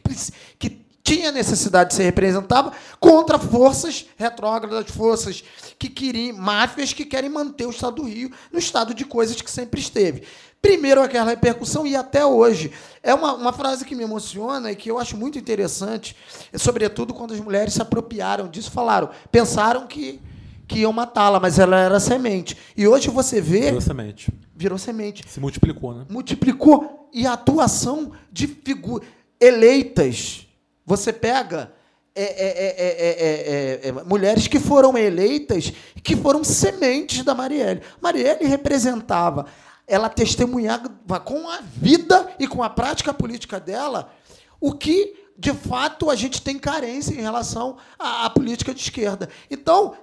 que 0.58 0.85
tinha 1.06 1.32
necessidade 1.32 1.92
de 1.92 1.96
ser 1.96 2.04
representada 2.04 2.72
contra 3.00 3.38
forças 3.38 4.08
retrógradas, 4.18 4.90
forças 4.90 5.44
que 5.78 5.88
queriam, 5.88 6.36
máfias 6.36 6.94
que 6.94 7.06
querem 7.06 7.30
manter 7.30 7.68
o 7.68 7.70
Estado 7.70 7.98
do 7.98 8.04
Rio 8.08 8.32
no 8.52 8.58
estado 8.58 8.92
de 8.92 9.06
coisas 9.06 9.40
que 9.40 9.52
sempre 9.52 9.80
esteve. 9.80 10.24
Primeiro, 10.60 11.04
aquela 11.04 11.30
repercussão, 11.30 11.86
e 11.86 11.96
até 11.96 12.26
hoje. 12.26 12.72
É 13.04 13.14
uma, 13.14 13.34
uma 13.36 13.54
frase 13.54 13.86
que 13.86 13.94
me 13.94 14.04
emociona 14.04 14.72
e 14.72 14.76
que 14.76 14.90
eu 14.90 14.98
acho 14.98 15.16
muito 15.16 15.38
interessante, 15.38 16.16
é 16.52 16.58
sobretudo 16.58 17.14
quando 17.14 17.36
as 17.36 17.40
mulheres 17.40 17.76
se 17.76 17.82
apropriaram 17.84 18.48
disso, 18.48 18.72
falaram, 18.72 19.12
pensaram 19.32 19.86
que, 19.86 20.20
que 20.68 20.80
iam 20.80 20.92
matá-la, 20.92 21.40
mas 21.40 21.60
ela 21.60 21.78
era 21.78 22.00
semente. 22.00 22.58
E 22.76 22.88
hoje 22.88 23.12
você 23.12 23.40
vê, 23.40 23.66
Virou 23.66 23.82
semente. 23.82 24.32
virou 24.56 24.78
semente 24.80 25.24
Se 25.30 25.40
multiplicou, 25.40 25.94
né? 25.94 26.06
multiplicou 26.10 27.08
e 27.14 27.28
a 27.28 27.34
atuação 27.34 28.12
de 28.32 28.48
figuras 28.48 29.08
eleitas. 29.40 30.45
Você 30.86 31.12
pega 31.12 31.72
é, 32.18 32.24
é, 32.24 32.48
é, 32.48 32.76
é, 32.78 33.88
é, 33.88 33.90
é, 33.90 33.92
mulheres 34.04 34.48
que 34.48 34.60
foram 34.60 34.98
eleitas, 34.98 35.74
que 36.02 36.16
foram 36.16 36.46
sementes 36.46 37.24
da 37.24 37.36
Marielle. 37.36 37.82
Marielle 38.00 38.46
representava, 38.46 39.48
ela 39.86 40.08
testemunhava 40.08 41.20
com 41.20 41.50
a 41.50 41.60
vida 41.62 42.34
e 42.40 42.48
com 42.48 42.64
a 42.64 42.70
prática 42.70 43.14
política 43.14 43.60
dela 43.60 44.14
o 44.62 44.72
que 44.72 45.26
de 45.38 45.52
fato 45.52 46.10
a 46.10 46.16
gente 46.16 46.42
tem 46.42 46.58
carência 46.58 47.14
em 47.14 47.22
relação 47.22 47.76
à, 48.00 48.26
à 48.26 48.30
política 48.30 48.74
de 48.74 48.80
esquerda. 48.80 49.28
Então, 49.52 49.94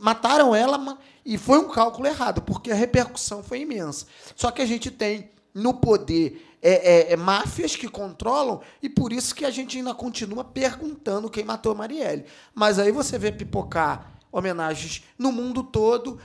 mataram 0.00 0.54
ela 0.54 0.98
e 1.24 1.36
foi 1.36 1.58
um 1.58 1.68
cálculo 1.68 2.06
errado, 2.06 2.40
porque 2.40 2.70
a 2.70 2.74
repercussão 2.74 3.42
foi 3.42 3.60
imensa. 3.60 4.06
Só 4.34 4.50
que 4.50 4.62
a 4.62 4.66
gente 4.66 4.90
tem 4.90 5.30
no 5.52 5.74
poder 5.74 6.47
é, 6.62 7.10
é, 7.10 7.12
é, 7.12 7.16
máfias 7.16 7.76
que 7.76 7.88
controlam 7.88 8.60
e 8.82 8.88
por 8.88 9.12
isso 9.12 9.34
que 9.34 9.44
a 9.44 9.50
gente 9.50 9.78
ainda 9.78 9.94
continua 9.94 10.44
perguntando 10.44 11.30
quem 11.30 11.44
matou 11.44 11.74
Marielle. 11.74 12.24
Mas 12.54 12.78
aí 12.78 12.90
você 12.90 13.18
vê 13.18 13.30
pipocar 13.30 14.12
homenagens 14.30 15.04
no 15.18 15.32
mundo 15.32 15.62
todo 15.62 16.18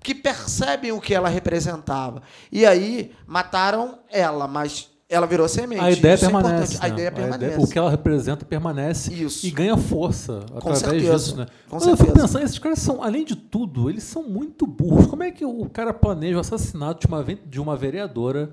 que 0.00 0.14
percebem 0.14 0.92
o 0.92 1.00
que 1.00 1.14
ela 1.14 1.28
representava. 1.28 2.22
E 2.52 2.66
aí 2.66 3.12
mataram 3.26 3.98
ela, 4.10 4.46
mas 4.46 4.90
ela 5.08 5.26
virou 5.26 5.48
semente. 5.48 5.80
A 5.80 5.90
ideia 5.90 6.14
Isso 6.14 6.24
é 6.24 6.30
permanece. 6.30 6.76
A 6.78 6.80
né? 6.82 6.88
ideia 6.88 7.12
permanece. 7.12 7.58
o 7.58 7.66
que 7.66 7.78
ela 7.78 7.90
representa 7.90 8.44
permanece 8.44 9.12
Isso. 9.12 9.46
e 9.46 9.50
ganha 9.50 9.76
força 9.76 10.44
através 10.54 10.78
certeza. 10.78 11.16
disso, 11.16 11.36
né? 11.36 11.46
Com 11.68 11.76
Mas 11.76 11.86
eu 11.86 11.96
fico 11.96 12.06
certeza. 12.06 12.26
pensando, 12.26 12.44
esses 12.44 12.58
caras 12.58 12.78
são, 12.78 13.02
além 13.02 13.24
de 13.24 13.36
tudo, 13.36 13.88
eles 13.88 14.02
são 14.02 14.22
muito 14.22 14.66
burros. 14.66 15.06
Como 15.06 15.22
é 15.22 15.30
que 15.30 15.44
o 15.44 15.68
cara 15.70 15.92
planeja 15.94 16.36
o 16.36 16.40
assassinato 16.40 17.00
de 17.00 17.06
uma, 17.06 17.24
de 17.24 17.60
uma 17.60 17.76
vereadora 17.76 18.52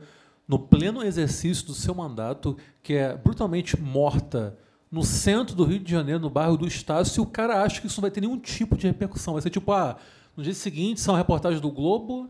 no 0.51 0.59
pleno 0.59 1.01
exercício 1.01 1.65
do 1.65 1.73
seu 1.73 1.95
mandato, 1.95 2.57
que 2.83 2.93
é 2.95 3.15
brutalmente 3.15 3.79
morta 3.79 4.57
no 4.91 5.01
centro 5.01 5.55
do 5.55 5.63
Rio 5.63 5.79
de 5.79 5.89
Janeiro, 5.89 6.19
no 6.19 6.29
bairro 6.29 6.57
do 6.57 6.67
Estácio, 6.67 7.13
se 7.13 7.21
o 7.21 7.25
cara 7.25 7.63
acha 7.63 7.79
que 7.79 7.87
isso 7.87 7.99
não 7.99 8.01
vai 8.01 8.11
ter 8.11 8.19
nenhum 8.19 8.37
tipo 8.37 8.75
de 8.75 8.85
repercussão? 8.85 9.31
Vai 9.31 9.41
ser 9.41 9.49
tipo, 9.49 9.71
ah, 9.71 9.95
no 10.35 10.43
dia 10.43 10.53
seguinte, 10.53 10.99
são 10.99 11.15
reportagens 11.15 11.61
do 11.61 11.71
Globo, 11.71 12.27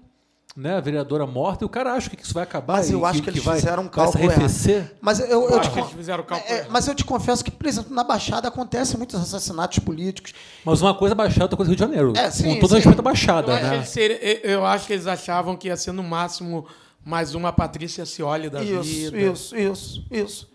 né, 0.55 0.75
a 0.75 0.79
vereadora 0.79 1.25
morta, 1.25 1.63
e 1.63 1.65
o 1.65 1.69
cara 1.69 1.93
acha 1.93 2.11
que 2.11 2.21
isso 2.23 2.33
vai 2.35 2.43
acabar. 2.43 2.75
Mas 2.77 2.91
eu 2.91 2.99
e 2.99 3.05
acho 3.05 3.23
que, 3.23 3.29
eles 3.31 3.43
vai, 3.43 3.55
fizeram 3.55 3.81
um 3.83 3.87
cálculo 3.87 4.23
errado. 4.23 4.41
Mas 5.01 5.19
eu, 5.19 5.25
eu, 5.27 5.41
Eu 5.43 5.49
te 5.49 5.59
acho 5.61 5.69
que 5.69 5.75
con- 5.75 5.79
eles 5.85 5.91
fizeram 5.93 6.21
o 6.23 6.25
cálculo 6.27 6.53
é, 6.53 6.67
mas 6.69 6.87
eu 6.87 6.93
te 6.93 7.03
confesso 7.03 7.43
que, 7.43 7.49
por 7.49 7.65
exemplo, 7.65 7.91
na 7.95 8.03
Baixada 8.03 8.47
acontecem 8.49 8.97
muitos 8.97 9.19
assassinatos 9.19 9.79
políticos. 9.79 10.33
Mas 10.63 10.79
uma 10.79 10.93
coisa 10.93 11.13
é 11.13 11.17
Baixada, 11.17 11.45
outra 11.45 11.57
coisa 11.57 11.71
é 11.71 11.73
Rio 11.73 11.77
de 11.77 11.91
Janeiro. 11.91 12.13
É, 12.15 12.29
sim, 12.29 12.53
Com 12.53 12.59
todo 12.59 12.69
sim. 12.69 12.75
respeito 12.75 12.99
à 12.99 13.01
Eu 13.01 13.03
Baixada, 13.03 13.53
acho, 13.53 13.63
que 13.63 13.67
né? 13.69 13.75
eles 13.77 13.89
seria- 13.89 14.23
eu- 14.23 14.51
eu 14.59 14.65
acho 14.67 14.85
que 14.85 14.93
eles 14.93 15.07
achavam 15.07 15.57
que 15.57 15.69
ia 15.69 15.75
ser 15.77 15.93
no 15.93 16.03
máximo 16.03 16.67
mais 17.03 17.33
uma 17.35 17.51
Patrícia 17.51 18.05
Cioli 18.05 18.49
da 18.49 18.63
Isso, 18.63 18.83
vida. 18.83 19.17
isso, 19.19 19.55
isso, 19.57 20.05
isso. 20.11 20.51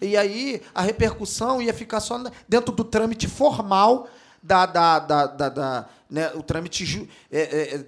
E 0.00 0.16
aí 0.16 0.62
a 0.74 0.82
repercussão 0.82 1.60
ia 1.60 1.74
ficar 1.74 2.00
só 2.00 2.22
dentro 2.48 2.72
do 2.72 2.84
trâmite 2.84 3.26
formal 3.26 4.08
da, 4.42 4.64
da, 4.66 4.98
da, 4.98 5.26
da- 5.26 5.48
da- 5.48 5.88
né, 6.08 6.30
o 6.34 6.42
trâmite 6.42 6.84
ju- 6.86 7.08
é, 7.30 7.40
é, 7.40 7.74
é, 7.76 7.84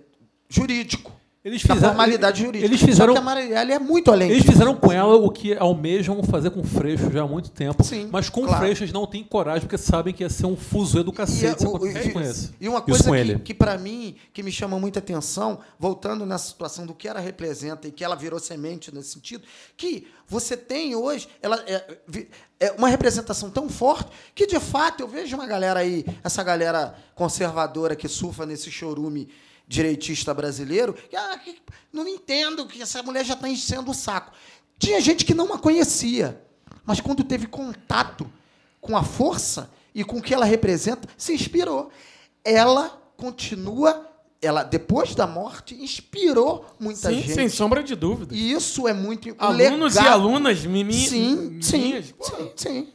jurídico. 0.49 1.13
Eles 1.43 1.63
fizeram- 1.63 1.81
formalidade 1.81 2.41
jurídica. 2.43 2.67
eles 2.67 2.83
fizeram- 2.83 3.15
Só 3.15 3.21
que 3.21 3.27
a 3.27 3.35
Marielle 3.35 3.73
é 3.73 3.79
muito 3.79 4.13
além 4.13 4.29
Eles 4.29 4.43
disso. 4.43 4.53
fizeram 4.53 4.75
com 4.77 4.93
ela 4.93 5.17
o 5.17 5.31
que 5.31 5.55
almejam 5.57 6.23
fazer 6.23 6.51
com 6.51 6.63
Freixo 6.63 7.11
já 7.11 7.23
há 7.23 7.27
muito 7.27 7.51
tempo. 7.51 7.83
Sim, 7.83 8.11
mas 8.13 8.29
com 8.29 8.43
claro. 8.45 8.59
Freixo 8.63 8.83
eles 8.83 8.93
não 8.93 9.07
têm 9.07 9.25
coragem, 9.25 9.63
porque 9.63 9.79
sabem 9.79 10.13
que 10.13 10.23
ia 10.23 10.29
ser 10.29 10.45
um 10.45 10.55
fuzuê 10.55 11.03
do 11.03 11.11
E, 11.13 11.15
cacete 11.15 11.65
o- 11.67 11.87
e- 11.87 11.93
e 12.61 12.69
uma 12.69 12.83
coisa 12.83 13.05
que, 13.11 13.39
que 13.39 13.55
para 13.55 13.79
mim, 13.79 14.17
que 14.35 14.43
me 14.43 14.53
chama 14.53 14.79
muita 14.79 14.99
atenção, 14.99 15.61
voltando 15.79 16.27
nessa 16.27 16.47
situação 16.49 16.85
do 16.85 16.93
que 16.93 17.09
ela 17.09 17.21
representa 17.21 17.89
e 17.89 17.91
que 17.91 18.05
ela 18.05 18.15
virou 18.17 18.39
semente 18.39 18.95
nesse 18.95 19.15
sentido, 19.15 19.43
que 19.79 20.07
você 20.29 20.59
tem 20.59 20.95
hoje 20.95 21.27
ela 21.41 21.57
é, 21.67 21.97
é 22.61 22.73
uma 22.73 22.89
representação 22.89 23.49
tão 23.49 23.67
forte 23.71 24.11
que, 24.35 24.47
de 24.47 24.61
fato, 24.61 25.01
eu 25.01 25.09
vejo 25.09 25.37
uma 25.37 25.47
galera 25.47 25.81
aí, 25.81 26.05
essa 26.23 26.43
galera 26.43 26.95
conservadora 27.15 27.97
que 27.97 28.09
surfa 28.09 28.45
nesse 28.45 28.71
chorume 28.71 29.27
direitista 29.71 30.35
brasileiro, 30.35 30.93
que, 30.95 31.15
ah, 31.15 31.41
não 31.93 32.09
entendo 32.09 32.67
que 32.67 32.83
essa 32.83 33.01
mulher 33.05 33.25
já 33.25 33.35
está 33.35 33.49
enchendo 33.49 33.93
o 33.93 33.95
saco. 33.95 34.33
Tinha 34.81 35.01
gente 35.01 35.25
que 35.25 35.33
não 35.33 35.53
a 35.55 35.59
conhecia, 35.61 36.43
mas 36.85 37.01
quando 37.01 37.23
teve 37.23 37.47
contato 37.47 38.29
com 38.81 38.97
a 38.97 39.05
força 39.05 39.71
e 39.95 40.03
com 40.03 40.19
o 40.19 40.23
que 40.23 40.35
ela 40.35 40.45
representa, 40.45 41.09
se 41.17 41.33
inspirou. 41.33 41.89
Ela 42.45 43.01
continua, 43.17 44.11
ela 44.43 44.65
depois 44.65 45.15
da 45.15 45.25
morte 45.29 45.77
inspirou 45.77 46.67
muita 46.81 47.09
Sim, 47.11 47.21
gente. 47.21 47.35
sem 47.35 47.49
sombra 47.49 47.81
de 47.81 47.95
dúvida. 47.95 48.35
E 48.35 48.51
isso 48.51 48.89
é 48.89 48.93
muito 48.93 49.33
Alunos 49.39 49.95
legado- 49.95 50.05
e 50.05 50.09
alunas 50.13 50.67
mi- 50.67 50.93
Sim, 50.93 51.61
sim, 51.63 51.79
minhas. 51.79 52.11
pô, 52.11 52.25
sim, 52.25 52.51
sim. 52.57 52.89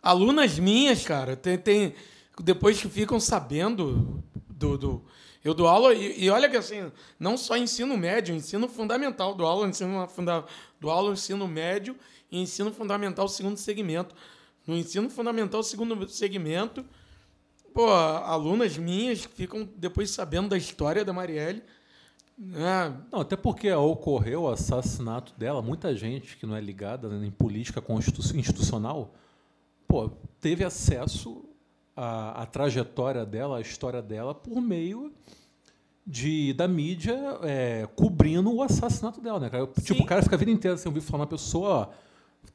Alunas 0.00 0.60
minhas, 0.60 1.02
cara, 1.02 1.34
tem, 1.34 1.58
tem- 1.58 1.94
depois 2.40 2.80
que 2.80 2.88
ficam 2.88 3.18
sabendo 3.18 4.22
do. 4.48 4.78
do- 4.78 5.02
eu 5.44 5.54
dou 5.54 5.66
aula, 5.66 5.92
e, 5.92 6.24
e 6.24 6.30
olha 6.30 6.48
que 6.48 6.56
assim, 6.56 6.90
não 7.18 7.36
só 7.36 7.56
ensino 7.56 7.96
médio, 7.96 8.34
ensino 8.34 8.68
fundamental, 8.68 9.34
dou 9.34 9.46
aula, 9.46 9.68
ensino, 9.68 10.06
funda, 10.08 10.44
dou 10.80 10.90
aula 10.90 11.12
ensino 11.12 11.48
médio 11.48 11.96
e 12.30 12.40
ensino 12.40 12.72
fundamental 12.72 13.26
segundo 13.28 13.56
segmento. 13.56 14.14
No 14.66 14.76
ensino 14.76 15.10
fundamental 15.10 15.62
segundo 15.62 16.08
segmento, 16.08 16.84
pô, 17.74 17.88
alunas 17.88 18.78
minhas 18.78 19.24
ficam 19.24 19.68
depois 19.76 20.10
sabendo 20.10 20.50
da 20.50 20.56
história 20.56 21.04
da 21.04 21.12
Marielle. 21.12 21.62
Né? 22.38 22.96
Não, 23.10 23.20
até 23.20 23.36
porque 23.36 23.72
ocorreu 23.72 24.42
o 24.42 24.48
assassinato 24.48 25.34
dela, 25.36 25.60
muita 25.60 25.94
gente 25.96 26.36
que 26.36 26.46
não 26.46 26.56
é 26.56 26.60
ligada 26.60 27.08
né, 27.08 27.26
em 27.26 27.30
política 27.30 27.82
institucional, 28.34 29.12
pô, 29.88 30.08
teve 30.40 30.64
acesso 30.64 31.44
à, 31.96 32.42
à 32.42 32.46
trajetória 32.46 33.24
dela, 33.24 33.58
à 33.58 33.60
história 33.60 34.02
dela, 34.02 34.34
por 34.34 34.60
meio 34.60 35.12
de, 36.06 36.52
da 36.52 36.66
mídia 36.66 37.16
é, 37.42 37.88
cobrindo 37.94 38.52
o 38.52 38.62
assassinato 38.62 39.20
dela. 39.20 39.38
Né, 39.38 39.50
cara? 39.50 39.66
Tipo, 39.66 39.80
Sim. 39.80 40.02
o 40.02 40.06
cara 40.06 40.22
fica 40.22 40.34
a 40.34 40.38
vida 40.38 40.50
inteira 40.50 40.76
sem 40.76 40.88
ouvir 40.88 41.00
falar 41.00 41.20
uma 41.20 41.26
pessoa, 41.26 41.70
ó, 41.70 41.88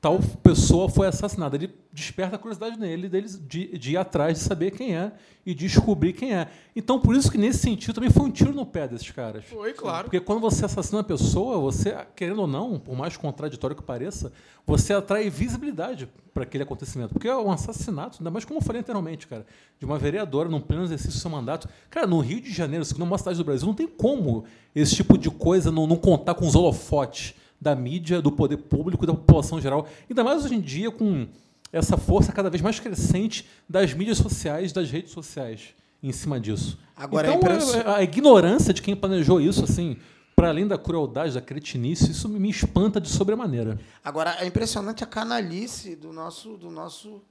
tal 0.08 0.20
pessoa 0.42 0.88
foi 0.88 1.08
assassinada. 1.08 1.58
Ele 1.58 1.70
desperta 1.92 2.38
a 2.38 2.40
curiosidade 2.40 2.80
nele 2.80 3.10
deles 3.10 3.38
de, 3.46 3.78
de 3.78 3.92
ir 3.92 3.98
atrás 3.98 4.38
de 4.38 4.44
saber 4.44 4.72
quem 4.72 4.96
é 4.96 5.12
e 5.46 5.54
descobrir 5.54 6.14
quem 6.14 6.34
é. 6.34 6.48
Então, 6.74 6.98
por 7.00 7.14
isso 7.14 7.30
que 7.30 7.38
nesse 7.38 7.60
sentido 7.60 7.96
também 7.96 8.10
foi 8.10 8.24
um 8.24 8.32
tiro 8.32 8.54
no 8.54 8.66
pé 8.66 8.88
desses 8.88 9.12
caras. 9.12 9.44
Foi, 9.46 9.74
claro. 9.74 10.06
Porque 10.06 10.22
quando 10.22 10.40
você 10.40 10.64
assassina 10.64 11.00
uma 11.00 11.04
pessoa, 11.04 11.58
você, 11.58 11.94
querendo 12.16 12.40
ou 12.40 12.48
não, 12.48 12.80
por 12.80 12.96
mais 12.96 13.18
contraditório 13.18 13.76
que 13.76 13.84
pareça, 13.84 14.32
você 14.66 14.94
atrai 14.94 15.30
visibilidade 15.30 16.08
para 16.34 16.44
aquele 16.44 16.64
acontecimento. 16.64 17.14
Porque 17.14 17.28
é 17.28 17.36
um 17.36 17.52
assassinato, 17.52 18.20
ainda 18.20 18.32
mais 18.32 18.46
como 18.46 18.60
eu 18.60 18.64
falei 18.64 18.80
anteriormente, 18.80 19.28
cara, 19.28 19.46
de 19.78 19.86
uma 19.86 19.98
vereadora 19.98 20.48
num 20.48 20.62
pleno 20.62 20.84
exercício 20.84 21.20
do 21.20 21.22
seu 21.22 21.32
mandato. 21.32 21.68
Cara, 21.90 22.08
no 22.08 22.20
Rio 22.20 22.40
de 22.40 22.54
Janeiro, 22.54 22.86
segunda 22.86 23.06
maior 23.06 23.18
cidade 23.18 23.38
do 23.38 23.44
Brasil, 23.44 23.68
não 23.68 23.76
tem 23.76 23.88
como 23.88 24.46
esse 24.74 24.96
tipo 24.96 25.18
de 25.18 25.30
coisa 25.30 25.70
não, 25.70 25.86
não 25.86 25.98
contar 25.98 26.34
com 26.36 26.48
os 26.48 26.56
holofotes 26.56 27.36
da 27.60 27.76
mídia, 27.76 28.22
do 28.22 28.32
poder 28.32 28.58
público, 28.58 29.06
da 29.06 29.14
população 29.14 29.60
geral. 29.60 29.88
Ainda 30.10 30.24
mais 30.24 30.46
hoje 30.46 30.56
em 30.56 30.62
dia 30.62 30.92
com 30.92 31.28
essa 31.72 31.98
força 31.98 32.32
cada 32.32 32.50
vez 32.50 32.62
mais 32.62 32.80
crescente 32.80 33.48
das 33.68 33.94
mídias 33.94 34.18
sociais, 34.18 34.72
das 34.72 34.90
redes 34.90 35.12
sociais 35.12 35.76
em 36.02 36.12
cima 36.12 36.40
disso. 36.40 36.78
Agora, 36.96 37.28
é 37.28 37.34
então, 37.34 37.52
a, 37.86 37.98
a 37.98 38.04
ignorância 38.04 38.74
de 38.74 38.82
quem 38.82 38.96
planejou 38.96 39.42
isso, 39.42 39.64
assim, 39.64 39.98
para 40.36 40.50
além 40.50 40.68
da 40.68 40.78
crueldade, 40.78 41.34
da 41.34 41.42
cretinice, 41.42 42.12
isso 42.12 42.30
me 42.30 42.50
espanta 42.50 43.02
de 43.02 43.10
sobremaneira. 43.10 43.80
Agora, 44.04 44.38
é 44.40 44.46
impressionante 44.46 45.04
a 45.04 45.08
canalice 45.08 45.96
do 45.96 46.14
nosso, 46.14 46.58
do 46.58 46.70
nosso, 46.70 47.22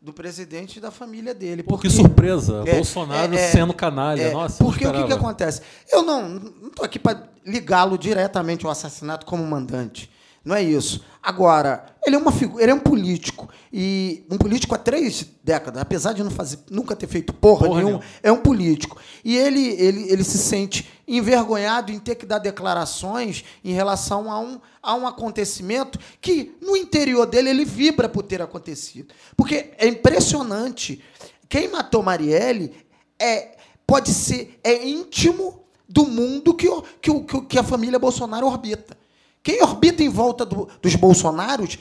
do 0.00 0.12
presidente 0.12 0.76
e 0.78 0.80
da 0.80 0.90
família 0.90 1.34
dele. 1.34 1.62
Pô, 1.62 1.70
porque, 1.74 1.88
que 1.88 1.94
surpresa, 1.94 2.62
É, 2.66 2.74
Bolsonaro 2.76 3.34
é, 3.34 3.36
é, 3.40 3.50
sendo 3.50 3.74
canalha. 3.74 4.22
é, 4.22 4.32
Nossa, 4.32 4.62
porque 4.64 4.86
o 4.86 4.92
que, 4.92 5.04
que 5.04 5.12
acontece? 5.12 5.60
Eu 5.92 6.02
não 6.02 6.28
não 6.28 6.68
estou 6.68 6.84
aqui 6.84 6.98
para 6.98 7.28
ligá-lo 7.46 7.98
diretamente 7.98 8.64
ao 8.64 8.72
assassinato 8.72 9.26
como 9.26 9.44
mandante. 9.46 10.10
Não 10.42 10.56
é 10.56 10.62
isso. 10.62 11.04
Agora, 11.22 11.84
ele 12.06 12.16
é 12.16 12.18
uma 12.18 12.32
figura, 12.32 12.62
ele 12.62 12.72
é 12.72 12.74
um 12.74 12.78
político. 12.80 13.46
E 13.70 14.24
um 14.30 14.38
político 14.38 14.74
há 14.74 14.78
três 14.78 15.26
décadas, 15.44 15.82
apesar 15.82 16.14
de 16.14 16.24
não 16.24 16.30
fazer, 16.30 16.60
nunca 16.70 16.96
ter 16.96 17.06
feito 17.06 17.34
porra, 17.34 17.66
Porra 17.66 17.80
nenhuma, 17.82 17.98
nenhuma. 17.98 18.04
é 18.22 18.32
um 18.32 18.38
político. 18.40 18.96
E 19.22 19.36
ele, 19.36 19.60
ele, 19.78 20.10
ele 20.10 20.24
se 20.24 20.38
sente 20.38 20.88
envergonhado 21.16 21.90
em 21.92 21.98
ter 21.98 22.14
que 22.14 22.24
dar 22.24 22.38
declarações 22.38 23.44
em 23.64 23.72
relação 23.72 24.30
a 24.30 24.38
um, 24.38 24.60
a 24.82 24.94
um 24.94 25.06
acontecimento 25.06 25.98
que, 26.20 26.56
no 26.62 26.76
interior 26.76 27.26
dele, 27.26 27.50
ele 27.50 27.64
vibra 27.64 28.08
por 28.08 28.22
ter 28.22 28.40
acontecido. 28.40 29.12
Porque 29.36 29.72
é 29.78 29.86
impressionante. 29.88 31.02
Quem 31.48 31.68
matou 31.68 32.02
Marielle 32.02 32.72
é, 33.18 33.56
pode 33.86 34.12
ser 34.14 34.58
é 34.62 34.86
íntimo 34.86 35.64
do 35.88 36.06
mundo 36.06 36.54
que, 36.54 36.68
que, 37.02 37.20
que, 37.22 37.40
que 37.42 37.58
a 37.58 37.64
família 37.64 37.98
Bolsonaro 37.98 38.46
orbita. 38.46 38.96
Quem 39.42 39.60
orbita 39.62 40.02
em 40.04 40.08
volta 40.08 40.46
do- 40.46 40.68
dos 40.80 40.94
Bolsonaros 40.94 41.76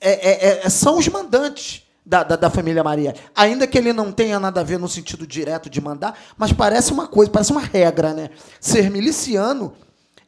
é- 0.00 0.58
é- 0.60 0.66
é- 0.66 0.68
são 0.70 0.98
os 0.98 1.06
mandantes 1.08 1.85
da, 2.06 2.22
da, 2.22 2.36
da 2.36 2.48
família 2.48 2.84
Maria. 2.84 3.14
Ainda 3.34 3.66
que 3.66 3.76
ele 3.76 3.92
não 3.92 4.12
tenha 4.12 4.38
nada 4.38 4.60
a 4.60 4.64
ver 4.64 4.78
no 4.78 4.88
sentido 4.88 5.26
direto 5.26 5.68
de 5.68 5.80
mandar, 5.80 6.16
mas 6.38 6.52
parece 6.52 6.92
uma 6.92 7.08
coisa, 7.08 7.30
parece 7.32 7.50
uma 7.50 7.60
regra, 7.60 8.14
né? 8.14 8.30
Ser 8.60 8.88
miliciano 8.90 9.74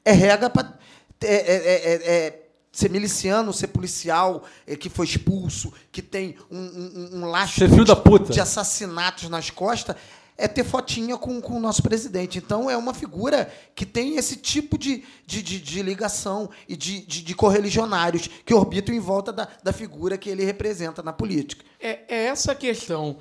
é 0.05 0.11
regra 0.13 0.51
para. 0.51 0.77
É, 1.23 1.35
é- 1.35 1.57
é- 1.57 1.95
é- 1.95 2.27
é 2.27 2.43
ser 2.71 2.91
miliciano, 2.91 3.53
ser 3.53 3.69
policial 3.69 4.45
é, 4.67 4.77
que 4.77 4.89
foi 4.89 5.05
expulso, 5.07 5.73
que 5.91 6.01
tem 6.01 6.37
um, 6.51 6.59
um, 6.59 7.11
um 7.25 7.27
filho 7.47 7.85
de, 7.85 8.35
de 8.35 8.41
assassinatos 8.41 9.29
nas 9.29 9.51
costas, 9.51 9.97
é 10.39 10.47
ter 10.47 10.63
fotinha 10.63 11.19
com, 11.19 11.41
com 11.41 11.57
o 11.57 11.61
nosso 11.61 11.83
presidente. 11.83 12.39
Então, 12.39 12.71
é 12.71 12.77
uma 12.77 12.95
figura 12.95 13.53
que 13.75 13.85
tem 13.85 14.17
esse 14.17 14.37
tipo 14.37 14.79
de, 14.79 15.05
de, 15.27 15.43
de, 15.43 15.61
de 15.61 15.83
ligação 15.83 16.49
e 16.69 16.77
de, 16.77 17.05
de, 17.05 17.23
de 17.23 17.35
correligionários 17.35 18.29
que 18.29 18.55
orbitam 18.55 18.95
em 18.95 19.01
volta 19.01 19.33
da, 19.33 19.49
da 19.65 19.73
figura 19.73 20.17
que 20.17 20.31
ele 20.31 20.45
representa 20.45 21.03
na 21.03 21.13
política. 21.13 21.65
É, 21.81 22.05
é 22.09 22.27
essa 22.27 22.55
questão. 22.55 23.19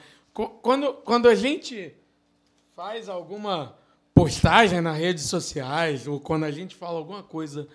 Quando, 0.61 0.93
quando 0.93 1.27
a 1.27 1.33
gente 1.33 1.95
faz 2.75 3.09
alguma 3.09 3.75
postagem 4.13 4.79
nas 4.79 4.95
redes 4.95 5.25
sociais, 5.25 6.07
ou 6.07 6.19
quando 6.19 6.43
a 6.43 6.51
gente 6.51 6.75
fala 6.75 6.99
alguma 6.99 7.23
coisa 7.23 7.67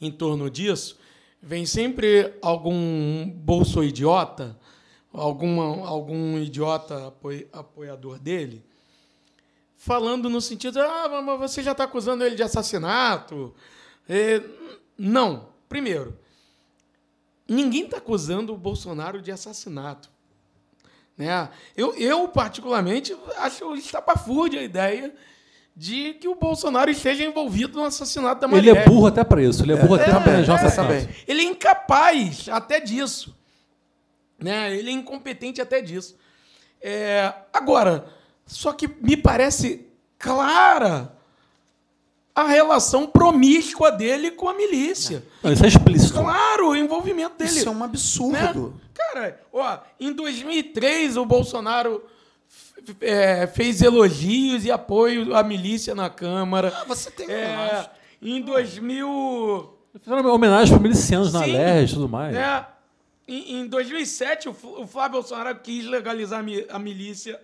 em 0.00 0.12
torno 0.12 0.48
disso, 0.48 0.96
vem 1.42 1.66
sempre 1.66 2.32
algum 2.40 3.28
bolso 3.28 3.82
idiota, 3.82 4.56
alguma, 5.12 5.84
algum 5.84 6.38
idiota 6.38 7.08
apoi- 7.08 7.48
apoiador 7.52 8.20
dele, 8.20 8.64
falando 9.84 10.30
no 10.30 10.40
sentido, 10.40 10.80
ah, 10.80 11.22
mas 11.22 11.38
você 11.38 11.62
já 11.62 11.72
está 11.72 11.84
acusando 11.84 12.24
ele 12.24 12.34
de 12.34 12.42
assassinato. 12.42 13.54
É, 14.08 14.40
não. 14.96 15.48
Primeiro, 15.68 16.18
ninguém 17.46 17.84
está 17.84 17.98
acusando 17.98 18.54
o 18.54 18.56
Bolsonaro 18.56 19.20
de 19.20 19.30
assassinato. 19.30 20.08
Né? 21.18 21.50
Eu, 21.76 21.94
eu, 21.96 22.26
particularmente, 22.28 23.14
acho 23.36 23.74
estapafúrdia 23.74 24.60
a 24.60 24.64
ideia 24.64 25.14
de 25.76 26.14
que 26.14 26.28
o 26.28 26.34
Bolsonaro 26.34 26.90
esteja 26.90 27.22
envolvido 27.22 27.78
no 27.78 27.84
assassinato 27.84 28.40
da 28.40 28.46
Ele 28.46 28.68
Marielle. 28.68 28.78
é 28.78 28.84
burro 28.86 29.06
até 29.08 29.22
para 29.22 29.42
isso. 29.42 29.62
Ele 29.62 29.74
é 29.74 29.76
burro 29.76 29.96
até 29.96 30.06
para 30.06 30.20
planejar 30.22 30.52
é, 30.54 30.56
assassinato. 30.56 31.08
Ele 31.28 31.42
é 31.42 31.44
incapaz 31.44 32.48
até 32.48 32.80
disso. 32.80 33.36
Né? 34.38 34.74
Ele 34.74 34.88
é 34.88 34.92
incompetente 34.94 35.60
até 35.60 35.82
disso. 35.82 36.16
É, 36.80 37.34
agora, 37.52 38.06
só 38.46 38.72
que 38.72 38.88
me 39.00 39.16
parece 39.16 39.86
clara 40.18 41.12
a 42.34 42.48
relação 42.48 43.06
promíscua 43.06 43.92
dele 43.92 44.32
com 44.32 44.48
a 44.48 44.54
milícia. 44.54 45.24
Não, 45.42 45.52
isso 45.52 45.64
é 45.64 45.68
explícito. 45.68 46.14
Claro, 46.14 46.70
o 46.70 46.76
envolvimento 46.76 47.36
dele. 47.38 47.50
Isso 47.50 47.68
é 47.68 47.70
um 47.70 47.78
né? 47.78 47.84
absurdo. 47.84 48.80
Cara, 48.92 49.40
ó, 49.52 49.78
em 50.00 50.12
2003 50.12 51.16
o 51.16 51.24
Bolsonaro 51.24 52.04
é, 53.00 53.46
fez 53.46 53.80
elogios 53.82 54.64
e 54.64 54.70
apoio 54.70 55.34
à 55.34 55.42
milícia 55.42 55.94
na 55.94 56.10
Câmara. 56.10 56.72
Ah, 56.76 56.84
você 56.84 57.10
tem 57.10 57.30
É, 57.30 57.88
em 58.20 58.40
2000, 58.40 59.72
Fizeram 60.02 60.28
homenagem 60.34 60.74
para 60.74 60.82
milicianos 60.82 61.32
na 61.32 61.44
Sim. 61.44 61.52
LERJ 61.52 61.92
e 61.92 61.94
tudo 61.94 62.08
mais. 62.08 62.34
né, 62.34 62.66
em, 63.28 63.60
em 63.60 63.66
2007 63.68 64.48
o, 64.48 64.54
Fl- 64.54 64.80
o 64.82 64.86
Flávio 64.86 65.20
Bolsonaro 65.20 65.56
quis 65.60 65.84
legalizar 65.86 66.44
a 66.68 66.78
milícia 66.78 67.40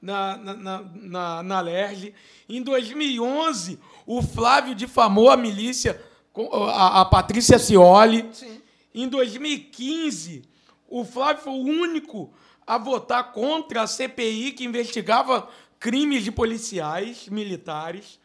na, 0.00 0.36
na, 0.36 0.84
na, 0.94 1.42
na, 1.42 1.60
LERJ. 1.60 2.14
Em 2.48 2.62
2011 2.62 3.78
o 4.06 4.22
Flávio 4.22 4.74
difamou 4.74 5.30
a 5.30 5.36
milícia 5.36 6.02
com 6.32 6.48
a, 6.52 7.00
a 7.00 7.04
Patrícia 7.04 7.58
Cioli. 7.58 8.28
Sim. 8.32 8.60
Em 8.94 9.08
2015, 9.08 10.42
o 10.88 11.04
Flávio 11.04 11.42
foi 11.44 11.52
o 11.52 11.62
único 11.62 12.32
a 12.66 12.78
votar 12.78 13.32
contra 13.32 13.82
a 13.82 13.86
CPI 13.86 14.52
que 14.52 14.64
investigava 14.64 15.48
crimes 15.78 16.24
de 16.24 16.32
policiais 16.32 17.28
militares. 17.28 18.18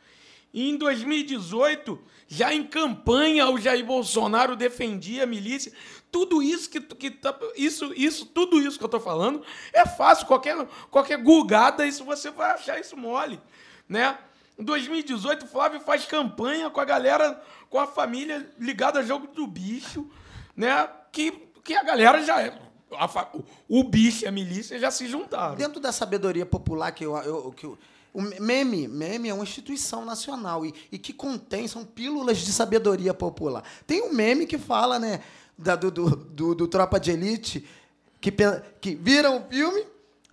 E 0.53 0.69
em 0.69 0.77
2018, 0.77 1.99
já 2.27 2.53
em 2.53 2.64
campanha, 2.64 3.49
o 3.49 3.60
Jair 3.60 3.85
Bolsonaro 3.85 4.56
defendia 4.56 5.23
a 5.23 5.27
milícia. 5.27 5.72
Tudo 6.16 6.42
isso 6.42 6.70
que, 6.70 6.80
que 6.80 7.12
tá- 7.12 7.38
isso, 7.58 7.92
isso, 7.94 8.26
tudo 8.28 8.62
isso 8.62 8.78
que 8.78 8.84
eu 8.86 8.88
estou 8.88 9.02
falando 9.02 9.42
é 9.74 9.86
fácil. 9.86 10.26
Qualquer, 10.26 10.56
qualquer 10.90 11.18
gulgada, 11.22 11.86
isso 11.86 12.06
você 12.06 12.32
vai 12.32 12.52
achar 12.52 12.80
isso 12.80 12.96
mole, 12.96 13.38
né? 13.90 14.18
Em 14.58 14.64
2018, 14.64 15.44
o 15.44 15.48
Flávio 15.50 15.82
faz 15.82 16.06
campanha 16.06 16.70
com 16.70 16.80
a 16.80 16.86
galera, 16.86 17.44
com 17.70 17.78
a 17.78 17.86
família 17.86 18.50
ligada 18.58 19.00
ao 19.00 19.06
jogo 19.06 19.28
do 19.28 19.46
bicho, 19.46 20.10
né? 20.56 20.88
Que, 21.12 21.32
que 21.62 21.74
a 21.76 21.84
galera 21.84 22.24
já 22.24 22.42
é. 22.42 22.58
a 22.98 23.28
o 23.68 23.84
bicho 23.84 24.24
e 24.24 24.28
a 24.28 24.32
milícia 24.32 24.80
já 24.80 24.90
se 24.90 25.08
juntaram. 25.08 25.56
Dentro 25.56 25.82
da 25.82 25.92
sabedoria 25.92 26.46
popular 26.46 26.94
que 26.94 27.06
eu, 27.06 27.18
eu- 27.18 27.52
que 27.52 27.66
eu- 27.66 27.78
o 28.14 28.22
meme, 28.22 28.88
meme 28.88 29.28
é 29.28 29.34
uma 29.34 29.44
instituição 29.44 30.06
nacional 30.06 30.66
e, 30.66 30.74
e 30.90 30.98
que 30.98 31.12
contém, 31.12 31.68
são 31.68 31.84
pílulas 31.84 32.38
de 32.38 32.54
sabedoria 32.54 33.14
popular. 33.14 33.62
Tem 33.86 34.02
um 34.04 34.14
meme 34.14 34.46
que 34.46 34.58
fala, 34.58 34.98
né, 34.98 35.20
da- 35.57 35.76
do, 35.76 35.90
do, 35.91 36.10
do- 36.15 36.56
do 36.56 36.68
Tropa 36.68 36.99
de 36.99 37.11
Elite, 37.11 37.65
que, 38.22 38.32
que 38.82 38.95
viram 38.95 39.38
o 39.38 39.44
filme, 39.49 39.84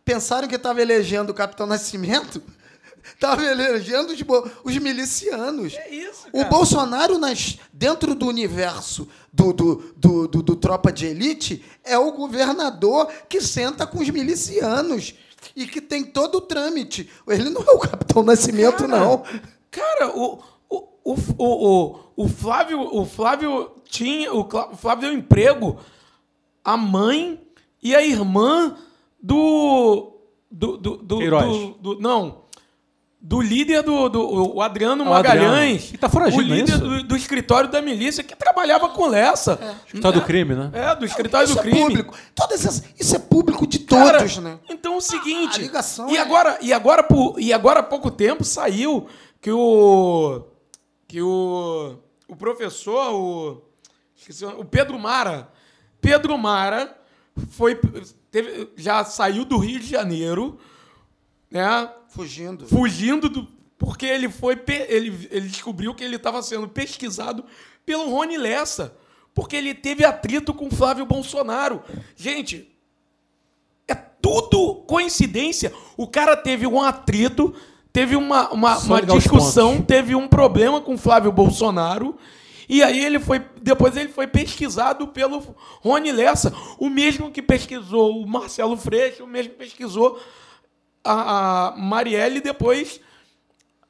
pensaram 0.04 0.48
que 0.48 0.56
estava 0.56 0.80
elegendo 0.82 1.30
o 1.30 1.34
Capitão 1.34 1.66
Nascimento, 1.66 2.42
estava 3.14 3.44
elegendo 3.44 4.12
os, 4.12 4.20
os 4.64 4.76
milicianos. 4.78 5.74
É 5.74 5.88
isso, 5.94 6.26
O 6.32 6.38
cara. 6.38 6.48
Bolsonaro, 6.48 7.18
nas, 7.18 7.58
dentro 7.72 8.14
do 8.14 8.26
universo 8.26 9.08
do, 9.32 9.52
do, 9.52 9.94
do, 9.96 10.28
do- 10.28 10.42
do 10.42 10.56
Tropa 10.56 10.92
de 10.92 11.06
Elite, 11.06 11.64
é 11.84 11.98
o 11.98 12.12
governador 12.12 13.06
que 13.28 13.40
senta 13.40 13.86
com 13.86 13.98
os 14.00 14.08
milicianos 14.10 15.14
e 15.56 15.66
que 15.66 15.80
tem 15.80 16.04
todo 16.04 16.36
o 16.36 16.40
trâmite. 16.40 17.10
Ele 17.28 17.50
não 17.50 17.62
é 17.62 17.70
o 17.72 17.78
Capitão 17.78 18.22
Nascimento, 18.22 18.86
Cara, 18.86 18.88
não. 18.88 19.24
Cara, 19.70 20.08
o, 20.16 20.40
o, 21.04 21.14
o, 21.38 21.46
o, 21.46 21.98
o, 22.24 22.28
Flávio, 22.28 22.80
o 22.80 23.04
Flávio 23.04 23.70
tinha. 23.88 24.32
O, 24.32 24.48
Flávio 24.76 25.08
deu 25.10 25.18
emprego 25.18 25.78
à 26.64 26.76
mãe 26.76 27.40
e 27.82 27.94
à 27.94 28.02
irmã 28.02 28.76
do. 29.22 30.08
Do. 30.50 30.76
do, 30.76 30.96
do, 30.98 31.16
do- 31.18 31.74
do- 31.80 32.00
não. 32.00 32.42
Do 33.24 33.40
líder 33.40 33.82
do. 33.82 34.08
do 34.08 34.56
o 34.56 34.60
Adriano 34.60 35.04
Ah, 35.04 35.10
o 35.10 35.14
Adriano. 35.14 35.40
Magalhães. 35.42 35.90
Que 35.92 35.96
tá 35.96 36.08
foragido, 36.08 36.42
O 36.42 36.52
é 36.54 36.56
líder 36.56 36.78
do, 36.78 37.02
do 37.04 37.16
escritório 37.16 37.70
da 37.70 37.80
milícia 37.80 38.24
que 38.24 38.34
trabalhava 38.34 38.88
com 38.88 39.06
Lessa. 39.06 39.76
História 39.94 40.18
do 40.18 40.26
crime, 40.26 40.56
né? 40.56 40.70
É, 40.72 40.94
do 40.96 41.04
escritório 41.04 41.44
isso 41.44 41.54
do 41.54 41.60
é 41.60 41.62
crime. 41.62 41.80
público. 41.80 42.14
Todas 42.34 42.64
essas, 42.66 42.82
isso 42.98 43.14
é 43.14 43.20
público 43.20 43.64
de 43.64 43.78
Cara, 43.78 44.18
todos, 44.18 44.38
né? 44.38 44.58
Então 44.68 44.94
é 44.94 44.96
o 44.96 45.00
seguinte. 45.00 45.60
a 45.60 45.62
ligação 45.62 46.10
e 46.10 46.16
é- 46.16 46.20
agora 46.20 46.58
e 46.60 46.72
agora 46.72 47.02
por, 47.04 47.38
e 47.38 47.52
agora 47.52 47.78
há 47.78 47.82
pouco 47.84 48.10
tempo 48.10 48.42
saiu 48.42 49.06
que 49.40 49.52
o 49.52 50.42
que 51.12 51.20
o 51.20 51.98
o 52.26 52.34
professor 52.34 53.12
o 53.12 53.62
o 54.58 54.64
Pedro 54.64 54.98
Mara 54.98 55.52
Pedro 56.00 56.38
Mara 56.38 56.98
foi 57.50 57.78
teve, 58.30 58.70
já 58.76 59.04
saiu 59.04 59.44
do 59.44 59.58
Rio 59.58 59.78
de 59.78 59.86
Janeiro, 59.86 60.58
né? 61.50 61.92
Fugindo. 62.08 62.66
Fugindo 62.66 63.28
do 63.28 63.46
porque 63.76 64.06
ele 64.06 64.30
foi 64.30 64.58
ele, 64.88 65.28
ele 65.30 65.48
descobriu 65.48 65.94
que 65.94 66.02
ele 66.02 66.16
estava 66.16 66.40
sendo 66.40 66.66
pesquisado 66.66 67.44
pelo 67.84 68.08
Rony 68.08 68.38
Lessa, 68.38 68.96
porque 69.34 69.56
ele 69.56 69.74
teve 69.74 70.06
atrito 70.06 70.54
com 70.54 70.70
Flávio 70.70 71.04
Bolsonaro. 71.04 71.82
Gente, 72.16 72.72
é 73.86 73.94
tudo 73.94 74.76
coincidência. 74.86 75.74
O 75.94 76.06
cara 76.06 76.36
teve 76.36 76.66
um 76.66 76.80
atrito, 76.80 77.54
teve 77.92 78.16
uma, 78.16 78.50
uma, 78.50 78.78
uma 78.78 79.02
discussão, 79.02 79.82
teve 79.82 80.14
um 80.14 80.26
problema 80.26 80.80
com 80.80 80.96
Flávio 80.96 81.30
Bolsonaro. 81.30 82.16
E 82.68 82.82
aí 82.82 83.04
ele 83.04 83.18
foi. 83.18 83.44
Depois 83.60 83.96
ele 83.96 84.08
foi 84.08 84.26
pesquisado 84.26 85.08
pelo 85.08 85.54
Rony 85.82 86.10
Lessa, 86.12 86.54
o 86.78 86.88
mesmo 86.88 87.30
que 87.30 87.42
pesquisou 87.42 88.22
o 88.22 88.26
Marcelo 88.26 88.76
Freixo, 88.76 89.24
o 89.24 89.26
mesmo 89.26 89.52
que 89.52 89.58
pesquisou 89.58 90.18
a, 91.04 91.68
a 91.68 91.76
Marielle 91.76 92.38
e 92.38 92.42
depois 92.42 93.00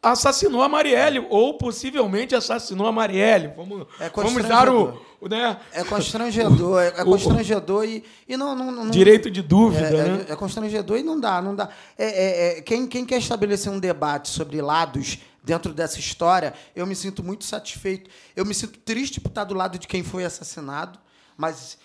assassinou 0.02 0.62
a 0.62 0.68
Marielle, 0.68 1.24
ou 1.30 1.54
possivelmente 1.54 2.34
assassinou 2.34 2.88
a 2.88 2.92
Marielle. 2.92 3.52
Vamos, 3.56 3.86
É 4.00 4.08
vamos 4.08 4.44
dar 4.44 4.68
o, 4.68 5.00
né, 5.28 5.58
É 5.72 5.84
constrangedor, 5.84 6.80
é, 6.82 6.88
é 6.88 7.04
constrangedor 7.04 7.84
e, 7.84 8.04
e 8.28 8.36
não, 8.36 8.54
não, 8.54 8.70
não- 8.72 8.90
direito 8.90 9.30
de 9.30 9.42
dúvida, 9.42 9.86
É, 9.88 9.90
né? 10.08 10.26
é- 10.28 10.32
é 10.32 10.36
constrangedor 10.36 10.98
e 10.98 11.02
não 11.02 11.18
dá, 11.20 11.40
não 11.40 11.54
dá. 11.54 11.68
É, 11.96 12.06
é- 12.06 12.58
é- 12.58 12.62
quem, 12.62 12.86
quem 12.86 13.04
quer 13.04 13.18
estabelecer 13.18 13.70
um 13.70 13.78
debate 13.78 14.28
sobre 14.28 14.60
lados 14.60 15.18
dentro 15.44 15.72
dessa 15.72 15.98
história, 15.98 16.54
eu 16.74 16.86
me 16.86 16.94
sinto 16.94 17.22
muito 17.22 17.44
satisfeito. 17.44 18.08
Eu 18.36 18.44
me 18.44 18.54
sinto 18.54 18.78
triste 18.78 19.20
por 19.20 19.28
estar 19.28 19.44
do 19.44 19.54
lado 19.54 19.78
de 19.78 19.86
quem 19.88 20.02
foi 20.02 20.24
assassinado, 20.24 20.98
mas 21.36 21.76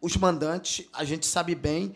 os 0.00 0.16
mandantes, 0.16 0.86
a 0.92 1.02
gente 1.04 1.26
sabe 1.26 1.54
bem 1.54 1.94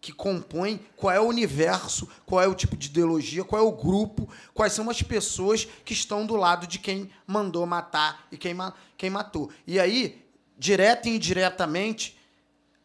que 0.00 0.12
compõem 0.12 0.78
qual 0.96 1.12
é 1.12 1.20
o 1.20 1.24
universo, 1.26 2.08
qual 2.24 2.40
é 2.42 2.46
o 2.46 2.54
tipo 2.54 2.76
de 2.76 2.88
ideologia, 2.88 3.42
qual 3.44 3.60
é 3.60 3.64
o 3.64 3.72
grupo, 3.72 4.28
quais 4.54 4.72
são 4.72 4.88
as 4.88 5.02
pessoas 5.02 5.66
que 5.84 5.92
estão 5.92 6.24
do 6.26 6.36
lado 6.36 6.66
de 6.66 6.78
quem 6.78 7.10
mandou 7.26 7.66
matar 7.66 8.26
e 8.30 8.36
quem, 8.36 8.54
ma- 8.54 8.72
quem 8.96 9.10
matou. 9.10 9.50
E 9.66 9.80
aí, 9.80 10.22
direta 10.58 11.08
e 11.08 11.16
indiretamente, 11.16 12.16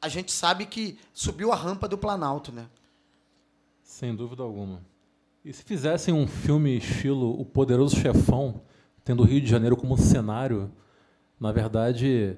a 0.02 0.08
gente 0.10 0.32
sabe 0.32 0.66
que 0.66 0.98
subiu 1.14 1.52
a 1.52 1.56
rampa 1.56 1.88
do 1.88 1.98
Planalto, 1.98 2.52
né? 2.52 2.66
Sem 3.84 4.16
dúvida 4.16 4.42
alguma. 4.42 4.82
E 5.46 5.54
se 5.54 5.64
fizessem 5.64 6.14
um 6.14 6.28
filme 6.28 6.78
estilo 6.78 7.40
O 7.40 7.46
Poderoso 7.46 7.96
Chefão, 7.98 8.62
tendo 9.04 9.22
o 9.22 9.26
Rio 9.26 9.42
de 9.42 9.48
Janeiro 9.48 9.76
como 9.76 9.98
cenário, 9.98 10.72
na 11.40 11.52
verdade, 11.52 12.38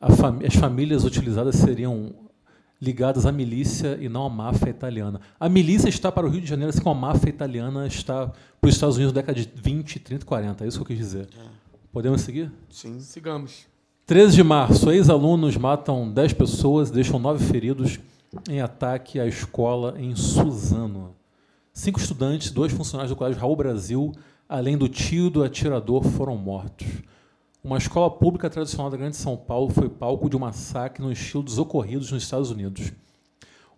a 0.00 0.10
fami- 0.12 0.46
as 0.46 0.54
famílias 0.54 1.04
utilizadas 1.04 1.56
seriam 1.56 2.14
ligadas 2.80 3.26
à 3.26 3.32
milícia 3.32 3.98
e 4.00 4.08
não 4.08 4.26
à 4.26 4.30
máfia 4.30 4.70
italiana. 4.70 5.20
A 5.38 5.48
milícia 5.48 5.88
está 5.88 6.12
para 6.12 6.26
o 6.26 6.30
Rio 6.30 6.40
de 6.40 6.46
Janeiro, 6.46 6.70
assim 6.70 6.80
como 6.80 6.96
a 6.96 7.08
máfia 7.08 7.28
italiana 7.28 7.86
está 7.86 8.28
para 8.60 8.68
os 8.68 8.74
Estados 8.74 8.96
Unidos 8.96 9.12
na 9.12 9.20
década 9.20 9.40
de 9.40 9.50
20, 9.54 9.98
30 10.00 10.22
e 10.22 10.26
40. 10.26 10.64
É 10.64 10.68
isso 10.68 10.78
que 10.78 10.82
eu 10.82 10.86
quis 10.86 10.98
dizer. 10.98 11.28
Podemos 11.92 12.20
seguir? 12.20 12.52
Sim. 12.70 13.00
Sigamos. 13.00 13.66
13 14.06 14.36
de 14.36 14.42
março, 14.42 14.90
ex-alunos 14.90 15.56
matam 15.56 16.10
10 16.10 16.32
pessoas, 16.32 16.90
deixam 16.90 17.18
9 17.18 17.44
feridos 17.44 17.98
em 18.48 18.60
ataque 18.60 19.20
à 19.20 19.26
escola 19.26 19.94
em 19.98 20.14
Suzano. 20.16 21.14
Cinco 21.72 22.00
estudantes, 22.00 22.50
dois 22.50 22.72
funcionários 22.72 23.10
do 23.10 23.16
Colégio 23.16 23.40
Raul 23.40 23.54
Brasil, 23.54 24.12
além 24.48 24.76
do 24.76 24.88
tio 24.88 25.30
do 25.30 25.44
atirador, 25.44 26.02
foram 26.02 26.36
mortos. 26.36 26.86
Uma 27.62 27.76
escola 27.76 28.08
pública 28.08 28.48
tradicional 28.48 28.88
da 28.88 28.96
Grande 28.96 29.16
São 29.16 29.36
Paulo 29.36 29.70
foi 29.70 29.88
palco 29.88 30.30
de 30.30 30.36
um 30.36 30.40
massacre 30.40 31.02
no 31.02 31.10
estilo 31.10 31.42
dos 31.42 31.58
ocorridos 31.58 32.12
nos 32.12 32.22
Estados 32.22 32.52
Unidos. 32.52 32.92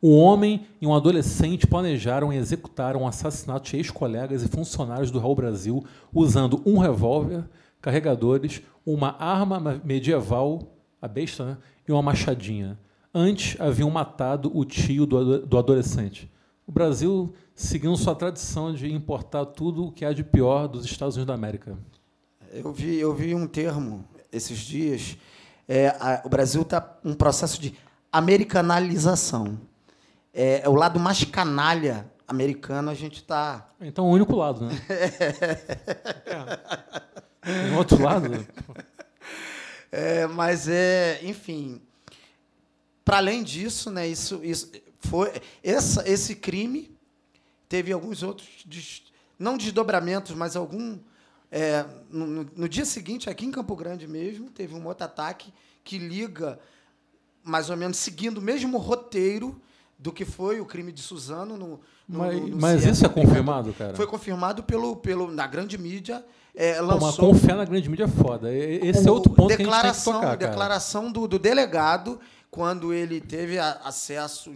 Um 0.03 0.19
homem 0.19 0.67
e 0.81 0.87
um 0.87 0.95
adolescente 0.95 1.67
planejaram 1.67 2.33
e 2.33 2.37
executaram 2.37 3.03
o 3.03 3.07
assassinato 3.07 3.71
de 3.71 3.77
ex-colegas 3.77 4.43
e 4.43 4.49
funcionários 4.49 5.11
do 5.11 5.19
Raul 5.19 5.35
Brasil 5.35 5.85
usando 6.13 6.63
um 6.67 6.79
revólver, 6.79 7.45
carregadores, 7.81 8.63
uma 8.85 9.17
arma 9.19 9.81
medieval, 9.83 10.61
a 11.01 11.09
besta, 11.09 11.45
né? 11.45 11.59
e 11.89 11.93
uma 11.93 12.03
machadinha. 12.03 12.79
Antes 13.15 13.59
haviam 13.61 13.91
matado 13.91 14.51
o 14.55 14.65
tio 14.65 15.07
do, 15.07 15.47
do 15.47 15.59
adolescente. 15.59 16.31
O 16.67 16.73
Brasil 16.73 17.33
seguindo 17.55 17.97
sua 17.97 18.15
tradição 18.15 18.75
de 18.75 18.93
importar 18.93 19.47
tudo 19.47 19.87
o 19.87 19.93
que 19.93 20.05
há 20.05 20.13
de 20.13 20.23
pior 20.23 20.69
dos 20.69 20.85
Estados 20.85 21.17
Unidos 21.17 21.29
da 21.29 21.35
América. 21.35 21.77
Eu 22.53 22.73
vi, 22.73 22.99
eu 22.99 23.15
vi 23.15 23.35
um 23.35 23.47
termo 23.47 24.05
esses 24.33 24.59
dias. 24.59 25.17
É, 25.69 25.89
a- 25.89 26.23
o 26.25 26.29
Brasil 26.29 26.63
está 26.63 26.97
um 27.05 27.15
processo 27.15 27.61
de 27.61 27.75
americanalização. 28.13 29.59
É, 30.35 30.63
é 30.65 30.69
o 30.69 30.75
lado 30.75 30.99
mais 30.99 31.23
canalha 31.25 32.11
americano 32.27 32.91
a 32.91 32.95
gente 32.95 33.23
tá 33.25 33.69
Então, 33.81 34.07
o 34.07 34.11
único 34.11 34.35
lado, 34.37 34.67
né? 34.67 34.75
Tem 37.43 37.77
outro 37.77 38.03
lado? 38.03 38.47
É, 39.91 40.27
mas 40.27 40.69
é, 40.69 41.19
enfim, 41.25 41.81
para 43.05 43.17
além 43.17 43.43
disso, 43.43 43.91
né, 43.91 44.07
isso, 44.07 44.41
isso 44.45 44.71
foi 45.01 45.33
essa, 45.65 46.09
esse 46.09 46.37
crime 46.37 46.95
teve 47.69 47.91
alguns 47.93 48.23
outros 48.23 48.49
des- 48.65 49.03
não 49.39 49.57
desdobramentos, 49.57 50.33
mas 50.37 50.55
algum 50.55 50.99
é, 51.51 51.85
no, 52.11 52.27
no- 52.27 52.69
dia 52.69 52.85
seguinte 52.85 53.29
aqui 53.29 53.45
em 53.45 53.51
Campo 53.51 53.75
Grande 53.75 54.07
mesmo 54.07 54.51
teve 54.51 54.75
um 54.75 54.87
outro 54.87 55.05
ataque 55.05 55.53
que 55.83 55.99
liga 55.99 56.59
mais 57.43 57.71
ou 57.71 57.77
menos 57.77 57.97
seguindo 57.97 58.39
o 58.39 58.43
mesmo 58.43 58.79
roteiro 58.79 59.61
do 59.99 60.13
que 60.13 60.25
foi 60.25 60.61
o 60.61 60.67
crime 60.67 60.93
de 60.93 61.03
Suzano 61.03 61.57
no, 61.57 61.69
no- 62.09 62.19
Mas, 62.19 62.41
no- 62.41 62.57
mas 62.61 62.85
isso 62.87 63.05
é 63.05 63.09
confirmado, 63.09 63.73
cara? 63.73 63.95
Foi 63.95 64.07
confirmado 64.07 64.63
pelo, 64.63 64.97
pelo 64.97 65.31
na 65.31 65.47
grande 65.47 65.77
mídia. 65.77 66.25
É, 66.55 66.75
Pô, 66.79 66.87
mas 66.87 67.01
lançou 67.19 67.35
na 67.57 67.65
grande 67.65 67.89
mídia 67.89 68.05
é 68.05 68.09
foda. 68.09 68.53
Esse 68.53 69.07
é 69.07 69.11
outro 69.11 69.33
ponto 69.33 69.49
que 69.49 69.55
a 69.55 69.57
gente 69.57 69.59
tem 69.59 69.67
que 69.67 69.77
declaração, 69.77 70.13
tocar, 70.15 70.27
cara. 70.27 70.37
declaração 70.37 71.13
do, 71.13 71.29
do 71.29 71.39
delegado 71.39 72.19
quando 72.51 72.93
ele 72.93 73.21
teve 73.21 73.59
a- 73.59 73.81
acesso 73.85 74.53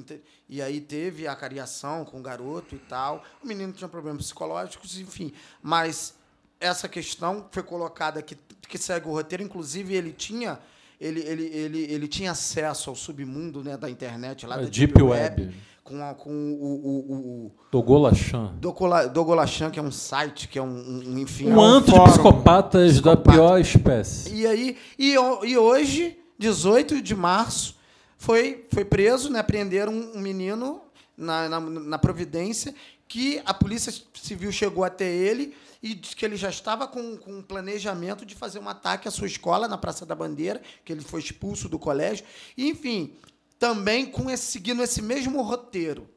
e 0.49 0.61
aí 0.61 0.81
teve 0.81 1.29
a 1.29 1.37
cariação 1.37 2.05
com 2.05 2.19
o 2.19 2.23
garoto 2.23 2.75
e 2.75 2.79
tal. 2.79 3.23
O 3.43 3.47
menino 3.47 3.73
tinha 3.73 3.89
problemas 3.89 4.25
psicológicos, 4.25 4.99
enfim. 4.99 5.33
Mas 5.63 6.15
essa 6.61 6.89
questão 6.89 7.47
foi 7.51 7.63
colocada 7.63 8.21
que, 8.23 8.37
que 8.69 8.79
segue 8.79 9.09
o 9.09 9.13
roteiro. 9.13 9.43
Inclusive, 9.43 9.95
ele 9.95 10.13
tinha. 10.13 10.59
Ele, 11.01 11.21
ele, 11.21 11.45
ele, 11.47 11.79
ele 11.93 12.09
tinha 12.09 12.31
acesso 12.31 12.89
ao 12.89 12.97
submundo 12.97 13.63
né, 13.63 13.77
da 13.77 13.91
internet, 13.91 14.47
lá 14.47 14.55
A 14.55 14.59
da 14.63 14.69
Deep 14.69 15.03
Web. 15.03 15.53
com, 15.83 16.03
a- 16.03 16.15
com 16.15 16.31
o, 16.31 16.65
o, 16.65 17.13
o, 17.13 17.47
o 17.47 17.53
Togolachan. 17.71 18.55
Dogola- 18.61 19.07
Dogolachan, 19.09 19.71
que 19.71 19.79
é 19.79 19.83
um 19.83 19.91
site, 19.91 20.49
que 20.49 20.59
é 20.59 20.63
um, 20.63 20.67
um- 20.69 21.03
um, 21.15 21.19
enfim... 21.19 21.49
Um 21.51 21.61
é 21.61 21.65
anto 21.67 21.87
de 21.87 21.91
fórum. 21.97 22.11
psicopatas 22.13 23.01
da 23.01 23.17
Psicopata. 23.17 23.33
pior 23.33 23.61
espécie. 23.61 24.35
E 24.35 24.47
aí, 24.47 24.79
e, 24.99 25.15
e 25.15 25.59
hoje, 25.59 26.17
18 26.39 27.03
de 27.03 27.15
março, 27.15 27.77
foi, 28.17 28.65
foi 28.73 28.85
preso, 28.85 29.29
né? 29.29 29.43
Prenderam 29.43 29.93
um, 29.93 30.17
um 30.17 30.21
menino 30.21 30.81
na, 31.17 31.49
na, 31.49 31.61
na 31.61 31.99
Providência, 31.99 32.73
que 33.07 33.43
a 33.45 33.53
Polícia 33.53 33.93
Civil 34.15 34.51
chegou 34.53 34.85
até 34.85 35.13
ele 35.13 35.55
e 35.85 35.93
disse 35.95 36.17
que 36.17 36.25
ele 36.25 36.35
já 36.35 36.49
estava 36.49 36.89
com, 36.89 37.19
com 37.19 37.31
um 37.31 37.43
planejamento 37.43 38.25
de 38.25 38.35
fazer 38.35 38.59
um 38.59 38.67
ataque 38.71 39.07
à 39.07 39.11
sua 39.11 39.27
escola 39.27 39.69
na 39.69 39.77
Praça 39.77 40.07
da 40.07 40.15
Bandeira, 40.15 40.63
que 40.83 40.91
ele 40.91 41.03
foi 41.03 41.21
expulso 41.21 41.69
do 41.69 41.79
colégio. 41.79 42.25
E, 42.57 42.67
enfim, 42.71 43.15
também 43.59 44.07
com 44.07 44.31
esse, 44.31 44.47
seguindo 44.47 44.83
esse 44.83 45.03
mesmo 45.03 45.43
roteiro. 45.43 46.09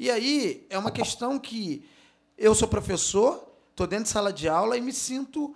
E 0.00 0.10
aí 0.10 0.66
é 0.68 0.76
uma 0.76 0.90
questão 0.90 1.38
que 1.38 1.88
eu 2.36 2.56
sou 2.56 2.66
professor, 2.66 3.56
estou 3.70 3.86
dentro 3.86 4.06
de 4.06 4.10
sala 4.10 4.32
de 4.32 4.48
aula 4.48 4.76
e 4.76 4.80
me 4.80 4.92
sinto 4.92 5.54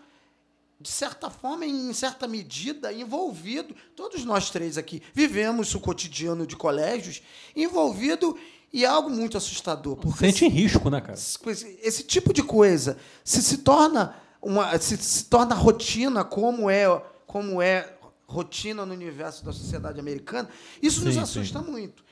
de 0.80 0.88
certa 0.88 1.28
forma, 1.28 1.66
em 1.66 1.92
certa 1.92 2.28
medida, 2.28 2.92
envolvido. 2.92 3.74
Todos 3.96 4.24
nós 4.24 4.50
três 4.50 4.78
aqui 4.78 5.02
vivemos 5.12 5.74
o 5.74 5.80
cotidiano 5.80 6.46
de 6.46 6.54
colégios, 6.54 7.20
envolvido 7.56 8.38
e 8.72 8.84
é 8.84 8.88
algo 8.88 9.08
muito 9.10 9.36
assustador. 9.36 9.96
Porque 9.96 10.18
Sente 10.18 10.44
em 10.44 10.48
risco, 10.48 10.90
né, 10.90 11.00
cara? 11.00 11.14
esse, 11.14 12.02
tipo 12.02 12.32
de 12.32 12.42
coisa 12.42 12.98
se 13.24 13.42
se 13.42 13.58
torna 13.58 14.14
uma 14.40 14.78
se, 14.78 14.96
se 14.96 15.24
torna 15.24 15.54
rotina 15.54 16.24
como 16.24 16.70
é 16.70 16.86
como 17.26 17.60
é 17.60 17.94
rotina 18.26 18.84
no 18.84 18.92
universo 18.92 19.44
da 19.44 19.52
sociedade 19.52 19.98
americana 19.98 20.48
isso 20.82 21.04
nos 21.04 21.14
Sim, 21.14 21.20
assusta 21.20 21.60
muito 21.60 22.04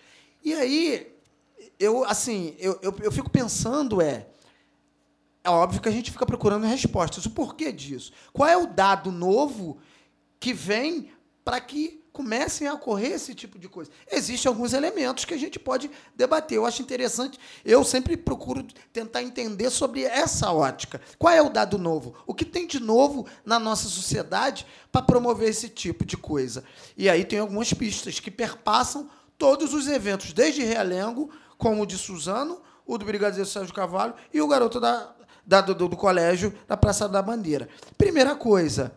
e 0.43 0.53
aí 0.55 1.13
eu 1.79 2.05
assim 2.05 2.55
eu, 2.59 2.79
eu, 2.83 2.95
eu 3.03 3.13
fico 3.13 3.31
pensando 3.31 4.01
é 4.01 4.27
é 5.45 5.51
óbvio 5.51 5.81
que 5.81 5.89
a 5.89 5.93
gente 5.93 6.11
fica 6.11 6.27
procurando 6.27 6.65
respostas 6.65 7.25
o 7.27 7.31
porquê 7.31 7.71
disso 7.71 8.13
qual 8.33 8.49
é 8.49 8.57
o 8.57 8.67
dado 8.67 9.13
novo 9.13 9.79
que 10.41 10.53
vem 10.53 11.11
para 11.45 11.61
que 11.61 12.03
comecem 12.17 12.67
a 12.67 12.73
ocorrer 12.73 13.13
esse 13.13 13.35
tipo 13.35 13.59
de 13.59 13.69
coisa. 13.69 13.91
Existem 14.11 14.49
alguns 14.49 14.73
elementos 14.73 15.27
que 15.27 15.35
a 15.35 15.37
gente 15.39 15.59
pode 15.59 15.91
debater. 16.15 16.57
Eu 16.57 16.65
acho 16.65 16.81
interessante, 16.81 17.39
eu 17.63 17.85
sempre 17.85 18.17
procuro 18.17 18.65
tentar 18.91 19.23
entender 19.23 19.69
sobre 19.69 20.05
essa 20.05 20.51
ótica. 20.51 20.99
Qual 21.19 21.31
é 21.33 21.43
o 21.43 21.51
dado 21.51 21.77
novo? 21.77 22.15
O 22.27 22.33
que 22.33 22.47
tem 22.47 22.67
de 22.67 22.81
novo 22.81 23.27
na 23.45 23.59
nossa 23.59 23.87
sociedade 23.87 24.67
para 24.91 25.03
promover 25.03 25.51
esse 25.51 25.69
tipo 25.69 26.07
de 26.07 26.17
coisa? 26.17 26.65
E 26.97 27.11
aí 27.11 27.23
tem 27.23 27.39
algumas 27.39 27.71
pistas 27.75 28.19
que 28.19 28.31
perpassam 28.31 29.11
todos 29.37 29.75
os 29.75 29.87
eventos, 29.87 30.33
desde 30.33 30.63
Realengo, 30.65 31.29
como 31.59 31.83
o 31.83 31.87
de 31.87 31.99
Suzano, 31.99 32.63
o 32.87 32.97
do 32.97 33.05
Brigadeiro 33.05 33.45
Sérgio 33.45 33.75
Cavalho 33.75 34.15
e 34.33 34.41
o 34.41 34.49
garoto 34.49 34.81
da, 34.81 35.15
da- 35.45 35.61
do, 35.61 35.75
do 35.89 35.97
colégio 35.99 36.55
da 36.67 36.79
Praça 36.79 37.07
da 37.07 37.21
Bandeira. 37.21 37.69
Primeira 37.99 38.35
coisa, 38.35 38.97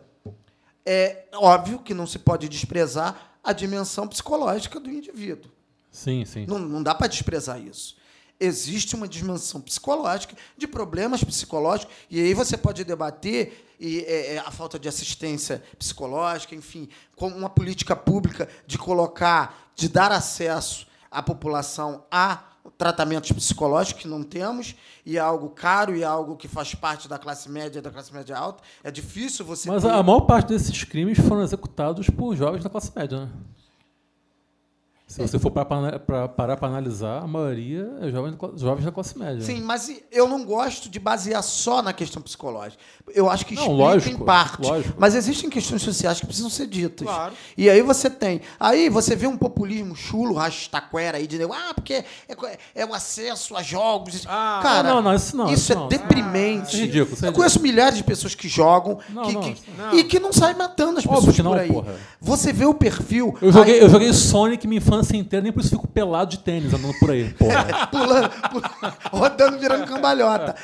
é 0.92 1.24
óbvio 1.34 1.78
que 1.78 1.94
não 1.94 2.04
se 2.04 2.18
pode 2.18 2.48
desprezar 2.48 3.38
a 3.44 3.52
dimensão 3.52 4.08
psicológica 4.08 4.80
do 4.80 4.90
indivíduo. 4.90 5.48
Sim, 5.88 6.24
sim. 6.24 6.46
Não, 6.46 6.58
não 6.58 6.82
dá 6.82 6.92
para 6.96 7.06
desprezar 7.06 7.60
isso. 7.60 7.96
Existe 8.40 8.96
uma 8.96 9.06
dimensão 9.06 9.60
psicológica, 9.60 10.34
de 10.56 10.66
problemas 10.66 11.22
psicológicos, 11.22 11.94
e 12.10 12.20
aí 12.20 12.34
você 12.34 12.56
pode 12.56 12.82
debater 12.82 13.68
e, 13.78 14.00
é, 14.00 14.34
é, 14.34 14.38
a 14.38 14.50
falta 14.50 14.80
de 14.80 14.88
assistência 14.88 15.62
psicológica, 15.78 16.56
enfim, 16.56 16.88
como 17.14 17.36
uma 17.36 17.50
política 17.50 17.94
pública 17.94 18.48
de 18.66 18.76
colocar, 18.76 19.70
de 19.76 19.88
dar 19.88 20.10
acesso 20.10 20.88
à 21.08 21.22
população 21.22 22.04
a 22.10 22.49
tratamentos 22.76 23.30
psicológicos 23.32 24.02
que 24.02 24.08
não 24.08 24.22
temos, 24.22 24.74
e 25.04 25.16
é 25.16 25.20
algo 25.20 25.50
caro 25.50 25.94
e 25.96 26.02
é 26.02 26.06
algo 26.06 26.36
que 26.36 26.48
faz 26.48 26.74
parte 26.74 27.08
da 27.08 27.18
classe 27.18 27.48
média, 27.48 27.80
da 27.82 27.90
classe 27.90 28.12
média 28.12 28.36
alta. 28.36 28.62
É 28.82 28.90
difícil 28.90 29.44
você. 29.44 29.68
Mas 29.70 29.82
ter- 29.82 29.90
a 29.90 30.02
maior 30.02 30.20
parte 30.22 30.48
desses 30.48 30.84
crimes 30.84 31.18
foram 31.18 31.42
executados 31.42 32.08
por 32.10 32.34
jovens 32.36 32.62
da 32.62 32.70
classe 32.70 32.92
média, 32.94 33.20
né? 33.26 33.30
Se 35.10 35.20
você 35.20 35.40
for 35.40 35.50
para 35.50 35.64
parar 36.28 36.56
para 36.56 36.68
analisar, 36.68 37.18
a 37.22 37.26
maioria 37.26 37.90
é 38.00 38.10
jovens, 38.10 38.30
da 38.30 38.36
cla- 38.36 38.50
jovens 38.56 38.84
da 38.84 38.92
classe 38.92 39.18
média. 39.18 39.40
Sim, 39.42 39.60
mas 39.60 39.92
eu 40.12 40.28
não 40.28 40.44
gosto 40.44 40.88
de 40.88 41.00
basear 41.00 41.42
só 41.42 41.82
na 41.82 41.92
questão 41.92 42.22
psicológica. 42.22 42.80
Eu 43.12 43.28
acho 43.28 43.44
que 43.44 43.56
Não, 43.56 43.62
explica 43.62 43.82
lógico, 43.82 44.22
em 44.22 44.24
parte. 44.24 44.62
lógico. 44.68 44.94
Mas 44.96 45.16
existem 45.16 45.50
questões 45.50 45.82
sociais 45.82 46.20
que 46.20 46.26
precisam 46.26 46.48
ser 46.48 46.68
ditas. 46.68 47.08
Claro. 47.08 47.32
E 47.58 47.68
aí 47.68 47.82
você 47.82 48.08
tem. 48.08 48.40
Aí 48.58 48.88
você 48.88 49.16
vê 49.16 49.26
um 49.26 49.36
populismo 49.36 49.96
chulo, 49.96 50.34
rastaquera 50.34 51.18
aí, 51.18 51.26
de 51.26 51.42
ah, 51.42 51.74
porque 51.74 51.94
é, 51.94 52.06
é 52.76 52.86
o 52.86 52.94
acesso 52.94 53.56
a 53.56 53.64
jogos. 53.64 54.24
Ah, 54.28 54.60
Cara, 54.62 54.90
não, 54.94 55.02
não, 55.02 55.12
isso 55.14 55.36
não, 55.36 55.52
isso 55.52 55.72
é 55.72 55.74
não. 55.74 55.88
deprimente. 55.88 56.68
Isso 56.68 56.76
é 56.76 56.80
ridículo, 56.82 57.14
isso 57.14 57.24
é 57.26 57.28
eu 57.30 57.32
conheço 57.32 57.60
milhares 57.60 57.98
de 57.98 58.04
pessoas 58.04 58.36
que 58.36 58.46
jogam 58.48 59.00
Não, 59.08 59.24
que- 59.24 59.32
não, 59.32 59.40
que- 59.40 59.50
isso 59.50 59.62
não. 59.76 59.92
e 59.98 60.04
que 60.04 60.20
não 60.20 60.32
saem 60.32 60.56
matando 60.56 61.00
as 61.00 61.04
Óbvio 61.04 61.16
pessoas 61.32 61.34
que 61.36 61.42
não, 61.42 61.50
por 61.50 61.58
aí. 61.60 61.72
porra. 61.72 61.94
Você 62.20 62.52
vê 62.52 62.64
o 62.64 62.74
perfil. 62.74 63.36
Eu 63.42 63.50
joguei, 63.50 63.74
aí- 63.74 63.80
eu 63.80 63.88
joguei 63.88 64.12
Sonic 64.12 64.68
minha 64.68 64.78
infância 64.78 64.99
inteira, 65.16 65.42
nem 65.42 65.52
por 65.52 65.60
isso 65.60 65.70
fico 65.70 65.86
pelado 65.88 66.30
de 66.30 66.38
tênis 66.38 66.72
andando 66.72 66.98
por 66.98 67.10
aí, 67.10 67.32
pulando, 67.38 67.70
pulando, 67.90 68.96
rodando, 69.10 69.58
virando 69.58 69.86
cambalhota. 69.86 70.54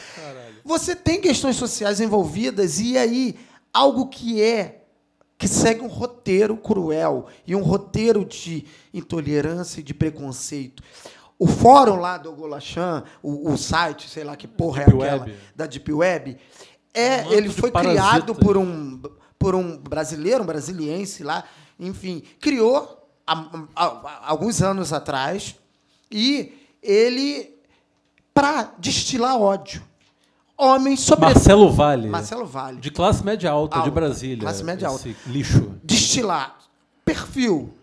Você 0.65 0.97
tem 0.97 1.21
questões 1.21 1.57
sociais 1.57 2.01
envolvidas 2.01 2.81
e 2.81 2.99
aí 2.99 3.37
algo 3.73 4.09
que 4.09 4.43
é 4.43 4.83
que 5.39 5.47
segue 5.47 5.83
um 5.83 5.87
roteiro 5.87 6.57
cruel 6.57 7.27
e 7.47 7.55
um 7.55 7.63
roteiro 7.63 8.25
de 8.25 8.65
intolerância 8.93 9.81
e 9.81 9.83
de 9.83 9.93
preconceito. 9.93 10.83
O 11.39 11.47
fórum 11.47 11.97
lá 11.97 12.17
do 12.17 12.33
Golachan, 12.33 13.05
o, 13.23 13.53
o 13.53 13.59
site, 13.59 14.09
sei 14.09 14.25
lá 14.25 14.35
que 14.35 14.49
porra 14.49 14.85
Deep 14.85 14.91
é 14.91 15.05
aquela, 15.05 15.23
Web. 15.25 15.39
da 15.55 15.67
Deep 15.67 15.93
Web, 15.93 16.39
é, 16.95 17.25
Um 17.25 17.33
ele 17.33 17.51
foi 17.51 17.71
criado 17.71 18.35
por 18.35 18.57
um, 18.57 19.01
por 19.39 19.55
um 19.55 19.77
brasileiro, 19.77 20.43
um 20.43 20.47
brasiliense 20.47 21.23
lá, 21.23 21.45
enfim, 21.79 22.23
criou 22.41 23.06
há, 23.27 23.47
há- 23.75 24.21
alguns 24.27 24.63
anos 24.63 24.93
atrás 24.93 25.57
e 26.11 26.53
ele 26.83 27.55
para 28.33 28.73
destilar 28.79 29.41
ódio. 29.41 29.83
Homens 30.59 31.01
sobre 31.01 31.27
Marcelo 31.27 31.71
Vale, 31.71 32.09
Marcelo 32.09 32.47
Vale. 32.47 32.81
de 32.81 32.91
classe 32.91 33.23
média 33.25 33.51
alta, 33.51 33.75
de 33.77 33.81
Alta, 33.81 33.91
Brasília. 33.91 34.39
classe 34.43 34.65
média 34.65 34.89
esse 34.89 35.15
lixo. 35.27 35.75
destilar 35.85 36.57
perfil, 37.05 37.75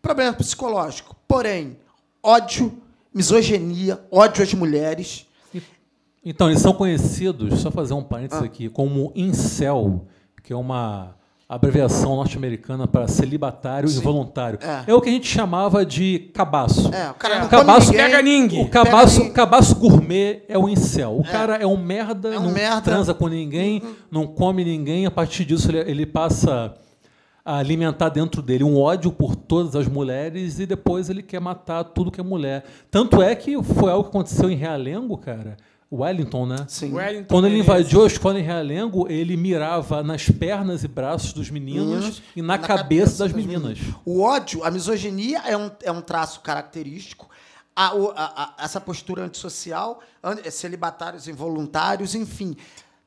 problema 0.00 0.32
psicológico, 0.32 1.16
porém 1.26 1.76
ódio, 2.22 2.72
misoginia, 3.12 4.00
ódio 4.10 4.42
às 4.44 4.54
mulheres. 4.54 5.26
Então, 6.24 6.48
eles 6.50 6.60
são 6.62 6.72
conhecidos, 6.74 7.60
só 7.60 7.70
fazer 7.70 7.94
um 7.94 8.00
Ah. 8.00 8.04
parênteses 8.04 8.42
aqui, 8.44 8.68
como 8.68 9.10
incel, 9.16 10.06
que 10.44 10.52
é 10.52 10.56
uma 10.56 11.16
abreviação 11.54 12.14
norte-americana 12.16 12.86
para 12.86 13.08
celibatário 13.08 13.88
involuntário. 13.90 14.58
É. 14.62 14.90
É. 14.90 14.94
o 14.94 15.00
que 15.00 15.08
a 15.08 15.12
gente 15.12 15.26
chamava 15.26 15.84
de 15.84 16.30
cabaço. 16.32 16.94
É, 16.94 17.10
o 17.10 17.14
cara 17.14 17.34
É. 17.34 17.38
não 17.40 17.46
O 17.46 17.48
cabaço 17.50 17.86
come 17.86 17.98
ninguém. 17.98 18.10
pega 18.10 18.22
ninguém. 18.22 18.62
O 18.64 18.68
cabaço, 18.68 19.18
ninguém. 19.18 19.32
cabaço 19.32 19.74
gourmet 19.76 20.42
é 20.48 20.56
o 20.56 20.68
incel. 20.68 21.18
O 21.18 21.24
cara 21.24 21.56
é 21.56 21.66
um 21.66 21.76
merda, 21.76 22.32
É 22.34 22.38
um 22.38 22.44
não 22.44 22.50
merda. 22.52 22.80
transa 22.82 23.12
com 23.12 23.26
ninguém, 23.28 23.82
não 24.10 24.26
come 24.26 24.64
ninguém. 24.64 25.06
A 25.06 25.10
partir 25.10 25.44
disso, 25.44 25.70
ele, 25.70 25.78
ele 25.90 26.06
passa 26.06 26.74
a 27.44 27.56
alimentar 27.56 28.10
dentro 28.10 28.42
dele 28.42 28.62
um 28.62 28.78
ódio 28.78 29.10
por 29.10 29.34
todas 29.34 29.74
as 29.74 29.88
mulheres 29.88 30.60
e 30.60 30.66
depois 30.66 31.08
ele 31.10 31.22
quer 31.22 31.40
matar 31.40 31.82
tudo 31.82 32.10
que 32.10 32.20
é 32.20 32.22
mulher. 32.22 32.64
Tanto 32.90 33.20
é 33.22 33.34
que 33.34 33.60
foi 33.62 33.90
algo 33.90 34.04
que 34.04 34.10
aconteceu 34.10 34.50
em 34.50 34.54
Realengo, 34.54 35.16
cara. 35.16 35.56
Wellington, 35.92 36.46
né? 36.46 36.64
Sim. 36.68 36.92
Wellington 36.94 37.26
Quando 37.34 37.46
ele 37.46 37.56
Menezes. 37.56 37.74
invadiu 37.80 38.04
a 38.04 38.06
escola 38.06 38.38
em 38.38 38.42
Realengo, 38.42 39.10
ele 39.10 39.36
mirava 39.36 40.02
nas 40.04 40.28
pernas 40.28 40.84
e 40.84 40.88
braços 40.88 41.32
dos 41.32 41.50
meninos 41.50 42.22
e 42.36 42.40
na, 42.42 42.56
cabeça, 42.58 43.24
das 43.24 43.32
meninas. 43.32 43.78
O 44.04 44.20
ódio, 44.22 44.62
a 44.64 44.70
misoginia 44.70 45.40
é 45.40 45.56
um, 45.56 45.70
é 45.82 45.90
um 45.90 46.00
traço 46.00 46.40
característico. 46.40 47.28
A, 47.74 47.86
a- 47.88 47.92
a- 48.16 48.54
essa 48.64 48.80
postura 48.80 49.24
antissocial, 49.24 50.00
an- 50.22 50.36
celibatários 50.50 51.26
involuntários, 51.26 52.14
enfim. 52.14 52.56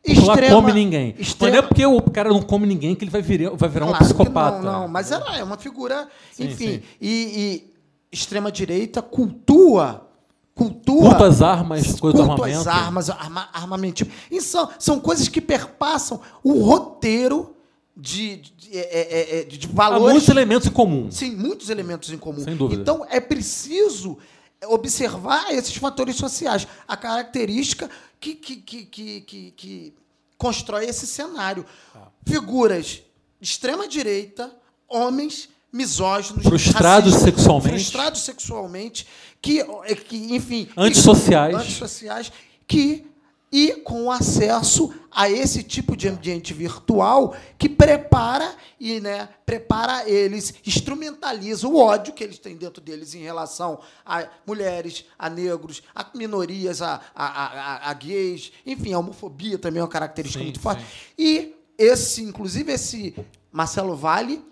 Porque 0.05 0.19
lá 0.21 0.35
come 0.49 0.73
ninguém. 0.73 1.15
Mas 1.17 1.27
extrema- 1.27 1.51
não 1.57 1.59
é 1.59 1.67
porque 1.67 1.85
o 1.85 2.01
cara 2.01 2.27
não 2.29 2.41
come 2.41 2.65
ninguém 2.67 2.93
que 2.95 3.05
ele 3.05 3.11
vai 3.11 3.21
virar, 3.21 3.51
vai 3.51 3.69
virar 3.69 3.85
um 3.85 3.89
Claro 3.89 4.03
que 4.05 4.13
psicopata. 4.13 4.59
Não, 4.61 4.81
não, 4.81 4.87
mas 4.89 5.09
ela 5.11 5.37
é 5.37 5.43
uma 5.43 5.57
figura, 5.57 6.09
Sim, 6.33 6.45
enfim. 6.47 6.67
sim. 6.67 6.81
E, 6.99 7.63
e 7.63 7.73
extrema-direita 8.11 9.01
cultua. 9.01 10.09
Cultua. 10.55 11.09
Culto 11.09 11.23
às 11.23 11.41
armas, 11.41 11.99
coisa 11.99 12.17
do 12.17 12.23
armamento. 12.31 12.69
armas, 12.69 13.09
arma, 13.09 13.49
armamento. 13.51 14.05
São, 14.39 14.69
são 14.77 14.99
coisas 14.99 15.27
que 15.27 15.41
perpassam 15.41 16.21
o 16.43 16.61
roteiro 16.63 17.55
de, 17.97 18.37
de, 18.37 18.77
é, 18.77 18.79
é, 18.79 19.39
é, 19.39 19.43
de- 19.45 19.57
de 19.57 19.67
Há 19.67 19.71
valores. 19.71 20.11
muitos 20.13 20.29
elementos 20.29 20.67
em 20.67 20.71
comum. 20.71 21.09
Sim, 21.11 21.35
muitos 21.35 21.69
elementos 21.69 22.09
em 22.11 22.17
comum. 22.17 22.43
Sem 22.43 22.55
dúvida. 22.55 22.81
Então 22.81 23.05
é 23.09 23.19
preciso 23.19 24.17
observar 24.67 25.51
esses 25.53 25.75
fatores 25.75 26.15
sociais, 26.15 26.67
a 26.87 26.95
característica 26.95 27.89
que, 28.19 28.35
que, 28.35 28.55
que, 28.57 28.85
que, 28.85 29.21
que, 29.21 29.51
que 29.51 29.93
constrói 30.37 30.85
esse 30.85 31.05
cenário. 31.07 31.65
Tá. 31.91 32.07
Figuras 32.25 32.85
de 32.85 33.03
extrema 33.41 33.87
direita, 33.87 34.51
homens 34.87 35.49
misóginos, 35.73 36.43
Frustrados 36.43 37.13
racistas, 37.13 37.33
sexualmente. 37.35 37.69
frustrados 37.75 38.21
sexualmente, 38.21 39.07
que, 39.41 39.59
é, 39.61 39.95
que 39.95 40.35
enfim, 40.35 40.69
Antissociais. 40.77 41.55
antissociais, 41.55 42.31
que 42.67 43.07
e 43.51 43.73
com 43.83 44.09
acesso 44.11 44.91
a 45.11 45.29
esse 45.29 45.61
tipo 45.61 45.95
de 45.95 46.07
ambiente 46.07 46.55
virtual 46.55 47.35
que 47.57 47.69
prepara 47.69 48.51
e 48.79 48.99
né, 48.99 49.29
prepara 49.45 50.09
eles, 50.09 50.55
instrumentaliza 50.65 51.67
o 51.67 51.77
ódio 51.77 52.13
que 52.13 52.23
eles 52.23 52.39
têm 52.39 52.55
dentro 52.55 52.81
deles 52.81 53.13
em 53.13 53.21
relação 53.21 53.79
a 54.03 54.27
mulheres, 54.47 55.05
a 55.19 55.29
negros, 55.29 55.83
a 55.93 56.03
minorias, 56.15 56.81
a, 56.81 56.99
a, 57.13 57.25
a, 57.25 57.45
a- 57.45 57.89
a 57.91 57.93
gays, 57.93 58.51
enfim, 58.65 58.91
a 58.93 58.97
homofobia 58.99 59.59
também 59.59 59.79
é 59.81 59.83
uma 59.83 59.87
característica 59.89 60.39
Sim, 60.39 60.45
muito 60.45 60.59
forte. 60.59 60.81
sim. 60.81 60.87
E 61.19 61.55
esse, 61.77 62.23
inclusive, 62.23 62.71
esse 62.71 63.15
Marcelo 63.51 63.95
Vale, 63.95 64.43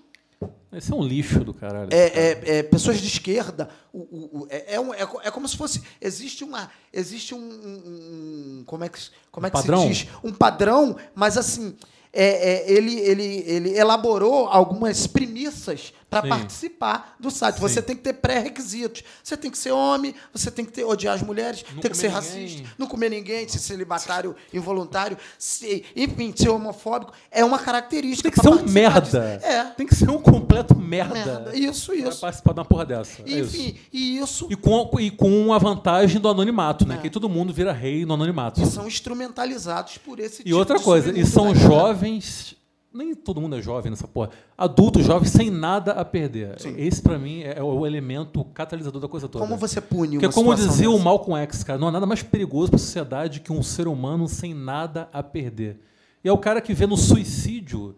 Esse 0.73 0.91
é 0.91 0.95
um 0.95 1.03
lixo 1.03 1.43
do 1.43 1.53
caralho. 1.53 1.89
é, 1.91 1.97
é, 2.07 2.57
é, 2.59 2.63
pessoas 2.63 2.99
de 3.01 3.07
esquerda, 3.07 3.69
o, 3.91 3.99
o- 3.99 4.39
o- 4.43 4.47
é, 4.49 4.75
é, 4.75 4.79
um- 4.79 4.93
é 4.93 5.01
é 5.23 5.29
como 5.31 5.47
se 5.47 5.57
fosse 5.57 5.81
existe 5.99 6.43
uma 6.43 6.71
existe 6.93 7.35
um, 7.35 7.39
um- 7.39 8.59
um- 8.59 8.63
como 8.65 8.83
é 8.85 8.89
que 8.89 8.97
como 9.31 9.47
é 9.47 9.49
que 9.49 9.57
padrão? 9.57 9.81
se 9.81 9.87
diz 9.89 10.07
um 10.23 10.31
padrão, 10.33 10.95
mas 11.13 11.37
assim 11.37 11.75
é, 12.13 12.25
é, 12.25 12.71
ele, 12.71 12.99
ele, 12.99 13.23
ele 13.47 13.77
elaborou 13.77 14.47
algumas 14.47 15.07
premissas 15.07 15.93
para 16.11 16.27
participar 16.27 17.15
do 17.17 17.31
site. 17.31 17.55
Sim. 17.55 17.61
Você 17.61 17.81
tem 17.81 17.95
que 17.95 18.01
ter 18.03 18.11
pré-requisitos. 18.13 19.01
Você 19.23 19.37
tem 19.37 19.49
que 19.49 19.57
ser 19.57 19.71
homem, 19.71 20.13
você 20.33 20.51
tem 20.51 20.65
que 20.65 20.71
ter, 20.73 20.83
odiar 20.83 21.15
as 21.15 21.21
mulheres, 21.23 21.63
Não 21.73 21.81
tem 21.81 21.89
que 21.89 21.95
ser 21.97 22.07
comer 22.07 22.15
racista, 22.15 22.37
ninguém. 22.37 22.65
não 22.77 22.85
comer 22.87 23.09
ninguém, 23.09 23.47
ser 23.47 23.59
celibatário 23.59 24.35
involuntário, 24.53 25.17
se, 25.39 25.85
enfim, 25.95 26.33
ser 26.35 26.49
homofóbico. 26.49 27.13
É 27.31 27.45
uma 27.45 27.57
característica. 27.57 28.29
Tem 28.29 28.31
que 28.37 28.41
ser 28.41 28.53
um 28.53 28.67
merda. 28.69 29.01
disso. 29.37 29.45
É. 29.47 29.63
Tem 29.77 29.87
que 29.87 29.95
ser 29.95 30.09
um 30.09 30.19
completo 30.21 30.75
merda. 30.75 31.13
Merda. 31.13 31.57
Isso, 31.57 31.93
Pra 31.93 32.09
isso. 32.09 32.19
participar 32.19 32.53
de 32.53 32.59
uma 32.59 32.65
porra 32.65 32.85
dessa. 32.85 33.21
É 33.21 33.29
isso. 33.29 33.55
Enfim, 33.55 33.77
e 33.93 34.17
isso 34.17 34.47
E 34.51 34.55
com, 34.57 34.89
e 34.99 35.09
com 35.09 35.53
a 35.53 35.57
vantagem 35.57 36.19
do 36.19 36.27
anonimato, 36.27 36.85
né? 36.85 36.95
É. 36.95 36.97
Que 36.97 37.09
todo 37.09 37.29
mundo 37.29 37.53
vira 37.53 37.71
rei 37.71 38.05
no 38.05 38.15
anonimato. 38.15 38.61
e 38.61 38.65
são 38.65 38.85
instrumentalizados 38.85 39.97
por 39.97 40.19
esse 40.19 40.41
E 40.41 40.45
tipo 40.45 40.57
outra 40.57 40.77
de 40.77 40.83
coisa, 40.83 41.17
e 41.17 41.25
são 41.25 41.53
galera. 41.53 41.61
jovens. 41.69 42.55
Nem 42.93 43.15
todo 43.15 43.39
mundo 43.39 43.55
é 43.55 43.61
jovem 43.61 43.89
nessa 43.89 44.07
porra. 44.07 44.31
Adultos 44.57 45.05
jovens 45.05 45.29
sem 45.31 45.49
nada 45.49 45.93
a 45.93 46.03
perder. 46.03 46.59
Sim. 46.59 46.73
Esse, 46.77 47.01
pra 47.01 47.17
mim, 47.17 47.41
é 47.41 47.61
o 47.63 47.85
elemento 47.85 48.43
catalisador 48.45 49.01
da 49.01 49.07
coisa 49.07 49.29
toda. 49.29 49.45
Como 49.45 49.57
você 49.57 49.79
pune 49.79 50.11
Porque, 50.19 50.25
uma 50.25 50.33
como 50.33 50.53
dizia 50.55 50.89
o 50.89 50.93
dessa? 50.93 51.03
Malcolm 51.05 51.41
X, 51.43 51.63
cara, 51.63 51.79
não 51.79 51.87
há 51.87 51.91
nada 51.91 52.05
mais 52.05 52.21
perigoso 52.21 52.69
para 52.69 52.75
a 52.75 52.79
sociedade 52.79 53.39
que 53.39 53.51
um 53.53 53.63
ser 53.63 53.87
humano 53.87 54.27
sem 54.27 54.53
nada 54.53 55.07
a 55.13 55.23
perder. 55.23 55.79
E 56.23 56.27
é 56.27 56.33
o 56.33 56.37
cara 56.37 56.59
que 56.59 56.73
vê 56.73 56.85
no 56.85 56.97
suicídio, 56.97 57.95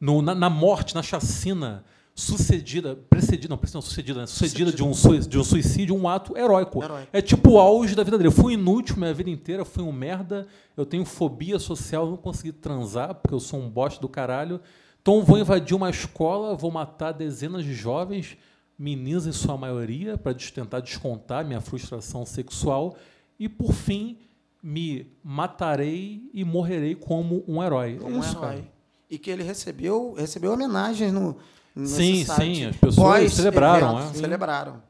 no- 0.00 0.20
na, 0.20 0.34
na 0.34 0.50
morte, 0.50 0.94
na 0.94 1.02
chacina, 1.02 1.84
sucedida, 2.16 2.96
precedida, 2.96 3.48
não, 3.50 3.58
precedida, 3.58 3.76
não, 3.78 3.82
sucedida, 3.82 4.20
né? 4.20 4.26
sucedida 4.26 4.72
de 4.72 4.82
um, 4.82 4.94
sui- 4.94 5.20
de 5.20 5.38
um 5.38 5.44
suicídio, 5.44 5.94
um 5.94 6.08
ato 6.08 6.36
heróico. 6.36 6.82
Heróico. 6.82 7.08
É 7.12 7.20
tipo 7.20 7.52
o 7.52 7.58
auge 7.60 7.94
da 7.94 8.02
vida 8.02 8.16
dele. 8.16 8.28
Eu 8.28 8.32
fui 8.32 8.54
inútil 8.54 8.96
minha 8.96 9.12
vida 9.12 9.28
inteira, 9.28 9.66
fui 9.66 9.82
um 9.84 9.92
merda, 9.92 10.48
eu 10.76 10.86
tenho 10.86 11.04
fobia 11.04 11.58
social, 11.58 12.08
não 12.08 12.16
consegui 12.16 12.52
transar, 12.52 13.14
porque 13.16 13.34
eu 13.34 13.38
sou 13.38 13.60
um 13.60 13.68
bosta 13.68 14.00
do 14.00 14.08
caralho. 14.08 14.58
Então 15.02 15.22
vou 15.22 15.38
invadir 15.38 15.76
uma 15.76 15.90
escola, 15.90 16.56
vou 16.56 16.70
matar 16.70 17.12
dezenas 17.12 17.62
de 17.62 17.74
jovens, 17.74 18.36
meninas 18.78 19.26
em 19.26 19.32
sua 19.32 19.58
maioria, 19.58 20.16
para 20.16 20.34
tentar 20.34 20.80
descontar 20.80 21.44
minha 21.44 21.60
frustração 21.60 22.24
sexual. 22.24 22.96
E 23.38 23.46
por 23.46 23.74
fim, 23.74 24.16
me 24.62 25.12
matarei 25.22 26.30
e 26.32 26.42
morrerei 26.44 26.94
como 26.94 27.44
um 27.46 27.62
herói. 27.62 27.98
Como 28.00 28.16
é 28.16 28.20
isso, 28.20 28.30
herói. 28.38 28.40
cara. 28.40 28.64
E 29.08 29.18
que 29.18 29.30
ele 29.30 29.42
recebeu, 29.42 30.14
recebeu 30.16 30.52
homenagens 30.54 31.12
no. 31.12 31.36
Sim, 31.84 32.24
site. 32.24 32.56
sim, 32.56 32.64
as 32.64 32.76
pessoas 32.76 32.96
Pós 32.96 33.32
celebraram, 33.34 33.98
evento, 33.98 34.16
é. 34.16 34.18
Celebraram. 34.18 34.82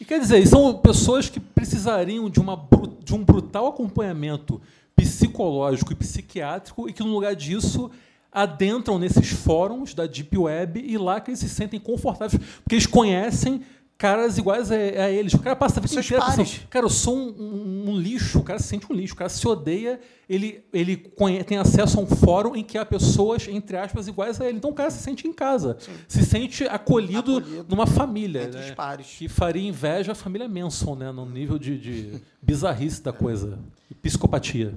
E 0.00 0.04
quer 0.04 0.18
dizer, 0.18 0.46
são 0.46 0.76
pessoas 0.78 1.28
que 1.28 1.38
precisariam 1.38 2.28
de, 2.28 2.40
uma, 2.40 2.68
de 3.02 3.14
um 3.14 3.24
brutal 3.24 3.68
acompanhamento 3.68 4.60
psicológico 4.94 5.92
e 5.92 5.96
psiquiátrico 5.96 6.88
e 6.88 6.92
que, 6.92 7.02
no 7.02 7.12
lugar 7.12 7.34
disso, 7.34 7.90
adentram 8.32 8.98
nesses 8.98 9.30
fóruns 9.30 9.94
da 9.94 10.06
Deep 10.06 10.36
Web 10.36 10.80
e 10.84 10.98
lá 10.98 11.20
que 11.20 11.30
eles 11.30 11.40
se 11.40 11.48
sentem 11.48 11.80
confortáveis, 11.80 12.42
porque 12.62 12.74
eles 12.74 12.86
conhecem 12.86 13.62
caras 13.98 14.36
iguais 14.36 14.70
a, 14.70 14.74
a 14.74 15.10
eles. 15.10 15.32
O 15.32 15.38
cara 15.38 15.56
passa 15.56 15.80
a 15.80 15.82
vida 15.82 15.94
inteira 16.00 16.22
pensando, 16.24 16.66
cara, 16.68 16.84
eu 16.84 16.90
sou 16.90 17.16
um, 17.16 17.28
um- 17.28 17.90
um 17.90 17.96
lixo, 17.98 18.40
o 18.40 18.42
cara 18.42 18.58
se 18.58 18.68
sente 18.68 18.90
um 18.90 18.94
lixo, 18.94 19.14
o 19.14 19.16
cara 19.16 19.30
se 19.30 19.46
odeia, 19.48 19.98
ele, 20.28 20.62
ele 20.72 20.96
conhe- 20.96 21.42
tem 21.44 21.56
acesso 21.56 21.98
a 21.98 22.02
um 22.02 22.06
fórum 22.06 22.54
em 22.54 22.62
que 22.62 22.76
há 22.76 22.84
pessoas, 22.84 23.48
entre 23.48 23.76
aspas, 23.76 24.06
iguais 24.08 24.40
a 24.40 24.46
ele. 24.48 24.58
Então 24.58 24.70
o 24.70 24.74
cara 24.74 24.90
se 24.90 25.02
sente 25.02 25.26
em 25.26 25.32
casa, 25.32 25.78
se 26.06 26.22
sente 26.24 26.64
acolhido, 26.64 27.38
Acolhido. 27.38 27.66
numa 27.68 27.86
família. 27.86 28.42
Entre 28.44 28.58
né? 28.60 28.64
os 28.68 28.70
pares. 28.72 29.06
Que 29.18 29.28
faria 29.28 29.66
inveja 29.66 30.12
à 30.12 30.14
família 30.14 30.48
Manson, 30.48 30.94
né? 30.94 31.10
No 31.10 31.24
nível 31.24 31.58
de, 31.58 31.78
de 31.78 32.20
bizarrice 32.42 33.02
da 33.02 33.12
coisa. 33.12 33.58
E 33.90 33.94
psicopatia. 33.94 34.74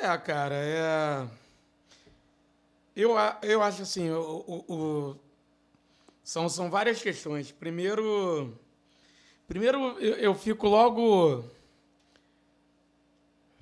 É, 0.00 0.16
cara, 0.18 0.54
é. 0.54 1.26
Eu, 2.94 3.12
eu 3.42 3.62
acho 3.62 3.82
assim, 3.82 4.10
o, 4.10 4.20
o- 4.46 4.64
o- 4.74 5.16
São, 6.30 6.48
são 6.48 6.70
várias 6.70 7.02
questões. 7.02 7.50
Primeiro. 7.50 8.56
Primeiro, 9.48 9.98
eu, 9.98 10.14
eu 10.14 10.32
fico 10.32 10.68
logo. 10.68 11.44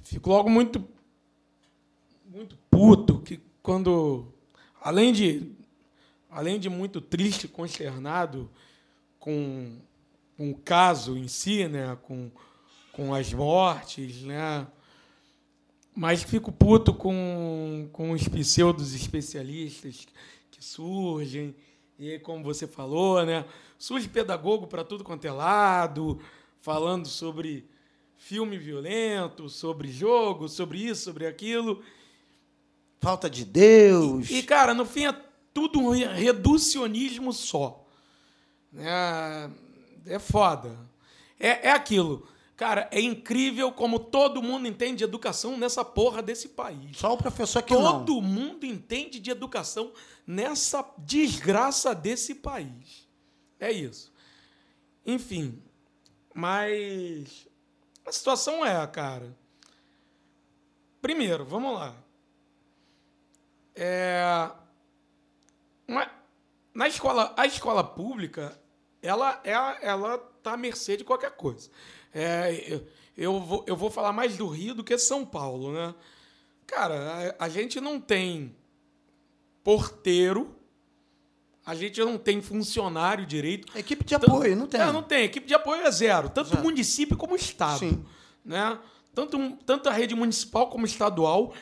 Fico 0.02 0.28
logo 0.28 0.50
muito. 0.50 0.86
Muito 2.26 2.58
puto 2.70 3.20
que 3.20 3.40
quando. 3.62 4.30
Além 4.82 5.14
de. 5.14 5.50
Além 6.28 6.60
de 6.60 6.68
muito 6.68 7.00
triste 7.00 7.48
consternado 7.48 8.50
com, 9.18 9.78
com 10.36 10.50
o 10.50 10.54
caso 10.54 11.16
em 11.16 11.26
si, 11.26 11.66
né? 11.66 11.96
Com, 12.02 12.30
com 12.92 13.14
as 13.14 13.32
mortes, 13.32 14.20
né? 14.24 14.66
Mas 15.96 16.22
fico 16.22 16.52
puto 16.52 16.92
com, 16.92 17.88
com 17.94 18.10
os 18.10 18.28
pseudos 18.28 18.92
especialistas 18.92 20.06
que 20.50 20.62
surgem. 20.62 21.54
E 21.98 22.18
como 22.20 22.44
você 22.44 22.66
falou, 22.66 23.24
né? 23.24 23.44
Surge 23.78 24.08
pedagogo 24.08 24.66
para 24.66 24.84
tudo 24.84 25.02
quanto 25.04 25.24
é 25.24 25.32
lado, 25.32 26.20
falando 26.60 27.06
sobre 27.08 27.68
filme 28.16 28.56
violento, 28.58 29.48
sobre 29.48 29.90
jogo, 29.90 30.48
sobre 30.48 30.78
isso, 30.78 31.04
sobre 31.04 31.26
aquilo. 31.26 31.82
Falta 33.00 33.28
de 33.30 33.44
Deus. 33.44 34.30
E, 34.30 34.42
cara, 34.42 34.74
no 34.74 34.84
fim 34.84 35.06
é 35.06 35.14
tudo 35.54 35.78
um 35.80 35.90
re- 35.90 36.06
reducionismo 36.06 37.32
só. 37.32 37.84
É, 38.76 39.50
é 40.06 40.18
foda. 40.18 40.76
É, 41.38 41.68
é 41.68 41.70
aquilo. 41.72 42.26
Cara, 42.58 42.88
é 42.90 43.00
incrível 43.00 43.70
como 43.70 44.00
todo 44.00 44.42
mundo 44.42 44.66
entende 44.66 44.96
de 44.96 45.04
educação 45.04 45.56
nessa 45.56 45.84
porra 45.84 46.20
desse 46.20 46.48
país. 46.48 46.98
Só 46.98 47.14
o 47.14 47.16
professor 47.16 47.62
que 47.62 47.72
não. 47.72 48.04
Todo 48.04 48.20
mundo 48.20 48.66
entende 48.66 49.20
de 49.20 49.30
educação 49.30 49.92
nessa 50.26 50.84
desgraça 50.98 51.94
desse 51.94 52.34
país. 52.34 53.06
É 53.60 53.70
isso. 53.70 54.12
Enfim, 55.06 55.62
mas 56.34 57.46
a 58.04 58.10
situação 58.10 58.66
é, 58.66 58.84
cara. 58.88 59.32
Primeiro, 61.00 61.44
vamos 61.44 61.74
lá. 61.74 61.94
É, 63.76 64.50
uma- 65.86 66.10
na 66.74 66.88
escola, 66.88 67.32
a 67.36 67.46
escola 67.46 67.84
pública, 67.84 68.60
ela 69.00 69.40
é 69.44 69.52
ela 69.86 70.18
tá 70.42 70.54
à 70.54 70.56
mercê 70.56 70.96
de 70.96 71.04
qualquer 71.04 71.36
coisa. 71.36 71.70
É, 72.14 72.80
eu, 73.16 73.40
vou, 73.40 73.64
eu 73.66 73.76
vou 73.76 73.90
falar 73.90 74.12
mais 74.12 74.36
do 74.36 74.46
Rio 74.46 74.74
do 74.74 74.84
que 74.84 74.96
São 74.98 75.24
Paulo, 75.24 75.72
né? 75.72 75.94
Cara, 76.66 77.34
a, 77.38 77.46
a 77.46 77.48
gente 77.48 77.80
não 77.80 78.00
tem 78.00 78.54
porteiro, 79.64 80.54
a 81.64 81.74
gente 81.74 82.00
não 82.00 82.16
tem 82.16 82.40
funcionário 82.40 83.26
direito. 83.26 83.76
Equipe 83.76 84.04
de 84.04 84.14
apoio, 84.14 84.56
não 84.56 84.66
tem. 84.66 84.80
É, 84.80 84.92
não 84.92 85.02
tem. 85.02 85.24
Equipe 85.24 85.46
de 85.46 85.54
apoio 85.54 85.82
é 85.82 85.90
zero. 85.90 86.30
Tanto 86.30 86.50
Zero. 86.50 86.62
município 86.62 87.16
como 87.16 87.36
Estado. 87.36 87.80
Sim. 87.80 88.04
Né? 88.44 88.78
Tanto, 89.14 89.38
tanto 89.66 89.88
a 89.88 89.92
rede 89.92 90.14
municipal 90.14 90.68
como 90.70 90.86
estadual, 90.86 91.52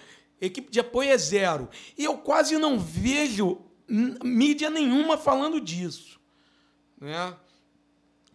equipe 0.40 0.70
de 0.70 0.78
apoio 0.78 1.10
é 1.10 1.18
zero. 1.18 1.68
E 1.97 2.05
eu 2.05 2.18
quase 2.18 2.59
não 2.59 2.78
vejo 2.78 3.60
mídia 3.89 4.68
nenhuma 4.70 5.16
falando 5.16 5.60
disso. 5.60 6.20
Né? 7.01 7.35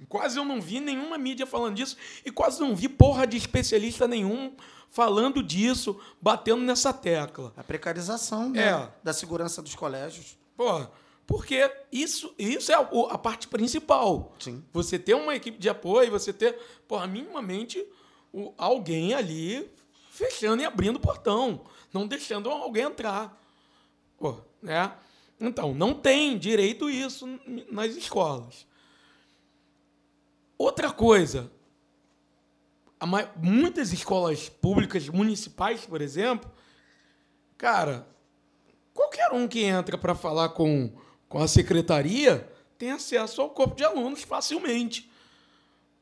Quase 0.09 0.37
eu 0.37 0.43
não 0.45 0.59
vi 0.61 0.79
nenhuma 0.79 1.17
mídia 1.17 1.45
falando 1.45 1.75
disso 1.75 1.95
e 2.25 2.31
quase 2.31 2.59
não 2.59 2.75
vi 2.75 2.89
porra 2.89 3.25
de 3.27 3.37
especialista 3.37 4.07
nenhum 4.07 4.53
falando 4.89 5.41
disso, 5.41 5.99
batendo 6.21 6.61
nessa 6.63 6.91
tecla. 6.91 7.53
A 7.55 7.63
precarização 7.63 8.49
né, 8.49 8.61
É. 8.69 8.91
da 9.03 9.13
segurança 9.13 9.61
dos 9.61 9.73
colégios. 9.75 10.37
Pô, 10.57 10.85
porque 11.25 11.71
isso, 11.91 12.33
isso 12.37 12.71
é 12.71 12.75
a, 12.75 12.79
a 13.09 13.17
parte 13.17 13.47
principal. 13.47 14.33
Sim. 14.39 14.63
Você 14.73 14.99
ter 14.99 15.13
uma 15.13 15.33
equipe 15.35 15.57
de 15.57 15.69
apoio, 15.69 16.11
você 16.11 16.33
ter, 16.33 16.59
porra, 16.87 17.07
minimamente 17.07 17.85
o- 18.33 18.53
alguém 18.57 19.13
ali 19.13 19.71
fechando 20.09 20.61
e 20.61 20.65
abrindo 20.65 20.97
o 20.97 20.99
portão, 20.99 21.61
não 21.93 22.05
deixando 22.05 22.49
alguém 22.49 22.83
entrar. 22.83 23.39
Pô, 24.17 24.37
né? 24.61 24.91
Então, 25.39 25.73
não 25.73 25.93
tem 25.93 26.37
direito 26.37 26.89
isso 26.89 27.25
nas 27.71 27.95
escolas. 27.95 28.67
Outra 30.61 30.91
coisa, 30.91 31.51
muitas 33.35 33.91
escolas 33.91 34.47
públicas 34.47 35.09
municipais, 35.09 35.87
por 35.87 36.01
exemplo, 36.01 36.51
cara, 37.57 38.07
qualquer 38.93 39.31
um 39.31 39.47
que 39.47 39.63
entra 39.63 39.97
para 39.97 40.13
falar 40.13 40.49
com, 40.49 40.93
com 41.27 41.39
a 41.39 41.47
secretaria 41.47 42.47
tem 42.77 42.91
acesso 42.91 43.41
ao 43.41 43.49
corpo 43.49 43.73
de 43.73 43.83
alunos 43.83 44.21
facilmente. 44.21 45.09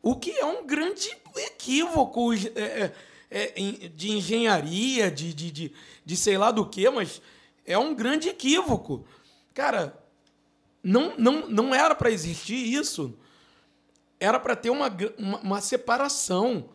O 0.01 0.17
que 0.17 0.31
é 0.31 0.43
um 0.43 0.67
grande 0.67 1.09
equívoco 1.37 2.33
é, 2.33 2.91
é, 3.31 3.53
é, 3.55 3.87
de 3.87 4.11
engenharia, 4.11 5.09
de, 5.09 5.33
de, 5.33 5.51
de, 5.51 5.73
de 6.03 6.17
sei 6.17 6.37
lá 6.37 6.51
do 6.51 6.65
que, 6.65 6.89
mas 6.89 7.21
é 7.65 7.77
um 7.77 7.95
grande 7.95 8.27
equívoco. 8.27 9.05
Cara, 9.53 9.97
não, 10.83 11.17
não, 11.17 11.47
não 11.47 11.73
era 11.73 11.95
para 11.95 12.11
existir 12.11 12.73
isso. 12.73 13.17
Era 14.19 14.39
para 14.39 14.55
ter 14.55 14.69
uma, 14.69 14.91
uma, 15.17 15.37
uma 15.39 15.61
separação, 15.61 16.65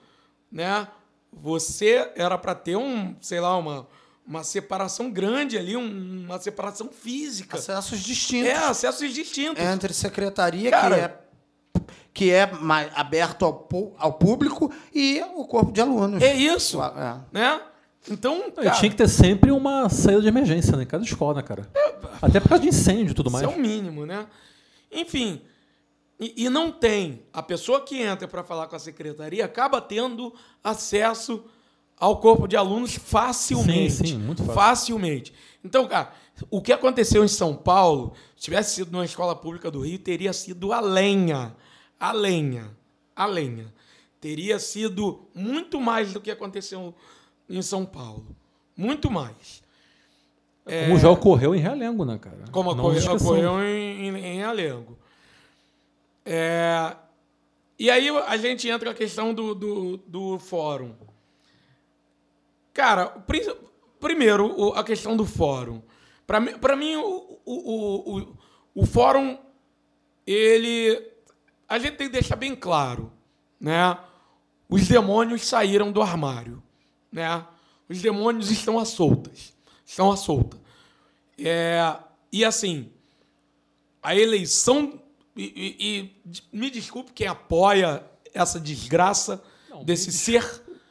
né? 0.51 0.89
Você 1.33 2.11
era 2.17 2.39
para 2.39 2.55
ter 2.55 2.77
um, 2.77 3.17
sei 3.21 3.41
lá, 3.41 3.57
uma, 3.59 3.87
uma 4.27 4.45
separação 4.45 5.11
grande 5.11 5.59
ali, 5.59 5.77
um- 5.77 6.25
uma 6.27 6.39
separação 6.41 6.89
física. 6.89 7.59
Acessos 7.59 8.01
distintos. 8.01 8.49
É, 8.49 8.55
acessos 8.57 9.13
distintos. 9.13 9.63
Entre 9.63 9.93
secretaria, 9.93 10.71
Cara- 10.71 10.95
que 10.95 11.01
é, 11.03 11.85
que 12.15 12.31
é 12.31 12.51
mais 12.53 12.91
aberto 12.95 13.45
ao, 13.45 13.69
ao 13.99 14.13
público, 14.15 14.73
e 14.95 15.21
o 15.35 15.45
corpo 15.45 15.73
de 15.73 15.81
alunos. 15.81 16.23
É 16.23 16.33
isso, 16.35 16.81
É. 16.83 17.17
né? 17.33 17.61
Então, 18.09 18.51
cara, 18.53 18.71
tinha 18.73 18.91
que 18.91 18.97
ter 18.97 19.09
sempre 19.09 19.51
uma 19.51 19.89
saída 19.89 20.21
de 20.23 20.29
emergência, 20.29 20.77
né? 20.77 20.83
Em 20.83 20.87
cada 20.87 21.03
escola, 21.03 21.35
né, 21.35 21.43
cara? 21.43 21.69
Até 22.23 22.39
por 22.39 22.51
causa 22.51 22.63
de 22.63 22.69
incêndio 22.69 23.11
e 23.13 23.15
tudo 23.15 23.31
mais. 23.31 23.45
isso 23.47 23.55
é 23.55 23.57
o 23.57 23.61
mínimo, 23.61 24.05
né? 24.07 24.27
Enfim, 24.93 25.41
e, 26.25 26.45
e 26.45 26.49
não 26.49 26.73
tem. 26.73 27.23
A 27.33 27.43
pessoa 27.43 27.81
que 27.81 28.01
entra 28.01 28.27
para 28.27 28.43
falar 28.43 28.67
com 28.67 28.77
a 28.77 28.79
secretaria 28.79 29.45
acaba 29.45 29.81
tendo 29.81 30.33
acesso 30.63 31.45
ao 31.99 32.19
corpo 32.19 32.49
de 32.49 32.57
alunos 32.57 32.95
facilmente. 32.95 33.93
Sim, 33.93 34.07
sim, 34.07 34.19
muito 34.19 34.43
fácil. 34.43 34.55
Facilmente. 34.55 35.35
Então, 35.63 35.87
cara, 35.87 36.13
o 36.51 36.63
que 36.63 36.73
aconteceu 36.73 37.25
em 37.25 37.29
São 37.29 37.55
Paulo, 37.55 38.15
se 38.37 38.45
tivesse 38.45 38.77
sido 38.77 38.91
numa 38.91 39.05
escola 39.05 39.37
pública 39.37 39.71
do 39.71 39.81
Rio, 39.81 39.99
teria 39.99 40.33
sido 40.33 40.73
a 40.73 40.81
lenha. 40.81 41.55
A 42.01 42.13
lenha. 42.13 42.71
A 43.15 43.27
lenha. 43.27 43.73
Teria 44.21 44.59
sido 44.59 45.29
muito 45.35 45.81
mais 45.81 46.13
do 46.13 46.21
que 46.21 46.31
aconteceu 46.31 46.95
em 47.49 47.61
São 47.61 47.85
Paulo. 47.85 48.25
Muito 48.75 49.11
mais. 49.11 49.63
Como 50.65 50.99
já 50.99 51.11
ocorreu 51.11 51.55
em 51.55 51.59
Realengo, 51.59 52.07
né, 52.07 52.19
cara? 52.19 52.45
Como 52.51 52.71
ocorreu, 52.71 53.15
ocorreu 53.15 53.63
em, 53.63 54.09
em, 54.09 54.17
em 54.17 54.43
Alengo. 54.43 54.97
É, 56.25 56.97
e 57.79 57.91
aí 57.91 58.09
a 58.09 58.37
gente 58.37 58.69
entra 58.69 58.91
a 58.91 58.95
questão 58.95 59.35
do, 59.35 59.55
do, 59.55 59.97
do 59.99 60.39
fórum. 60.39 60.95
Cara, 62.73 63.07
pri- 63.07 63.55
primeiro, 64.01 64.73
a 64.75 64.83
questão 64.83 65.17
do 65.17 65.25
fórum. 65.27 65.83
Para 66.27 66.41
mim, 66.41 66.97
o, 66.97 67.41
o, 67.45 68.19
o, 68.19 68.37
o 68.75 68.87
fórum, 68.87 69.39
ele. 70.27 71.13
A 71.69 71.79
gente 71.79 71.97
tem 71.97 72.07
que 72.07 72.13
deixar 72.13 72.37
bem 72.37 72.55
claro, 72.55 73.13
né? 73.61 73.99
Os 74.69 74.89
demônios 74.89 75.47
saíram 75.47 75.93
do 75.93 76.01
armário, 76.01 76.63
né? 77.13 77.47
Os 77.89 78.01
demônios 78.01 78.51
estão 78.51 78.79
à 78.79 78.85
soltas. 78.85 79.55
Estão 79.85 80.11
à 80.11 80.17
solta. 80.17 80.59
É, 81.39 81.97
e 82.33 82.45
assim, 82.45 82.91
a 84.03 84.17
eleição. 84.17 85.01
E, 85.37 85.43
e- 85.81 85.85
e 86.29 86.43
me 86.57 86.71
desculpe 86.71 87.13
quem 87.13 87.27
apoia 87.27 88.03
essa 88.35 88.61
desgraça 88.61 89.43
desse 89.85 90.13
ser. 90.13 90.45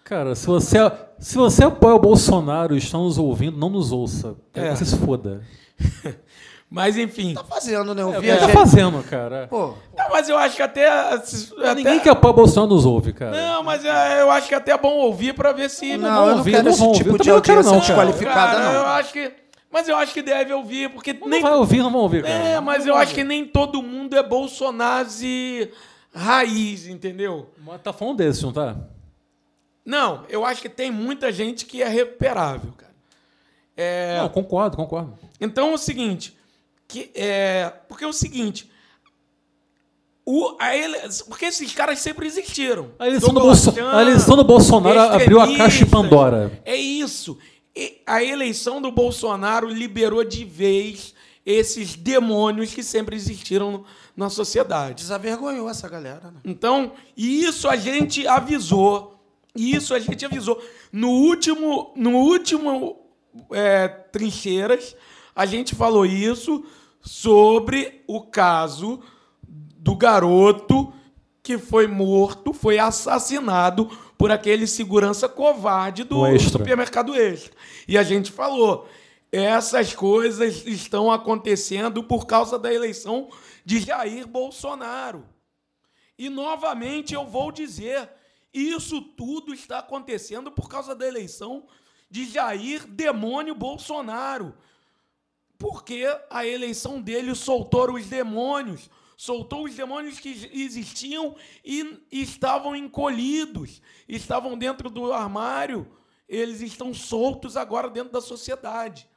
Cara, 0.04 0.36
se 0.36 0.46
você, 0.46 0.78
se 1.18 1.36
você 1.38 1.64
apoia 1.64 1.96
o 1.96 2.00
Bolsonaro 2.00 2.76
e 2.76 2.78
está 2.78 2.98
nos 2.98 3.18
ouvindo, 3.18 3.58
não 3.58 3.70
nos 3.70 3.92
ouça. 3.92 4.36
É. 4.54 4.68
É. 4.68 4.76
Você 4.76 4.86
se 4.86 4.98
foda. 4.98 5.42
Mas 6.70 6.98
enfim. 6.98 7.36
Tá 7.36 7.44
fazendo, 7.44 7.94
né? 7.94 8.02
Eu 8.02 8.14
É 8.16 8.20
que 8.20 8.28
tá 8.28 8.40
gente- 8.48 8.52
fazendo, 8.52 9.04
cara. 9.04 9.46
Pô, 9.48 9.76
Não, 9.96 10.10
mas 10.10 10.28
eu 10.28 10.36
acho 10.40 10.56
que 10.56 10.62
até. 10.64 10.90
até- 10.90 11.76
Ninguém 11.76 12.00
que 12.00 12.10
apoia 12.10 12.32
o 12.32 12.36
Bolsonaro 12.36 12.74
nos 12.74 12.84
ouve, 12.84 13.14
cara. 13.14 13.30
Não, 13.32 13.62
mas 13.64 13.86
é, 13.86 14.22
eu 14.24 14.32
acho 14.32 14.48
que 14.48 14.56
até 14.56 14.72
é 14.72 14.78
bom 14.78 14.92
ouvir 14.96 15.36
para 15.36 15.52
ver 15.52 15.70
se. 15.70 15.96
não, 15.98 16.10
vão 16.10 16.24
eu 16.26 16.30
não 16.32 16.38
ouvir, 16.40 16.52
quero 16.52 16.64
não 16.64 16.72
esse 16.72 16.80
tipo 16.94 17.12
ouvir. 17.12 17.12
Eu 17.12 17.18
de 17.20 17.28
não 17.30 17.36
audiência 17.36 17.64
não, 17.64 17.72
cara. 17.72 17.80
desqualificada, 17.80 18.52
Cara, 18.58 18.74
Eu 18.74 18.80
não. 18.82 18.88
acho 18.90 19.14
que. 19.14 19.32
Mas 19.74 19.90
eu 19.90 19.98
acho 19.98 20.14
que 20.14 20.22
deve 20.22 20.54
ouvir, 20.54 20.92
porque 20.92 21.14
Não 21.14 21.28
nem. 21.28 21.42
vai 21.42 21.54
ouvir, 21.54 21.80
não 21.80 21.90
vão 21.90 22.02
ouvir, 22.02 22.22
cara. 22.22 22.36
É, 22.36 22.60
mas 22.60 22.86
eu 22.86 22.96
acho 22.96 23.16
que 23.16 23.24
nem 23.24 23.44
todo 23.44 23.82
mundo 23.82 24.16
é 24.16 24.22
Bolsonaro 24.22 25.10
raiz, 26.14 26.86
entendeu? 26.86 27.50
Mas 27.58 27.82
tá 27.82 27.92
falando 27.92 28.18
desse, 28.18 28.44
não 28.44 28.54
tá? 28.54 28.78
Não, 29.84 30.26
eu 30.30 30.46
acho 30.46 30.62
que 30.62 30.70
tem 30.70 30.92
muita 30.92 31.32
gente 31.32 31.66
que 31.66 31.82
é 31.82 31.88
recuperável, 31.88 32.72
cara. 32.78 32.94
É, 33.76 34.20
Não, 34.20 34.30
concordo, 34.30 34.78
concordo. 34.78 35.18
Então 35.42 35.72
é 35.72 35.74
o 35.74 35.78
seguinte, 35.80 36.38
que 36.88 37.10
é, 37.16 37.74
porque 37.90 38.04
é 38.04 38.08
o 38.08 38.14
seguinte, 38.14 38.72
o, 40.24 40.56
a 40.60 40.78
ele, 40.78 40.98
porque 41.28 41.46
esses 41.46 41.74
caras 41.74 41.98
sempre 41.98 42.28
existiram. 42.28 42.92
A 43.00 43.08
eleição, 43.08 43.34
do, 43.34 43.40
Bolso... 43.40 43.74
A 43.92 44.02
eleição 44.04 44.36
do 44.36 44.44
Bolsonaro 44.44 45.00
abriu 45.00 45.42
a 45.42 45.58
caixa 45.58 45.84
de. 45.84 45.90
Pandora. 45.90 46.62
É 46.64 46.76
isso. 46.76 47.40
E 47.76 48.02
a 48.06 48.24
eleição 48.24 48.82
do 48.82 48.92
Bolsonaro 48.92 49.68
liberou 49.68 50.24
de 50.24 50.46
vez 50.46 51.14
esses 51.46 51.96
demônios 51.96 52.74
que 52.74 52.84
sempre 52.84 53.16
existiram 53.16 53.84
na 54.16 54.30
sociedade. 54.30 55.02
desavergonhou 55.02 55.70
essa 55.70 55.90
galera, 55.90 56.32
né? 56.32 56.40
Então, 56.46 56.94
e 57.18 57.44
isso 57.44 57.68
a 57.68 57.76
gente 57.76 58.28
avisou. 58.28 59.20
Isso 59.56 59.94
a 59.94 60.00
gente 60.00 60.26
avisou. 60.26 60.62
No 60.92 61.10
último, 61.10 61.92
no 61.96 62.12
último 62.18 62.98
é, 63.52 63.88
Trincheiras, 63.88 64.96
a 65.36 65.46
gente 65.46 65.76
falou 65.76 66.06
isso 66.06 66.64
sobre 67.02 68.04
o 68.08 68.22
caso 68.22 69.00
do 69.78 69.96
garoto 69.96 70.94
que 71.42 71.58
foi 71.58 71.88
morto, 71.88 72.54
foi 72.54 72.80
assassinado 72.80 73.90
por 74.18 74.32
aquele 74.32 74.68
segurança 74.68 75.28
covarde 75.28 76.04
do 76.04 76.26
Extra. 76.26 76.60
supermercado 76.60 77.16
Extra. 77.16 77.56
E 77.88 77.98
a 77.98 78.04
gente 78.04 78.32
falou, 78.32 78.88
essas 79.32 79.94
coisas 79.94 80.66
estão 80.66 81.12
acontecendo 81.12 82.04
por 82.04 82.26
causa 82.26 82.60
da 82.60 82.74
eleição 82.74 83.30
de 83.66 83.80
Jair 83.80 84.28
Bolsonaro. 84.28 85.26
E 86.18 86.30
novamente 86.30 87.14
eu 87.14 87.26
vou 87.26 87.52
dizer, 87.52 88.10
isso 88.54 89.02
tudo 89.02 89.54
está 89.54 89.80
acontecendo 89.80 90.52
por 90.52 90.70
causa 90.70 90.94
da 90.94 91.08
eleição 91.08 91.66
de 92.10 92.26
Jair 92.30 92.86
Demônio 92.86 93.56
Bolsonaro. 93.56 94.54
Porque 95.58 96.06
a 96.30 96.46
eleição 96.46 97.02
dele 97.02 97.34
soltou 97.34 97.94
os 97.94 98.06
demônios, 98.06 98.90
soltou 99.24 99.64
os 99.64 99.74
demônios 99.74 100.20
que 100.20 100.50
existiam 100.52 101.34
e 101.64 102.06
estavam 102.12 102.76
encolhidos, 102.76 103.82
estavam 104.06 104.58
dentro 104.58 104.90
do 104.90 105.14
armário, 105.14 105.90
eles 106.28 106.60
estão 106.60 106.94
soltos 106.94 107.56
agora 107.56 107.90
dentro 107.90 108.12
da 108.12 108.20
sociedade. 108.20 109.08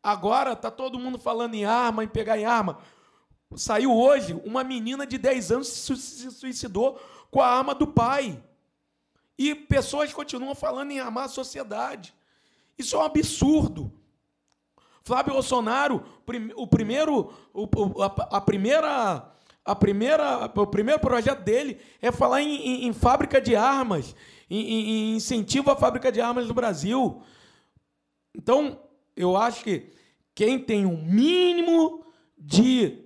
Agora 0.00 0.54
tá 0.54 0.70
todo 0.70 1.00
mundo 1.00 1.18
falando 1.18 1.54
em 1.54 1.64
arma, 1.64 2.04
em 2.04 2.08
pegar 2.08 2.38
em 2.38 2.44
arma. 2.44 2.78
Saiu 3.56 3.92
hoje, 3.92 4.40
uma 4.44 4.62
menina 4.62 5.04
de 5.04 5.18
10 5.18 5.50
anos 5.50 5.66
se 5.66 6.30
suicidou 6.30 7.00
com 7.28 7.40
a 7.40 7.48
arma 7.48 7.74
do 7.74 7.88
pai. 7.88 8.40
E 9.36 9.52
pessoas 9.52 10.12
continuam 10.12 10.54
falando 10.54 10.92
em 10.92 11.00
armar 11.00 11.24
a 11.24 11.28
sociedade. 11.28 12.14
Isso 12.78 12.94
é 12.94 13.00
um 13.00 13.02
absurdo. 13.02 13.92
Flávio 15.04 15.34
Bolsonaro, 15.34 16.02
o 16.56 16.66
primeiro, 16.66 17.30
a, 18.30 18.40
primeira, 18.40 19.30
a 19.62 19.74
primeira, 19.76 20.46
o 20.56 20.66
primeiro 20.66 20.98
projeto 21.00 21.42
dele 21.42 21.78
é 22.00 22.10
falar 22.10 22.40
em, 22.40 22.54
em- 22.56 22.86
em 22.86 22.92
fábrica 22.94 23.38
de 23.38 23.54
armas, 23.54 24.16
em- 24.48 24.62
em 25.12 25.16
incentivo 25.16 25.70
à 25.70 25.76
fábrica 25.76 26.10
de 26.10 26.22
armas 26.22 26.48
no 26.48 26.54
Brasil. 26.54 27.22
Então, 28.34 28.80
eu 29.14 29.36
acho 29.36 29.62
que 29.62 29.92
quem 30.34 30.58
tem 30.58 30.86
um 30.86 30.96
mínimo 31.04 32.06
de, 32.38 33.04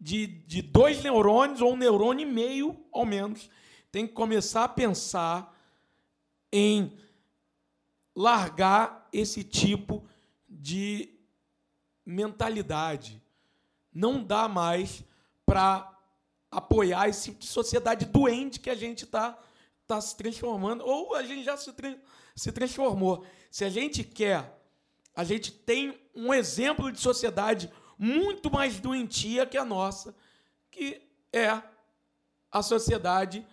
de, 0.00 0.26
de 0.26 0.60
dois 0.60 1.04
neurônios, 1.04 1.60
ou 1.60 1.74
um 1.74 1.76
neurônio 1.76 2.28
e 2.28 2.30
meio, 2.32 2.84
ao 2.92 3.06
menos, 3.06 3.48
tem 3.92 4.08
que 4.08 4.12
começar 4.12 4.64
a 4.64 4.68
pensar 4.68 5.56
em 6.52 6.92
largar 8.14 9.08
esse 9.12 9.44
tipo 9.44 10.00
de 10.00 10.15
mentalidade. 12.04 13.22
Não 13.92 14.22
dá 14.22 14.48
mais 14.48 15.04
para 15.44 15.92
apoiar 16.50 17.08
esse 17.08 17.30
tipo 17.30 17.40
de 17.40 17.46
sociedade 17.46 18.04
doente 18.06 18.60
que 18.60 18.70
a 18.70 18.74
gente 18.74 19.04
está 19.04 19.38
tá 19.86 20.00
se 20.00 20.16
transformando, 20.16 20.84
ou 20.84 21.14
a 21.14 21.22
gente 21.22 21.44
já 21.44 21.56
se, 21.56 21.72
tran- 21.72 21.98
se 22.34 22.50
transformou. 22.52 23.24
Se 23.50 23.64
a 23.64 23.68
gente 23.70 24.02
quer, 24.02 24.58
a 25.14 25.24
gente 25.24 25.52
tem 25.52 25.98
um 26.14 26.32
exemplo 26.32 26.90
de 26.90 27.00
sociedade 27.00 27.70
muito 27.98 28.50
mais 28.50 28.78
doentia 28.80 29.46
que 29.46 29.56
a 29.56 29.64
nossa, 29.64 30.14
que 30.70 31.00
é 31.32 31.62
a 32.50 32.62
sociedade 32.62 33.46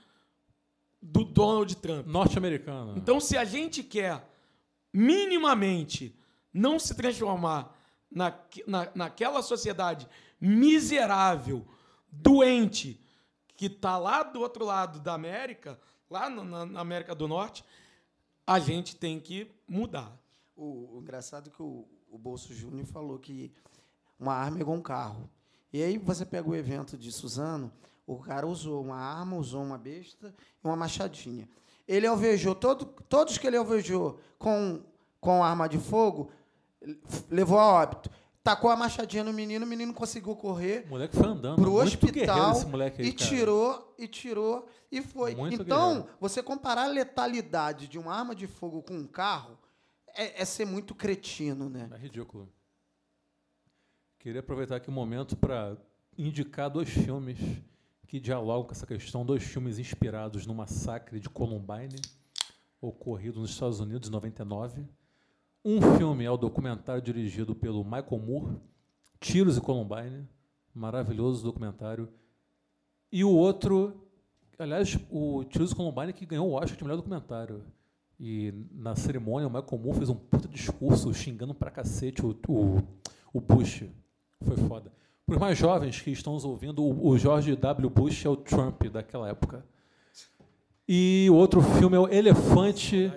do 1.02 1.24
Donald 1.24 1.76
Trump. 1.78 2.08
Norte-americana. 2.08 2.94
Então, 2.98 3.20
se 3.20 3.38
a 3.38 3.46
gente 3.46 3.84
quer 3.84 4.28
minimamente 4.94 6.16
não 6.54 6.78
se 6.78 6.94
transformar 6.94 7.76
na, 8.12 8.34
na, 8.68 8.90
naquela 8.94 9.42
sociedade 9.42 10.08
miserável, 10.40 11.66
doente, 12.12 13.00
que 13.56 13.66
está 13.68 13.98
lá 13.98 14.24
do 14.24 14.40
outro 14.42 14.66
lado 14.66 15.00
da 15.00 15.14
América, 15.14 15.80
lá 16.10 16.30
no- 16.30 16.44
na, 16.44 16.66
na 16.66 16.80
América 16.80 17.16
do 17.16 17.28
Norte, 17.28 17.64
a 18.46 18.60
gente 18.60 18.96
tem 18.96 19.20
que 19.20 19.50
mudar. 19.68 20.12
O, 20.56 20.98
o 20.98 21.00
engraçado 21.02 21.48
é 21.50 21.52
que 21.52 21.62
o, 21.62 21.88
o 22.12 22.18
Bolso 22.18 22.54
Júnior 22.54 22.86
falou 22.86 23.18
que 23.18 23.52
uma 24.20 24.34
arma 24.34 24.58
é 24.58 24.62
igual 24.62 24.78
um 24.78 24.82
carro. 24.82 25.30
E 25.72 25.82
aí 25.82 25.98
você 25.98 26.26
pega 26.26 26.48
o 26.50 26.56
evento 26.56 26.98
de 26.98 27.12
Suzano, 27.12 27.72
o 28.06 28.18
cara 28.18 28.46
usou 28.46 28.82
uma 28.84 28.98
arma, 28.98 29.38
usou 29.38 29.64
uma 29.64 29.78
besta 29.78 30.34
e 30.64 30.68
uma 30.68 30.76
machadinha. 30.76 31.48
Ele 31.88 32.06
alvejou, 32.06 32.54
todo, 32.54 32.86
todos 32.86 33.38
que 33.38 33.48
ele 33.48 33.58
alvejou 33.58 34.20
com, 34.38 34.82
com 35.20 35.44
arma 35.44 35.68
de 35.68 35.80
fogo, 35.80 36.30
levou 37.30 37.60
a 37.60 37.66
óbito. 37.66 38.10
Tacou 38.44 38.70
a 38.70 38.76
machadinha 38.76 39.24
no 39.24 39.32
menino, 39.32 39.66
o 39.66 39.68
menino 39.68 39.94
conseguiu 39.94 40.36
correr 40.36 40.84
O 40.86 40.90
moleque 40.90 41.16
foi 41.16 41.28
andando. 41.28 41.56
pro 41.56 41.72
Muito 41.72 41.88
hospital 41.88 42.52
esse 42.52 42.66
moleque 42.66 43.02
aí, 43.02 43.08
e 43.08 43.14
tirou 43.14 43.96
e 43.98 44.06
tirou 44.06 44.68
e 44.92 45.02
foi. 45.02 45.34
Muito 45.34 45.62
então, 45.62 45.94
guerreiro. 45.94 46.18
você 46.20 46.44
comparar 46.44 46.84
a 46.84 46.88
letalidade 46.88 47.88
de 47.88 47.98
uma 47.98 48.14
arma 48.14 48.36
de 48.36 48.46
fogo 48.46 48.82
com 48.82 48.96
um 48.96 49.08
carro 49.08 49.58
é, 50.14 50.42
é 50.42 50.46
ser 50.46 50.66
muito 50.66 50.94
cretino, 50.94 51.70
né? 51.70 51.90
É 51.94 51.98
ridículo. 51.98 52.52
Queria 54.20 54.42
aproveitar 54.42 54.76
aqui 54.76 54.90
o 54.90 54.92
momento 54.92 55.36
para 55.38 55.78
indicar 56.18 56.70
dois 56.70 56.90
filmes 56.90 57.40
que 58.08 58.20
dialogam 58.20 58.66
com 58.66 58.72
essa 58.72 58.86
questão, 58.86 59.26
dois 59.26 59.44
filmes 59.44 59.80
inspirados 59.80 60.46
no 60.46 60.54
massacre 60.54 61.20
de 61.20 61.30
Columbine, 61.30 62.00
ocorrido 62.80 63.40
nos 63.40 63.52
Estados 63.52 63.80
Unidos 63.80 64.10
em 64.10 64.12
99. 64.12 64.86
Um 65.66 65.82
filme 65.98 66.26
é 66.26 66.30
o 66.30 66.36
documentário 66.36 67.02
dirigido 67.02 67.56
pelo 67.56 67.86
Michael 67.86 68.20
Moore, 68.20 68.58
Tiros 69.18 69.56
e 69.56 69.62
Columbine, 69.62 70.28
maravilhoso 70.76 71.42
documentário. 71.42 72.10
E 73.10 73.24
o 73.24 73.30
outro, 73.30 74.06
aliás, 74.60 75.00
o 75.10 75.46
Tiros 75.46 75.72
e 75.72 75.76
Columbine 75.76 76.12
que 76.12 76.26
ganhou 76.26 76.50
o 76.50 76.54
Oscar 76.56 76.76
de 76.76 76.84
melhor 76.84 76.98
documentário. 76.98 77.64
E 78.20 78.54
na 78.74 78.94
cerimônia, 78.94 79.48
o 79.48 79.50
Michael 79.50 79.82
Moore 79.82 79.98
fez 79.98 80.10
um 80.10 80.16
puta 80.16 80.50
discurso 80.50 81.14
xingando 81.14 81.54
pra 81.54 81.72
cacete 81.72 82.26
o, 82.26 82.36
o, 82.50 82.78
o 83.32 83.40
Bush. 83.40 83.86
Foi 84.42 84.58
foda. 84.68 84.92
Para 85.26 85.36
os 85.36 85.40
mais 85.40 85.58
jovens 85.58 86.02
que 86.02 86.12
estão 86.12 86.34
nos 86.34 86.44
ouvindo, 86.44 86.84
o, 86.84 87.18
George 87.18 87.56
W. 87.56 87.90
Bush 87.90 88.26
é 88.26 88.30
o 88.30 88.36
Trump 88.36 88.84
daquela 88.92 89.30
época. 89.30 89.66
E 90.86 91.28
o 91.32 91.36
outro 91.36 91.62
filme 91.62 91.96
é 91.96 92.00
o 92.00 92.10
Elefante. 92.10 93.10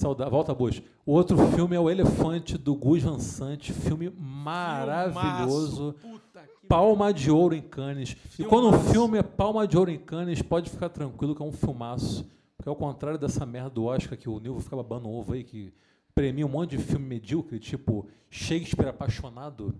Sauda 0.00 0.30
Volta 0.30 0.54
Bush. 0.54 0.82
O 1.04 1.12
outro 1.12 1.36
filme 1.48 1.76
é 1.76 1.78
o 1.78 1.90
Elefante 1.90 2.56
do 2.56 2.74
Gus 2.74 3.02
Van 3.02 3.18
Sant, 3.18 3.70
filme 3.70 4.08
maravilhoso. 4.08 5.92
Filmaço. 5.92 5.94
Puta 6.00 6.40
que 6.40 6.66
Palma 6.66 7.12
de 7.12 7.30
ouro 7.30 7.54
em 7.54 7.60
Cannes. 7.60 8.16
E 8.38 8.44
quando 8.44 8.68
um 8.68 8.78
filme 8.78 9.18
é 9.18 9.22
palma 9.22 9.68
de 9.68 9.76
ouro 9.76 9.90
em 9.90 9.98
Cannes, 9.98 10.40
pode 10.40 10.70
ficar 10.70 10.88
tranquilo 10.88 11.34
que 11.34 11.42
é 11.42 11.44
um 11.44 11.52
filmaço. 11.52 12.26
Porque 12.56 12.66
ao 12.66 12.76
contrário 12.76 13.18
dessa 13.18 13.44
merda 13.44 13.68
do 13.68 13.84
Oscar 13.84 14.16
que 14.16 14.26
o 14.26 14.40
Nilvo 14.40 14.60
fica 14.60 14.74
babando 14.74 15.10
ovo 15.10 15.34
aí, 15.34 15.44
que 15.44 15.70
premia 16.14 16.46
um 16.46 16.50
monte 16.50 16.78
de 16.78 16.82
filme 16.82 17.04
medíocre, 17.04 17.58
tipo 17.58 18.08
Shakespeare 18.30 18.88
Apaixonado, 18.88 19.74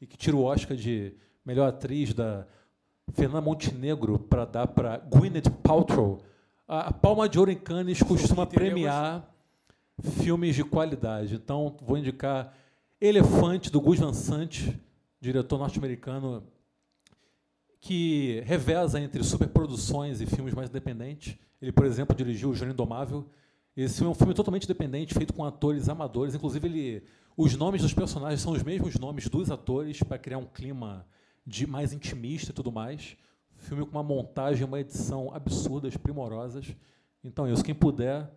e 0.00 0.06
que 0.06 0.16
tira 0.16 0.34
o 0.34 0.44
Oscar 0.44 0.78
de 0.78 1.12
melhor 1.44 1.68
atriz 1.68 2.14
da 2.14 2.46
Fernanda 3.12 3.42
Montenegro 3.42 4.18
para 4.18 4.46
dar 4.46 4.66
para 4.66 4.96
Gwyneth 4.96 5.50
Paltrow. 5.62 6.22
A, 6.66 6.90
palma 6.90 7.28
de 7.28 7.38
ouro 7.38 7.50
em 7.50 7.58
Cannes 7.58 8.02
costuma 8.02 8.46
premiar 8.46 9.28
filmes 10.02 10.54
de 10.54 10.64
qualidade. 10.64 11.34
Então, 11.34 11.76
vou 11.82 11.98
indicar 11.98 12.54
Elefante, 13.00 13.70
do 13.70 13.80
Gus 13.80 13.98
Van 13.98 14.12
Sant, 14.12 14.74
diretor 15.20 15.58
norte-americano, 15.58 16.42
que 17.80 18.42
reveza 18.44 19.00
entre 19.00 19.22
superproduções 19.22 20.20
e 20.20 20.26
filmes 20.26 20.52
mais 20.52 20.68
independentes. 20.68 21.36
Ele, 21.60 21.72
por 21.72 21.86
exemplo, 21.86 22.14
dirigiu 22.14 22.50
O 22.50 22.54
Júnior 22.54 22.74
Indomável. 22.74 23.28
Esse 23.76 24.02
é 24.02 24.06
um 24.06 24.14
filme 24.14 24.34
totalmente 24.34 24.64
independente, 24.64 25.14
feito 25.14 25.32
com 25.32 25.44
atores 25.44 25.88
amadores. 25.88 26.34
Inclusive, 26.34 26.66
ele, 26.66 27.04
os 27.36 27.54
nomes 27.54 27.82
dos 27.82 27.94
personagens 27.94 28.40
são 28.40 28.52
os 28.52 28.62
mesmos 28.62 28.98
nomes 28.98 29.28
dos 29.28 29.50
atores, 29.50 30.02
para 30.02 30.18
criar 30.18 30.38
um 30.38 30.46
clima 30.46 31.06
de 31.46 31.66
mais 31.66 31.92
intimista 31.92 32.50
e 32.50 32.54
tudo 32.54 32.72
mais. 32.72 33.16
Filme 33.56 33.84
com 33.84 33.92
uma 33.92 34.02
montagem, 34.02 34.64
uma 34.64 34.80
edição 34.80 35.32
absurdas, 35.32 35.96
primorosas. 35.96 36.74
Então 37.22 37.46
é 37.46 37.52
isso. 37.52 37.64
Quem 37.64 37.74
puder, 37.74 38.28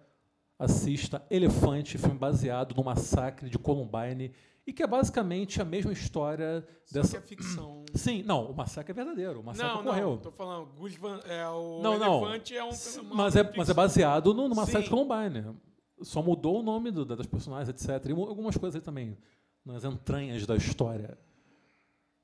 assista 0.63 1.25
Elefante, 1.29 1.97
filme 1.97 2.17
baseado 2.17 2.75
no 2.75 2.83
massacre 2.83 3.49
de 3.49 3.57
Columbine, 3.57 4.31
e 4.65 4.71
que 4.71 4.83
é 4.83 4.87
basicamente 4.87 5.59
a 5.61 5.65
mesma 5.65 5.91
história 5.91 6.65
Só 6.85 6.93
dessa. 7.01 7.11
que 7.11 7.17
é 7.17 7.21
ficção. 7.27 7.83
Sim, 7.95 8.21
não, 8.23 8.45
o 8.51 8.55
massacre 8.55 8.91
é 8.91 8.93
verdadeiro. 8.95 9.39
O 9.39 9.43
massacre 9.43 9.73
Não, 9.73 9.81
ocorreu. 9.81 10.09
não, 10.11 10.17
tô 10.17 10.31
falando, 10.31 10.67
Gus 10.77 10.95
Van, 10.95 11.19
é, 11.25 11.47
o 11.47 11.81
Não, 11.81 11.97
não. 11.97 12.19
elefante 12.21 12.55
é 12.55 12.63
um... 12.63 12.69
Mas 13.13 13.35
é, 13.35 13.51
mas 13.57 13.69
é 13.69 13.73
baseado 13.73 14.33
no, 14.33 14.47
no 14.47 14.55
massacre 14.55 14.83
de 14.83 14.89
Sim. 14.89 14.95
Columbine. 14.95 15.55
Só 16.03 16.21
mudou 16.21 16.59
o 16.59 16.63
nome 16.63 16.91
do- 16.91 17.05
das 17.05 17.25
personagens, 17.27 17.69
etc. 17.69 18.07
E 18.09 18.11
algumas 18.11 18.55
coisas 18.55 18.75
aí 18.79 18.81
também, 18.85 19.17
nas 19.65 19.83
entranhas 19.83 20.45
da 20.45 20.55
história. 20.55 21.17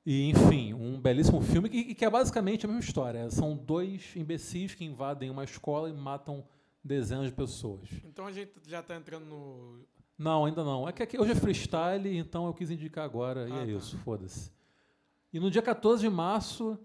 E, 0.06 0.30
enfim, 0.30 0.72
um 0.72 0.98
belíssimo 1.00 1.40
filme 1.42 1.68
que, 1.68 1.94
que 1.94 2.04
é 2.04 2.08
basicamente 2.10 2.64
a 2.64 2.68
mesma 2.68 2.80
história. 2.82 3.28
São 3.30 3.56
dois 3.56 4.14
imbecis 4.16 4.74
que 4.74 4.84
invadem 4.84 5.28
uma 5.28 5.44
escola 5.44 5.90
e 5.90 5.92
matam 5.92 6.44
dezenas 6.82 7.26
de 7.26 7.32
pessoas. 7.32 7.88
Então 8.04 8.26
a 8.26 8.32
gente 8.32 8.52
já 8.66 8.82
tá 8.82 8.96
entrando 8.96 9.24
no... 9.26 9.80
Não, 10.16 10.44
ainda 10.44 10.64
não. 10.64 10.88
É 10.88 10.92
que 10.92 11.02
aqui 11.02 11.18
hoje 11.18 11.32
é 11.32 11.34
freestyle, 11.34 12.16
então 12.16 12.46
eu 12.46 12.52
quis 12.54 12.70
indicar 12.70 13.04
agora, 13.04 13.48
e 13.48 13.52
Ah, 13.52 13.56
é 13.56 13.66
tá. 13.66 13.66
isso, 13.66 13.96
foda-se. 13.98 14.50
E 15.32 15.38
no 15.38 15.50
dia 15.50 15.62
14 15.62 16.02
de 16.02 16.08
março, 16.10 16.78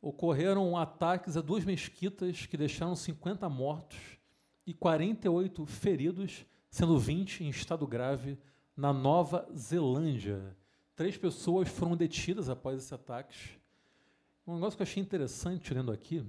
ocorreram 0.00 0.76
ataques 0.76 1.36
a 1.36 1.40
duas 1.40 1.64
mesquitas 1.64 2.44
que 2.46 2.56
deixaram 2.56 2.94
50 2.94 3.48
mortos 3.48 3.98
e 4.66 4.74
48 4.74 5.64
feridos, 5.64 6.44
sendo 6.68 6.98
20 6.98 7.44
em 7.44 7.48
estado 7.48 7.86
grave, 7.86 8.38
na 8.76 8.92
Nova 8.92 9.48
Zelândia. 9.56 10.54
Três 10.94 11.16
pessoas 11.16 11.68
foram 11.68 11.96
detidas 11.96 12.50
após 12.50 12.78
esses 12.78 12.92
ataques. 12.92 13.50
Um 14.46 14.54
negócio 14.54 14.76
que 14.76 14.82
eu 14.82 14.86
achei 14.86 15.02
interessante 15.02 15.72
lendo 15.72 15.90
aqui 15.92 16.24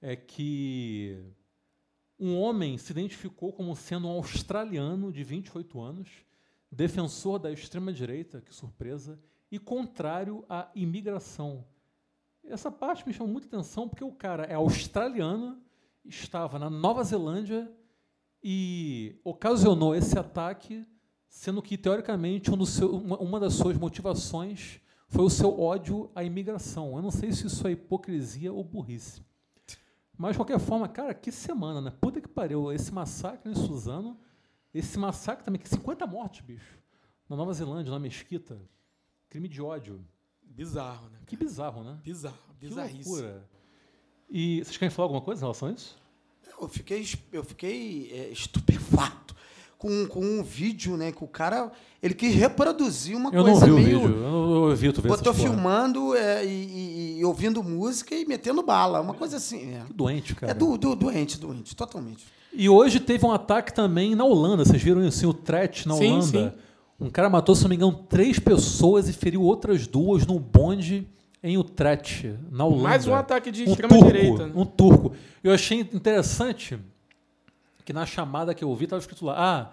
é 0.00 0.14
que 0.14 1.20
um 2.18 2.36
homem 2.38 2.76
se 2.78 2.90
identificou 2.92 3.52
como 3.52 3.74
sendo 3.76 4.08
um 4.08 4.10
australiano 4.10 5.12
de 5.12 5.22
28 5.22 5.80
anos, 5.80 6.08
defensor 6.70 7.38
da 7.38 7.50
extrema-direita, 7.50 8.40
que 8.40 8.54
surpresa, 8.54 9.18
e 9.50 9.58
contrário 9.58 10.44
à 10.48 10.70
imigração. 10.74 11.64
Essa 12.44 12.70
parte 12.70 13.06
me 13.06 13.12
chamou 13.12 13.32
muita 13.32 13.46
atenção 13.46 13.88
porque 13.88 14.04
o 14.04 14.12
cara 14.12 14.44
é 14.44 14.54
australiano, 14.54 15.60
estava 16.04 16.58
na 16.58 16.68
Nova 16.68 17.02
Zelândia 17.04 17.70
e 18.42 19.18
ocasionou 19.24 19.94
esse 19.94 20.18
ataque, 20.18 20.86
sendo 21.28 21.60
que, 21.62 21.76
teoricamente, 21.76 22.50
um 22.50 22.64
seu- 22.64 22.96
uma 22.96 23.38
das 23.38 23.54
suas 23.54 23.76
motivações 23.76 24.80
foi 25.08 25.24
o 25.24 25.30
seu 25.30 25.58
ódio 25.60 26.10
à 26.14 26.22
imigração. 26.22 26.96
Eu 26.96 27.02
não 27.02 27.10
sei 27.10 27.32
se 27.32 27.46
isso 27.46 27.66
é 27.66 27.72
hipocrisia 27.72 28.52
ou 28.52 28.62
burrice. 28.64 29.22
Mas, 30.18 30.32
de 30.32 30.38
qualquer 30.38 30.58
forma, 30.58 30.88
cara, 30.88 31.14
que 31.14 31.30
semana, 31.30 31.80
né? 31.80 31.90
Puta 32.00 32.20
que 32.20 32.26
pariu. 32.28 32.72
Esse 32.72 32.92
massacre 32.92 33.50
em 33.50 33.54
Suzano, 33.54 34.18
esse 34.74 34.98
massacre 34.98 35.44
também, 35.44 35.60
que 35.60 35.68
50 35.68 36.06
mortes, 36.08 36.40
bicho. 36.44 36.76
Na 37.28 37.36
Nova 37.36 37.52
Zelândia, 37.52 37.92
na 37.92 38.00
Mesquita. 38.00 38.60
Crime 39.30 39.48
de 39.48 39.62
ódio. 39.62 40.04
Bizarro, 40.42 41.08
né? 41.10 41.20
Que 41.24 41.36
bizarro, 41.36 41.84
né? 41.84 42.00
Bizarro, 42.02 42.36
Que 42.58 42.66
bizarríssimo. 42.66 43.14
loucura. 43.14 43.48
E 44.28 44.58
vocês 44.64 44.76
querem 44.76 44.90
falar 44.90 45.04
alguma 45.06 45.20
coisa 45.22 45.40
em 45.40 45.44
relação 45.44 45.68
a 45.68 45.72
isso? 45.72 45.96
Eu 46.60 46.68
fiquei, 46.68 47.04
eu 47.30 47.44
fiquei 47.44 48.10
é, 48.12 48.28
estupefato 48.30 49.27
com, 49.78 50.06
com 50.08 50.20
um 50.20 50.42
vídeo, 50.42 50.96
né? 50.96 51.12
Que 51.12 51.22
o 51.22 51.26
cara 51.28 51.70
ele 52.02 52.12
quis 52.14 52.34
reproduzir 52.34 53.16
uma 53.16 53.30
Eu 53.30 53.44
não 53.44 53.52
coisa 53.52 53.66
vi 53.66 53.70
o 53.72 53.74
meio. 53.76 54.00
vídeo. 54.00 54.16
Eu, 54.16 54.30
não- 54.30 54.64
eu 54.66 54.72
evito 54.72 55.00
ver 55.00 55.08
Botou 55.08 55.32
filmando 55.32 56.14
é, 56.16 56.44
e, 56.44 56.48
e- 56.48 57.18
e 57.20 57.24
ouvindo 57.24 57.62
música 57.62 58.14
e 58.14 58.26
metendo 58.26 58.62
bala. 58.62 59.00
Uma 59.00 59.14
coisa 59.14 59.36
assim. 59.36 59.74
É, 59.74 59.82
Que 59.86 59.92
doente, 59.94 60.34
cara. 60.34 60.50
é 60.52 60.54
do, 60.54 60.76
do- 60.76 60.94
doente, 60.96 61.38
doente, 61.38 61.74
totalmente. 61.76 62.26
E 62.52 62.68
hoje 62.68 62.98
teve 62.98 63.24
um 63.24 63.30
ataque 63.32 63.72
também 63.72 64.14
na 64.14 64.24
Holanda. 64.24 64.64
Vocês 64.64 64.82
viram 64.82 65.04
isso? 65.06 65.18
Sim, 65.18 65.26
o 65.26 65.32
Tret 65.34 65.86
na 65.86 65.94
Sim, 65.94 66.12
Holanda. 66.14 66.54
Um 67.00 67.08
cara 67.10 67.30
matou, 67.30 67.54
se 67.54 67.62
não 67.62 67.68
me 67.68 67.76
engano, 67.76 67.92
três 68.08 68.40
pessoas 68.40 69.08
e 69.08 69.12
feriu 69.12 69.42
outras 69.42 69.86
duas 69.86 70.26
num 70.26 70.38
bonde 70.40 71.06
em 71.40 71.56
Utrecht, 71.56 72.34
na 72.50 72.64
Holanda. 72.64 72.82
Mais 72.82 73.06
um 73.06 73.14
ataque 73.14 73.52
de 73.52 73.62
um 73.62 73.66
extrema-direita, 73.70 74.38
turco, 74.38 74.44
né? 74.46 74.52
Um 74.56 74.64
turco. 74.64 75.12
Eu 75.44 75.52
achei 75.52 75.78
interessante 75.80 76.76
que 77.88 77.92
na 77.94 78.04
chamada 78.04 78.54
que 78.54 78.62
eu 78.62 78.74
vi 78.74 78.84
estava 78.84 79.00
escrito 79.00 79.24
lá: 79.24 79.34
ah, 79.38 79.72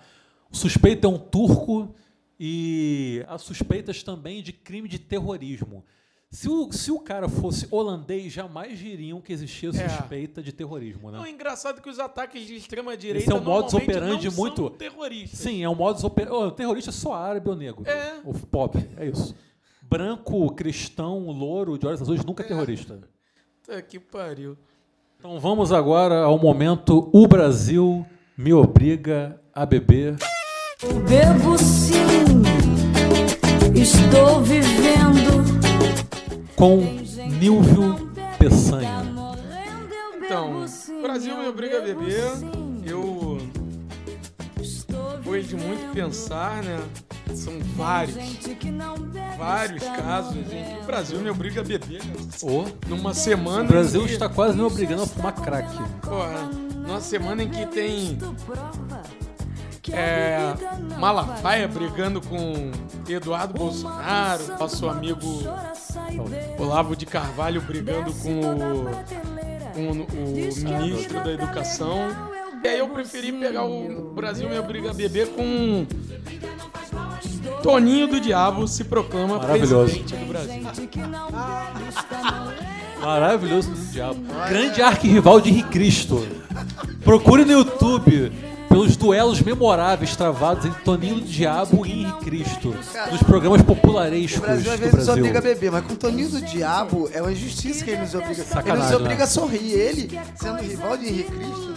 o 0.49 0.55
suspeito 0.55 1.05
é 1.05 1.09
um 1.09 1.17
turco 1.19 1.93
e 2.39 3.21
há 3.27 3.37
suspeitas 3.37 4.01
também 4.03 4.41
de 4.41 4.53
crime 4.53 4.87
de 4.87 4.97
terrorismo. 4.97 5.83
Se 6.31 6.47
o, 6.49 6.71
se 6.71 6.91
o 6.93 6.99
cara 7.01 7.27
fosse 7.27 7.67
holandês, 7.69 8.31
jamais 8.31 8.79
diriam 8.79 9.19
que 9.19 9.33
existia 9.33 9.69
É. 9.69 9.89
suspeita 9.89 10.41
de 10.41 10.53
terrorismo, 10.53 11.11
né? 11.11 11.17
Não, 11.17 11.25
é 11.25 11.29
engraçado 11.29 11.81
que 11.81 11.89
os 11.89 11.99
ataques 11.99 12.47
de 12.47 12.55
extrema-direita 12.55 13.19
Esse 13.19 13.31
é 13.31 13.35
um 13.35 13.43
modus 13.43 13.73
operandi 13.73 14.29
muito- 14.29 14.69
terroristas. 14.69 15.37
Sim, 15.37 15.61
é 15.61 15.67
um 15.69 15.75
modus 15.75 16.05
operandi. 16.05 16.35
O 16.37 16.51
terrorista 16.51 16.91
é 16.91 16.93
só 16.93 17.13
árabe 17.15 17.49
ou 17.49 17.55
negro. 17.57 17.83
É. 17.85 18.21
Ou 18.23 18.33
pobre, 18.33 18.89
é 18.95 19.07
isso. 19.07 19.35
Branco, 19.81 20.49
cristão, 20.55 21.27
louro, 21.31 21.77
de 21.77 21.85
olhos 21.85 22.01
azuis, 22.01 22.23
nunca 22.23 22.43
é 22.43 22.47
terrorista. 22.47 22.97
Puta 23.61 23.81
que 23.81 23.99
pariu. 23.99 24.57
Então 25.19 25.39
vamos 25.39 25.71
agora 25.71 26.23
ao 26.23 26.37
momento 26.37 27.09
O 27.13 27.27
Brasil 27.27 28.05
me 28.37 28.53
obriga 28.53 29.39
a 29.53 29.65
beber. 29.65 30.15
Bebo 31.07 31.57
sim, 31.57 32.43
estou 33.73 34.41
vivendo. 34.41 35.43
com 36.55 36.77
Nilvio 37.39 38.11
Peçanha. 38.37 39.03
Então, 40.17 40.65
o 40.65 41.01
Brasil 41.01 41.37
me 41.37 41.47
obriga 41.47 41.77
a 41.77 41.81
beber. 41.81 42.21
Eu, 42.85 43.37
depois 45.17 45.47
de 45.47 45.55
muito 45.55 45.93
pensar, 45.93 46.61
né? 46.63 46.79
São 47.33 47.59
vários, 47.75 48.15
vários 49.37 49.83
casos 49.83 50.37
em 50.37 50.63
que 50.63 50.79
o 50.81 50.85
Brasil 50.85 51.19
me 51.19 51.29
obriga 51.29 51.61
a 51.61 51.63
beber. 51.63 52.03
Né? 52.03 52.13
O 52.43 52.65
Numa 52.87 53.13
semana. 53.13 53.63
o 53.63 53.67
Brasil 53.67 54.05
que, 54.05 54.13
está 54.13 54.29
quase 54.29 54.55
me 54.55 54.63
obrigando 54.63 55.03
a 55.03 55.07
fumar 55.07 55.33
crack. 55.33 55.69
Porra, 56.01 56.49
numa 56.75 57.01
semana 57.01 57.43
em 57.43 57.49
que 57.49 57.65
tem 57.65 58.17
é, 59.91 60.53
Malafaia 60.97 61.67
brigando 61.67 62.21
com 62.21 62.71
Eduardo 63.07 63.53
Bolsonaro, 63.53 64.47
nosso 64.59 64.87
amigo 64.89 65.43
Olavo 66.57 66.95
de 66.95 67.05
Carvalho 67.05 67.61
brigando 67.61 68.13
com 68.13 68.39
o, 68.39 68.85
com 69.73 69.91
o 69.91 70.05
ministro 70.05 71.23
da 71.23 71.31
Educação. 71.31 71.99
E 72.63 72.67
aí 72.67 72.79
eu 72.79 72.89
preferi 72.89 73.31
pegar 73.31 73.63
o 73.63 74.11
Brasil 74.13 74.49
me 74.49 74.57
obriga 74.57 74.89
a 74.89 74.93
beber 74.93 75.27
com 75.35 75.85
Toninho 77.65 78.07
do 78.07 78.19
Diabo 78.21 78.67
se 78.67 78.83
proclama 78.83 79.39
Maravilhoso. 79.39 79.91
presidente 79.99 80.15
do 80.15 80.25
Brasil. 80.29 80.61
Maravilhoso 83.01 83.71
do 83.71 83.85
diabo. 83.91 84.19
Grande 84.47 84.81
arquirrival 84.83 85.41
de 85.41 85.49
Henrique 85.49 85.69
Cristo. 85.69 86.27
Procure 87.03 87.43
no 87.43 87.51
YouTube 87.53 88.31
pelos 88.69 88.95
duelos 88.95 89.41
memoráveis 89.41 90.15
travados 90.15 90.65
entre 90.65 90.79
Toninho 90.83 91.15
do 91.15 91.21
Diabo 91.21 91.85
e 91.87 92.03
Henrique 92.03 92.19
Cristo. 92.25 92.75
Nos 93.11 93.23
programas 93.23 93.63
popularescos 93.63 94.37
O 94.37 94.41
Brasil 94.41 94.71
às 94.71 94.79
vezes 94.79 94.93
nos 94.95 95.05
Brasil. 95.05 95.23
obriga 95.23 95.39
a 95.39 95.41
beber, 95.41 95.71
mas 95.71 95.85
com 95.85 95.93
o 95.93 95.97
Toninho 95.97 96.29
do 96.29 96.41
Diabo 96.41 97.09
é 97.13 97.21
uma 97.21 97.31
injustiça 97.31 97.83
que 97.83 97.89
ele 97.91 98.01
nos 98.01 98.13
obriga. 98.13 98.33
ele 98.33 98.43
Sacanagem, 98.43 98.83
nos 98.91 99.01
obriga 99.01 99.17
né? 99.17 99.23
a 99.23 99.27
sorrir. 99.27 99.71
Ele, 99.71 100.19
sendo 100.35 100.61
rival 100.61 100.97
de 100.97 101.07
Henrique 101.07 101.31
Cristo, 101.31 101.73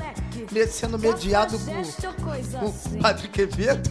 sendo 0.70 0.98
mediado 0.98 1.58
por, 1.58 2.60
por 2.60 2.98
Padre 3.00 3.28
Quevedo. 3.28 3.90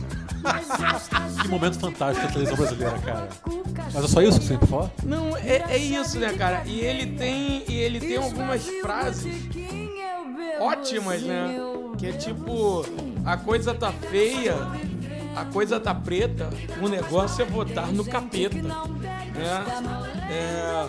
Que 1.42 1.48
momento 1.48 1.80
fantástico 1.80 2.26
da 2.28 2.34
televisão 2.34 2.58
brasileira, 2.58 3.00
cara. 3.00 3.30
Mas 3.94 4.04
é 4.04 4.08
só 4.08 4.22
isso 4.22 4.40
que 4.40 4.46
você 4.46 4.50
tem 4.50 4.58
pra 4.60 4.68
falar? 4.68 4.92
Não, 5.04 5.38
é, 5.38 5.64
é 5.70 5.78
isso, 5.78 6.20
né, 6.20 6.34
cara? 6.34 6.64
E 6.66 6.80
ele 6.80 7.18
tem, 7.18 7.64
e 7.68 7.76
ele 7.76 8.00
tem 8.00 8.18
algumas 8.18 8.66
frases 8.82 9.34
ótimas, 10.60 11.22
né? 11.22 11.56
Que 11.98 12.08
é 12.08 12.12
tipo, 12.14 12.86
a 13.26 13.38
coisa 13.38 13.74
tá 13.74 13.92
feia, 13.92 14.56
a 15.36 15.46
coisa 15.46 15.80
tá 15.80 15.94
preta, 15.94 16.50
o 16.82 16.88
negócio 16.88 17.42
é 17.42 17.46
votar 17.46 17.88
no 17.92 18.06
capeta, 18.06 18.58
né? 18.62 19.66
É, 20.30 20.88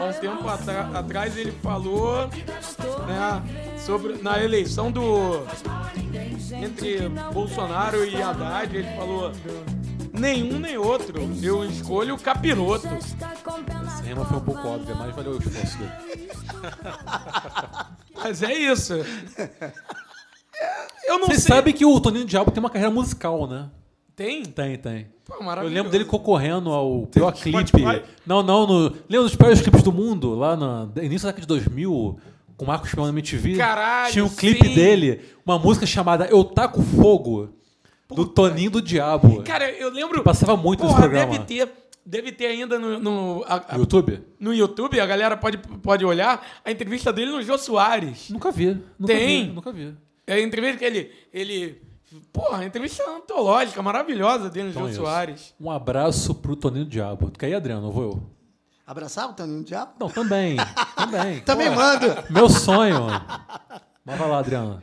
há 0.00 0.04
um 0.06 0.12
tempo 0.12 0.48
atra- 0.48 0.90
atrás 0.94 1.36
ele 1.36 1.52
falou, 1.62 2.26
né, 3.06 3.42
sobre 3.78 4.14
na 4.22 4.42
eleição 4.42 4.90
do 4.90 5.44
entre 6.52 7.08
Bolsonaro 7.32 8.04
e 8.04 8.20
Haddad, 8.20 8.76
ele 8.76 8.96
falou 8.96 9.32
nenhum 10.12 10.58
nem 10.58 10.76
outro, 10.76 11.20
eu 11.42 11.64
escolho 11.64 12.14
o 12.14 12.18
capiroto. 12.20 12.86
Essa 12.88 14.02
rima 14.02 14.24
foi 14.24 14.36
um 14.36 14.40
pouco 14.40 14.66
óbvia, 14.66 14.94
mas 14.94 15.14
valeu 15.14 15.32
o 15.32 15.38
esforço 15.38 15.78
dele. 15.78 15.92
Mas 18.22 18.42
é 18.42 18.52
isso. 18.52 18.92
Eu 21.06 21.18
não 21.18 21.26
Vocês 21.28 21.42
sei. 21.44 21.56
sabem 21.56 21.72
que 21.72 21.86
o 21.86 21.98
Toninho 22.00 22.24
do 22.24 22.28
Diabo 22.28 22.50
tem 22.50 22.60
uma 22.62 22.68
carreira 22.68 22.92
musical, 22.92 23.46
né? 23.46 23.70
Tem? 24.20 24.42
Tem, 24.44 24.76
tem. 24.76 25.06
Pô, 25.24 25.42
Eu 25.42 25.68
lembro 25.68 25.90
dele 25.90 26.04
concorrendo 26.04 26.70
ao 26.70 27.06
pior 27.06 27.32
clipe. 27.32 27.72
Não, 28.26 28.42
não, 28.42 28.66
no, 28.66 28.82
lembra 29.08 29.22
dos 29.22 29.34
piores 29.34 29.62
clipes 29.62 29.82
do 29.82 29.90
mundo? 29.90 30.34
Lá 30.34 30.54
no 30.54 30.92
início 31.02 31.24
da 31.26 31.32
década 31.32 31.40
de 31.40 31.46
2000, 31.46 32.20
com 32.54 32.64
o 32.66 32.68
Marcos 32.68 32.94
Peão 32.94 33.06
na 33.06 33.12
MTV. 33.12 33.56
Caralho, 33.56 34.12
Tinha 34.12 34.24
um 34.26 34.28
clipe 34.28 34.68
sim. 34.68 34.74
dele, 34.74 35.22
uma 35.46 35.58
música 35.58 35.86
chamada 35.86 36.26
Eu 36.26 36.44
Taco 36.44 36.82
Fogo, 36.82 37.48
do 38.14 38.26
Toninho 38.26 38.70
do 38.70 38.82
Diabo. 38.82 39.42
Cara, 39.42 39.70
eu 39.70 39.90
lembro. 39.90 40.22
Passava 40.22 40.54
muito 40.54 40.82
nesse 40.84 40.96
programa. 40.96 41.32
deve 41.38 41.44
ter. 41.46 41.72
Deve 42.04 42.32
ter 42.32 42.46
ainda 42.46 42.78
no, 42.78 42.98
no, 42.98 43.44
a- 43.48 43.64
a- 43.70 43.76
YouTube? 43.78 44.20
no 44.38 44.52
YouTube, 44.52 45.00
a 45.00 45.06
galera 45.06 45.34
pode, 45.34 45.56
pode 45.56 46.04
olhar 46.04 46.44
a 46.62 46.70
entrevista 46.70 47.10
dele 47.10 47.30
no 47.30 47.42
Jô 47.42 47.56
Soares. 47.56 48.28
Nunca 48.28 48.50
vi. 48.50 48.66
Nunca 48.98 49.14
Tem. 49.14 49.46
Vi, 49.46 49.52
nunca 49.52 49.72
vi. 49.72 49.94
É 50.26 50.34
a 50.34 50.40
entrevista 50.42 50.76
que 50.78 50.84
ele. 50.84 51.10
ele 51.32 51.89
porra, 52.32 52.64
entrevista 52.64 53.02
antológica, 53.08 53.82
maravilhosa 53.82 54.50
dele 54.50 54.70
Então 54.70 54.88
isso. 54.88 55.00
Soares. 55.00 55.54
Um 55.60 55.70
abraço 55.70 56.34
pro 56.34 56.56
Toninho 56.56 56.84
do 56.84 56.90
Diabo. 56.90 57.30
Tu 57.30 57.38
quer 57.38 57.48
ir, 57.48 57.54
Adriano? 57.54 57.82
Não 57.82 57.92
vou 57.92 58.02
eu. 58.04 58.22
Abraçar 58.86 59.28
o 59.28 59.32
Toninho 59.32 59.58
do 59.58 59.64
Diabo? 59.64 59.92
Não, 59.98 60.08
também. 60.08 60.56
também. 60.96 61.40
Também 61.40 61.70
mando. 61.70 62.06
Meu 62.28 62.48
sonho. 62.48 63.06
Mas 64.04 64.18
vai 64.18 64.28
lá, 64.28 64.38
Adriano. 64.38 64.82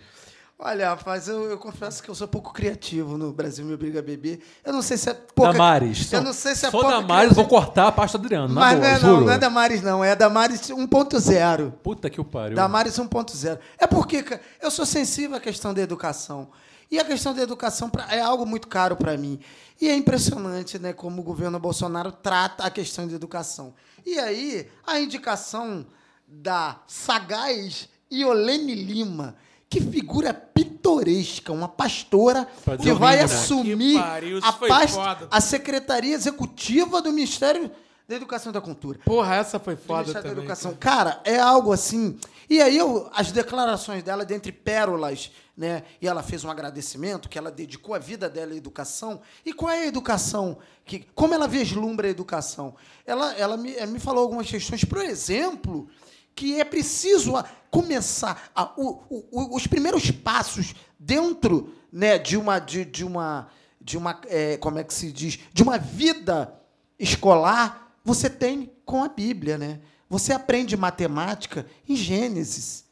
Olha, 0.60 0.90
rapaz, 0.90 1.28
eu, 1.28 1.44
eu 1.52 1.58
confesso 1.60 2.02
que 2.02 2.10
eu 2.10 2.16
sou 2.16 2.28
pouco 2.28 2.52
criativo 2.52 3.16
no 3.16 3.32
Brasil 3.32 3.64
Me 3.64 3.76
Obriga 3.76 4.00
a 4.00 4.02
Beber. 4.02 4.40
Eu 4.66 4.74
não 4.74 4.82
sei 4.82 4.98
se 4.98 5.08
é 5.08 5.14
pouca... 5.14 5.52
Damares. 5.52 6.12
Eu 6.12 6.24
não 6.24 6.34
sei 6.34 6.56
se 6.56 6.66
é 6.66 6.72
for 6.72 6.82
pouca 6.82 6.96
Damares, 7.00 7.34
vou 7.34 7.46
cortar 7.46 7.88
a 7.88 7.92
pasta 7.92 8.18
do 8.18 8.26
Adriano. 8.26 8.52
Na 8.52 8.62
Mas 8.62 8.80
boa, 8.80 8.88
não 8.88 8.96
é, 8.96 9.00
juro. 9.00 9.12
não, 9.14 9.22
não 9.22 9.34
é 9.34 9.38
Damares 9.38 9.82
não, 9.84 10.04
é 10.04 10.16
Damares 10.16 10.62
1.0. 10.62 11.72
Puta 11.84 12.10
que 12.10 12.20
o 12.20 12.26
pariu. 12.26 12.56
Damares 12.56 12.98
1.0. 12.98 13.60
É 13.78 13.86
porque 13.86 14.24
cara, 14.24 14.42
eu 14.60 14.72
sou 14.72 14.84
sensível 14.84 15.38
à 15.38 15.40
questão 15.40 15.76
da 15.76 15.82
educação. 15.82 16.50
E 16.90 17.00
a 17.00 17.04
questão 17.06 17.34
da 17.34 17.42
educação 17.42 17.90
pra- 17.90 18.08
é 18.14 18.22
algo 18.22 18.46
muito 18.46 18.68
caro 18.68 18.96
para 18.96 19.18
mim. 19.18 19.40
E 19.80 19.88
é 19.90 19.96
impressionante 19.96 20.80
né, 20.80 20.94
como 20.94 21.22
o 21.22 21.24
governo 21.24 21.60
Bolsonaro 21.60 22.12
trata 22.12 22.64
a 22.64 22.70
questão 22.70 23.08
de 23.08 23.14
educação. 23.16 23.74
E 24.06 24.18
aí, 24.18 24.70
a 24.86 25.00
indicação 25.00 25.86
da 26.28 26.80
sagaz 26.88 27.90
Iolene 28.12 28.74
Lima, 28.74 29.36
que 29.70 29.82
figura 29.82 30.34
pitoresca, 30.34 31.52
uma 31.52 31.68
pastora 31.68 32.48
que 32.82 32.94
vai 32.94 33.18
mínimo. 33.18 33.34
assumir 33.34 33.94
Que 33.96 34.00
pariu, 34.00 34.40
a, 34.42 34.54
pasta- 34.54 35.28
a 35.30 35.42
Secretaria 35.42 36.16
Executiva 36.16 37.02
do 37.02 37.12
Ministério 37.12 37.70
da 38.08 38.16
Educação 38.16 38.50
e 38.52 38.54
da 38.54 38.62
Cultura. 38.62 39.00
Porra, 39.04 39.36
essa 39.36 39.60
foi 39.60 39.76
foda 39.76 40.00
Ministério 40.04 40.24
da 40.24 40.30
também. 40.30 40.44
Educação. 40.46 40.74
Cara, 40.80 41.20
é 41.26 41.38
algo 41.38 41.74
assim. 41.74 42.18
E 42.50 42.62
aí 42.62 42.78
eu, 42.78 43.10
as 43.14 43.32
declarações 43.34 44.02
dela, 44.04 44.24
dentre 44.24 44.54
pérolas, 44.54 45.32
né? 45.58 45.84
E 46.00 46.08
ela 46.08 46.22
fez 46.22 46.44
um 46.46 46.52
agradecimento 46.52 47.28
que 47.28 47.38
ela 47.38 47.50
dedicou 47.52 47.96
a 47.96 48.00
vida 48.00 48.30
dela 48.30 48.54
à 48.54 48.56
educação. 48.56 49.20
E 49.44 49.52
qual 49.52 49.72
é 49.72 49.80
a 49.84 49.88
educação? 49.88 50.60
Que, 50.86 51.00
como 51.16 51.34
ela 51.34 51.48
vislumbra 51.48 52.08
a 52.08 52.12
educação? 52.12 52.76
Ela, 53.06 53.34
ela 53.34 53.58
me, 53.58 53.74
eh, 53.76 53.86
me 53.88 54.00
falou 54.00 54.22
algumas 54.24 54.48
questões, 54.48 54.86
por 54.86 55.00
exemplo, 55.00 55.90
que 56.36 56.62
é 56.62 56.64
preciso 56.64 57.36
a- 57.36 57.44
começar 57.72 58.52
a- 58.56 58.72
o- 58.78 59.02
o- 59.10 59.56
os 59.56 59.66
primeiros 59.66 60.12
passos 60.12 60.76
dentro 61.00 61.74
né, 61.92 62.20
de 62.20 62.38
uma 62.38 62.60
de, 62.60 62.86
de 62.86 63.04
uma 63.04 63.48
de 63.82 63.98
uma 63.98 64.20
eh, 64.28 64.58
como 64.58 64.78
é 64.78 64.84
que 64.84 64.94
se 64.94 65.12
diz 65.12 65.40
de 65.54 65.64
uma 65.64 65.78
vida 65.80 66.54
escolar 67.00 67.96
você 68.04 68.30
tem 68.30 68.72
com 68.86 69.04
a 69.04 69.08
Bíblia, 69.10 69.58
né? 69.58 69.80
Você 70.10 70.32
aprende 70.34 70.78
matemática 70.78 71.66
em 71.90 71.96
Gênesis. 71.96 72.86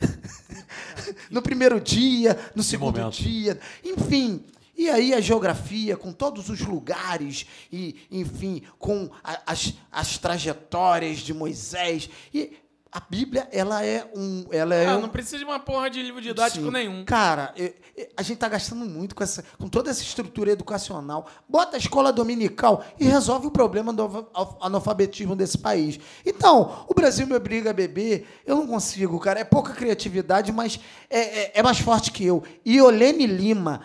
no 1.30 1.42
primeiro 1.42 1.80
dia, 1.80 2.38
no 2.54 2.62
segundo 2.62 2.98
momento. 2.98 3.14
dia, 3.22 3.58
enfim. 3.84 4.44
E 4.76 4.88
aí 4.88 5.12
a 5.12 5.20
geografia, 5.20 5.94
com 5.94 6.10
todos 6.10 6.48
os 6.48 6.60
lugares, 6.60 7.44
e, 7.70 7.96
enfim, 8.10 8.62
com 8.78 9.10
a- 9.22 9.42
as, 9.46 9.74
as 9.92 10.16
trajetórias 10.16 11.18
de 11.18 11.34
Moisés. 11.34 12.08
E 12.32 12.54
a 12.92 13.00
Bíblia, 13.00 13.48
ela 13.52 13.84
é 13.84 14.04
um. 14.16 14.44
Ela 14.50 14.74
é 14.74 14.86
Ah, 14.86 14.96
um- 14.96 15.02
não 15.02 15.08
precisa 15.08 15.38
de 15.38 15.44
uma 15.44 15.60
porra 15.60 15.88
de 15.88 16.02
livro 16.02 16.20
didático 16.20 16.64
Sim. 16.64 16.70
nenhum. 16.72 17.04
Cara, 17.04 17.52
eu- 17.56 17.72
eu- 17.96 18.08
a 18.16 18.22
gente 18.22 18.38
tá 18.38 18.48
gastando 18.48 18.84
muito 18.84 19.14
com, 19.14 19.22
essa, 19.22 19.44
com 19.58 19.68
toda 19.68 19.90
essa 19.90 20.02
estrutura 20.02 20.50
educacional. 20.50 21.26
Bota 21.48 21.76
a 21.76 21.78
escola 21.78 22.12
dominical 22.12 22.84
e 22.98 23.04
resolve 23.04 23.46
o 23.46 23.50
problema 23.50 23.92
do 23.92 24.02
alfa- 24.02 24.26
alf- 24.34 24.56
analfabetismo 24.60 25.36
desse 25.36 25.56
país. 25.56 26.00
Então, 26.26 26.84
o 26.88 26.92
Brasil 26.94 27.26
me 27.28 27.34
obriga 27.36 27.70
a 27.70 27.72
beber. 27.72 28.26
Eu 28.44 28.56
não 28.56 28.66
consigo, 28.66 29.20
cara. 29.20 29.38
É 29.38 29.44
pouca 29.44 29.72
criatividade, 29.72 30.50
mas 30.50 30.80
é, 31.08 31.20
é- 31.20 31.52
é 31.54 31.62
mais 31.62 31.78
forte 31.78 32.10
que 32.10 32.24
eu. 32.24 32.42
Iolene 32.66 33.26
Lima, 33.26 33.82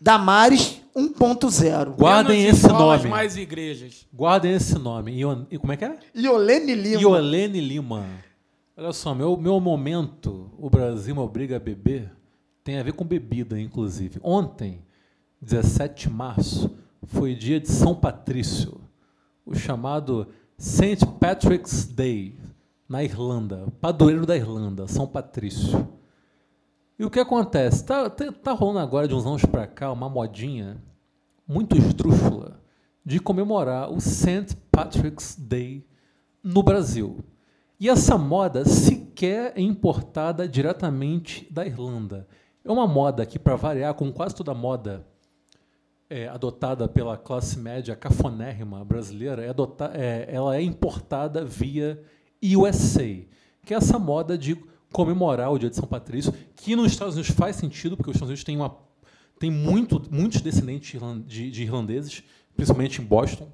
Damares 0.00 0.80
1.0. 0.94 1.92
Guardem 1.96 2.42
Menos 2.42 2.58
esse 2.58 2.66
escolas, 2.66 2.98
nome. 2.98 3.10
mais 3.10 3.36
igrejas. 3.36 4.06
Guardem 4.12 4.52
esse 4.54 4.74
nome. 4.78 5.12
Ion- 5.12 5.46
e 5.50 5.58
como 5.58 5.72
é 5.72 5.76
que 5.76 5.84
é? 5.84 5.96
Iolene 6.14 6.74
Lima. 6.74 7.00
Iolene 7.00 7.60
Lima. 7.60 8.06
Olha 8.78 8.92
só, 8.92 9.12
meu, 9.12 9.36
meu 9.36 9.58
momento, 9.58 10.52
o 10.56 10.70
Brasil 10.70 11.12
me 11.12 11.20
obriga 11.20 11.56
a 11.56 11.58
beber, 11.58 12.12
tem 12.62 12.78
a 12.78 12.82
ver 12.84 12.92
com 12.92 13.04
bebida, 13.04 13.60
inclusive. 13.60 14.20
Ontem, 14.22 14.84
17 15.42 16.06
de 16.06 16.14
março, 16.14 16.70
foi 17.02 17.34
dia 17.34 17.58
de 17.58 17.66
São 17.68 17.92
Patrício, 17.92 18.80
o 19.44 19.52
chamado 19.52 20.28
St. 20.56 21.04
Patrick's 21.18 21.86
Day, 21.86 22.38
na 22.88 23.02
Irlanda, 23.02 23.66
padroeiro 23.80 24.24
da 24.24 24.36
Irlanda, 24.36 24.86
São 24.86 25.08
Patrício. 25.08 25.88
E 26.96 27.04
o 27.04 27.10
que 27.10 27.18
acontece? 27.18 27.84
Tá, 27.84 28.08
tá, 28.08 28.30
tá 28.30 28.52
rolando 28.52 28.78
agora, 28.78 29.08
de 29.08 29.14
uns 29.14 29.26
anos 29.26 29.44
para 29.44 29.66
cá, 29.66 29.90
uma 29.90 30.08
modinha 30.08 30.80
muito 31.48 31.76
esdrúxula 31.76 32.60
de 33.04 33.18
comemorar 33.18 33.90
o 33.90 34.00
St. 34.00 34.56
Patrick's 34.70 35.34
Day 35.36 35.84
no 36.44 36.62
Brasil. 36.62 37.24
E 37.80 37.88
essa 37.88 38.18
moda 38.18 38.64
sequer 38.64 39.52
é 39.56 39.60
importada 39.60 40.48
diretamente 40.48 41.46
da 41.50 41.64
Irlanda. 41.64 42.26
É 42.64 42.72
uma 42.72 42.88
moda 42.88 43.24
que, 43.24 43.38
para 43.38 43.54
variar, 43.54 43.94
como 43.94 44.12
quase 44.12 44.34
toda 44.34 44.52
moda 44.52 45.06
é, 46.10 46.26
adotada 46.26 46.88
pela 46.88 47.16
classe 47.16 47.58
média 47.58 47.94
cafonérrima 47.94 48.84
brasileira, 48.84 49.44
é 49.44 49.54
é, 49.94 50.28
ela 50.28 50.56
é 50.56 50.62
importada 50.62 51.44
via 51.44 52.02
USA, 52.56 53.22
que 53.64 53.74
é 53.74 53.76
essa 53.76 53.98
moda 53.98 54.36
de 54.36 54.56
comemorar 54.92 55.52
o 55.52 55.58
Dia 55.58 55.70
de 55.70 55.76
São 55.76 55.86
Patrício, 55.86 56.32
que 56.56 56.74
nos 56.74 56.92
Estados 56.92 57.14
Unidos 57.14 57.30
faz 57.30 57.56
sentido, 57.56 57.96
porque 57.96 58.10
os 58.10 58.16
Estados 58.16 58.30
Unidos 58.30 58.44
têm, 58.44 58.56
uma, 58.56 58.76
muito, 59.52 60.02
muitos 60.10 60.40
descendentes 60.40 61.00
de, 61.26 61.50
de 61.50 61.62
irlandeses, 61.62 62.24
principalmente 62.56 63.00
em 63.00 63.04
Boston, 63.04 63.52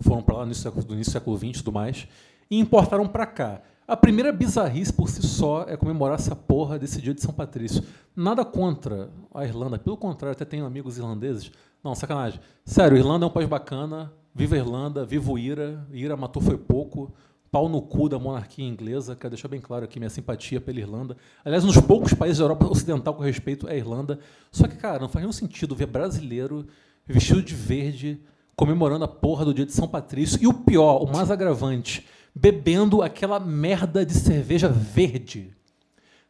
foram 0.00 0.22
para 0.22 0.38
lá 0.38 0.40
no 0.40 0.46
início 0.46 0.70
do 0.72 1.04
século 1.04 1.36
XX 1.36 1.48
e 1.48 1.52
tudo 1.52 1.72
mais, 1.72 2.08
e 2.52 2.58
importaram 2.58 3.08
para 3.08 3.24
cá. 3.24 3.62
A 3.88 3.96
primeira 3.96 4.30
bizarrice 4.30 4.92
por 4.92 5.08
si 5.08 5.22
só 5.26 5.64
é 5.66 5.74
comemorar 5.74 6.18
essa 6.18 6.36
porra 6.36 6.78
desse 6.78 7.00
dia 7.00 7.14
de 7.14 7.22
São 7.22 7.32
Patrício. 7.32 7.82
Nada 8.14 8.44
contra 8.44 9.08
a 9.34 9.42
Irlanda, 9.46 9.78
pelo 9.78 9.96
contrário, 9.96 10.32
até 10.32 10.44
tenho 10.44 10.66
amigos 10.66 10.98
irlandeses. 10.98 11.50
Não, 11.82 11.94
sacanagem. 11.94 12.38
Sério, 12.62 12.98
Irlanda 12.98 13.24
é 13.24 13.28
um 13.28 13.32
país 13.32 13.48
bacana, 13.48 14.12
viva 14.34 14.54
a 14.54 14.58
Irlanda, 14.58 15.02
viva 15.02 15.32
o 15.32 15.38
Ira, 15.38 15.86
Ira 15.90 16.14
matou 16.14 16.42
foi 16.42 16.58
pouco, 16.58 17.10
pau 17.50 17.70
no 17.70 17.80
cu 17.80 18.06
da 18.06 18.18
monarquia 18.18 18.68
inglesa, 18.68 19.16
quero 19.16 19.30
deixar 19.30 19.48
bem 19.48 19.60
claro 19.60 19.86
aqui 19.86 19.98
minha 19.98 20.10
simpatia 20.10 20.60
pela 20.60 20.78
Irlanda. 20.78 21.16
Aliás, 21.42 21.64
um 21.64 21.68
dos 21.68 21.80
poucos 21.80 22.12
países 22.12 22.36
da 22.36 22.44
Europa 22.44 22.66
Ocidental 22.66 23.14
com 23.14 23.22
respeito 23.22 23.66
é 23.66 23.72
a 23.72 23.76
Irlanda. 23.76 24.18
Só 24.50 24.68
que, 24.68 24.76
cara, 24.76 24.98
não 24.98 25.08
faz 25.08 25.22
nenhum 25.22 25.32
sentido 25.32 25.74
ver 25.74 25.86
brasileiro 25.86 26.66
vestido 27.06 27.42
de 27.42 27.54
verde 27.54 28.20
comemorando 28.54 29.06
a 29.06 29.08
porra 29.08 29.46
do 29.46 29.54
dia 29.54 29.64
de 29.64 29.72
São 29.72 29.88
Patrício. 29.88 30.38
E 30.42 30.46
o 30.46 30.52
pior, 30.52 31.02
o 31.02 31.10
mais 31.10 31.30
agravante, 31.30 32.06
bebendo 32.34 33.02
aquela 33.02 33.38
merda 33.38 34.04
de 34.04 34.14
cerveja 34.14 34.68
verde. 34.68 35.54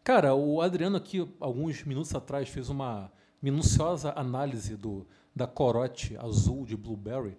Cara, 0.03 0.35
o 0.35 0.61
Adriano 0.61 0.97
aqui, 0.97 1.27
alguns 1.39 1.85
minutos 1.85 2.15
atrás, 2.15 2.49
fez 2.49 2.69
uma 2.69 3.11
minuciosa 3.41 4.12
análise 4.16 4.77
do, 4.77 5.07
da 5.35 5.47
corote 5.47 6.16
azul 6.19 6.65
de 6.65 6.77
blueberry. 6.77 7.37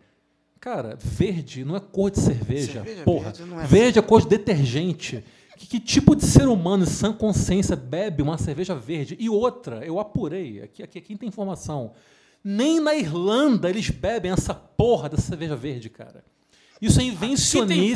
Cara, 0.59 0.97
verde 0.97 1.65
não 1.65 1.75
é 1.75 1.79
cor 1.79 2.09
de 2.09 2.19
cerveja, 2.19 2.73
Cerveja 2.83 3.03
porra. 3.03 3.31
verde 3.31 3.43
não 3.43 3.59
é 3.59 3.65
verde 3.65 3.99
é 3.99 4.01
cor 4.01 4.21
de 4.21 4.29
detergente. 4.29 5.23
Que, 5.57 5.67
que 5.67 5.79
tipo 5.79 6.15
de 6.15 6.25
ser 6.25 6.47
humano 6.47 6.83
em 6.83 6.87
sã 6.87 7.11
consciência 7.11 7.75
bebe 7.75 8.23
uma 8.23 8.37
cerveja 8.37 8.73
verde? 8.73 9.17
E 9.19 9.29
outra, 9.29 9.85
eu 9.85 9.99
apurei, 9.99 10.61
aqui, 10.61 10.81
aqui, 10.81 10.97
aqui 10.97 11.17
tem 11.17 11.27
informação. 11.27 11.91
Nem 12.41 12.79
na 12.79 12.95
Irlanda 12.95 13.69
eles 13.69 13.89
bebem 13.89 14.31
essa 14.31 14.53
porra 14.53 15.09
dessa 15.09 15.23
cerveja 15.23 15.55
verde, 15.55 15.89
cara. 15.89 16.23
Isso 16.85 16.99
é 16.99 17.03
invencionice. 17.03 17.93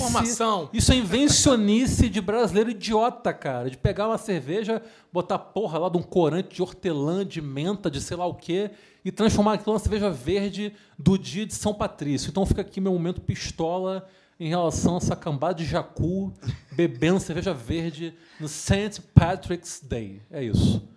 Isso 0.71 0.91
é 0.93 0.95
invencionice 0.95 2.07
de 2.09 2.21
brasileiro 2.21 2.69
idiota, 2.71 3.33
cara. 3.33 3.69
De 3.69 3.77
pegar 3.77 4.07
uma 4.07 4.17
cerveja, 4.17 4.81
botar 5.11 5.37
porra 5.37 5.77
lá 5.77 5.89
de 5.89 5.97
um 5.97 6.01
corante 6.01 6.55
de 6.55 6.61
hortelã, 6.61 7.25
de 7.25 7.41
menta, 7.41 7.91
de 7.91 7.99
sei 7.99 8.15
lá 8.15 8.25
o 8.25 8.33
quê, 8.33 8.71
e 9.03 9.11
transformar 9.11 9.53
aquilo 9.53 9.73
numa 9.73 9.79
cerveja 9.79 10.09
verde 10.09 10.71
do 10.97 11.17
dia 11.17 11.45
de 11.45 11.53
São 11.53 11.73
Patrício. 11.73 12.29
Então 12.29 12.45
fica 12.45 12.61
aqui 12.61 12.79
meu 12.79 12.93
momento 12.93 13.19
pistola 13.19 14.07
em 14.39 14.47
relação 14.49 14.95
a 14.95 14.97
essa 14.97 15.15
cambada 15.15 15.55
de 15.55 15.65
jacu 15.65 16.31
bebendo 16.71 17.19
cerveja 17.19 17.53
verde 17.53 18.13
no 18.39 18.47
St. 18.47 19.01
Patrick's 19.13 19.81
Day. 19.83 20.21
É 20.31 20.43
isso. 20.43 20.87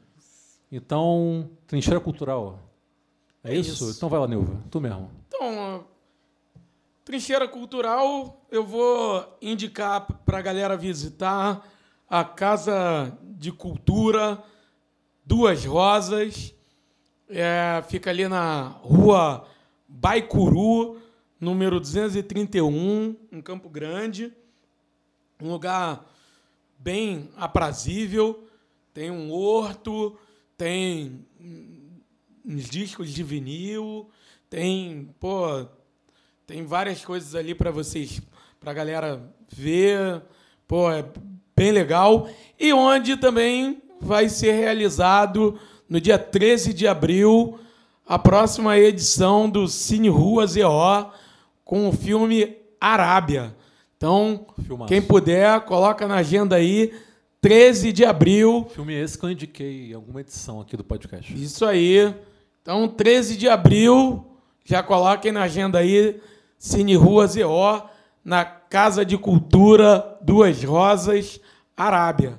Então, 0.71 1.51
trincheira 1.67 1.99
cultural. 1.99 2.59
É, 3.43 3.53
É 3.53 3.57
isso? 3.59 3.73
isso. 3.85 3.97
Então 3.97 4.09
vai 4.09 4.21
lá, 4.21 4.29
Nilva. 4.29 4.63
Tu 4.71 4.81
mesmo. 4.81 5.11
Então, 5.27 5.85
trincheira 7.11 7.49
cultural, 7.49 8.47
eu 8.53 8.65
vou 8.65 9.37
indicar 9.43 10.01
para 10.25 10.39
a 10.39 10.43
galera 10.43 10.77
visitar 10.77 11.69
a 12.09 12.23
Casa 12.23 13.19
de 13.21 13.51
Cultura 13.51 14.41
Duas 15.27 15.65
Rosas. 15.65 16.55
É, 17.29 17.83
fica 17.89 18.11
ali 18.11 18.29
na 18.29 18.69
rua 18.81 19.45
Baicuru, 19.89 21.01
número 21.41 21.81
231, 21.81 23.17
em 23.33 23.43
Campo 23.43 23.69
Grande. 23.69 24.33
Um 25.43 25.51
lugar 25.51 26.09
bem 26.79 27.29
aprazível. 27.37 28.49
Tem 28.95 29.11
um 29.11 29.33
horto, 29.33 30.17
tem 30.57 31.27
uns 32.47 32.67
discos 32.67 33.13
de 33.13 33.25
vinil, 33.25 34.09
tem, 34.49 35.13
pô, 35.19 35.67
tem 36.51 36.65
várias 36.65 37.05
coisas 37.05 37.37
ali 37.37 37.55
para 37.55 37.71
vocês, 37.71 38.21
para 38.59 38.73
a 38.73 38.75
galera 38.75 39.23
ver, 39.49 40.21
pô, 40.67 40.91
é 40.91 41.05
bem 41.55 41.71
legal. 41.71 42.29
E 42.59 42.73
onde 42.73 43.17
também 43.17 43.81
vai 44.01 44.29
ser 44.29 44.51
realizado 44.51 45.57
no 45.89 46.01
dia 46.01 46.19
13 46.19 46.73
de 46.73 46.89
abril 46.89 47.57
a 48.05 48.19
próxima 48.19 48.77
edição 48.77 49.49
do 49.49 49.69
Cine 49.69 50.09
Rua 50.09 50.45
ZO 50.45 51.13
com 51.65 51.89
o 51.89 51.93
filme 51.93 52.57
Arábia. 52.81 53.55
Então, 53.97 54.45
Filmaço. 54.67 54.89
quem 54.89 55.01
puder, 55.01 55.61
coloca 55.61 56.09
na 56.09 56.17
agenda 56.17 56.57
aí, 56.57 56.93
13 57.41 57.93
de 57.93 58.05
abril, 58.05 58.67
Filme 58.75 58.95
esse 58.95 59.17
que 59.17 59.25
eu 59.25 59.31
indiquei 59.31 59.91
em 59.93 59.95
alguma 59.95 60.21
edição 60.21 60.61
aqui 60.61 60.77
do 60.77 60.83
podcast. 60.83 61.33
isso 61.33 61.65
aí. 61.65 62.13
Então, 62.61 62.89
13 62.89 63.37
de 63.37 63.49
abril, 63.49 64.27
já 64.65 64.83
coloquem 64.83 65.31
na 65.31 65.43
agenda 65.43 65.79
aí, 65.79 66.21
Cine 66.61 66.95
Rua 66.95 67.27
ZO, 67.27 67.89
na 68.23 68.45
Casa 68.45 69.03
de 69.03 69.17
Cultura 69.17 70.19
Duas 70.21 70.63
Rosas, 70.63 71.41
Arábia. 71.75 72.39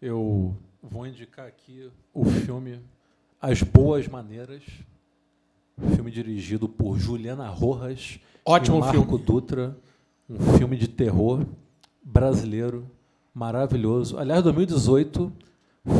Eu 0.00 0.56
vou 0.82 1.06
indicar 1.06 1.46
aqui 1.46 1.90
o 2.14 2.24
filme 2.24 2.80
As 3.42 3.62
Boas 3.62 4.08
Maneiras, 4.08 4.62
filme 5.94 6.10
dirigido 6.10 6.66
por 6.66 6.98
Juliana 6.98 7.46
Rojas, 7.46 8.18
Ótimo 8.42 8.78
e 8.78 8.80
Marco 8.80 9.04
filme. 9.04 9.22
Dutra, 9.22 9.76
um 10.26 10.56
filme 10.56 10.74
de 10.74 10.88
terror 10.88 11.44
brasileiro 12.02 12.90
maravilhoso. 13.34 14.16
Aliás, 14.16 14.42
2018 14.42 15.30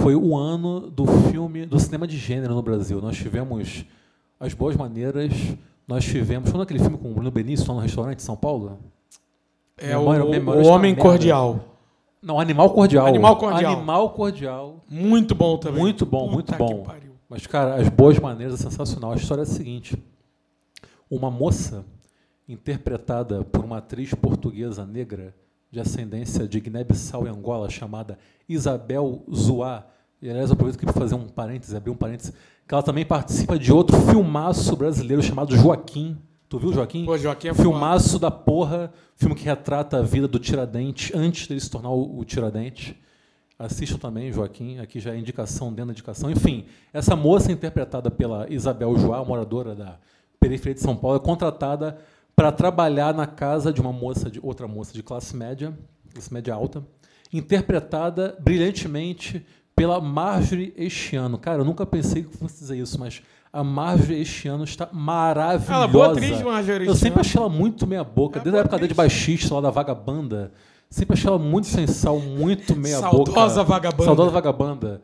foi 0.00 0.14
o 0.14 0.34
ano 0.34 0.88
do 0.88 1.04
filme 1.30 1.66
do 1.66 1.78
cinema 1.78 2.06
de 2.06 2.16
gênero 2.16 2.54
no 2.54 2.62
Brasil. 2.62 2.98
Nós 3.02 3.14
tivemos 3.14 3.84
As 4.40 4.54
Boas 4.54 4.74
Maneiras, 4.74 5.34
nós 5.86 6.04
tivemos. 6.04 6.50
Quando 6.50 6.62
aquele 6.62 6.78
filme 6.78 6.96
com 6.96 7.10
o 7.10 7.14
Bruno 7.14 7.30
Benício 7.30 7.66
lá 7.68 7.74
no 7.74 7.80
restaurante 7.80 8.18
em 8.18 8.22
São 8.22 8.36
Paulo? 8.36 8.78
É 9.76 9.96
o, 9.96 10.02
o 10.02 10.66
Homem 10.66 10.92
merda. 10.92 11.02
Cordial. 11.02 11.60
Não, 12.22 12.40
Animal 12.40 12.70
Cordial. 12.70 13.06
Animal 13.06 13.36
Cordial. 13.36 13.72
Animal 13.72 14.10
Cordial. 14.10 14.84
Muito 14.88 15.34
bom 15.34 15.58
também. 15.58 15.80
Muito 15.80 16.06
bom, 16.06 16.30
Puta 16.30 16.56
muito 16.56 16.56
bom. 16.56 16.86
Mas, 17.28 17.46
cara, 17.46 17.74
as 17.74 17.88
boas 17.88 18.18
maneiras 18.18 18.54
é 18.54 18.56
sensacional. 18.62 19.12
A 19.12 19.16
história 19.16 19.42
é 19.42 19.44
a 19.44 19.46
seguinte: 19.46 20.02
uma 21.10 21.30
moça 21.30 21.84
interpretada 22.48 23.44
por 23.44 23.64
uma 23.64 23.78
atriz 23.78 24.14
portuguesa 24.14 24.86
negra 24.86 25.34
de 25.70 25.80
ascendência 25.80 26.46
de 26.46 26.60
Guiné-Bissau 26.60 27.26
e 27.26 27.28
Angola, 27.28 27.68
chamada 27.68 28.18
Isabel 28.48 29.22
Zoá. 29.34 29.84
E, 30.22 30.30
aliás, 30.30 30.48
eu 30.48 30.54
aproveito 30.54 30.76
aqui 30.76 30.86
para 30.86 30.94
fazer 30.94 31.14
um 31.16 31.28
parêntese, 31.28 31.76
abrir 31.76 31.90
um 31.90 31.96
parêntese, 31.96 32.32
que 32.66 32.74
ela 32.74 32.82
também 32.82 33.04
participa 33.04 33.58
de 33.58 33.72
outro 33.72 33.96
filmaço 34.02 34.74
brasileiro 34.76 35.22
chamado 35.22 35.54
Joaquim. 35.56 36.16
Tu 36.48 36.58
viu, 36.58 36.72
Joaquim? 36.72 37.04
Pô, 37.04 37.18
Joaquim 37.18 37.48
é 37.48 37.54
Filmaço 37.54 38.18
da 38.18 38.30
porra, 38.30 38.92
filme 39.16 39.34
que 39.34 39.44
retrata 39.44 39.98
a 39.98 40.02
vida 40.02 40.26
do 40.26 40.38
Tiradentes 40.38 41.14
antes 41.14 41.46
dele 41.46 41.60
se 41.60 41.70
tornar 41.70 41.90
o, 41.90 42.18
o 42.18 42.24
Tiradentes. 42.24 42.94
Assistam 43.58 43.98
também, 43.98 44.32
Joaquim, 44.32 44.78
aqui 44.78 44.98
já 44.98 45.14
é 45.14 45.18
indicação 45.18 45.68
dentro 45.68 45.86
da 45.86 45.92
indicação. 45.92 46.30
Enfim, 46.30 46.64
essa 46.92 47.14
moça 47.14 47.52
interpretada 47.52 48.10
pela 48.10 48.50
Isabel 48.50 48.96
Joá, 48.98 49.24
moradora 49.24 49.74
da 49.74 49.98
periferia 50.40 50.74
de 50.74 50.80
São 50.80 50.96
Paulo, 50.96 51.16
é 51.16 51.20
contratada 51.20 51.98
para 52.34 52.50
trabalhar 52.50 53.14
na 53.14 53.26
casa 53.26 53.72
de 53.72 53.80
uma 53.80 53.92
moça, 53.92 54.30
de 54.30 54.40
outra 54.42 54.66
moça 54.66 54.92
de 54.92 55.02
classe 55.02 55.36
média, 55.36 55.76
classe 56.12 56.32
média 56.32 56.52
alta, 56.52 56.84
interpretada 57.32 58.36
brilhantemente 58.40 59.44
pela 59.74 60.00
Marjorie 60.00 60.72
este 60.76 61.16
ano. 61.16 61.38
Cara, 61.38 61.58
eu 61.58 61.64
nunca 61.64 61.84
pensei 61.84 62.22
que 62.22 62.36
fosse 62.36 62.58
dizer 62.60 62.76
isso, 62.78 62.98
mas 62.98 63.22
a 63.52 63.62
Marjorie 63.64 64.20
este 64.20 64.48
ano 64.48 64.64
está 64.64 64.88
maravilhosa. 64.92 65.72
Ela 65.74 65.84
é 65.84 65.88
boa 65.88 66.12
atriz, 66.12 66.42
Marjorie 66.42 66.86
Eu 66.86 66.94
sempre 66.94 67.20
achei 67.20 67.40
ela 67.40 67.48
muito 67.50 67.86
meia 67.86 68.04
boca, 68.04 68.38
É 68.38 68.42
desde 68.42 68.58
a 68.58 68.60
época 68.60 68.76
dele 68.76 68.88
de 68.88 68.94
baixista 68.94 69.54
lá 69.54 69.60
da 69.60 69.70
Vagabanda. 69.70 70.52
Sempre 70.90 71.14
achei 71.14 71.28
ela 71.28 71.38
muito 71.38 71.66
sem 71.66 71.86
sal, 71.86 72.20
muito 72.20 72.76
meia 72.76 72.98
Saudosa 72.98 73.62
boca. 73.62 73.64
Vagabanda. 73.64 74.04
Saudosa 74.04 74.30
Vagabanda. 74.30 75.02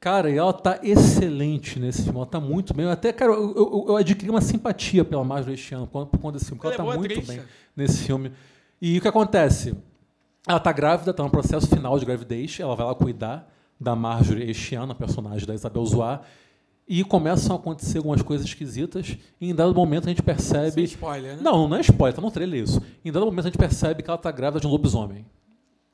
Cara, 0.00 0.30
e 0.30 0.38
ela 0.38 0.52
tá 0.52 0.78
excelente 0.80 1.80
nesse 1.80 2.02
filme. 2.04 2.18
Ela 2.18 2.26
tá 2.26 2.38
muito 2.38 2.72
bem. 2.72 2.86
Eu 2.86 2.92
Até, 2.92 3.12
cara, 3.12 3.32
eu, 3.32 3.52
eu, 3.56 3.84
eu 3.88 3.96
adquiri 3.96 4.30
uma 4.30 4.40
simpatia 4.40 5.04
pela 5.04 5.24
Marjorie 5.24 5.54
este 5.54 5.74
ano 5.74 5.88
por 5.88 6.06
conta 6.06 6.34
desse 6.38 6.46
filme. 6.46 6.60
porque 6.60 6.68
Ela 6.68 6.74
Ela, 6.74 6.74
é 6.74 6.76
tá 6.76 6.82
boa 6.84 6.96
muito 6.96 7.12
atriz, 7.12 7.26
bem 7.26 7.40
nesse 7.76 8.04
filme. 8.04 8.30
E 8.80 8.96
o 8.96 9.00
que 9.00 9.08
acontece? 9.08 9.76
Ela 10.46 10.60
tá 10.60 10.70
grávida, 10.70 11.12
tá 11.12 11.24
no 11.24 11.30
processo 11.30 11.66
final 11.66 11.98
de 11.98 12.04
gravidez. 12.06 12.60
Ela 12.60 12.76
vai 12.76 12.86
lá 12.86 12.94
cuidar 12.94 13.52
da 13.80 13.94
Marjorie 13.94 14.50
este 14.50 14.74
ano, 14.74 14.92
a 14.92 14.94
personagem 14.94 15.46
da 15.46 15.54
Isabel 15.54 15.84
Zoá. 15.86 16.20
E 16.90 17.04
começam 17.04 17.54
a 17.54 17.58
acontecer 17.58 17.98
algumas 17.98 18.22
coisas 18.22 18.46
esquisitas. 18.46 19.18
E 19.40 19.50
em 19.50 19.54
dado 19.54 19.74
momento 19.74 20.06
a 20.06 20.08
gente 20.08 20.22
percebe. 20.22 20.72
Sem 20.72 20.84
spoiler, 20.84 21.36
né? 21.36 21.42
Não, 21.42 21.68
não 21.68 21.76
é 21.76 21.80
spoiler, 21.80 22.14
tá 22.14 22.22
no 22.22 22.30
trailer 22.30 22.62
isso. 22.64 22.82
Em 23.04 23.12
dado 23.12 23.26
momento 23.26 23.44
a 23.46 23.48
gente 23.48 23.58
percebe 23.58 24.02
que 24.02 24.08
ela 24.08 24.16
está 24.18 24.30
grávida 24.30 24.60
de 24.60 24.66
um 24.66 24.70
lobisomem. 24.70 25.26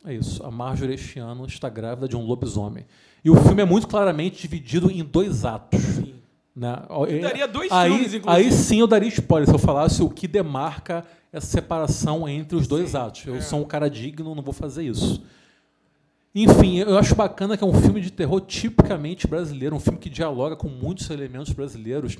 É 0.04 0.14
isso. 0.14 0.44
A 0.44 0.50
Marjorie 0.50 0.94
este 0.94 1.18
ano 1.18 1.46
está 1.46 1.68
grávida 1.68 2.06
de 2.06 2.16
um 2.16 2.24
lobisomem. 2.24 2.86
E 3.24 3.30
o 3.30 3.34
filme 3.36 3.62
é 3.62 3.64
muito 3.64 3.88
claramente 3.88 4.40
dividido 4.40 4.90
em 4.90 5.02
dois 5.02 5.44
atos. 5.44 5.80
Né? 6.54 6.80
Eu 7.08 7.20
daria 7.20 7.48
dois 7.48 7.72
aí, 7.72 7.90
filmes, 7.90 8.14
inclusive. 8.14 8.46
Aí 8.46 8.52
sim 8.52 8.78
eu 8.78 8.86
daria 8.86 9.08
spoiler 9.08 9.48
se 9.48 9.54
eu 9.54 9.58
falasse 9.58 10.02
o 10.02 10.08
que 10.08 10.28
demarca 10.28 11.04
essa 11.32 11.46
separação 11.48 12.28
entre 12.28 12.56
os 12.56 12.68
dois 12.68 12.94
atos. 12.94 13.26
é. 13.26 13.30
Eu 13.30 13.42
sou 13.42 13.60
um 13.60 13.64
cara 13.64 13.90
digno, 13.90 14.34
não 14.34 14.42
vou 14.42 14.54
fazer 14.54 14.84
isso. 14.84 15.20
Enfim, 16.34 16.78
eu 16.78 16.98
acho 16.98 17.14
bacana 17.14 17.56
que 17.56 17.62
é 17.62 17.66
um 17.66 17.80
filme 17.80 18.00
de 18.00 18.10
terror 18.10 18.40
tipicamente 18.40 19.28
brasileiro, 19.28 19.76
um 19.76 19.80
filme 19.80 20.00
que 20.00 20.10
dialoga 20.10 20.56
com 20.56 20.68
muitos 20.68 21.08
elementos 21.08 21.52
brasileiros. 21.52 22.18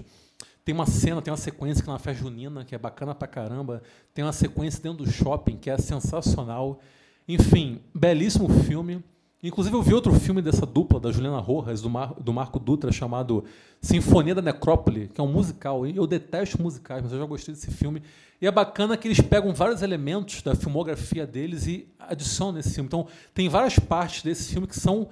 Tem 0.65 0.73
uma 0.73 0.87
cena, 0.87 1.21
tem 1.21 1.33
uma 1.33 1.37
sequência 1.37 1.83
que 1.83 1.91
é 1.91 1.93
na 1.93 1.99
festa 1.99 2.23
junina, 2.23 2.65
que 2.65 2.77
é 2.77 2.79
bacana 2.79 3.13
pra 3.13 3.27
caramba. 3.27 3.83
Tem 4.15 4.25
uma 4.25 4.33
sequência 4.33 4.81
dentro 4.81 5.05
do 5.05 5.11
shopping, 5.11 5.57
que 5.57 5.69
é 5.69 5.77
sensacional. 5.77 6.81
Enfim, 7.27 7.81
belíssimo 7.93 8.49
filme. 8.49 9.03
Inclusive, 9.47 9.77
eu 9.77 9.83
vi 9.83 9.93
outro 9.95 10.13
filme 10.15 10.41
dessa 10.41 10.65
dupla, 10.65 10.99
da 10.99 11.13
Juliana 11.13 11.39
Rojas, 11.39 11.81
do, 11.83 11.91
Mar- 11.91 12.15
do 12.21 12.33
Marco 12.33 12.59
Dutra, 12.59 12.91
chamado 12.91 13.45
Sinfonia 13.81 14.35
da 14.35 14.41
Necrópole, 14.43 15.09
que 15.13 15.21
é 15.21 15.25
um 15.25 15.31
musical. 15.31 15.87
E 15.87 15.95
Eu 15.97 16.07
detesto 16.07 16.61
musicais, 16.63 17.03
mas 17.03 17.13
eu 17.13 17.19
já 17.19 17.25
gostei 17.27 17.55
desse 17.55 17.71
filme. 17.71 18.03
E 18.41 18.47
é 18.47 18.51
bacana 18.51 18.97
que 18.97 19.07
eles 19.07 19.21
pegam 19.21 19.53
vários 19.55 19.83
elementos 19.83 20.43
da 20.43 20.55
filmografia 20.55 21.27
deles 21.27 21.67
e 21.67 21.87
adicionam 21.99 22.55
nesse 22.55 22.75
filme. 22.75 22.87
Então, 22.87 23.07
tem 23.33 23.49
várias 23.49 23.79
partes 23.79 24.23
desse 24.23 24.51
filme 24.53 24.67
que 24.67 24.79
são 24.79 25.09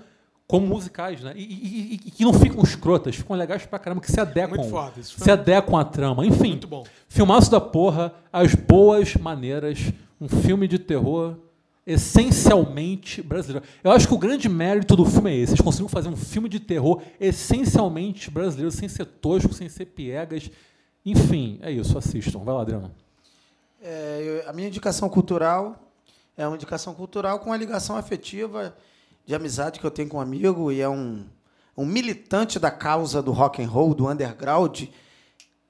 como 0.47 0.67
musicais, 0.67 1.21
né? 1.23 1.33
E, 1.37 1.43
e- 1.43 1.93
e- 1.95 1.95
e 1.95 2.11
que 2.11 2.25
não 2.25 2.33
ficam 2.35 2.63
escrotas, 2.63 3.17
ficam 3.17 3.37
legais 3.37 3.65
pra 3.65 3.79
caramba, 3.79 4.03
que 4.03 4.11
se 4.11 4.21
adequam. 4.21 4.57
Muito 4.57 4.71
foda, 4.71 4.93
isso 5.01 5.15
foi 5.15 5.25
se 5.25 5.31
adequam 5.31 5.79
à 5.81 5.85
trama. 5.85 6.27
Enfim, 6.27 6.49
Muito 6.51 6.67
bom. 6.69 6.85
filmaço 7.09 7.51
da 7.51 7.61
porra, 7.61 8.13
As 8.33 8.55
Boas 8.55 9.15
Maneiras, 9.17 9.93
um 10.21 10.29
filme 10.29 10.69
de 10.69 10.79
terror 10.79 11.37
essencialmente 11.87 13.21
brasileiro. 13.23 13.67
Eu 13.83 13.91
acho 13.91 14.07
que 14.07 14.15
o 14.15 14.19
grande 14.19 14.49
mérito 14.49 14.95
do 14.95 15.05
filme 15.05 15.31
é 15.31 15.37
esse. 15.37 15.53
Eles 15.53 15.61
conseguiram 15.61 15.89
fazer 15.89 16.09
um 16.09 16.17
filme 16.17 16.49
de 16.49 16.61
terror 16.61 17.03
essencialmente 17.21 18.31
brasileiro, 18.31 18.71
sem 18.71 18.89
ser 18.89 19.05
tosco, 19.05 19.53
sem 19.53 19.69
ser 19.69 19.87
piegas. 19.87 20.51
Enfim, 21.05 21.59
é 21.63 21.71
isso. 21.71 21.99
Assistam. 21.99 22.39
Vai 22.41 22.55
lá, 22.55 22.63
Adriano. 22.63 22.91
É, 23.83 24.45
a 24.47 24.53
minha 24.53 24.69
indicação 24.69 25.09
cultural 25.09 25.91
é 26.37 26.47
uma 26.47 26.57
indicação 26.57 26.95
cultural 26.95 27.41
com 27.41 27.51
uma 27.51 27.57
ligação 27.57 27.97
afetiva 27.97 28.77
de 29.27 29.35
amizade 29.35 29.81
que 29.81 29.85
eu 29.85 29.91
tenho 29.91 30.09
com 30.09 30.19
um 30.19 30.21
amigo 30.21 30.71
e 30.71 30.81
é 30.81 30.89
um, 30.89 31.25
um 31.77 31.85
militante 31.85 32.59
da 32.59 32.71
causa 32.71 33.21
do 33.21 33.33
rock 33.33 33.63
and 33.63 33.69
roll, 33.69 33.93
do 33.93 34.09
underground, 34.09 34.85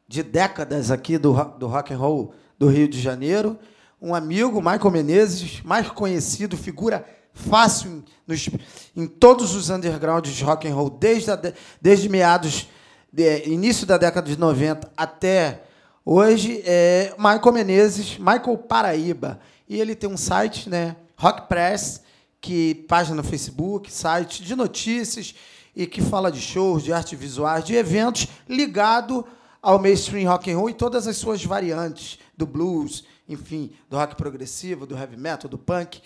de 0.06 0.22
décadas 0.22 0.90
aqui 0.90 1.16
do, 1.16 1.32
do 1.59 1.66
rock 1.66 1.93
and 1.93 1.97
roll 1.97 2.34
do 2.59 2.68
Rio 2.68 2.86
de 2.86 3.01
Janeiro. 3.01 3.59
Um 4.05 4.15
amigo, 4.16 4.61
Michael 4.61 4.91
Menezes, 4.91 5.61
mais 5.62 5.89
conhecido, 5.89 6.57
figura 6.57 7.07
fácil 7.33 7.89
em, 7.91 8.05
nos- 8.27 8.51
em 8.97 9.07
todos 9.07 9.55
os 9.55 9.70
undergrounds 9.70 10.35
de 10.35 10.43
rock 10.43 10.66
and 10.66 10.74
roll, 10.74 10.91
desde, 10.91 11.31
a 11.31 11.37
de- 11.37 11.55
desde 11.81 12.09
meados, 12.09 12.66
de- 13.12 13.49
início 13.49 13.87
da 13.87 13.97
década 13.97 14.29
de 14.29 14.37
90 14.37 14.91
até 14.97 15.62
hoje, 16.05 16.61
é 16.66 17.15
Michael 17.16 17.53
Menezes, 17.53 18.19
Michael 18.19 18.59
Paraíba. 18.59 19.39
E 19.69 19.81
ele 19.81 19.95
tem 19.95 20.11
um 20.11 20.16
site, 20.16 20.69
né, 20.69 20.97
Rock 21.16 21.49
Press, 21.49 22.03
que 22.41 22.74
página 22.89 23.15
no 23.15 23.23
Facebook, 23.23 23.91
site 23.91 24.43
de 24.43 24.57
notícias 24.57 25.33
e 25.77 25.87
que 25.87 26.03
fala 26.03 26.31
de 26.33 26.41
shows, 26.41 26.83
de 26.83 26.93
artes 26.93 27.16
visuais, 27.16 27.65
de 27.65 27.77
eventos 27.77 28.27
ligado 28.49 29.24
ao 29.62 29.79
mainstream 29.79 30.29
rock 30.29 30.51
and 30.51 30.59
roll 30.59 30.69
e 30.69 30.74
todas 30.74 31.07
as 31.07 31.16
suas 31.16 31.45
variantes 31.45 32.19
do 32.37 32.45
blues, 32.45 33.05
enfim, 33.28 33.73
do 33.89 33.97
rock 33.97 34.15
progressivo, 34.16 34.86
do 34.86 34.97
heavy 34.97 35.16
metal, 35.16 35.49
do 35.49 35.59
punk. 35.59 36.01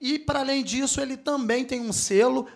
E 0.00 0.18
para 0.18 0.40
além 0.40 0.64
disso, 0.64 1.00
ele 1.00 1.16
também 1.16 1.64
tem 1.64 1.80
um 1.80 1.92
selo, 1.92 2.46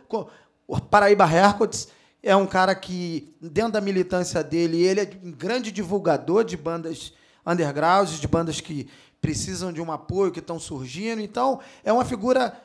o 0.67 0.81
Paraíba 0.81 1.25
Records. 1.25 1.89
É 2.23 2.35
um 2.35 2.47
cara 2.47 2.75
que 2.75 3.33
dentro 3.41 3.73
da 3.73 3.81
militância 3.81 4.43
dele, 4.43 4.83
ele 4.83 5.01
é 5.01 5.11
um 5.23 5.31
grande 5.31 5.71
divulgador 5.71 6.43
de 6.45 6.57
bandas 6.57 7.13
undergrounds, 7.47 8.19
de 8.19 8.27
bandas 8.27 8.61
que 8.61 8.89
precisam 9.21 9.73
de 9.73 9.81
um 9.81 9.93
apoio, 9.93 10.33
que 10.33 10.41
estão 10.41 10.59
surgindo. 10.59 11.21
Então, 11.21 11.61
é 11.85 11.93
uma 11.93 12.05
figura 12.05 12.61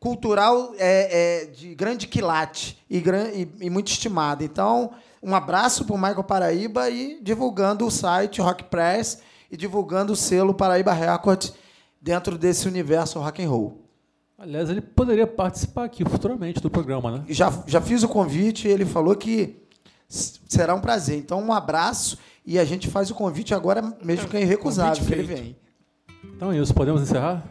cultural 0.00 0.74
é, 0.76 1.42
é, 1.42 1.46
de 1.46 1.74
grande 1.74 2.06
quilate 2.06 2.78
e, 2.90 2.98
e- 2.98 3.48
e 3.66 3.70
muito 3.70 3.88
estimada. 3.88 4.42
Então, 4.44 4.90
um 5.22 5.34
abraço 5.34 5.84
para 5.84 5.94
o 5.94 5.98
Michael 5.98 6.24
Paraíba 6.24 6.90
e 6.90 7.18
divulgando 7.22 7.86
o 7.86 7.90
site 7.90 8.40
Rock 8.40 8.64
Press 8.64 9.20
e 9.54 9.56
divulgando 9.56 10.12
o 10.12 10.16
selo 10.16 10.52
Paraíba 10.52 10.92
Records 10.92 11.54
dentro 12.02 12.36
desse 12.36 12.66
universo 12.66 13.20
rock 13.20 13.40
and 13.40 13.48
roll. 13.48 13.80
Aliás, 14.36 14.68
ele 14.68 14.80
poderia 14.80 15.28
participar 15.28 15.84
aqui 15.84 16.04
futuramente 16.04 16.60
do 16.60 16.68
programa, 16.68 17.10
né? 17.12 17.24
Já, 17.28 17.52
já 17.64 17.80
fiz 17.80 18.02
o 18.02 18.08
convite 18.08 18.66
e 18.66 18.70
ele 18.70 18.84
falou 18.84 19.14
que 19.14 19.56
será 20.08 20.74
um 20.74 20.80
prazer. 20.80 21.16
Então, 21.16 21.40
um 21.40 21.52
abraço 21.52 22.18
e 22.44 22.58
a 22.58 22.64
gente 22.64 22.88
faz 22.88 23.12
o 23.12 23.14
convite 23.14 23.54
agora, 23.54 23.96
mesmo 24.02 24.28
que 24.28 24.36
é 24.36 24.42
irrecusável 24.42 25.06
que 25.06 25.12
ele 25.12 25.22
vem. 25.22 25.56
Então 26.36 26.50
é 26.50 26.58
isso. 26.58 26.74
Podemos 26.74 27.00
encerrar? 27.00 27.44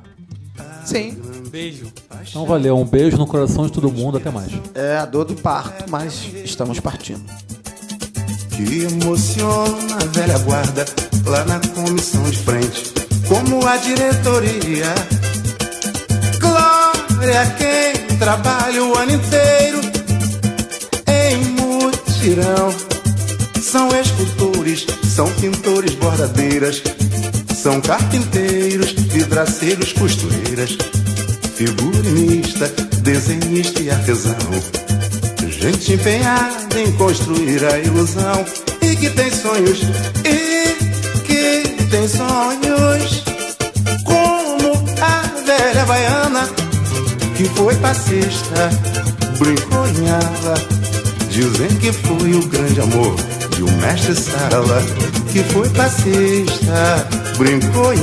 Sim, 0.84 1.18
Beijo. 1.50 1.92
Então 2.28 2.46
valeu. 2.46 2.78
Um 2.78 2.86
beijo 2.86 3.16
no 3.16 3.26
coração 3.26 3.66
de 3.66 3.72
todo 3.72 3.90
mundo. 3.90 4.18
Até 4.18 4.30
mais. 4.30 4.52
é 4.74 4.98
a 4.98 5.06
dor 5.06 5.24
do 5.24 5.36
parto, 5.36 5.90
mas 5.90 6.26
estamos 6.44 6.80
partindo. 6.82 7.24
Que 8.56 8.84
emociona 8.84 9.96
a 9.96 10.06
velha 10.06 10.38
guarda 10.40 10.86
lá 11.26 11.44
na 11.46 11.60
comissão 11.60 12.24
de 12.30 12.38
frente, 12.38 12.94
como 13.28 13.66
a 13.66 13.78
diretoria. 13.78 14.94
Glória 16.40 17.42
a 17.42 17.46
quem 17.52 18.18
trabalha 18.18 18.84
o 18.84 18.96
ano 18.98 19.14
inteiro 19.14 19.82
em 21.08 21.38
mutirão. 21.60 22.74
São 23.62 23.90
escultores, 24.00 24.86
são 25.04 25.28
pintores, 25.34 25.96
bordadeiras, 25.96 26.82
São 27.56 27.80
carpinteiros, 27.80 28.92
vidraceiros, 28.92 29.94
costureiras, 29.94 30.78
figurinista, 31.56 32.68
desenhista 33.02 33.82
e 33.82 33.90
artesão. 33.90 34.36
Gente 35.48 35.94
empenhada 35.94 36.63
em 36.76 36.92
construir 36.94 37.64
a 37.66 37.78
ilusão 37.78 38.46
e 38.82 38.96
que 38.96 39.10
tem 39.12 39.30
sonhos, 39.32 39.82
e 40.26 40.76
que 41.24 41.86
tem 41.86 42.08
sonhos. 42.08 43.24
Como 44.04 44.74
a 45.02 45.22
velha 45.46 45.86
baiana 45.86 46.50
que 47.36 47.46
foi 47.46 47.76
passista, 47.76 48.70
brincou. 49.38 49.84
Dizem 51.30 51.68
que 51.80 51.92
foi 51.92 52.34
o 52.34 52.48
grande 52.48 52.82
amor 52.82 53.16
de 53.56 53.64
um 53.64 53.72
mestre 53.78 54.16
sala 54.16 54.84
que 55.32 55.44
foi 55.44 55.68
passista, 55.70 57.08
brincou. 57.38 57.94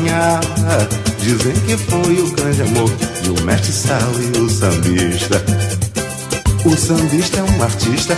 Dizem 1.21 1.53
que 1.67 1.77
foi 1.77 2.21
o 2.21 2.31
grande 2.33 2.63
amor 2.63 2.91
de 3.23 3.31
um 3.31 3.45
mestre 3.45 3.73
sala 3.73 4.21
e 4.21 4.39
o 4.39 4.49
sambista. 4.49 5.43
O 6.65 6.77
sambista 6.77 7.39
é 7.39 7.43
um 7.43 7.63
artista 7.63 8.17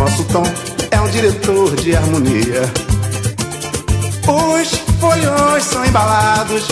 nosso 0.00 0.24
tom 0.24 0.42
é 0.90 0.98
um 0.98 1.10
diretor 1.10 1.76
de 1.76 1.94
harmonia. 1.94 2.62
Os 4.26 4.70
folhões 4.98 5.64
são 5.64 5.84
embalados 5.84 6.68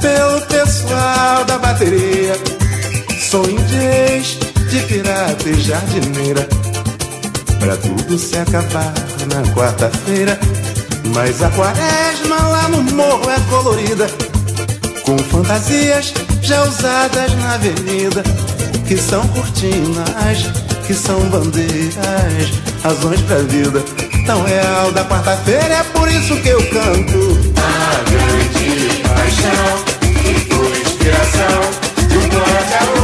pelo 0.00 0.40
pessoal 0.46 1.44
da 1.44 1.58
bateria. 1.58 2.34
De 3.34 4.12
ex, 4.12 4.38
de 4.70 4.80
pirata 4.86 5.48
e 5.48 5.60
jardineira. 5.60 6.48
Pra 7.58 7.76
tudo 7.76 8.16
se 8.16 8.38
acabar 8.38 8.94
na 9.26 9.42
quarta-feira. 9.54 10.38
Mas 11.12 11.42
a 11.42 11.50
quaresma 11.50 12.36
lá 12.48 12.68
no 12.68 12.82
morro 12.94 13.28
é 13.28 13.40
colorida. 13.50 14.06
Com 15.04 15.18
fantasias 15.18 16.14
já 16.40 16.62
usadas 16.62 17.34
na 17.34 17.54
avenida. 17.54 18.22
Que 18.86 18.96
são 18.96 19.26
cortinas, 19.28 20.63
que 20.86 20.94
são 20.94 21.18
bandeiras. 21.30 22.62
Razões 22.82 23.20
pra 23.22 23.38
vida 23.38 23.82
tão 24.26 24.42
real 24.42 24.92
da 24.92 25.04
quarta-feira. 25.04 25.74
É 25.74 25.84
por 25.84 26.08
isso 26.08 26.36
que 26.40 26.48
eu 26.48 26.58
canto. 26.70 27.38
A 27.56 28.10
grande 28.10 29.02
paixão 29.02 29.84
que 30.00 30.54
foi 30.54 30.80
inspiração 30.80 32.08
de 32.08 32.18
um 32.18 32.28
poeta 32.28 32.94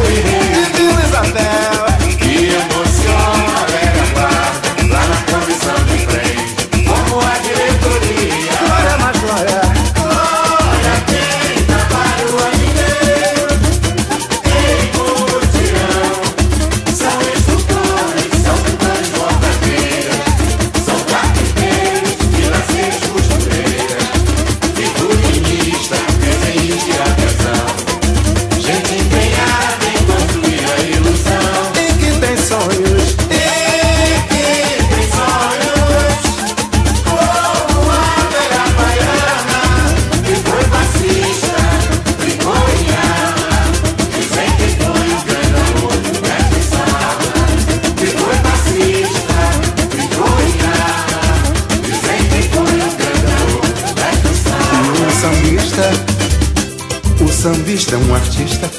É 57.93 57.97
um 57.97 58.15
artista 58.15 58.71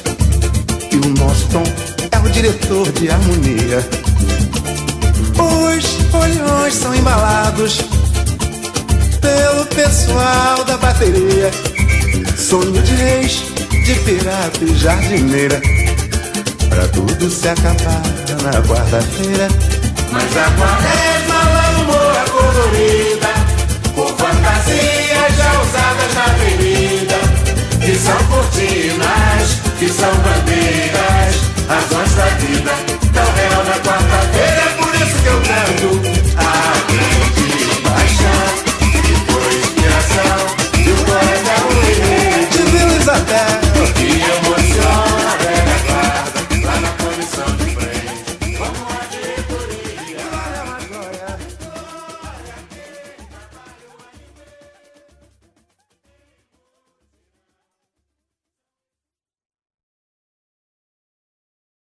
e 0.90 0.96
o 0.96 1.10
nosso 1.20 1.46
tom 1.50 1.64
é 2.12 2.18
o 2.18 2.32
diretor 2.32 2.90
de 2.94 3.10
harmonia. 3.10 3.86
Os 5.38 6.14
olhões 6.16 6.74
são 6.74 6.96
embalados 6.96 7.82
pelo 9.20 9.66
pessoal 9.66 10.64
da 10.64 10.78
bateria. 10.78 11.52
Sonho 12.38 12.82
de 12.82 12.96
reis, 12.96 13.44
de 13.84 13.96
pirata 13.96 14.64
e 14.64 14.74
jardineira. 14.76 15.62
Pra 16.70 16.88
tudo 16.88 17.30
se 17.30 17.50
acabar 17.50 18.02
na 18.44 18.62
quarta-feira. 18.62 19.50
Mas 20.10 20.38
a 20.38 20.52
quaresma 20.52 21.42
é 21.60 21.70
humor 21.82 22.16
colorida, 22.32 23.34
com 23.94 24.08
fantasias 24.16 25.36
já 25.36 25.62
usadas 25.62 26.14
na 26.16 26.24
avenida 26.24 26.71
que 27.82 27.96
são 27.96 28.18
cortinas, 28.26 29.62
que 29.80 29.90
são 29.90 30.14
bandeiras, 30.18 31.36
razões 31.68 32.16
da 32.16 32.26
vida, 32.26 32.72
tão 33.12 33.34
real 33.34 33.64
na 33.64 33.80
quarta-feira, 33.80 34.62
é 34.62 34.70
por 34.78 34.96
isso 34.96 35.22
que 35.22 35.28
eu 35.28 35.42
canto 35.42 36.02
aqui. 36.38 37.31